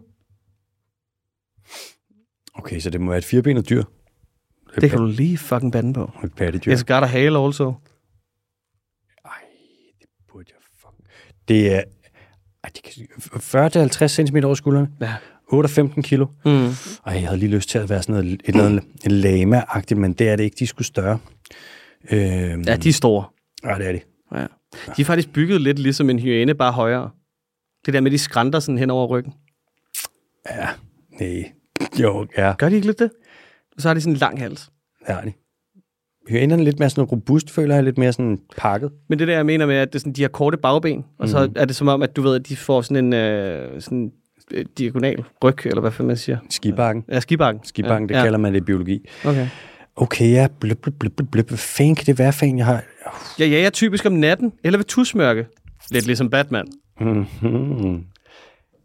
Okay, 2.54 2.80
så 2.80 2.90
det 2.90 3.00
må 3.00 3.10
være 3.10 3.18
et 3.18 3.24
firbenet 3.24 3.68
dyr. 3.70 3.82
Det 4.80 4.90
kan 4.90 4.98
du 4.98 5.06
lige 5.06 5.38
fucking 5.38 5.72
bande 5.72 5.94
på. 5.94 6.10
Et 6.24 6.34
pattedyr. 6.34 6.72
It's 6.74 6.82
got 6.82 7.02
a 7.02 7.06
hale 7.06 7.38
also. 7.38 7.74
Ej, 9.24 9.30
det 10.00 10.06
burde 10.32 10.44
jeg 10.48 10.56
fucking... 10.80 11.06
Det 11.48 11.74
er... 11.74 11.82
Ej, 12.64 12.70
det 12.74 12.82
kan... 12.82 13.06
40-50 14.04 14.06
cm 14.08 14.36
over 14.44 14.54
skuldrene. 14.54 14.88
Ja. 15.00 15.14
8-15 15.52 16.00
kilo. 16.02 16.26
Mm. 16.44 16.50
Ej, 16.66 16.72
jeg 17.06 17.22
havde 17.28 17.36
lige 17.38 17.50
lyst 17.50 17.68
til 17.68 17.78
at 17.78 17.88
være 17.90 18.02
sådan 18.02 18.12
noget, 18.14 18.32
et 18.32 18.40
eller 18.44 18.66
andet 18.66 18.84
en 19.04 19.10
lama-agtigt, 19.10 19.98
men 20.00 20.12
det 20.12 20.28
er 20.28 20.36
det 20.36 20.44
ikke. 20.44 20.56
De 20.58 20.66
skulle 20.66 20.86
større. 20.86 21.18
Øhm, 22.10 22.62
Ja, 22.62 22.76
de 22.76 22.88
er 22.88 22.92
store. 22.92 23.24
Ja, 23.64 23.74
det 23.78 23.86
er 23.88 23.92
de. 23.92 24.00
Ja. 24.34 24.46
De 24.96 25.00
er 25.02 25.04
faktisk 25.04 25.32
bygget 25.32 25.60
lidt 25.60 25.78
ligesom 25.78 26.10
en 26.10 26.18
hyæne, 26.18 26.54
bare 26.54 26.72
højere. 26.72 27.10
Det 27.86 27.94
der 27.94 28.00
med, 28.00 28.10
de 28.10 28.18
skrænter 28.18 28.60
sådan 28.60 28.78
hen 28.78 28.90
over 28.90 29.06
ryggen. 29.06 29.32
Ja, 30.50 30.68
nej. 31.20 31.52
Jo, 32.00 32.26
ja, 32.36 32.54
Gør 32.58 32.68
de 32.68 32.74
ikke 32.74 32.86
lidt 32.86 32.98
det? 32.98 33.10
Så 33.78 33.88
har 33.88 33.94
de 33.94 34.00
sådan 34.00 34.12
en 34.12 34.18
lang 34.18 34.38
hals. 34.40 34.70
det 35.06 35.14
er 35.14 35.20
de. 35.20 35.32
Hyænerne 36.28 36.62
er 36.62 36.64
lidt 36.64 36.78
mere 36.78 36.90
sådan 36.90 37.04
robust, 37.04 37.50
føler 37.50 37.74
jeg, 37.74 37.84
lidt 37.84 37.98
mere 37.98 38.12
sådan 38.12 38.38
pakket. 38.56 38.90
Men 39.08 39.18
det 39.18 39.28
der, 39.28 39.34
jeg 39.34 39.46
mener 39.46 39.66
med, 39.66 39.74
at 39.76 39.88
det 39.88 39.94
er 39.94 40.00
sådan, 40.00 40.12
de 40.12 40.22
har 40.22 40.28
korte 40.28 40.56
bagben, 40.56 41.04
og 41.18 41.28
så 41.28 41.44
Mhm. 41.46 41.52
er 41.56 41.64
det 41.64 41.76
som 41.76 41.88
om, 41.88 42.02
at 42.02 42.16
du 42.16 42.22
ved, 42.22 42.34
at 42.34 42.48
de 42.48 42.56
får 42.56 42.82
sådan 42.82 43.04
en 43.04 43.12
øh, 43.12 43.80
sådan, 43.80 44.12
øh, 44.54 44.64
diagonal 44.78 45.24
ryg, 45.44 45.66
eller 45.66 45.80
hvad 45.80 45.90
fanden 45.90 46.06
man 46.06 46.16
siger. 46.16 46.38
Skibakken. 46.50 47.04
Ja, 47.08 47.20
skibakken. 47.20 47.64
Skibakken, 47.64 48.10
ja. 48.10 48.16
det 48.16 48.22
kalder 48.24 48.38
man 48.38 48.52
det 48.54 48.60
i 48.60 48.64
biologi. 48.64 49.08
Okay. 49.24 49.46
Okay, 49.96 50.30
ja, 50.32 50.48
bløb, 50.60 50.82
bløb, 50.82 50.94
bløb, 50.98 51.12
bløb, 51.16 51.28
bløb. 51.30 51.48
Hvad 51.48 51.58
fanden 51.58 51.94
kan 51.94 52.06
det 52.06 52.18
være, 52.18 52.32
fan 52.32 52.58
jeg 52.58 52.66
har? 52.66 52.82
Ja, 53.38 53.44
ja, 53.46 53.50
jeg 53.58 53.66
er 53.66 53.70
typisk 53.70 54.06
om 54.06 54.12
natten, 54.12 54.52
eller 54.64 54.78
ved 54.78 54.84
tusmørke. 54.84 55.46
Lidt 55.90 56.06
ligesom 56.06 56.30
Batman. 56.30 56.66
Mhm. 57.00 58.04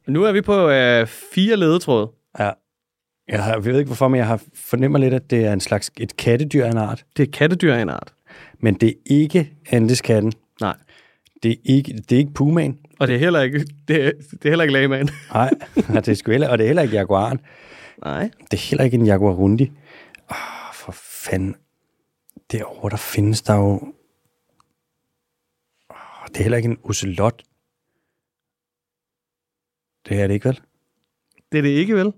Nu 0.07 0.23
er 0.23 0.31
vi 0.31 0.41
på 0.41 0.69
øh, 0.69 1.07
fire 1.33 1.55
ledetråde. 1.55 2.09
ja. 2.39 2.49
Jeg, 3.27 3.43
har, 3.43 3.53
jeg 3.53 3.65
ved 3.65 3.79
ikke 3.79 3.87
hvorfor, 3.87 4.07
men 4.07 4.17
jeg 4.17 4.27
har 4.27 4.41
fornemmer 4.55 4.99
lidt, 4.99 5.13
at 5.13 5.29
det 5.29 5.45
er 5.45 5.53
en 5.53 5.59
slags 5.59 5.91
et 5.97 6.17
kattedyr 6.17 6.65
af 6.65 6.71
en 6.71 6.77
art. 6.77 7.05
Det 7.17 7.27
er 7.27 7.31
kattedyr 7.31 7.73
af 7.73 7.81
en 7.81 7.89
art. 7.89 8.13
Men 8.59 8.73
det 8.73 8.89
er 8.89 8.93
ikke 9.05 9.53
andeskatten. 9.69 10.33
Nej. 10.61 10.77
Det 11.43 11.51
er 11.51 11.55
ikke, 11.65 11.93
det 11.93 12.11
er 12.11 12.19
ikke 12.19 12.33
pumaen. 12.33 12.79
Og 12.99 13.07
det 13.07 13.15
er 13.15 13.19
heller 13.19 13.41
ikke, 13.41 13.67
det 13.87 14.05
er, 14.05 14.11
det 14.31 14.45
er 14.45 14.49
heller 14.49 14.63
ikke 14.63 14.73
lagman. 14.73 15.09
Nej, 15.33 15.51
og 15.75 16.05
det 16.05 16.07
er 16.07 16.13
sgu 16.15 16.31
heller, 16.31 16.49
og 16.49 16.57
det 16.57 16.63
er 16.63 16.67
heller 16.67 16.81
ikke 16.81 16.95
jaguaren. 16.95 17.39
Nej. 18.05 18.29
Det 18.51 18.53
er 18.53 18.69
heller 18.69 18.83
ikke 18.83 18.97
en 18.97 19.05
jaguarundi. 19.05 19.71
Åh, 20.31 20.73
for 20.73 20.91
fanden. 20.95 21.55
Derovre, 22.51 22.89
der 22.89 22.97
findes 22.97 23.41
der 23.41 23.55
jo... 23.55 23.93
Åh, 25.91 26.27
det 26.27 26.37
er 26.37 26.43
heller 26.43 26.57
ikke 26.57 26.69
en 26.69 26.79
ocelot. 26.83 27.43
Det 30.09 30.21
er 30.21 30.27
det 30.27 30.33
ikke, 30.33 30.47
vel? 30.47 30.61
Det 31.51 31.57
er 31.57 31.61
det 31.61 31.69
ikke, 31.69 31.95
vel? 31.95 32.13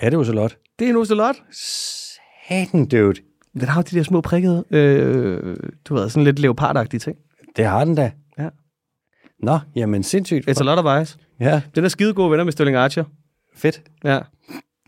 Er 0.00 0.10
det 0.10 0.18
ocelot? 0.18 0.56
Det 0.78 0.84
er 0.84 0.90
en 0.90 0.96
ocelot. 0.96 1.36
Satan, 1.52 2.86
dude. 2.86 3.14
Den 3.52 3.62
har 3.68 3.80
jo 3.80 3.84
de 3.90 3.96
der 3.96 4.02
små 4.02 4.20
prikkede, 4.20 4.64
øh, 4.70 5.56
du 5.88 5.94
ved, 5.94 6.08
sådan 6.08 6.24
lidt 6.24 6.38
leopardagtige 6.38 7.00
ting. 7.00 7.16
Det 7.56 7.64
har 7.64 7.84
den 7.84 7.94
da. 7.94 8.12
Ja. 8.38 8.48
Nå, 9.42 9.58
jamen 9.76 10.02
sindssygt. 10.02 10.48
It's 10.48 10.60
a 10.60 10.64
lot 10.64 10.78
of 10.78 10.98
eyes. 10.98 11.18
Ja, 11.40 11.62
Den 11.74 11.84
er 11.84 11.88
skide 11.88 12.14
gode 12.14 12.30
venner 12.30 12.44
med 12.44 12.52
Sterling 12.52 12.76
Archer. 12.76 13.04
fedt. 13.56 13.82
Ja. 14.04 14.20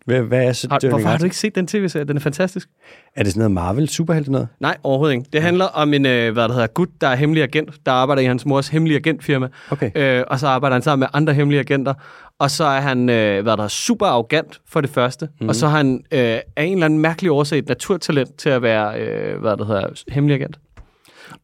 Hvad, 0.09 0.23
hvad 0.23 0.45
er 0.45 0.53
så 0.53 0.67
Har, 0.71 0.79
Dirty 0.79 0.91
hvorfor 0.91 1.09
har 1.09 1.19
du 1.19 1.25
ikke 1.25 1.37
set 1.37 1.55
den 1.55 1.67
tv-serie? 1.67 2.05
Den 2.05 2.17
er 2.17 2.21
fantastisk. 2.21 2.69
Er 3.17 3.23
det 3.23 3.33
sådan 3.33 3.39
noget 3.41 3.51
Marvel, 3.51 3.89
superhelte 3.89 4.33
noget? 4.33 4.49
Nej, 4.61 4.77
overhovedet 4.83 5.15
ikke. 5.15 5.27
Det 5.33 5.43
handler 5.43 5.65
om 5.65 5.95
en, 5.95 6.07
øh, 6.07 6.33
hvad 6.33 6.43
der 6.49 6.53
hedder, 6.53 6.67
gut, 6.67 6.89
der 7.01 7.09
er 7.09 7.15
hemmelig 7.17 7.43
agent, 7.43 7.71
der 7.87 7.93
arbejder 7.93 8.23
i 8.23 8.25
hans 8.25 8.47
mors 8.47 8.69
hemmelige 8.69 8.97
agentfirma. 8.97 9.49
Okay. 9.71 9.91
Øh, 9.95 10.25
og 10.29 10.39
så 10.39 10.47
arbejder 10.47 10.75
han 10.75 10.83
sammen 10.83 11.01
med 11.01 11.09
andre 11.13 11.35
hemmelige 11.35 11.61
agenter. 11.61 11.95
Og 12.39 12.51
så 12.51 12.65
er 12.65 12.81
han, 12.81 13.09
øh, 13.09 13.43
hvad 13.43 13.57
der 13.57 13.65
er, 13.65 13.69
super 13.69 14.07
arrogant 14.07 14.61
for 14.69 14.81
det 14.81 14.91
første. 14.91 15.29
Mm. 15.41 15.49
Og 15.49 15.55
så 15.55 15.69
har 15.69 15.77
han 15.77 16.05
øh, 16.13 16.21
af 16.57 16.65
en 16.65 16.73
eller 16.73 16.85
anden 16.85 16.99
mærkelig 16.99 17.31
årsag 17.31 17.59
et 17.59 17.69
naturtalent 17.69 18.35
til 18.39 18.49
at 18.49 18.63
være, 18.63 19.01
øh, 19.01 19.41
hvad 19.41 19.57
der 19.57 19.65
hedder, 19.65 20.03
hemmelig 20.09 20.35
agent. 20.35 20.59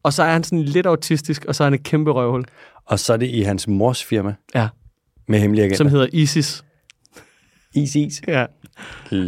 Og 0.03 0.13
så 0.13 0.23
er 0.23 0.31
han 0.31 0.43
sådan 0.43 0.61
lidt 0.61 0.85
autistisk, 0.85 1.45
og 1.45 1.55
så 1.55 1.63
er 1.63 1.65
han 1.65 1.73
et 1.73 1.83
kæmpe 1.83 2.11
røvhul. 2.11 2.45
Og 2.85 2.99
så 2.99 3.13
er 3.13 3.17
det 3.17 3.27
i 3.27 3.41
hans 3.41 3.67
mors 3.67 4.03
firma 4.03 4.33
Ja, 4.55 4.67
med 5.27 5.39
hemmelige 5.39 5.63
agenter. 5.65 5.77
som 5.77 5.87
hedder 5.87 6.07
ISIS. 6.13 6.64
Is, 7.75 7.95
is. 7.95 8.21
Ja. 8.27 8.45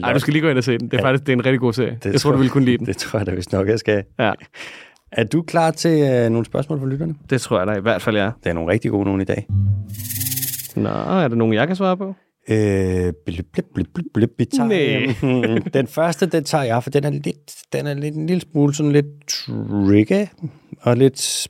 Ej, 0.04 0.14
du 0.14 0.20
skal 0.20 0.34
lige 0.34 0.41
gå 0.41 0.50
ind 0.50 0.58
og 0.58 0.64
se 0.64 0.78
den. 0.78 0.91
Det 0.91 0.98
er 0.98 1.02
faktisk 1.02 1.26
det 1.28 1.34
er 1.34 1.38
en 1.38 1.45
rigtig 1.45 1.60
god 1.60 1.74
serie. 1.74 1.98
Det 2.04 2.12
jeg 2.12 2.22
tror, 2.22 2.32
du 2.32 2.38
vil 2.38 2.50
kunne 2.50 2.66
lide 2.66 2.78
den. 2.78 2.86
Det 2.86 2.98
tror 2.98 3.20
jeg 3.20 3.26
da 3.28 3.32
vist 3.32 3.52
nok, 3.54 3.68
jeg 3.68 3.80
skal. 3.80 4.04
Ja, 4.20 4.32
Er 5.12 5.24
du 5.24 5.41
klar 5.41 5.72
til 5.72 6.02
øh, 6.02 6.30
nogle 6.30 6.45
spørgsmål 6.45 6.80
fra 6.80 6.88
lytterne? 6.88 7.16
det 7.30 7.41
tror 7.41 7.58
jeg 7.58 7.68
da 7.68 7.74
i 7.74 7.82
hvert 7.82 8.02
fald, 8.02 8.16
jeg 8.18 8.26
er. 8.26 8.32
Det 8.43 8.50
er 8.50 8.54
nogle 8.54 8.72
rigtig 8.72 8.91
gode 8.91 9.06
nogen 9.06 9.22
i 9.22 9.24
dag. 9.24 9.48
Nå, 10.76 10.89
er 10.89 11.28
der 11.28 11.36
nogen, 11.36 11.54
jeg 11.54 11.68
kan 11.68 11.76
svare 11.76 11.98
på? 11.98 12.16
Øh, 12.50 13.14
blip, 13.26 13.45
blip, 13.54 13.66
blip, 13.76 13.88
blip, 13.93 14.06
blip, 14.14 14.30
vi 14.38 14.45
tager, 14.45 14.68
Nej. 15.24 15.56
øh, 15.56 15.62
den 15.74 15.88
første, 15.88 16.26
den 16.26 16.43
tager 16.43 16.64
jeg, 16.64 16.84
for 16.84 16.89
den 16.89 17.04
er 17.04 17.10
lidt, 17.10 17.56
den 17.74 17.88
er 17.88 17.93
lidt, 17.93 18.16
en 18.16 18.28
lille 18.28 18.41
smule 18.52 18.74
sådan 18.74 18.91
lidt 18.91 19.06
tricky, 19.28 20.26
og 20.82 20.98
lidt, 20.98 21.48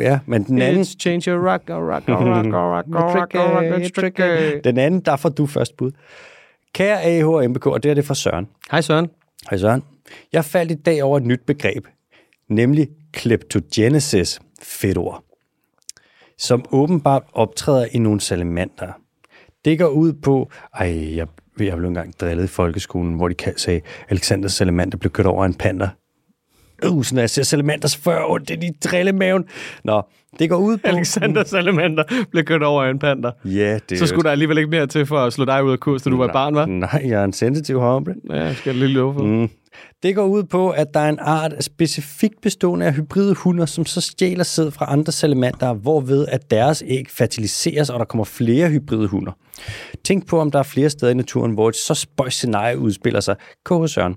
ja, 0.00 0.18
men 0.26 0.44
den 0.44 0.62
anden, 0.62 0.82
It's 0.82 0.96
change 1.00 1.30
your 1.30 1.50
rock, 1.52 1.62
rock, 1.70 2.08
rock, 2.08 2.08
rock, 2.08 2.54
rock, 2.54 2.86
rock, 2.94 3.34
rock, 3.34 3.82
it's 3.82 3.90
tricky. 4.00 4.60
den 4.64 4.78
anden, 4.78 5.00
der 5.00 5.16
får 5.16 5.28
du 5.28 5.46
først 5.46 5.76
bud. 5.76 5.90
Kære 6.72 7.02
AH 7.02 7.28
og 7.28 7.50
MBK, 7.50 7.66
og 7.66 7.82
det 7.82 7.90
er 7.90 7.94
det 7.94 8.04
fra 8.04 8.14
Søren. 8.14 8.48
Hej 8.70 8.80
Søren. 8.80 9.08
Hej 9.50 9.58
Søren. 9.58 9.82
Jeg 10.32 10.44
faldt 10.44 10.72
i 10.72 10.74
dag 10.74 11.02
over 11.02 11.16
et 11.16 11.24
nyt 11.24 11.40
begreb, 11.46 11.86
nemlig 12.48 12.88
kleptogenesis, 13.12 14.40
fedt 14.62 14.98
ord, 14.98 15.24
som 16.38 16.64
åbenbart 16.72 17.22
optræder 17.32 17.86
i 17.92 17.98
nogle 17.98 18.20
salamander. 18.20 18.92
Det 19.64 19.78
går 19.78 19.88
ud 19.88 20.12
på, 20.12 20.50
ej, 20.74 21.16
jeg, 21.16 21.26
jeg 21.58 21.76
blev 21.76 21.88
engang 21.88 22.20
drillet 22.20 22.44
i 22.44 22.46
folkeskolen, 22.46 23.14
hvor 23.14 23.28
de 23.28 23.52
sagde, 23.56 23.80
Alexander 24.08 24.48
Salamander 24.48 24.98
blev 24.98 25.12
kørt 25.12 25.26
over 25.26 25.44
en 25.44 25.54
panda. 25.54 25.88
Uh, 26.86 27.04
når 27.12 27.20
jeg 27.20 27.30
ser 27.30 27.42
salamander, 27.42 27.88
så 27.88 27.98
får 27.98 28.12
jeg 28.12 28.24
ondt 28.24 28.50
i 28.50 28.70
drillemaven. 28.84 29.44
Nå, 29.84 30.02
det 30.38 30.50
går 30.50 30.56
ud 30.56 30.76
på... 30.76 30.88
Alexander 30.88 31.44
Salamander 31.44 32.04
blev 32.30 32.44
kørt 32.44 32.62
over 32.62 32.82
af 32.82 32.90
en 32.90 32.98
panda. 32.98 33.30
Ja, 33.44 33.78
det 33.88 33.98
Så 33.98 34.06
skulle 34.06 34.24
der 34.24 34.30
alligevel 34.30 34.58
ikke 34.58 34.70
mere 34.70 34.86
til 34.86 35.06
for 35.06 35.18
at 35.18 35.32
slå 35.32 35.44
dig 35.44 35.64
ud 35.64 35.72
af 35.72 35.80
kurs, 35.80 36.02
da 36.02 36.10
du 36.10 36.16
var 36.16 36.32
barn, 36.32 36.54
var? 36.54 36.66
Nej, 36.66 37.02
jeg 37.04 37.20
er 37.20 37.24
en 37.24 37.32
sensitiv 37.32 37.80
hombre. 37.80 38.12
Ja, 38.30 38.42
jeg 38.42 38.56
skal 38.56 38.74
lige 38.74 38.88
love 38.88 39.14
for. 39.14 39.22
Mm. 39.22 39.50
Det 40.02 40.14
går 40.14 40.26
ud 40.26 40.42
på, 40.44 40.70
at 40.70 40.94
der 40.94 41.00
er 41.00 41.08
en 41.08 41.18
art 41.20 41.52
specifikt 41.60 42.40
bestående 42.42 42.86
af 42.86 42.94
hybride 42.94 43.34
hunder, 43.34 43.66
som 43.66 43.86
så 43.86 44.00
stjæler 44.00 44.44
sæd 44.44 44.70
fra 44.70 44.92
andre 44.92 45.12
salamander, 45.12 45.72
hvorved 45.74 46.26
at 46.28 46.50
deres 46.50 46.82
æg 46.86 47.06
fertiliseres, 47.10 47.90
og 47.90 47.98
der 47.98 48.04
kommer 48.04 48.24
flere 48.24 48.70
hybride 48.70 49.06
hunder. 49.06 49.32
Tænk 50.04 50.26
på, 50.26 50.40
om 50.40 50.50
der 50.50 50.58
er 50.58 50.62
flere 50.62 50.90
steder 50.90 51.12
i 51.12 51.14
naturen, 51.14 51.52
hvor 51.52 51.68
et 51.68 51.76
så 51.76 51.94
spøjs 51.94 52.34
scenarie 52.34 52.78
udspiller 52.78 53.20
sig. 53.20 53.36
K.H. 53.64 53.86
Søren. 53.86 54.14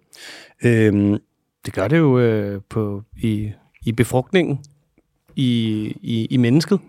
Øhm, 0.64 1.18
Det 1.66 1.74
gør 1.74 1.88
det 1.88 1.98
jo 1.98 2.20
øh, 2.20 2.62
på, 2.70 3.04
i, 3.18 3.52
i 3.86 3.92
befrugtningen 3.92 4.60
i, 5.36 5.52
i, 6.02 6.26
i 6.26 6.38
mennesket. 6.38 6.80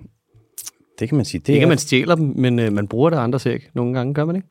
det 0.99 1.09
kan 1.09 1.17
man 1.17 1.25
sige. 1.25 1.39
Det, 1.39 1.47
Det 1.47 1.59
er, 1.59 1.63
at 1.63 1.69
man 1.69 1.79
stjæler 1.79 2.15
dem, 2.15 2.33
men 2.37 2.59
øh, 2.59 2.73
man 2.73 2.89
bruger 2.89 3.11
det 3.11 3.17
andres 3.17 3.47
æg. 3.47 3.69
Nogle 3.75 3.95
gange 3.95 4.15
gør 4.15 4.25
man 4.25 4.37
ikke. 4.37 4.49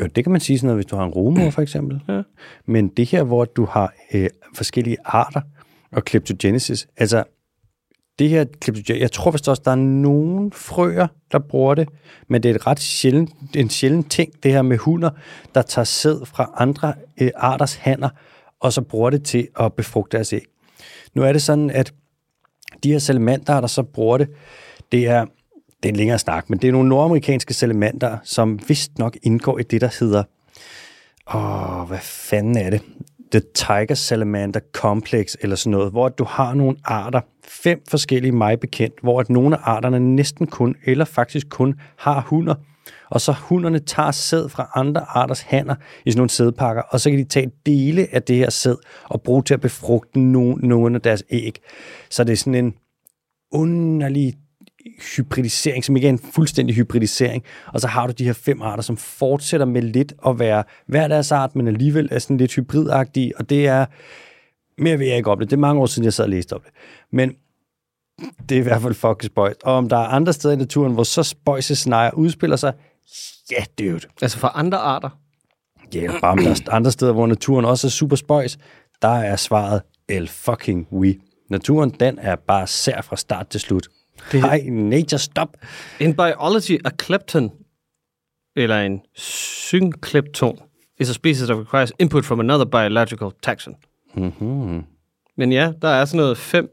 jo, 0.00 0.06
det 0.06 0.24
kan 0.24 0.32
man 0.32 0.40
sige 0.40 0.58
sådan 0.58 0.66
noget, 0.66 0.76
hvis 0.76 0.86
du 0.86 0.96
har 0.96 1.04
en 1.04 1.10
rumor 1.12 1.50
for 1.50 1.62
eksempel. 1.62 2.00
Ja. 2.08 2.22
Men 2.66 2.88
det 2.88 3.06
her, 3.06 3.22
hvor 3.22 3.44
du 3.44 3.64
har 3.64 3.94
øh, 4.14 4.28
forskellige 4.54 4.96
arter 5.04 5.40
og 5.92 6.04
kleptogenesis, 6.04 6.88
altså 6.96 7.24
det 8.18 8.28
her 8.28 8.44
kleptogenesis, 8.44 9.00
jeg 9.00 9.12
tror 9.12 9.30
vist 9.30 9.48
også, 9.48 9.62
der 9.64 9.70
er 9.70 9.74
nogle 9.76 10.50
frøer, 10.52 11.06
der 11.32 11.38
bruger 11.38 11.74
det, 11.74 11.88
men 12.28 12.42
det 12.42 12.50
er 12.50 12.54
et 12.54 12.66
ret 12.66 12.80
sjældent, 12.80 13.30
en 13.56 13.70
sjælden 13.70 14.04
ting, 14.04 14.32
det 14.42 14.52
her 14.52 14.62
med 14.62 14.78
hunder, 14.78 15.10
der 15.54 15.62
tager 15.62 15.84
sæd 15.84 16.26
fra 16.26 16.54
andre 16.56 16.94
øh, 17.20 17.30
arters 17.36 17.74
hanner, 17.74 18.08
og 18.62 18.72
så 18.72 18.82
bruger 18.82 19.10
det 19.10 19.24
til 19.24 19.48
at 19.60 19.72
befrugte 19.72 20.16
deres 20.16 20.32
æg. 20.32 20.44
Nu 21.14 21.22
er 21.22 21.32
det 21.32 21.42
sådan, 21.42 21.70
at 21.70 21.94
de 22.82 22.92
her 22.92 22.98
salamander, 22.98 23.60
der 23.60 23.66
så 23.66 23.82
bruger 23.82 24.18
det, 24.18 24.28
det 24.92 25.08
er, 25.08 25.24
det 25.82 25.88
er 25.88 25.92
en 25.92 25.96
længere 25.96 26.18
snak, 26.18 26.50
men 26.50 26.58
det 26.58 26.68
er 26.68 26.72
nogle 26.72 26.88
nordamerikanske 26.88 27.54
salamander, 27.54 28.18
som 28.24 28.60
vist 28.68 28.98
nok 28.98 29.16
indgår 29.22 29.58
i 29.58 29.62
det, 29.62 29.80
der 29.80 29.96
hedder 30.00 30.22
Åh, 31.34 31.88
hvad 31.88 31.98
fanden 32.02 32.56
er 32.56 32.70
det? 32.70 32.82
The 33.30 33.40
Tiger 33.54 33.94
Salamander 33.94 34.60
Complex, 34.72 35.34
eller 35.40 35.56
sådan 35.56 35.70
noget, 35.70 35.90
hvor 35.90 36.08
du 36.08 36.24
har 36.24 36.54
nogle 36.54 36.76
arter, 36.84 37.20
fem 37.44 37.82
forskellige 37.88 38.32
mig 38.32 38.60
bekendt, 38.60 38.94
hvor 39.02 39.20
at 39.20 39.30
nogle 39.30 39.56
af 39.56 39.60
arterne 39.64 40.00
næsten 40.00 40.46
kun, 40.46 40.76
eller 40.84 41.04
faktisk 41.04 41.48
kun, 41.48 41.74
har 41.96 42.20
hunder, 42.20 42.54
og 43.12 43.20
så 43.20 43.32
hunderne 43.32 43.78
tager 43.78 44.10
sæd 44.10 44.48
fra 44.48 44.70
andre 44.74 45.00
arters 45.08 45.40
hanner 45.40 45.74
i 46.06 46.10
sådan 46.10 46.18
nogle 46.18 46.30
sædpakker, 46.30 46.82
og 46.82 47.00
så 47.00 47.10
kan 47.10 47.18
de 47.18 47.24
tage 47.24 47.50
dele 47.66 48.08
af 48.12 48.22
det 48.22 48.36
her 48.36 48.50
sæd 48.50 48.76
og 49.04 49.22
bruge 49.22 49.42
til 49.42 49.54
at 49.54 49.60
befrugte 49.60 50.18
no- 50.18 50.66
nogen 50.66 50.94
af 50.94 51.00
deres 51.00 51.22
æg. 51.30 51.58
Så 52.10 52.24
det 52.24 52.32
er 52.32 52.36
sådan 52.36 52.54
en 52.54 52.74
underlig 53.52 54.34
hybridisering, 55.16 55.84
som 55.84 55.96
ikke 55.96 56.08
er 56.08 56.12
en 56.12 56.18
fuldstændig 56.18 56.76
hybridisering. 56.76 57.42
Og 57.66 57.80
så 57.80 57.86
har 57.88 58.06
du 58.06 58.12
de 58.18 58.24
her 58.24 58.32
fem 58.32 58.62
arter, 58.62 58.82
som 58.82 58.96
fortsætter 58.96 59.66
med 59.66 59.82
lidt 59.82 60.12
at 60.26 60.38
være 60.38 60.64
hver 60.86 61.08
deres 61.08 61.32
art, 61.32 61.56
men 61.56 61.68
alligevel 61.68 62.08
er 62.10 62.18
sådan 62.18 62.36
lidt 62.36 62.54
hybridagtige, 62.54 63.38
og 63.38 63.50
det 63.50 63.66
er, 63.66 63.86
mere 64.78 64.98
vil 64.98 65.06
jeg 65.06 65.16
ikke 65.16 65.30
opleve. 65.30 65.46
Det 65.46 65.56
er 65.56 65.60
mange 65.60 65.80
år 65.80 65.86
siden, 65.86 66.04
jeg 66.04 66.12
sad 66.12 66.24
og 66.24 66.30
læste 66.30 66.52
om 66.52 66.60
det. 66.60 66.70
Men 67.12 67.34
det 68.48 68.54
er 68.56 68.60
i 68.60 68.62
hvert 68.62 68.82
fald 68.82 68.94
fucking 68.94 69.22
spøjt. 69.22 69.62
Og 69.64 69.74
om 69.74 69.88
der 69.88 69.96
er 69.96 70.06
andre 70.06 70.32
steder 70.32 70.54
i 70.54 70.56
naturen, 70.56 70.92
hvor 70.92 71.02
så 71.02 71.22
spøjse 71.22 71.76
scenarier 71.76 72.10
udspiller 72.14 72.56
sig, 72.56 72.72
ja, 73.50 73.64
dude. 73.78 74.00
Altså 74.22 74.38
for 74.38 74.48
andre 74.48 74.78
arter. 74.78 75.08
Ja, 75.94 75.98
yeah, 76.02 76.20
bare 76.20 76.36
der 76.36 76.50
er 76.50 76.72
andre 76.72 76.90
steder, 76.90 77.12
hvor 77.12 77.26
naturen 77.26 77.64
også 77.64 77.86
er 77.86 77.90
super 77.90 78.16
spøjs, 78.16 78.58
der 79.02 79.08
er 79.08 79.36
svaret 79.36 79.82
el 80.08 80.28
fucking 80.28 80.86
we. 80.92 81.14
Naturen, 81.50 81.90
den 81.90 82.18
er 82.18 82.36
bare 82.36 82.66
sær 82.66 83.00
fra 83.02 83.16
start 83.16 83.48
til 83.48 83.60
slut. 83.60 83.88
Det- 84.32 84.40
Hej, 84.40 84.60
nature, 84.70 85.18
stop. 85.18 85.48
In 86.00 86.14
biology, 86.16 86.80
a 86.84 86.90
klepton, 86.98 87.50
eller 88.56 88.80
en 88.80 89.00
synklepton, 89.14 90.58
is 91.00 91.10
a 91.10 91.12
species 91.12 91.46
that 91.46 91.58
requires 91.58 91.92
input 91.98 92.24
from 92.24 92.40
another 92.40 92.64
biological 92.64 93.30
taxon. 93.42 93.74
Mm-hmm. 94.14 94.82
Men 95.36 95.52
ja, 95.52 95.72
der 95.82 95.88
er 95.88 96.04
sådan 96.04 96.16
noget 96.18 96.38
fem... 96.38 96.68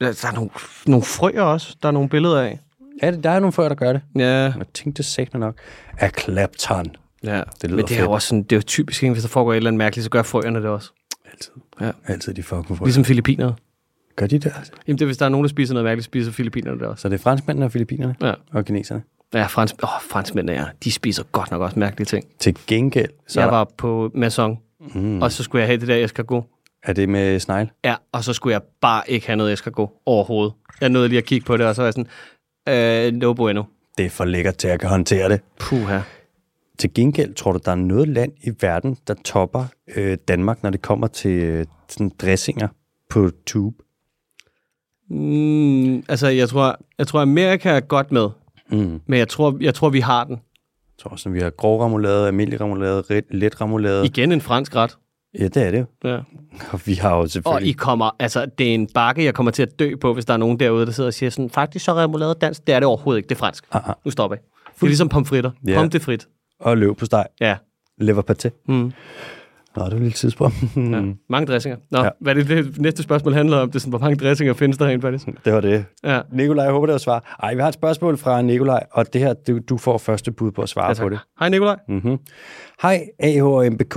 Der 0.00 0.06
er 0.08 0.34
nogle, 0.34 0.50
nogle 0.86 1.04
frøer 1.04 1.42
også, 1.42 1.76
der 1.82 1.88
er 1.88 1.92
nogle 1.92 2.08
billeder 2.08 2.40
af. 2.42 2.58
Ja, 3.02 3.10
der 3.10 3.30
er 3.30 3.40
nogle 3.40 3.52
frøer, 3.52 3.68
der 3.68 3.74
gør 3.76 3.92
det. 3.92 4.02
Ja, 4.16 4.24
Jeg 4.26 4.52
tænkte 4.74 4.96
det 5.02 5.04
sagde 5.06 5.38
nok. 5.38 5.54
A 5.98 6.08
klepton. 6.08 6.86
ja. 7.24 7.42
Det 7.62 7.70
lyder 7.70 7.76
Men 7.76 7.84
det 7.84 7.92
er 7.92 7.96
jo 8.00 8.04
fedt. 8.04 8.10
også 8.14 8.28
sådan, 8.28 8.42
det 8.42 8.52
er 8.52 8.56
jo 8.56 8.62
typisk, 8.62 9.02
ikke? 9.02 9.12
hvis 9.12 9.22
der 9.22 9.28
foregår 9.28 9.52
et 9.52 9.56
eller 9.56 9.70
andet 9.70 9.78
mærkeligt, 9.78 10.04
så 10.04 10.10
gør 10.10 10.22
frøerne 10.22 10.58
det 10.58 10.66
også. 10.68 10.90
Altid. 11.32 11.52
Ja. 11.80 11.90
Altid 12.06 12.34
de 12.34 12.42
fucking 12.42 12.78
frøer. 12.78 12.86
Ligesom 12.86 13.04
filippinerne. 13.04 13.54
Gør 14.16 14.26
de 14.26 14.38
det? 14.38 14.52
altså? 14.56 14.72
Jamen 14.86 14.98
det 14.98 15.02
er, 15.04 15.06
hvis 15.06 15.16
der 15.16 15.24
er 15.24 15.28
nogen, 15.28 15.44
der 15.44 15.48
spiser 15.48 15.74
noget 15.74 15.84
mærkeligt, 15.84 16.04
spiser 16.04 16.32
filippinerne 16.32 16.78
det 16.78 16.86
også. 16.88 17.02
Så 17.02 17.08
det 17.08 17.14
er 17.14 17.22
franskmændene 17.22 17.66
og 17.66 17.72
filippinerne 17.72 18.14
Ja. 18.22 18.32
og 18.52 18.64
kineserne. 18.64 19.02
Ja, 19.34 19.46
frans, 19.46 19.74
åh, 19.82 19.88
franskmændene, 20.10 20.58
ja. 20.60 20.64
De 20.84 20.92
spiser 20.92 21.22
godt 21.32 21.50
nok 21.50 21.62
også 21.62 21.78
mærkelige 21.78 22.06
ting. 22.06 22.24
Til 22.38 22.56
gengæld, 22.66 23.10
så 23.28 23.40
jeg 23.40 23.50
var 23.50 23.64
på 23.76 24.10
Maison, 24.14 24.58
mm, 24.94 25.22
og 25.22 25.32
så 25.32 25.42
skulle 25.42 25.60
jeg 25.60 25.68
have 25.68 25.80
det 25.80 25.88
der 25.88 26.04
escargot. 26.04 26.44
er 26.82 26.92
det 26.92 27.08
med 27.08 27.40
snegl. 27.40 27.70
Ja, 27.84 27.94
og 28.12 28.24
så 28.24 28.32
skulle 28.32 28.52
jeg 28.52 28.62
bare 28.80 29.02
ikke 29.10 29.26
have 29.26 29.36
noget 29.36 29.52
escargot 29.52 29.90
overhovedet. 30.06 30.52
Jeg 30.80 30.88
nåede 30.88 31.08
lige 31.08 31.18
at 31.18 31.24
kigge 31.24 31.46
på 31.46 31.56
det, 31.56 31.66
og 31.66 31.74
så 31.74 31.82
var 31.82 31.86
jeg 31.86 31.92
sådan, 31.92 32.06
øh, 32.68 33.12
no 33.12 33.32
bueno. 33.32 33.62
Det 33.98 34.06
er 34.06 34.10
for 34.10 34.24
lækkert 34.24 34.56
til, 34.56 34.68
at 34.68 34.72
jeg 34.72 34.80
kan 34.80 34.88
håndtere 34.88 35.28
det. 35.28 35.40
Puha. 35.60 36.00
Til 36.78 36.94
gengæld 36.94 37.34
tror 37.34 37.52
du, 37.52 37.58
der 37.64 37.70
er 37.70 37.74
noget 37.76 38.08
land 38.08 38.32
i 38.42 38.50
verden, 38.60 38.96
der 39.06 39.14
topper 39.24 39.64
øh, 39.96 40.18
Danmark, 40.28 40.62
når 40.62 40.70
det 40.70 40.82
kommer 40.82 41.06
til 41.06 41.30
øh, 41.42 41.66
sådan 41.88 42.10
dressinger 42.20 42.68
på 43.10 43.30
tube. 43.46 43.76
Mm, 45.10 45.96
altså, 46.08 46.28
jeg 46.28 46.48
tror, 46.48 46.76
jeg 46.98 47.06
tror, 47.06 47.20
Amerika 47.20 47.68
er 47.70 47.80
godt 47.80 48.12
med, 48.12 48.28
Mm. 48.70 49.00
men 49.06 49.18
jeg 49.18 49.28
tror, 49.28 49.56
jeg 49.60 49.74
tror 49.74 49.88
vi 49.88 50.00
har 50.00 50.24
den. 50.24 50.32
Jeg 50.34 50.98
tror 51.02 51.10
også, 51.10 51.30
vi 51.30 51.40
har 51.40 51.50
grov 51.50 51.80
remoulade, 51.80 52.26
almindelig 52.26 52.60
remoulade, 52.60 53.22
let 53.30 53.60
remoulade. 53.60 54.06
Igen 54.06 54.32
en 54.32 54.40
fransk 54.40 54.76
ret. 54.76 54.98
Ja, 55.38 55.44
det 55.48 55.56
er 55.56 55.70
det 55.70 55.78
jo. 55.78 56.08
Ja. 56.10 56.18
Og 56.72 56.80
vi 56.86 56.94
har 56.94 57.10
jo 57.14 57.18
Og 57.20 57.24
I 57.24 57.28
selvfølgelig... 57.28 57.76
kommer, 57.76 58.10
altså, 58.18 58.46
det 58.58 58.70
er 58.70 58.74
en 58.74 58.88
bakke, 58.94 59.24
jeg 59.24 59.34
kommer 59.34 59.52
til 59.52 59.62
at 59.62 59.78
dø 59.78 59.96
på, 60.00 60.14
hvis 60.14 60.24
der 60.24 60.32
er 60.32 60.36
nogen 60.36 60.60
derude, 60.60 60.86
der 60.86 60.92
sidder 60.92 61.08
og 61.08 61.14
siger 61.14 61.30
sådan, 61.30 61.50
faktisk 61.50 61.84
så 61.84 61.92
er 61.92 62.02
remoulade 62.02 62.34
dansk. 62.40 62.66
Det 62.66 62.74
er 62.74 62.80
det 62.80 62.86
overhovedet 62.86 63.18
ikke, 63.18 63.28
det 63.28 63.34
er 63.34 63.38
fransk. 63.38 63.64
Ah, 63.72 63.88
ah. 63.88 63.94
Nu 64.04 64.10
stopper 64.10 64.36
jeg. 64.36 64.42
Det 64.74 64.82
er 64.82 64.86
ligesom 64.86 65.08
pomfritter. 65.08 65.50
Ja. 65.64 65.70
Yeah. 65.70 65.78
Pommes 65.78 65.92
de 65.92 66.00
frit. 66.00 66.28
Og 66.60 66.78
løb 66.78 66.96
på 66.96 67.04
steg. 67.04 67.24
Ja. 67.40 67.56
Lever 67.98 68.22
paté. 68.30 68.64
Mm. 68.68 68.92
Nå, 69.76 69.84
det 69.84 69.90
er 69.92 69.96
et 69.96 70.00
lille 70.02 70.12
tidspunkt. 70.12 70.54
Ja. 70.76 71.02
Mange 71.28 71.46
dressinger. 71.46 71.76
Nå, 71.90 72.02
Ja. 72.04 72.08
hvad 72.20 72.34
det, 72.34 72.48
det 72.48 72.78
næste 72.80 73.02
spørgsmål 73.02 73.34
handler 73.34 73.56
om? 73.56 73.68
Det 73.70 73.74
er 73.76 73.80
sådan, 73.80 73.90
hvor 73.90 73.98
mange 73.98 74.16
dressinger 74.16 74.54
findes 74.54 74.78
der 74.78 74.86
rent 74.86 75.02
faktisk? 75.02 75.26
det 75.44 75.52
var 75.52 75.60
det. 75.60 75.84
Ja. 76.04 76.20
Nikolaj, 76.32 76.64
jeg 76.64 76.72
håber, 76.72 76.86
det 76.86 76.92
var 76.92 76.98
svar. 76.98 77.36
Ej, 77.42 77.54
vi 77.54 77.60
har 77.60 77.68
et 77.68 77.74
spørgsmål 77.74 78.16
fra 78.18 78.42
Nikolaj, 78.42 78.82
og 78.92 79.12
det 79.12 79.20
her, 79.20 79.34
du, 79.34 79.58
du 79.68 79.76
får 79.76 79.98
første 79.98 80.32
bud 80.32 80.50
på 80.50 80.62
at 80.62 80.68
svare 80.68 80.88
Ja, 80.88 81.02
på 81.02 81.08
det. 81.08 81.18
Hej 81.38 81.48
Nikolaj. 81.48 81.76
Mm-hmm. 81.88 82.18
Hej, 82.82 83.04
AH 83.18 83.44
og 83.44 83.72
MBK. 83.72 83.96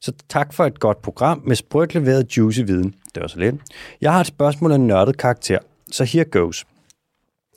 Så 0.00 0.12
tak 0.28 0.54
for 0.54 0.64
et 0.64 0.80
godt 0.80 1.02
program 1.02 1.42
med 1.46 1.56
sprødt 1.56 1.94
leveret 1.94 2.36
juicy 2.36 2.60
viden. 2.60 2.94
Det 3.14 3.20
var 3.22 3.28
så 3.28 3.38
lidt. 3.38 3.54
Jeg 4.00 4.12
har 4.12 4.20
et 4.20 4.26
spørgsmål 4.26 4.72
af 4.72 4.80
nørdet 4.80 5.16
karakter, 5.16 5.58
så 5.90 6.04
here 6.04 6.24
goes. 6.24 6.66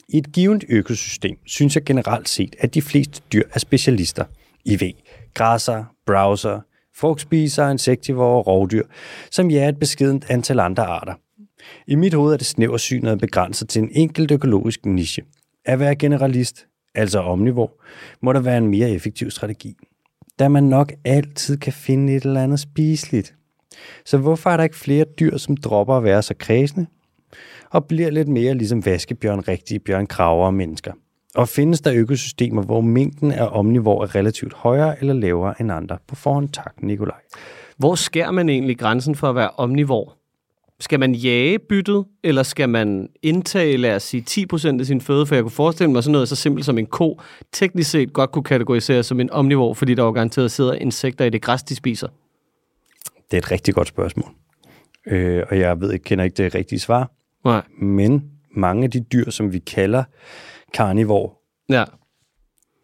I 0.09 0.17
et 0.17 0.31
givet 0.31 0.63
økosystem 0.69 1.37
synes 1.45 1.75
jeg 1.75 1.83
generelt 1.83 2.29
set, 2.29 2.55
at 2.59 2.73
de 2.73 2.81
fleste 2.81 3.21
dyr 3.33 3.43
er 3.53 3.59
specialister. 3.59 4.25
I 4.65 4.79
ved, 4.79 4.91
græsser, 5.33 5.83
browser, 6.05 6.59
frugtspisere, 6.95 7.71
insektivore 7.71 8.37
og 8.37 8.47
rovdyr, 8.47 8.83
som 9.31 9.51
jeg 9.51 9.63
er 9.63 9.69
et 9.69 9.79
beskedent 9.79 10.25
antal 10.29 10.59
andre 10.59 10.85
arter. 10.85 11.13
I 11.87 11.95
mit 11.95 12.13
hoved 12.13 12.33
er 12.33 12.37
det 12.37 12.45
snæversynet 12.45 13.11
og 13.11 13.19
begrænset 13.19 13.69
til 13.69 13.81
en 13.81 13.91
enkelt 13.91 14.31
økologisk 14.31 14.85
niche. 14.85 15.23
At 15.65 15.79
være 15.79 15.95
generalist, 15.95 16.67
altså 16.95 17.19
omnivor, 17.19 17.71
må 18.21 18.33
der 18.33 18.39
være 18.39 18.57
en 18.57 18.67
mere 18.67 18.89
effektiv 18.89 19.31
strategi. 19.31 19.77
Da 20.39 20.47
man 20.47 20.63
nok 20.63 20.91
altid 21.05 21.57
kan 21.57 21.73
finde 21.73 22.15
et 22.15 22.23
eller 22.23 22.43
andet 22.43 22.59
spiseligt. 22.59 23.35
Så 24.05 24.17
hvorfor 24.17 24.49
er 24.49 24.57
der 24.57 24.63
ikke 24.63 24.75
flere 24.75 25.05
dyr, 25.19 25.37
som 25.37 25.57
dropper 25.57 25.93
at 25.93 26.03
være 26.03 26.21
så 26.21 26.33
kredsende, 26.39 26.85
og 27.69 27.85
bliver 27.85 28.09
lidt 28.09 28.27
mere 28.27 28.53
ligesom 28.53 28.85
vaskebjørn, 28.85 29.39
rigtige 29.39 29.79
bjørn, 29.79 30.07
kraver 30.07 30.45
og 30.45 30.53
mennesker? 30.53 30.93
Og 31.35 31.47
findes 31.47 31.81
der 31.81 31.93
økosystemer, 31.93 32.61
hvor 32.61 32.81
mængden 32.81 33.31
af 33.31 33.47
omnivor 33.51 34.03
er 34.03 34.15
relativt 34.15 34.53
højere 34.53 34.99
eller 34.99 35.13
lavere 35.13 35.61
end 35.61 35.71
andre? 35.71 35.97
På 36.07 36.15
forhånd 36.15 36.49
tak, 36.49 36.73
Nikolaj. 36.83 37.19
Hvor 37.77 37.95
skærer 37.95 38.31
man 38.31 38.49
egentlig 38.49 38.77
grænsen 38.77 39.15
for 39.15 39.29
at 39.29 39.35
være 39.35 39.49
omnivor? 39.49 40.18
Skal 40.81 40.99
man 40.99 41.15
jage 41.15 41.59
byttet, 41.59 42.05
eller 42.23 42.43
skal 42.43 42.69
man 42.69 43.09
indtage, 43.21 43.77
lad 43.77 43.95
os 43.95 44.03
sige, 44.03 44.47
10% 44.53 44.79
af 44.79 44.85
sin 44.85 45.01
føde? 45.01 45.25
For 45.25 45.35
jeg 45.35 45.43
kunne 45.43 45.51
forestille 45.51 45.91
mig 45.91 46.03
sådan 46.03 46.11
noget 46.11 46.29
så 46.29 46.35
simpelt 46.35 46.65
som 46.65 46.77
en 46.77 46.85
ko, 46.85 47.21
teknisk 47.51 47.89
set 47.91 48.13
godt 48.13 48.31
kunne 48.31 48.43
kategoriseres 48.43 49.05
som 49.05 49.19
en 49.19 49.29
omnivor, 49.31 49.73
fordi 49.73 49.93
der 49.93 50.03
jo 50.03 50.11
garanteret 50.11 50.51
sidder 50.51 50.73
insekter 50.73 51.25
i 51.25 51.29
det 51.29 51.41
græs, 51.41 51.63
de 51.63 51.75
spiser. 51.75 52.07
Det 53.31 53.33
er 53.33 53.37
et 53.37 53.51
rigtig 53.51 53.73
godt 53.73 53.87
spørgsmål. 53.87 54.29
Øh, 55.07 55.43
og 55.49 55.59
jeg 55.59 55.81
ved 55.81 55.93
ikke, 55.93 56.03
kender 56.03 56.23
ikke 56.25 56.43
det 56.43 56.55
rigtige 56.55 56.79
svar, 56.79 57.11
Nej. 57.45 57.61
men 57.81 58.23
mange 58.55 58.83
af 58.83 58.91
de 58.91 58.99
dyr, 58.99 59.29
som 59.29 59.53
vi 59.53 59.59
kalder 59.59 60.03
karnivor, 60.73 61.41
Ja. 61.69 61.83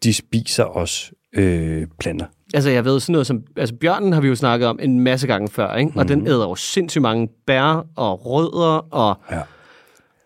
de 0.02 0.14
spiser 0.14 0.64
også 0.64 1.12
øh, 1.32 1.86
planter. 1.98 2.26
Altså, 2.54 2.70
jeg 2.70 2.84
ved 2.84 3.00
sådan 3.00 3.12
noget 3.12 3.26
som... 3.26 3.42
Altså, 3.56 3.74
bjørnen 3.74 4.12
har 4.12 4.20
vi 4.20 4.28
jo 4.28 4.34
snakket 4.34 4.68
om 4.68 4.78
en 4.82 5.00
masse 5.00 5.26
gange 5.26 5.48
før, 5.48 5.74
ikke? 5.74 5.92
Og 5.96 6.08
den 6.08 6.26
æder 6.26 6.48
jo 6.48 6.54
sindssygt 6.54 7.02
mange 7.02 7.28
bær 7.46 7.86
og 7.96 8.26
rødder 8.26 8.86
og 8.94 9.18
Ja. 9.30 9.40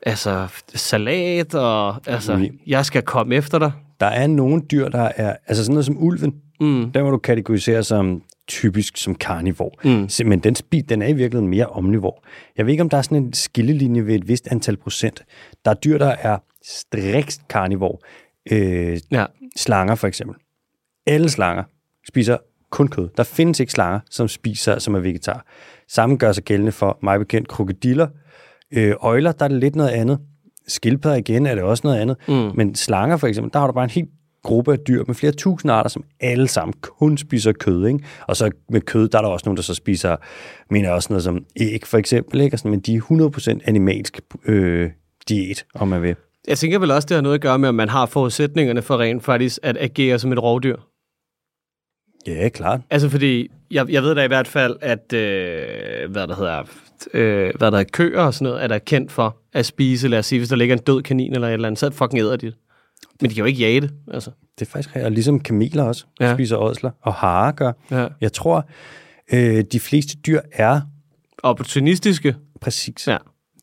altså 0.03 0.49
salat 0.75 1.55
og... 1.55 1.97
Altså, 2.07 2.37
Mm. 2.37 2.47
jeg 2.67 2.85
skal 2.87 3.03
komme 3.03 3.35
efter 3.35 3.59
dig. 3.59 3.73
Der 4.01 4.07
er 4.07 4.27
nogle 4.27 4.63
dyr, 4.71 4.89
der 4.89 5.09
er, 5.17 5.37
altså 5.47 5.65
sådan 5.65 5.75
noget 5.75 5.87
som 5.87 6.03
ulven, 6.03 6.35
Mm. 6.61 6.91
der 6.93 7.03
må 7.03 7.11
du 7.11 7.19
kategorisere 7.19 7.83
som 7.85 8.23
typisk 8.49 8.97
som 8.97 9.15
karnivor. 9.15 9.73
Mm. 9.85 10.29
Men 10.29 10.39
den, 10.39 10.55
spi, 10.55 10.81
den 10.81 11.03
er 11.03 11.07
i 11.07 11.13
virkeligheden 11.13 11.49
mere 11.51 11.67
omnivor. 11.67 12.25
Jeg 12.57 12.67
ved 12.67 12.73
ikke, 12.73 12.83
om 12.83 12.89
der 12.89 12.97
er 12.99 13.03
sådan 13.03 13.17
en 13.23 13.33
skillelinje 13.33 14.07
ved 14.07 14.15
et 14.15 14.29
vist 14.29 14.49
antal 14.51 14.77
procent. 14.77 15.23
Der 15.65 15.71
er 15.71 15.75
dyr, 15.75 15.99
der 15.99 16.15
er 16.21 16.39
strikt 16.67 17.41
karnivor. 17.49 18.01
Øh, 18.53 18.99
Ja. 19.11 19.27
slanger 19.57 19.95
for 19.95 20.07
eksempel. 20.07 20.37
Alle 21.07 21.29
slanger 21.31 21.63
spiser 22.11 22.37
kun 22.71 22.89
kød. 22.89 23.09
Der 23.17 23.23
findes 23.23 23.61
ikke 23.61 23.73
slanger, 23.73 24.01
som 24.11 24.29
spiser, 24.29 24.79
som 24.79 24.95
er 24.95 25.01
vegetar. 25.01 25.47
Samme 25.89 26.17
gør 26.17 26.33
sig 26.33 26.45
gældende 26.45 26.73
for 26.73 26.99
mig 27.03 27.19
bekendt 27.19 27.49
krokodiller. 27.49 28.09
Øh, 28.75 28.95
øjler, 29.01 29.33
der 29.33 29.45
er 29.45 29.49
det 29.49 29.61
lidt 29.61 29.77
noget 29.77 29.91
andet. 29.91 30.19
Skildpadder 30.69 31.17
igen 31.17 31.47
er 31.47 31.55
det 31.55 31.65
også 31.65 31.81
noget 31.85 31.99
andet. 31.99 32.17
Mm. 32.29 32.51
Men 32.55 32.75
slanger 32.75 33.17
for 33.17 33.27
eksempel, 33.27 33.53
der 33.53 33.59
har 33.59 33.67
du 33.67 33.73
bare 33.73 33.85
en 33.85 33.91
helt 33.91 34.09
gruppe 34.43 34.73
af 34.73 34.79
dyr 34.79 35.05
med 35.07 35.15
flere 35.15 35.33
tusind 35.33 35.73
arter, 35.73 35.91
som 35.91 36.05
alle 36.21 36.49
sammen 36.49 36.75
kun 36.81 37.19
spiser 37.19 37.53
kød. 37.53 37.87
Ikke? 37.87 38.01
Og 38.29 38.37
så 38.37 38.51
med 38.69 38.81
kød, 38.81 39.09
der 39.09 39.19
er 39.19 39.23
der 39.23 39.29
også 39.29 39.45
nogen, 39.47 39.57
der 39.57 39.63
så 39.63 39.75
spiser, 39.75 40.17
mener 40.71 40.89
jeg 40.89 40.95
også 40.95 41.09
noget 41.11 41.25
som 41.25 41.45
æg 41.57 41.87
for 41.87 41.99
eksempel. 41.99 42.41
Ikke? 42.41 42.55
Og 42.55 42.59
sådan, 42.59 42.71
men 42.71 42.81
de 42.81 42.95
er 42.95 43.01
100% 43.57 43.59
animalsk 43.65 44.21
øh, 44.47 44.91
diæt, 45.29 45.65
om 45.75 45.89
man 45.89 46.03
vil. 46.03 46.17
Jeg 46.49 46.59
tænker 46.59 46.79
vel 46.79 46.91
også, 46.91 47.07
det 47.07 47.15
har 47.15 47.23
noget 47.23 47.35
at 47.35 47.41
gøre 47.41 47.59
med, 47.59 47.69
om 47.69 47.75
man 47.75 47.89
har 47.89 48.07
forudsætningerne 48.07 48.83
for 48.83 49.01
rent 49.01 49.25
faktisk 49.25 49.59
at 49.63 49.77
agere 49.81 50.19
som 50.19 50.33
et 50.33 50.43
rovdyr. 50.43 50.77
Ja, 52.27 52.49
klart. 52.49 52.81
Altså 52.91 53.09
fordi, 53.09 53.49
jeg, 53.71 53.91
jeg 53.91 54.03
ved 54.03 54.15
da 54.15 54.25
i 54.25 54.27
hvert 54.27 54.49
fald, 54.49 54.77
at 54.81 55.13
øh, 55.13 56.11
hvad 56.11 56.27
der 56.27 56.37
hedder, 56.37 56.63
øh, 57.15 57.53
hvad 57.59 57.71
der 57.71 57.79
er 57.79 57.85
køer 57.93 58.21
og 58.21 58.35
sådan 58.35 58.45
noget, 58.45 58.65
er 58.65 58.69
der 58.69 58.79
kendt 58.79 59.13
for 59.13 59.37
at 59.53 59.67
spise, 59.67 60.09
lad 60.09 60.19
os 60.19 60.27
sige, 60.27 60.39
hvis 60.39 60.49
der 60.49 60.57
ligger 60.57 60.77
en 60.77 60.83
død 60.83 61.03
kanin 61.03 61.35
eller 61.35 61.49
et 61.49 61.53
eller 61.53 61.69
andet, 61.69 61.79
så 61.79 61.91
fucking 61.91 62.21
æder 62.21 62.37
de 62.37 62.47
det. 62.47 62.55
Men 63.21 63.31
de 63.31 63.35
kan 63.35 63.43
jo 63.43 63.47
ikke 63.47 63.61
jage 63.61 63.81
det, 63.81 63.91
altså. 64.13 64.31
Det 64.59 64.67
er 64.67 64.71
faktisk 64.71 64.97
og 64.97 65.11
ligesom 65.11 65.41
kameler 65.41 65.83
også 65.83 66.05
ja. 66.21 66.35
Spiser 66.35 66.57
ådsler, 66.57 66.91
og 67.03 67.15
harer 67.15 67.53
gør. 67.53 67.73
Ja. 67.91 68.07
Jeg 68.21 68.33
tror, 68.33 68.69
øh, 69.33 69.65
de 69.73 69.81
fleste 69.81 70.17
dyr 70.27 70.41
er 70.53 70.81
Opportunistiske. 71.43 72.37
præcis. 72.61 73.09
Ja. 73.09 73.17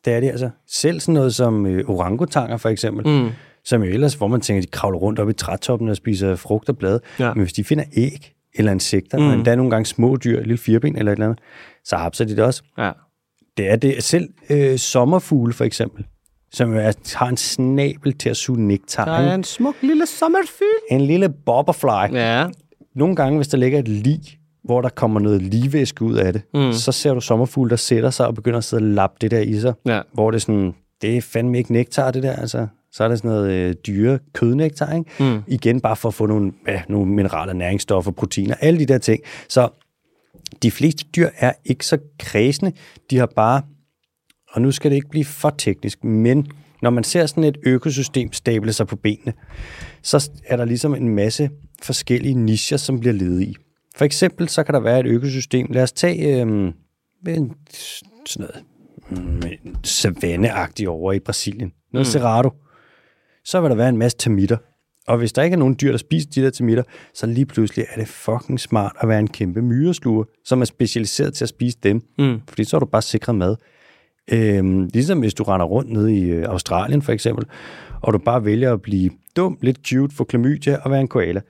Det 0.04 0.12
er 0.12 0.20
det 0.20 0.28
altså. 0.30 0.50
Selv 0.66 1.00
sådan 1.00 1.14
noget 1.14 1.34
som 1.34 1.66
øh, 1.66 1.84
orangutanger 1.90 2.56
for 2.56 2.68
eksempel. 2.68 3.06
Mm. 3.06 3.30
som 3.64 3.82
jo 3.82 3.90
ellers, 3.90 4.14
hvor 4.14 4.26
man 4.26 4.40
tænker, 4.40 4.60
de 4.60 4.66
kravler 4.66 4.98
rundt 4.98 5.18
op 5.18 5.30
i 5.30 5.32
trætoppen 5.32 5.88
og 5.88 5.96
spiser 5.96 6.36
frugt 6.36 6.68
og 6.68 6.78
blade. 6.78 7.00
Ja. 7.18 7.34
Men 7.34 7.42
hvis 7.42 7.52
de 7.52 7.64
finder 7.64 7.84
æg 7.96 8.32
eller 8.58 8.72
insekter, 8.72 9.18
mm. 9.18 9.26
Og 9.26 9.34
endda 9.34 9.54
nogle 9.56 9.70
gange 9.70 9.86
små 9.86 10.16
dyr, 10.24 10.38
et 10.38 10.46
lille 10.46 10.58
firben 10.58 10.96
eller 10.96 11.12
et 11.12 11.16
eller 11.16 11.26
andet, 11.26 11.38
så 11.84 11.96
hapser 11.96 12.24
de 12.24 12.36
det 12.36 12.44
også. 12.44 12.62
Ja. 12.78 12.90
Det 13.56 13.70
er 13.70 13.76
det. 13.76 14.02
Selv 14.04 14.28
øh, 14.50 14.78
sommerfugle 14.78 15.52
for 15.52 15.64
eksempel, 15.64 16.04
som 16.52 16.74
er, 16.76 17.16
har 17.18 17.26
en 17.28 17.36
snabel 17.36 18.12
til 18.18 18.28
at 18.28 18.36
suge 18.36 18.60
nektar. 18.66 19.04
Der 19.04 19.12
er 19.12 19.34
En, 19.34 19.44
smuk 19.44 19.74
lille 19.82 20.06
sommerfyld. 20.06 20.66
en 20.90 21.00
lille 21.00 21.28
bobberfly. 21.46 22.14
Ja. 22.16 22.46
Nogle 22.94 23.16
gange, 23.16 23.36
hvis 23.36 23.48
der 23.48 23.58
ligger 23.58 23.78
et 23.78 23.88
lig, 23.88 24.20
hvor 24.64 24.80
der 24.80 24.88
kommer 24.88 25.20
noget 25.20 25.42
ligevæske 25.42 26.02
ud 26.04 26.14
af 26.14 26.32
det. 26.32 26.42
Mm. 26.54 26.72
så 26.72 26.92
ser 26.92 27.14
du 27.14 27.20
sommerfugle, 27.20 27.70
der 27.70 27.76
sætter 27.76 28.10
sig 28.10 28.26
og 28.26 28.34
begynder 28.34 28.58
at 28.58 28.64
sidde 28.64 28.80
og 28.82 28.86
lappe 28.88 29.16
det 29.20 29.30
der 29.30 29.40
i 29.40 29.60
sig. 29.60 29.74
Ja. 29.86 30.00
Hvor 30.12 30.30
det 30.30 30.36
er 30.38 30.40
sådan, 30.40 30.74
det 31.02 31.16
er 31.16 31.20
fandme 31.20 31.58
ikke 31.58 31.72
nektar, 31.72 32.10
det 32.10 32.22
der. 32.22 32.32
Altså, 32.36 32.66
så 32.92 33.04
er 33.04 33.08
det 33.08 33.18
sådan 33.18 33.30
noget 33.30 33.50
øh, 33.50 33.74
dyre 33.86 34.18
kødnektar, 34.32 34.94
ikke? 34.94 35.10
Mm. 35.34 35.42
Igen 35.46 35.80
bare 35.80 35.96
for 35.96 36.08
at 36.08 36.14
få 36.14 36.26
nogle, 36.26 36.52
ja, 36.66 36.82
nogle 36.88 37.12
mineraler, 37.12 37.52
næringsstoffer, 37.52 38.10
proteiner, 38.10 38.54
alle 38.60 38.78
de 38.78 38.86
der 38.86 38.98
ting. 38.98 39.22
Så 39.48 39.68
de 40.62 40.70
fleste 40.70 41.04
dyr 41.16 41.28
er 41.38 41.52
ikke 41.64 41.86
så 41.86 41.98
kredsende. 42.18 42.72
De 43.10 43.18
har 43.18 43.26
bare, 43.36 43.62
og 44.50 44.62
nu 44.62 44.72
skal 44.72 44.90
det 44.90 44.96
ikke 44.96 45.08
blive 45.08 45.24
for 45.24 45.50
teknisk, 45.50 46.04
men 46.04 46.46
når 46.82 46.90
man 46.90 47.04
ser 47.04 47.26
sådan 47.26 47.44
et 47.44 47.58
økosystem 47.62 48.32
stable 48.32 48.72
sig 48.72 48.86
på 48.86 48.96
benene, 48.96 49.32
så 50.02 50.30
er 50.46 50.56
der 50.56 50.64
ligesom 50.64 50.94
en 50.94 51.08
masse 51.08 51.50
forskellige 51.82 52.34
nicher, 52.34 52.76
som 52.76 53.00
bliver 53.00 53.12
ledet 53.12 53.42
i. 53.42 53.56
For 53.96 54.04
eksempel 54.04 54.48
så 54.48 54.62
kan 54.62 54.74
der 54.74 54.80
være 54.80 55.00
et 55.00 55.06
økosystem, 55.06 55.66
lad 55.70 55.82
os 55.82 55.92
tage 55.92 56.40
øhm, 56.40 56.72
en, 57.28 57.54
sådan 58.26 58.48
noget 58.48 58.64
mm, 59.10 59.74
savanneagtigt 59.84 60.88
over 60.88 61.12
i 61.12 61.18
Brasilien. 61.18 61.72
Noget 61.92 62.06
mm. 62.06 62.10
Cerrado. 62.10 62.50
Så 63.50 63.60
vil 63.60 63.70
der 63.70 63.76
være 63.76 63.88
en 63.88 63.96
masse 63.96 64.18
termitter. 64.18 64.56
Og 65.06 65.18
hvis 65.18 65.32
der 65.32 65.42
ikke 65.42 65.54
er 65.54 65.58
nogen 65.58 65.76
dyr, 65.80 65.90
der 65.90 65.98
spiser 65.98 66.28
de 66.34 66.42
der 66.42 66.50
termitter, 66.50 66.82
så 67.14 67.26
lige 67.26 67.46
pludselig 67.46 67.86
er 67.90 68.00
det 68.00 68.08
fucking 68.08 68.60
smart 68.60 68.92
at 69.00 69.08
være 69.08 69.18
en 69.18 69.28
kæmpe 69.28 69.62
myresluger, 69.62 70.24
som 70.44 70.60
er 70.60 70.64
specialiseret 70.64 71.34
til 71.34 71.44
at 71.44 71.48
spise 71.48 71.78
dem. 71.82 72.02
Mm. 72.18 72.40
Fordi 72.48 72.64
så 72.64 72.76
er 72.76 72.80
du 72.80 72.86
bare 72.86 73.02
sikret 73.02 73.34
mad. 73.34 73.56
Øhm, 74.32 74.90
ligesom 74.94 75.18
hvis 75.18 75.34
du 75.34 75.42
render 75.42 75.66
rundt 75.66 75.92
nede 75.92 76.16
i 76.16 76.22
øh, 76.24 76.44
Australien 76.48 77.02
for 77.02 77.12
eksempel, 77.12 77.46
og 78.02 78.12
du 78.12 78.18
bare 78.18 78.44
vælger 78.44 78.72
at 78.72 78.82
blive 78.82 79.10
dum, 79.36 79.58
lidt 79.62 79.78
cute, 79.88 80.14
få 80.14 80.24
klamydia 80.24 80.78
og 80.84 80.90
være 80.90 81.00
en 81.00 81.08
koala. 81.08 81.40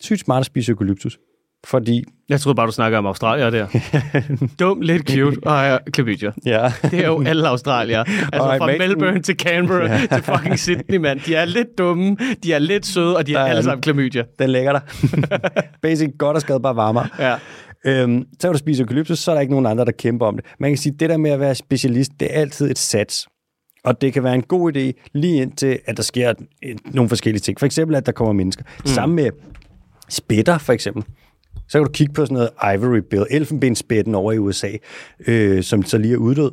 Sygt 0.00 0.20
smart 0.20 0.40
at 0.40 0.46
spise 0.46 0.72
eukalyptus. 0.72 1.18
Fordi, 1.64 2.04
Jeg 2.28 2.40
troede 2.40 2.56
bare, 2.56 2.66
du 2.66 2.72
snakker 2.72 2.98
om 2.98 3.06
Australier 3.06 3.50
der. 3.50 3.66
Dum, 4.60 4.80
lidt 4.80 5.10
cute 5.10 5.38
og 5.46 5.64
ja, 5.64 5.78
klamydia. 5.92 6.30
ja, 6.46 6.72
Det 6.90 7.00
er 7.00 7.06
jo 7.06 7.22
alle 7.26 7.48
australier. 7.48 8.04
Altså 8.32 8.48
Og 8.50 8.58
fra 8.58 8.66
mængden- 8.66 8.88
Melbourne 8.88 9.22
til 9.22 9.36
Canberra 9.36 9.92
ja. 9.92 10.06
til 10.12 10.22
fucking 10.22 10.58
Sydney, 10.58 10.96
mand. 10.96 11.20
De 11.20 11.34
er 11.34 11.44
lidt 11.44 11.78
dumme, 11.78 12.16
de 12.42 12.52
er 12.52 12.58
lidt 12.58 12.86
søde, 12.86 13.16
og 13.16 13.26
de 13.26 13.34
er 13.34 13.38
alle 13.44 13.62
sammen 13.62 13.82
klamydia. 13.82 14.22
den 14.38 14.50
ligger 14.50 14.72
der. 14.72 14.80
Basic 15.82 16.08
godt 16.18 16.34
og 16.34 16.40
skade 16.40 16.60
bare 16.60 16.76
varmere. 16.76 17.08
Ja. 17.18 17.34
Øhm, 17.86 18.24
så 18.40 18.48
kan 18.48 18.52
du 18.52 18.58
spise 18.58 18.82
eukalyptus, 18.82 19.18
så 19.18 19.30
er 19.30 19.34
der 19.34 19.40
ikke 19.40 19.52
nogen 19.52 19.66
andre, 19.66 19.84
der 19.84 19.92
kæmper 19.92 20.26
om 20.26 20.36
det. 20.36 20.44
Man 20.60 20.70
kan 20.70 20.78
sige, 20.78 20.92
at 20.94 21.00
det 21.00 21.10
der 21.10 21.16
med 21.16 21.30
at 21.30 21.40
være 21.40 21.54
specialist, 21.54 22.12
det 22.20 22.36
er 22.36 22.40
altid 22.40 22.70
et 22.70 22.78
sats. 22.78 23.26
Og 23.84 24.00
det 24.00 24.12
kan 24.12 24.24
være 24.24 24.34
en 24.34 24.42
god 24.42 24.76
idé, 24.76 25.10
lige 25.14 25.42
indtil, 25.42 25.78
at 25.86 25.96
der 25.96 26.02
sker 26.02 26.32
nogle 26.84 27.08
forskellige 27.08 27.40
ting. 27.40 27.58
For 27.58 27.66
eksempel, 27.66 27.96
at 27.96 28.06
der 28.06 28.12
kommer 28.12 28.32
mennesker. 28.32 28.64
Mm. 28.80 28.86
Sammen 28.86 29.16
med 29.16 29.30
spætter, 30.08 30.58
for 30.58 30.72
eksempel. 30.72 31.04
Så 31.68 31.78
kan 31.78 31.86
du 31.86 31.92
kigge 31.92 32.12
på 32.12 32.26
sådan 32.26 32.34
noget 32.34 32.50
Ivory 32.74 33.00
Bill, 33.10 33.24
elfenbensspætten 33.30 34.14
over 34.14 34.32
i 34.32 34.38
USA, 34.38 34.70
øh, 35.26 35.62
som 35.62 35.82
så 35.82 35.98
lige 35.98 36.14
er 36.14 36.18
uddød. 36.18 36.50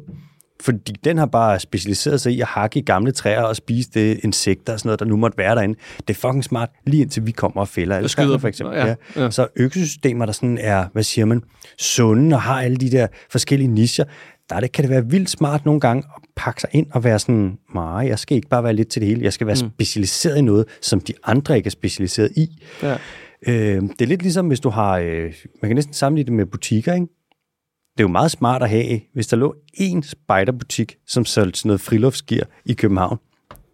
Fordi 0.62 0.94
den 1.04 1.18
har 1.18 1.26
bare 1.26 1.60
specialiseret 1.60 2.22
sig 2.22 2.34
i 2.34 2.42
at 2.42 2.48
hakke 2.48 2.80
i 2.80 2.82
gamle 2.82 3.12
træer 3.12 3.42
og 3.42 3.56
spise 3.56 3.90
det 3.94 4.20
insekter 4.24 4.74
og 4.74 4.80
sådan 4.80 4.88
noget, 4.88 5.00
der 5.00 5.06
nu 5.06 5.16
måtte 5.18 5.38
være 5.38 5.56
derinde. 5.56 5.80
Det 6.08 6.10
er 6.10 6.20
fucking 6.20 6.44
smart, 6.44 6.70
lige 6.88 7.02
indtil 7.02 7.26
vi 7.26 7.32
kommer 7.32 7.62
og 7.62 7.68
fælder 7.68 7.96
alle 7.96 8.10
skyder 8.10 8.38
for 8.38 8.48
eksempel. 8.48 8.78
Ja, 8.78 8.86
Ja. 9.16 9.32
Så 9.32 9.48
økosystemer, 9.56 10.26
der 10.26 10.34
sådan 10.34 10.58
er, 10.58 10.86
hvad 10.94 11.04
siger 11.04 11.26
man, 11.26 11.42
sunde 11.80 12.36
og 12.36 12.42
har 12.42 12.62
alle 12.62 12.78
de 12.78 12.92
der 12.92 13.08
forskellige 13.32 13.68
nischer, 13.68 14.06
der 14.50 14.56
er 14.56 14.60
det, 14.60 14.72
kan 14.72 14.84
det 14.84 14.90
være 14.92 15.06
vildt 15.06 15.30
smart 15.30 15.66
nogle 15.66 15.80
gange 15.80 16.04
at 16.16 16.22
pakke 16.36 16.62
sig 16.62 16.70
ind 16.74 16.88
og 16.92 17.04
være 17.04 17.20
sådan, 17.20 17.58
nej, 17.76 18.08
jeg 18.08 18.20
skal 18.20 18.36
ikke 18.36 18.50
bare 18.50 18.64
være 18.64 18.74
lidt 18.74 18.88
til 18.88 19.02
det 19.02 19.10
hele, 19.10 19.24
jeg 19.24 19.34
skal 19.34 19.48
være 19.48 19.58
mm. 19.62 19.72
specialiseret 19.76 20.38
i 20.38 20.42
noget, 20.42 20.66
som 20.82 21.00
de 21.00 21.14
andre 21.24 21.58
ikke 21.58 21.68
er 21.68 21.72
specialiseret 21.72 22.32
i. 22.36 22.64
Ja. 22.84 22.98
Øh, 23.48 23.82
det 23.82 24.02
er 24.02 24.06
lidt 24.06 24.22
ligesom, 24.22 24.48
hvis 24.48 24.60
du 24.60 24.70
har, 24.70 24.98
øh, 24.98 25.34
man 25.62 25.70
kan 25.70 25.76
næsten 25.76 25.94
sammenligne 25.94 26.28
det 26.28 26.34
med 26.34 26.46
butikker, 26.46 26.94
ikke? 26.94 27.08
Det 27.98 28.00
er 28.00 28.04
jo 28.04 28.08
meget 28.08 28.32
smart 28.32 28.64
at 28.64 28.70
have, 28.70 29.00
hvis 29.14 29.28
der 29.28 29.38
lå 29.38 29.56
én 29.80 30.02
spejderbutik, 30.02 30.96
som 31.08 31.26
solgte 31.26 31.60
sådan 31.60 31.70
noget 31.70 31.82
friluftsgear 31.82 32.46
i 32.66 32.74
København. 32.74 33.18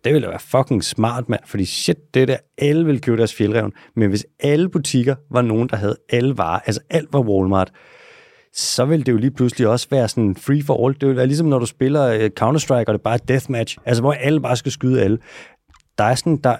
Det 0.03 0.13
ville 0.13 0.25
da 0.25 0.29
være 0.29 0.39
fucking 0.39 0.83
smart, 0.83 1.29
mand, 1.29 1.41
fordi 1.45 1.65
shit, 1.65 2.13
det 2.13 2.27
der, 2.27 2.37
alle 2.57 2.85
ville 2.85 3.01
købe 3.01 3.17
deres 3.17 3.33
fjeldreven. 3.33 3.71
Men 3.95 4.09
hvis 4.09 4.25
alle 4.39 4.69
butikker 4.69 5.15
var 5.31 5.41
nogen, 5.41 5.69
der 5.69 5.75
havde 5.75 5.95
alle 6.09 6.37
varer, 6.37 6.59
altså 6.59 6.81
alt 6.89 7.13
var 7.13 7.19
Walmart, 7.19 7.71
så 8.53 8.85
vil 8.85 9.05
det 9.05 9.11
jo 9.11 9.17
lige 9.17 9.31
pludselig 9.31 9.67
også 9.67 9.87
være 9.91 10.07
sådan 10.07 10.35
free 10.35 10.63
for 10.63 10.87
all. 10.87 10.97
Det 11.01 11.09
vil 11.09 11.15
være 11.15 11.27
ligesom, 11.27 11.47
når 11.47 11.59
du 11.59 11.65
spiller 11.65 12.07
øh, 12.07 12.29
Counter-Strike, 12.39 12.87
og 12.87 12.93
det 12.93 12.93
er 12.93 13.03
bare 13.03 13.15
et 13.15 13.27
deathmatch, 13.27 13.77
altså 13.85 14.01
hvor 14.01 14.13
alle 14.13 14.41
bare 14.41 14.55
skal 14.55 14.71
skyde 14.71 15.01
alle. 15.03 15.17
Der 15.97 16.03
er 16.03 16.15
sådan, 16.15 16.37
der, 16.37 16.55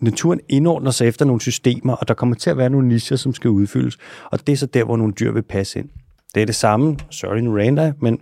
naturen 0.00 0.40
indordner 0.48 0.90
sig 0.90 1.08
efter 1.08 1.24
nogle 1.24 1.40
systemer, 1.40 1.92
og 1.92 2.08
der 2.08 2.14
kommer 2.14 2.36
til 2.36 2.50
at 2.50 2.56
være 2.56 2.70
nogle 2.70 2.88
nicher, 2.88 3.16
som 3.16 3.34
skal 3.34 3.50
udfyldes. 3.50 3.98
Og 4.30 4.46
det 4.46 4.52
er 4.52 4.56
så 4.56 4.66
der, 4.66 4.84
hvor 4.84 4.96
nogle 4.96 5.12
dyr 5.12 5.32
vil 5.32 5.42
passe 5.42 5.78
ind. 5.78 5.88
Det 6.34 6.42
er 6.42 6.46
det 6.46 6.54
samme, 6.54 6.96
sorry 7.10 7.38
nu 7.38 7.56
randa, 7.56 7.92
men 8.00 8.20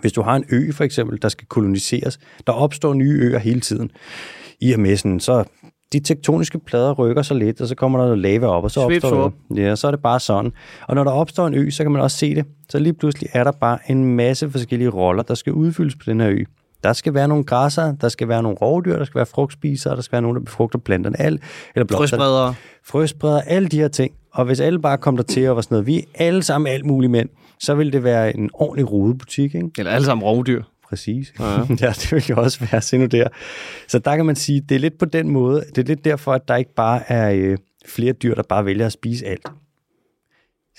hvis 0.00 0.12
du 0.12 0.22
har 0.22 0.36
en 0.36 0.44
ø 0.50 0.72
for 0.72 0.84
eksempel, 0.84 1.22
der 1.22 1.28
skal 1.28 1.46
koloniseres, 1.46 2.18
der 2.46 2.52
opstår 2.52 2.94
nye 2.94 3.20
øer 3.22 3.38
hele 3.38 3.60
tiden. 3.60 3.90
I 4.60 4.72
og 4.72 4.80
med 4.80 4.96
sådan, 4.96 5.20
så 5.20 5.44
de 5.92 6.00
tektoniske 6.00 6.58
plader 6.58 6.92
rykker 6.92 7.22
sig 7.22 7.36
lidt, 7.36 7.60
og 7.60 7.68
så 7.68 7.74
kommer 7.74 7.98
der 7.98 8.06
noget 8.06 8.18
lava 8.18 8.46
op, 8.46 8.64
og 8.64 8.70
så 8.70 8.86
Svip, 8.88 9.04
opstår 9.04 9.32
det. 9.50 9.62
Ja, 9.62 9.76
så 9.76 9.86
er 9.86 9.90
det 9.90 10.02
bare 10.02 10.20
sådan. 10.20 10.52
Og 10.88 10.94
når 10.94 11.04
der 11.04 11.10
opstår 11.10 11.46
en 11.46 11.54
ø, 11.54 11.70
så 11.70 11.84
kan 11.84 11.92
man 11.92 12.02
også 12.02 12.16
se 12.16 12.34
det. 12.34 12.44
Så 12.68 12.78
lige 12.78 12.92
pludselig 12.92 13.30
er 13.32 13.44
der 13.44 13.52
bare 13.52 13.78
en 13.88 14.04
masse 14.04 14.50
forskellige 14.50 14.88
roller, 14.88 15.22
der 15.22 15.34
skal 15.34 15.52
udfyldes 15.52 15.94
på 15.94 16.02
den 16.06 16.20
her 16.20 16.30
ø. 16.30 16.44
Der 16.82 16.92
skal 16.92 17.14
være 17.14 17.28
nogle 17.28 17.44
græsser, 17.44 17.92
der 17.92 18.08
skal 18.08 18.28
være 18.28 18.42
nogle 18.42 18.58
rovdyr, 18.58 18.96
der 18.98 19.04
skal 19.04 19.18
være 19.18 19.26
frugtspisere, 19.26 19.96
der 19.96 20.02
skal 20.02 20.12
være 20.12 20.22
nogen, 20.22 20.36
der 20.36 20.42
befrugter 20.42 20.78
planterne. 20.78 21.20
Al, 21.20 21.40
eller. 21.74 21.86
Frøspredere. 21.96 22.54
Frøspreder, 22.84 23.40
alle 23.40 23.68
de 23.68 23.78
her 23.78 23.88
ting. 23.88 24.14
Og 24.32 24.44
hvis 24.44 24.60
alle 24.60 24.78
bare 24.78 24.98
kom 24.98 25.16
der 25.16 25.24
til 25.24 25.48
og 25.48 25.56
var 25.56 25.62
sådan 25.62 25.74
noget, 25.74 25.86
vi 25.86 25.98
er 25.98 26.02
alle 26.14 26.42
sammen 26.42 26.72
alt 26.72 26.84
mulige 26.84 27.10
mænd, 27.10 27.28
så 27.60 27.74
ville 27.74 27.92
det 27.92 28.04
være 28.04 28.36
en 28.36 28.50
ordentlig 28.54 28.92
rodebutik, 28.92 29.54
ikke? 29.54 29.70
Eller 29.78 29.92
alle 29.92 30.04
sammen 30.04 30.24
rovdyr. 30.24 30.62
Præcis. 30.88 31.34
Ja. 31.40 31.44
ja, 31.86 31.88
det 31.88 32.12
vil 32.12 32.24
jo 32.30 32.36
også 32.36 32.66
være, 32.70 32.82
se 32.82 32.98
nu 32.98 33.06
der. 33.06 33.28
Så 33.88 33.98
der 33.98 34.16
kan 34.16 34.26
man 34.26 34.36
sige, 34.36 34.60
det 34.60 34.74
er 34.74 34.78
lidt 34.78 34.98
på 34.98 35.04
den 35.04 35.28
måde, 35.28 35.64
det 35.74 35.78
er 35.78 35.86
lidt 35.86 36.04
derfor, 36.04 36.32
at 36.32 36.48
der 36.48 36.56
ikke 36.56 36.74
bare 36.74 37.12
er 37.12 37.32
øh, 37.32 37.56
flere 37.86 38.12
dyr, 38.12 38.34
der 38.34 38.42
bare 38.42 38.64
vælger 38.64 38.86
at 38.86 38.92
spise 38.92 39.26
alt. 39.26 39.48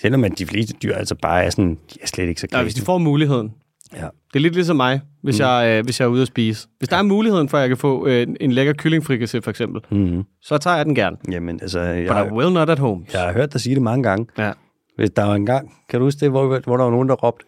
Selvom 0.00 0.24
at 0.24 0.38
de 0.38 0.46
fleste 0.46 0.74
dyr 0.82 0.94
altså 0.94 1.14
bare 1.14 1.44
er 1.44 1.50
sådan, 1.50 1.78
de 1.94 1.98
er 2.02 2.06
slet 2.06 2.28
ikke 2.28 2.40
så 2.40 2.46
Ja, 2.52 2.62
hvis 2.62 2.74
de 2.74 2.82
får 2.82 2.98
muligheden. 2.98 3.52
Ja. 3.96 4.04
Det 4.32 4.36
er 4.36 4.40
lidt 4.40 4.54
ligesom 4.54 4.76
mig, 4.76 5.00
hvis, 5.22 5.38
mm. 5.38 5.44
jeg, 5.44 5.76
øh, 5.78 5.84
hvis 5.84 6.00
jeg 6.00 6.06
er 6.06 6.10
ude 6.10 6.22
at 6.22 6.28
spise. 6.28 6.68
Hvis 6.78 6.88
der 6.88 6.96
er 6.96 7.02
muligheden 7.02 7.48
for, 7.48 7.56
at 7.56 7.60
jeg 7.60 7.68
kan 7.68 7.76
få 7.76 8.06
øh, 8.06 8.26
en- 8.40 8.52
lækker 8.52 8.72
kyllingfrikassé 8.82 9.40
for 9.40 9.50
eksempel, 9.50 9.80
Mm-hmm. 9.90 10.22
så 10.42 10.58
tager 10.58 10.76
jeg 10.76 10.86
den 10.86 10.94
gerne. 10.94 11.16
Jamen, 11.30 11.58
altså, 11.62 11.80
jeg, 11.80 12.08
But 12.08 12.32
I 12.32 12.34
will 12.34 12.52
not 12.52 12.70
at 12.70 12.78
home. 12.78 13.04
jeg 13.12 13.20
har 13.20 13.32
hørt 13.32 13.52
dig 13.52 13.60
sige 13.60 13.74
det 13.74 13.82
mange 13.82 14.02
gange. 14.02 14.26
Ja. 14.38 14.52
Hvis 14.96 15.10
der 15.10 15.24
var 15.24 15.34
en 15.34 15.46
gang, 15.46 15.72
kan 15.88 16.00
du 16.00 16.06
huske 16.06 16.20
det, 16.20 16.30
hvor, 16.30 16.46
hvor 16.64 16.76
der 16.76 16.84
var 16.84 16.90
nogen, 16.90 17.08
der 17.08 17.14
råbte, 17.14 17.44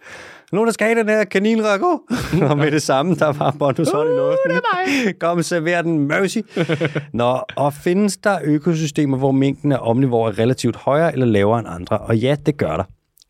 nogen, 0.52 0.66
der 0.66 0.72
skal 0.72 0.86
have 0.86 0.98
den 0.98 1.08
her 1.08 1.24
kaninrago. 1.24 1.98
og 2.50 2.58
med 2.58 2.70
det 2.70 2.82
samme, 2.82 3.14
der 3.14 3.32
var 3.32 3.54
Bonduson 3.58 4.06
i 4.06 4.10
luften. 4.10 4.50
det 4.50 4.56
er 4.56 5.04
mig. 5.06 5.18
Kom, 5.18 5.42
server 5.42 5.82
den, 5.82 5.98
mercy. 5.98 6.38
Nå, 7.12 7.38
og 7.56 7.72
findes 7.74 8.16
der 8.16 8.38
økosystemer, 8.44 9.18
hvor 9.18 9.32
mængden 9.32 9.72
af 9.72 9.78
omnivore 9.80 10.30
er 10.32 10.38
relativt 10.38 10.76
højere 10.76 11.12
eller 11.12 11.26
lavere 11.26 11.58
end 11.58 11.68
andre? 11.70 11.98
Og 11.98 12.16
ja, 12.18 12.36
det 12.46 12.56
gør 12.56 12.76
der. 12.76 12.84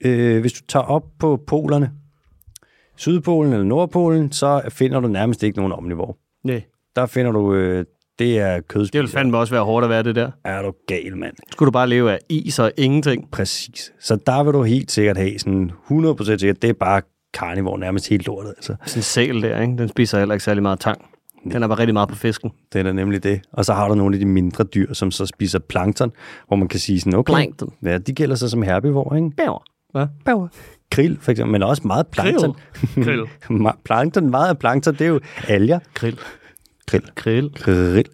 Øh, 0.05 0.41
hvis 0.41 0.53
du 0.53 0.61
tager 0.69 0.85
op 0.85 1.03
på 1.21 1.41
polerne, 1.47 1.91
Sydpolen 2.97 3.53
eller 3.53 3.65
Nordpolen, 3.67 4.33
så 4.33 4.61
finder 4.69 5.01
du 5.01 5.09
nærmest 5.09 5.43
ikke 5.43 5.59
nogen 5.59 5.73
omnivore. 5.73 6.15
Nej. 6.45 6.63
Der 6.97 7.07
finder 7.07 7.33
du, 7.33 7.55
øh, 7.55 7.85
det 8.19 8.39
er 8.39 8.55
Det 8.55 8.69
kødspisere. 8.69 9.03
vil 9.03 9.11
fandme 9.11 9.39
også 9.39 9.55
være 9.55 9.65
hårdt 9.65 9.85
at 9.85 9.91
være 9.91 10.03
det 10.03 10.15
der. 10.17 10.31
Er 10.45 10.63
du 10.63 10.73
gal, 10.87 11.17
mand? 11.17 11.35
Skulle 11.53 11.67
du 11.67 11.73
bare 11.73 11.89
leve 11.89 12.13
af 12.13 12.19
is 12.29 12.59
og 12.59 12.73
ingenting. 12.77 13.31
Præcis. 13.31 13.93
Så 14.01 14.17
der 14.27 14.43
vil 14.45 14.53
du 14.53 14.63
helt 14.63 14.91
sikkert 14.91 15.17
have 15.17 15.39
sådan 15.39 15.71
100% 15.91 16.39
sikkert, 16.39 16.63
det 16.63 16.71
er 16.71 16.75
bare 16.75 17.03
carnivore 17.37 17.79
nærmest 17.79 18.09
helt 18.09 18.27
lortet. 18.27 18.51
Altså. 18.57 18.75
Sådan 18.87 18.99
en 18.99 19.03
sæl 19.03 19.43
der, 19.43 19.61
ikke? 19.61 19.77
den 19.79 19.89
spiser 19.89 20.19
heller 20.19 20.35
ikke 20.35 20.45
særlig 20.45 20.63
meget 20.63 20.81
tang. 20.81 21.09
Den 21.53 21.63
er 21.63 21.69
bare 21.69 21.79
rigtig 21.79 21.93
meget 21.95 22.09
på 22.09 22.15
fisken. 22.15 22.51
Det 22.73 22.87
er 22.87 22.93
nemlig 22.93 23.23
det. 23.23 23.41
Og 23.53 23.65
så 23.65 23.73
har 23.73 23.89
du 23.89 23.95
nogle 23.95 24.15
af 24.17 24.21
de 24.21 24.27
mindre 24.27 24.65
dyr, 24.65 24.93
som 24.93 25.11
så 25.11 25.27
spiser 25.27 25.59
plankton, 25.59 26.13
hvor 26.49 26.57
man 26.57 26.69
kan 26.69 26.81
sige 26.81 27.01
sådan, 27.01 27.15
okay, 27.19 27.33
Plankton. 27.33 27.73
ja, 27.85 27.99
de 27.99 28.13
gælder 28.13 28.35
sig 28.37 28.51
som 28.51 28.63
herbivore, 28.63 29.17
ikke? 29.17 29.31
Bæver. 29.37 29.63
Hvad? 29.93 30.07
Bæver. 30.25 30.49
Krill, 30.93 31.19
for 31.21 31.31
eksempel, 31.31 31.53
men 31.53 31.63
også 31.63 31.83
meget 31.85 32.07
plankton. 32.07 32.57
Krill. 32.95 33.23
Plankton, 33.85 34.31
meget 34.31 34.49
af 34.49 34.59
plankton, 34.59 34.95
det 34.95 35.01
er 35.01 35.09
jo 35.09 35.21
alger. 35.49 35.79
Krill. 35.95 36.19
Krill. 36.87 37.05
Krill. 37.15 37.51
Krill. 37.55 38.07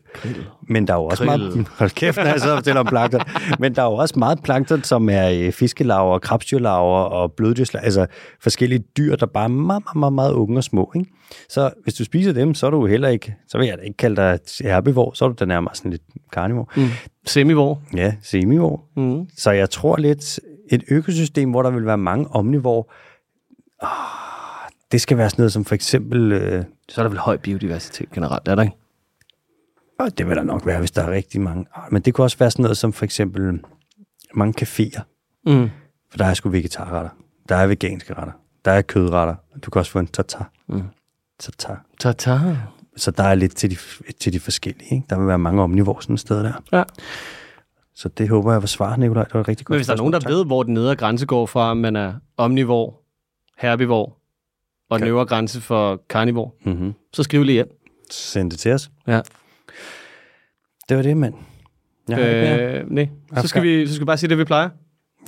Men 0.69 0.87
der 0.87 0.93
er 0.93 0.97
jo 0.99 1.05
også 1.05 1.25
Krill. 1.25 1.39
meget... 1.39 1.69
Hold 1.79 1.91
kæft, 1.91 2.17
når 2.17 2.25
jeg 2.25 2.41
så 2.41 2.55
fortæller 2.55 2.81
om 2.81 2.87
plankton. 2.87 3.21
Men 3.59 3.75
der 3.75 3.83
er 3.83 3.87
jo 3.87 3.93
også 3.93 4.15
meget 4.19 4.43
plankton, 4.43 4.83
som 4.83 5.09
er 5.09 5.31
øh, 5.31 5.53
fiskelaver, 5.53 6.19
krabstyrlaver 6.19 6.99
og 6.99 7.33
bløddyrslaver. 7.33 7.85
Altså 7.85 8.07
forskellige 8.43 8.85
dyr, 8.97 9.17
der 9.17 9.27
bare 9.27 9.45
er 9.45 9.49
meget, 9.49 9.83
meget, 9.85 9.97
meget, 9.97 10.13
meget 10.13 10.33
unge 10.33 10.57
og 10.59 10.65
små. 10.65 10.93
Ikke? 10.97 11.11
Så 11.49 11.71
hvis 11.83 11.95
du 11.95 12.05
spiser 12.05 12.33
dem, 12.33 12.55
så 12.55 12.67
er 12.67 12.71
du 12.71 12.87
heller 12.87 13.09
ikke... 13.09 13.35
Så 13.49 13.59
vil 13.59 13.67
jeg 13.67 13.79
da 13.79 13.83
ikke 13.83 13.97
kalde 13.97 14.17
dig 14.17 14.35
et 14.35 14.61
herbivore. 14.61 15.17
Så 15.17 15.25
er 15.25 15.29
du 15.29 15.35
da 15.41 15.45
nærmere 15.45 15.75
sådan 15.75 15.91
lidt 15.91 16.03
carnivore. 16.33 16.67
Mm. 16.77 16.89
Semivore. 17.27 17.77
Ja, 17.97 18.15
semivore. 18.23 18.79
Mm. 18.97 19.29
Så 19.37 19.51
jeg 19.51 19.71
tror 19.71 19.97
lidt, 19.97 20.41
et 20.71 20.85
økosystem, 20.91 21.51
hvor 21.51 21.63
der 21.63 21.71
vil 21.71 21.87
være 21.87 21.99
mange 21.99 22.29
omnivore, 22.31 22.85
ah, 23.83 24.71
det 24.93 25.01
skal 25.01 25.17
være 25.19 25.31
sådan 25.31 25.43
noget 25.43 25.53
som 25.53 25.65
for 25.65 25.75
eksempel... 25.75 26.33
Øh, 26.33 26.65
Så 26.89 27.01
er 27.01 27.03
der 27.03 27.09
vel 27.11 27.19
høj 27.19 27.37
biodiversitet 27.37 28.11
generelt, 28.13 28.49
er 28.49 28.55
der 28.55 28.63
ikke? 28.63 28.77
og 30.01 30.19
det 30.19 30.29
vil 30.29 30.37
der 30.37 30.43
nok 30.43 30.67
være, 30.67 30.79
hvis 30.79 30.91
der 30.91 31.03
er 31.03 31.11
rigtig 31.11 31.41
mange. 31.41 31.67
Ah, 31.75 31.93
Men 31.93 32.03
det 32.03 32.15
kunne 32.15 32.25
også 32.25 32.39
være 32.39 32.51
sådan 32.51 32.63
noget 32.63 32.77
som 32.77 32.93
for 32.93 33.05
eksempel 33.05 33.61
mange 34.35 34.65
caféer. 34.65 35.01
Mm. 35.47 35.71
For 36.11 36.19
der 36.19 36.25
er 36.25 36.35
sgu 36.35 36.49
vegetarretter. 36.49 37.11
Der 37.49 37.57
er 37.57 37.67
veganske 37.67 38.15
retter. 38.15 38.33
Der 38.65 38.71
er 38.71 38.83
kødretter. 38.83 39.35
Du 39.65 39.71
kan 39.71 39.81
også 39.81 39.93
få 39.93 39.99
en 39.99 40.07
tartar. 40.07 40.51
Mm. 40.69 40.83
tartar. 41.39 41.85
Tata. 42.01 42.41
Så 42.97 43.11
der 43.11 43.23
er 43.23 43.35
lidt 43.35 43.57
til 43.57 43.71
de, 43.71 43.77
til 44.21 44.33
de 44.33 44.41
forskellige. 44.41 44.95
Ikke? 44.95 45.07
Der 45.11 45.19
vil 45.19 45.27
være 45.29 45.39
mange 45.39 45.63
omnivore 45.63 46.03
sådan 46.03 46.15
et 46.15 46.21
sted 46.21 46.45
der. 46.45 46.53
Ja. 46.73 46.83
Så 47.99 48.09
det 48.09 48.29
håber 48.29 48.53
jeg 48.53 48.61
var 48.63 48.67
svar, 48.67 48.97
Nikolaj. 48.97 49.25
Det 49.25 49.35
var 49.35 49.49
rigtig 49.49 49.67
godt 49.67 49.75
Men 49.75 49.79
hvis 49.79 49.87
der 49.87 49.93
er 49.93 49.97
nogen, 49.97 50.13
der 50.13 50.21
spørgsmål. 50.21 50.39
ved, 50.39 50.47
hvor 50.47 50.63
den 50.63 50.75
nedre 50.75 50.97
grænse 50.97 51.27
går 51.27 51.47
fra, 51.47 51.75
man 51.75 51.97
er 51.97 52.13
omnivor, 52.37 53.01
herbivor 53.59 54.19
og 54.91 54.99
den 54.99 55.09
øvre 55.09 55.27
grænse 55.27 55.61
for 55.61 56.03
carnivor, 56.09 56.55
Tak. 56.65 56.73
Mm-hmm. 56.75 56.95
så 57.13 57.23
skriv 57.23 57.43
lige 57.43 57.59
ind. 57.59 57.69
Send 58.11 58.51
det 58.51 58.59
til 58.59 58.73
os. 58.73 58.91
Ja. 59.07 59.21
Det 60.89 60.97
var 60.97 61.03
det, 61.03 61.17
mand. 61.17 61.35
Jeg. 62.09 62.21
Øh, 62.85 62.91
nej. 62.91 63.09
Så 63.41 63.49
skal, 63.49 63.63
vi, 63.63 63.87
så 63.87 63.95
skal 63.95 64.01
vi 64.01 64.07
bare 64.07 64.17
sige 64.17 64.31
det, 64.31 64.39
vi 64.39 64.45
plejer. 64.45 64.69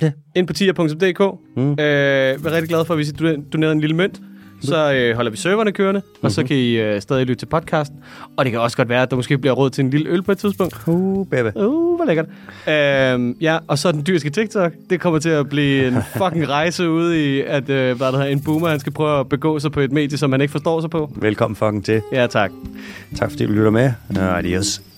Ja. 0.01 0.11
Ind 0.35 0.47
på 0.47 0.53
tier.dk. 0.53 1.39
Mm. 1.55 1.71
Øh, 1.71 1.75
vi 1.77 1.81
er 1.83 2.51
rigtig 2.51 2.69
glade 2.69 2.85
for, 2.85 2.93
at 2.93 2.97
hvis 2.97 3.09
I 3.09 3.11
doner- 3.11 3.49
donerer 3.53 3.71
en 3.71 3.79
lille 3.81 3.95
mønt, 3.95 4.21
så 4.61 4.93
øh, 4.93 5.15
holder 5.15 5.31
vi 5.31 5.37
serverne 5.37 5.71
kørende, 5.71 5.99
mm-hmm. 5.99 6.25
og 6.25 6.31
så 6.31 6.43
kan 6.43 6.57
I 6.57 6.71
øh, 6.71 7.01
stadig 7.01 7.25
lytte 7.25 7.39
til 7.39 7.45
podcasten. 7.45 7.97
Og 8.37 8.45
det 8.45 8.51
kan 8.51 8.61
også 8.61 8.77
godt 8.77 8.89
være, 8.89 9.01
at 9.01 9.09
der 9.09 9.15
måske 9.15 9.37
bliver 9.37 9.53
råd 9.53 9.69
til 9.69 9.83
en 9.83 9.89
lille 9.89 10.09
øl 10.09 10.23
på 10.23 10.31
et 10.31 10.37
tidspunkt. 10.37 10.75
Uh, 10.87 11.27
baby. 11.27 11.47
Uh, 11.55 11.95
hvor 11.95 12.05
lækkert. 12.05 12.25
Øhm, 12.67 13.37
ja, 13.41 13.57
og 13.67 13.79
så 13.79 13.91
den 13.91 14.03
dyrske 14.07 14.29
TikTok. 14.29 14.73
Det 14.89 14.99
kommer 14.99 15.19
til 15.19 15.29
at 15.29 15.49
blive 15.49 15.87
en 15.87 15.97
fucking 16.17 16.49
rejse 16.49 16.89
ude 16.89 17.37
i, 17.37 17.41
at 17.41 17.69
øh, 17.69 17.97
hvad 17.97 18.07
der 18.07 18.11
hedder, 18.11 18.31
en 18.31 18.41
boomer 18.41 18.67
han 18.67 18.79
skal 18.79 18.93
prøve 18.93 19.19
at 19.19 19.29
begå 19.29 19.59
sig 19.59 19.71
på 19.71 19.79
et 19.79 19.91
medie, 19.91 20.17
som 20.17 20.31
han 20.31 20.41
ikke 20.41 20.51
forstår 20.51 20.81
sig 20.81 20.89
på. 20.89 21.11
Velkommen 21.15 21.55
fucking 21.55 21.85
til. 21.85 22.01
Ja, 22.11 22.27
tak. 22.27 22.51
Tak 23.15 23.31
fordi 23.31 23.45
du 23.45 23.51
lytter 23.51 23.71
med. 23.71 23.91
Adios. 24.17 24.90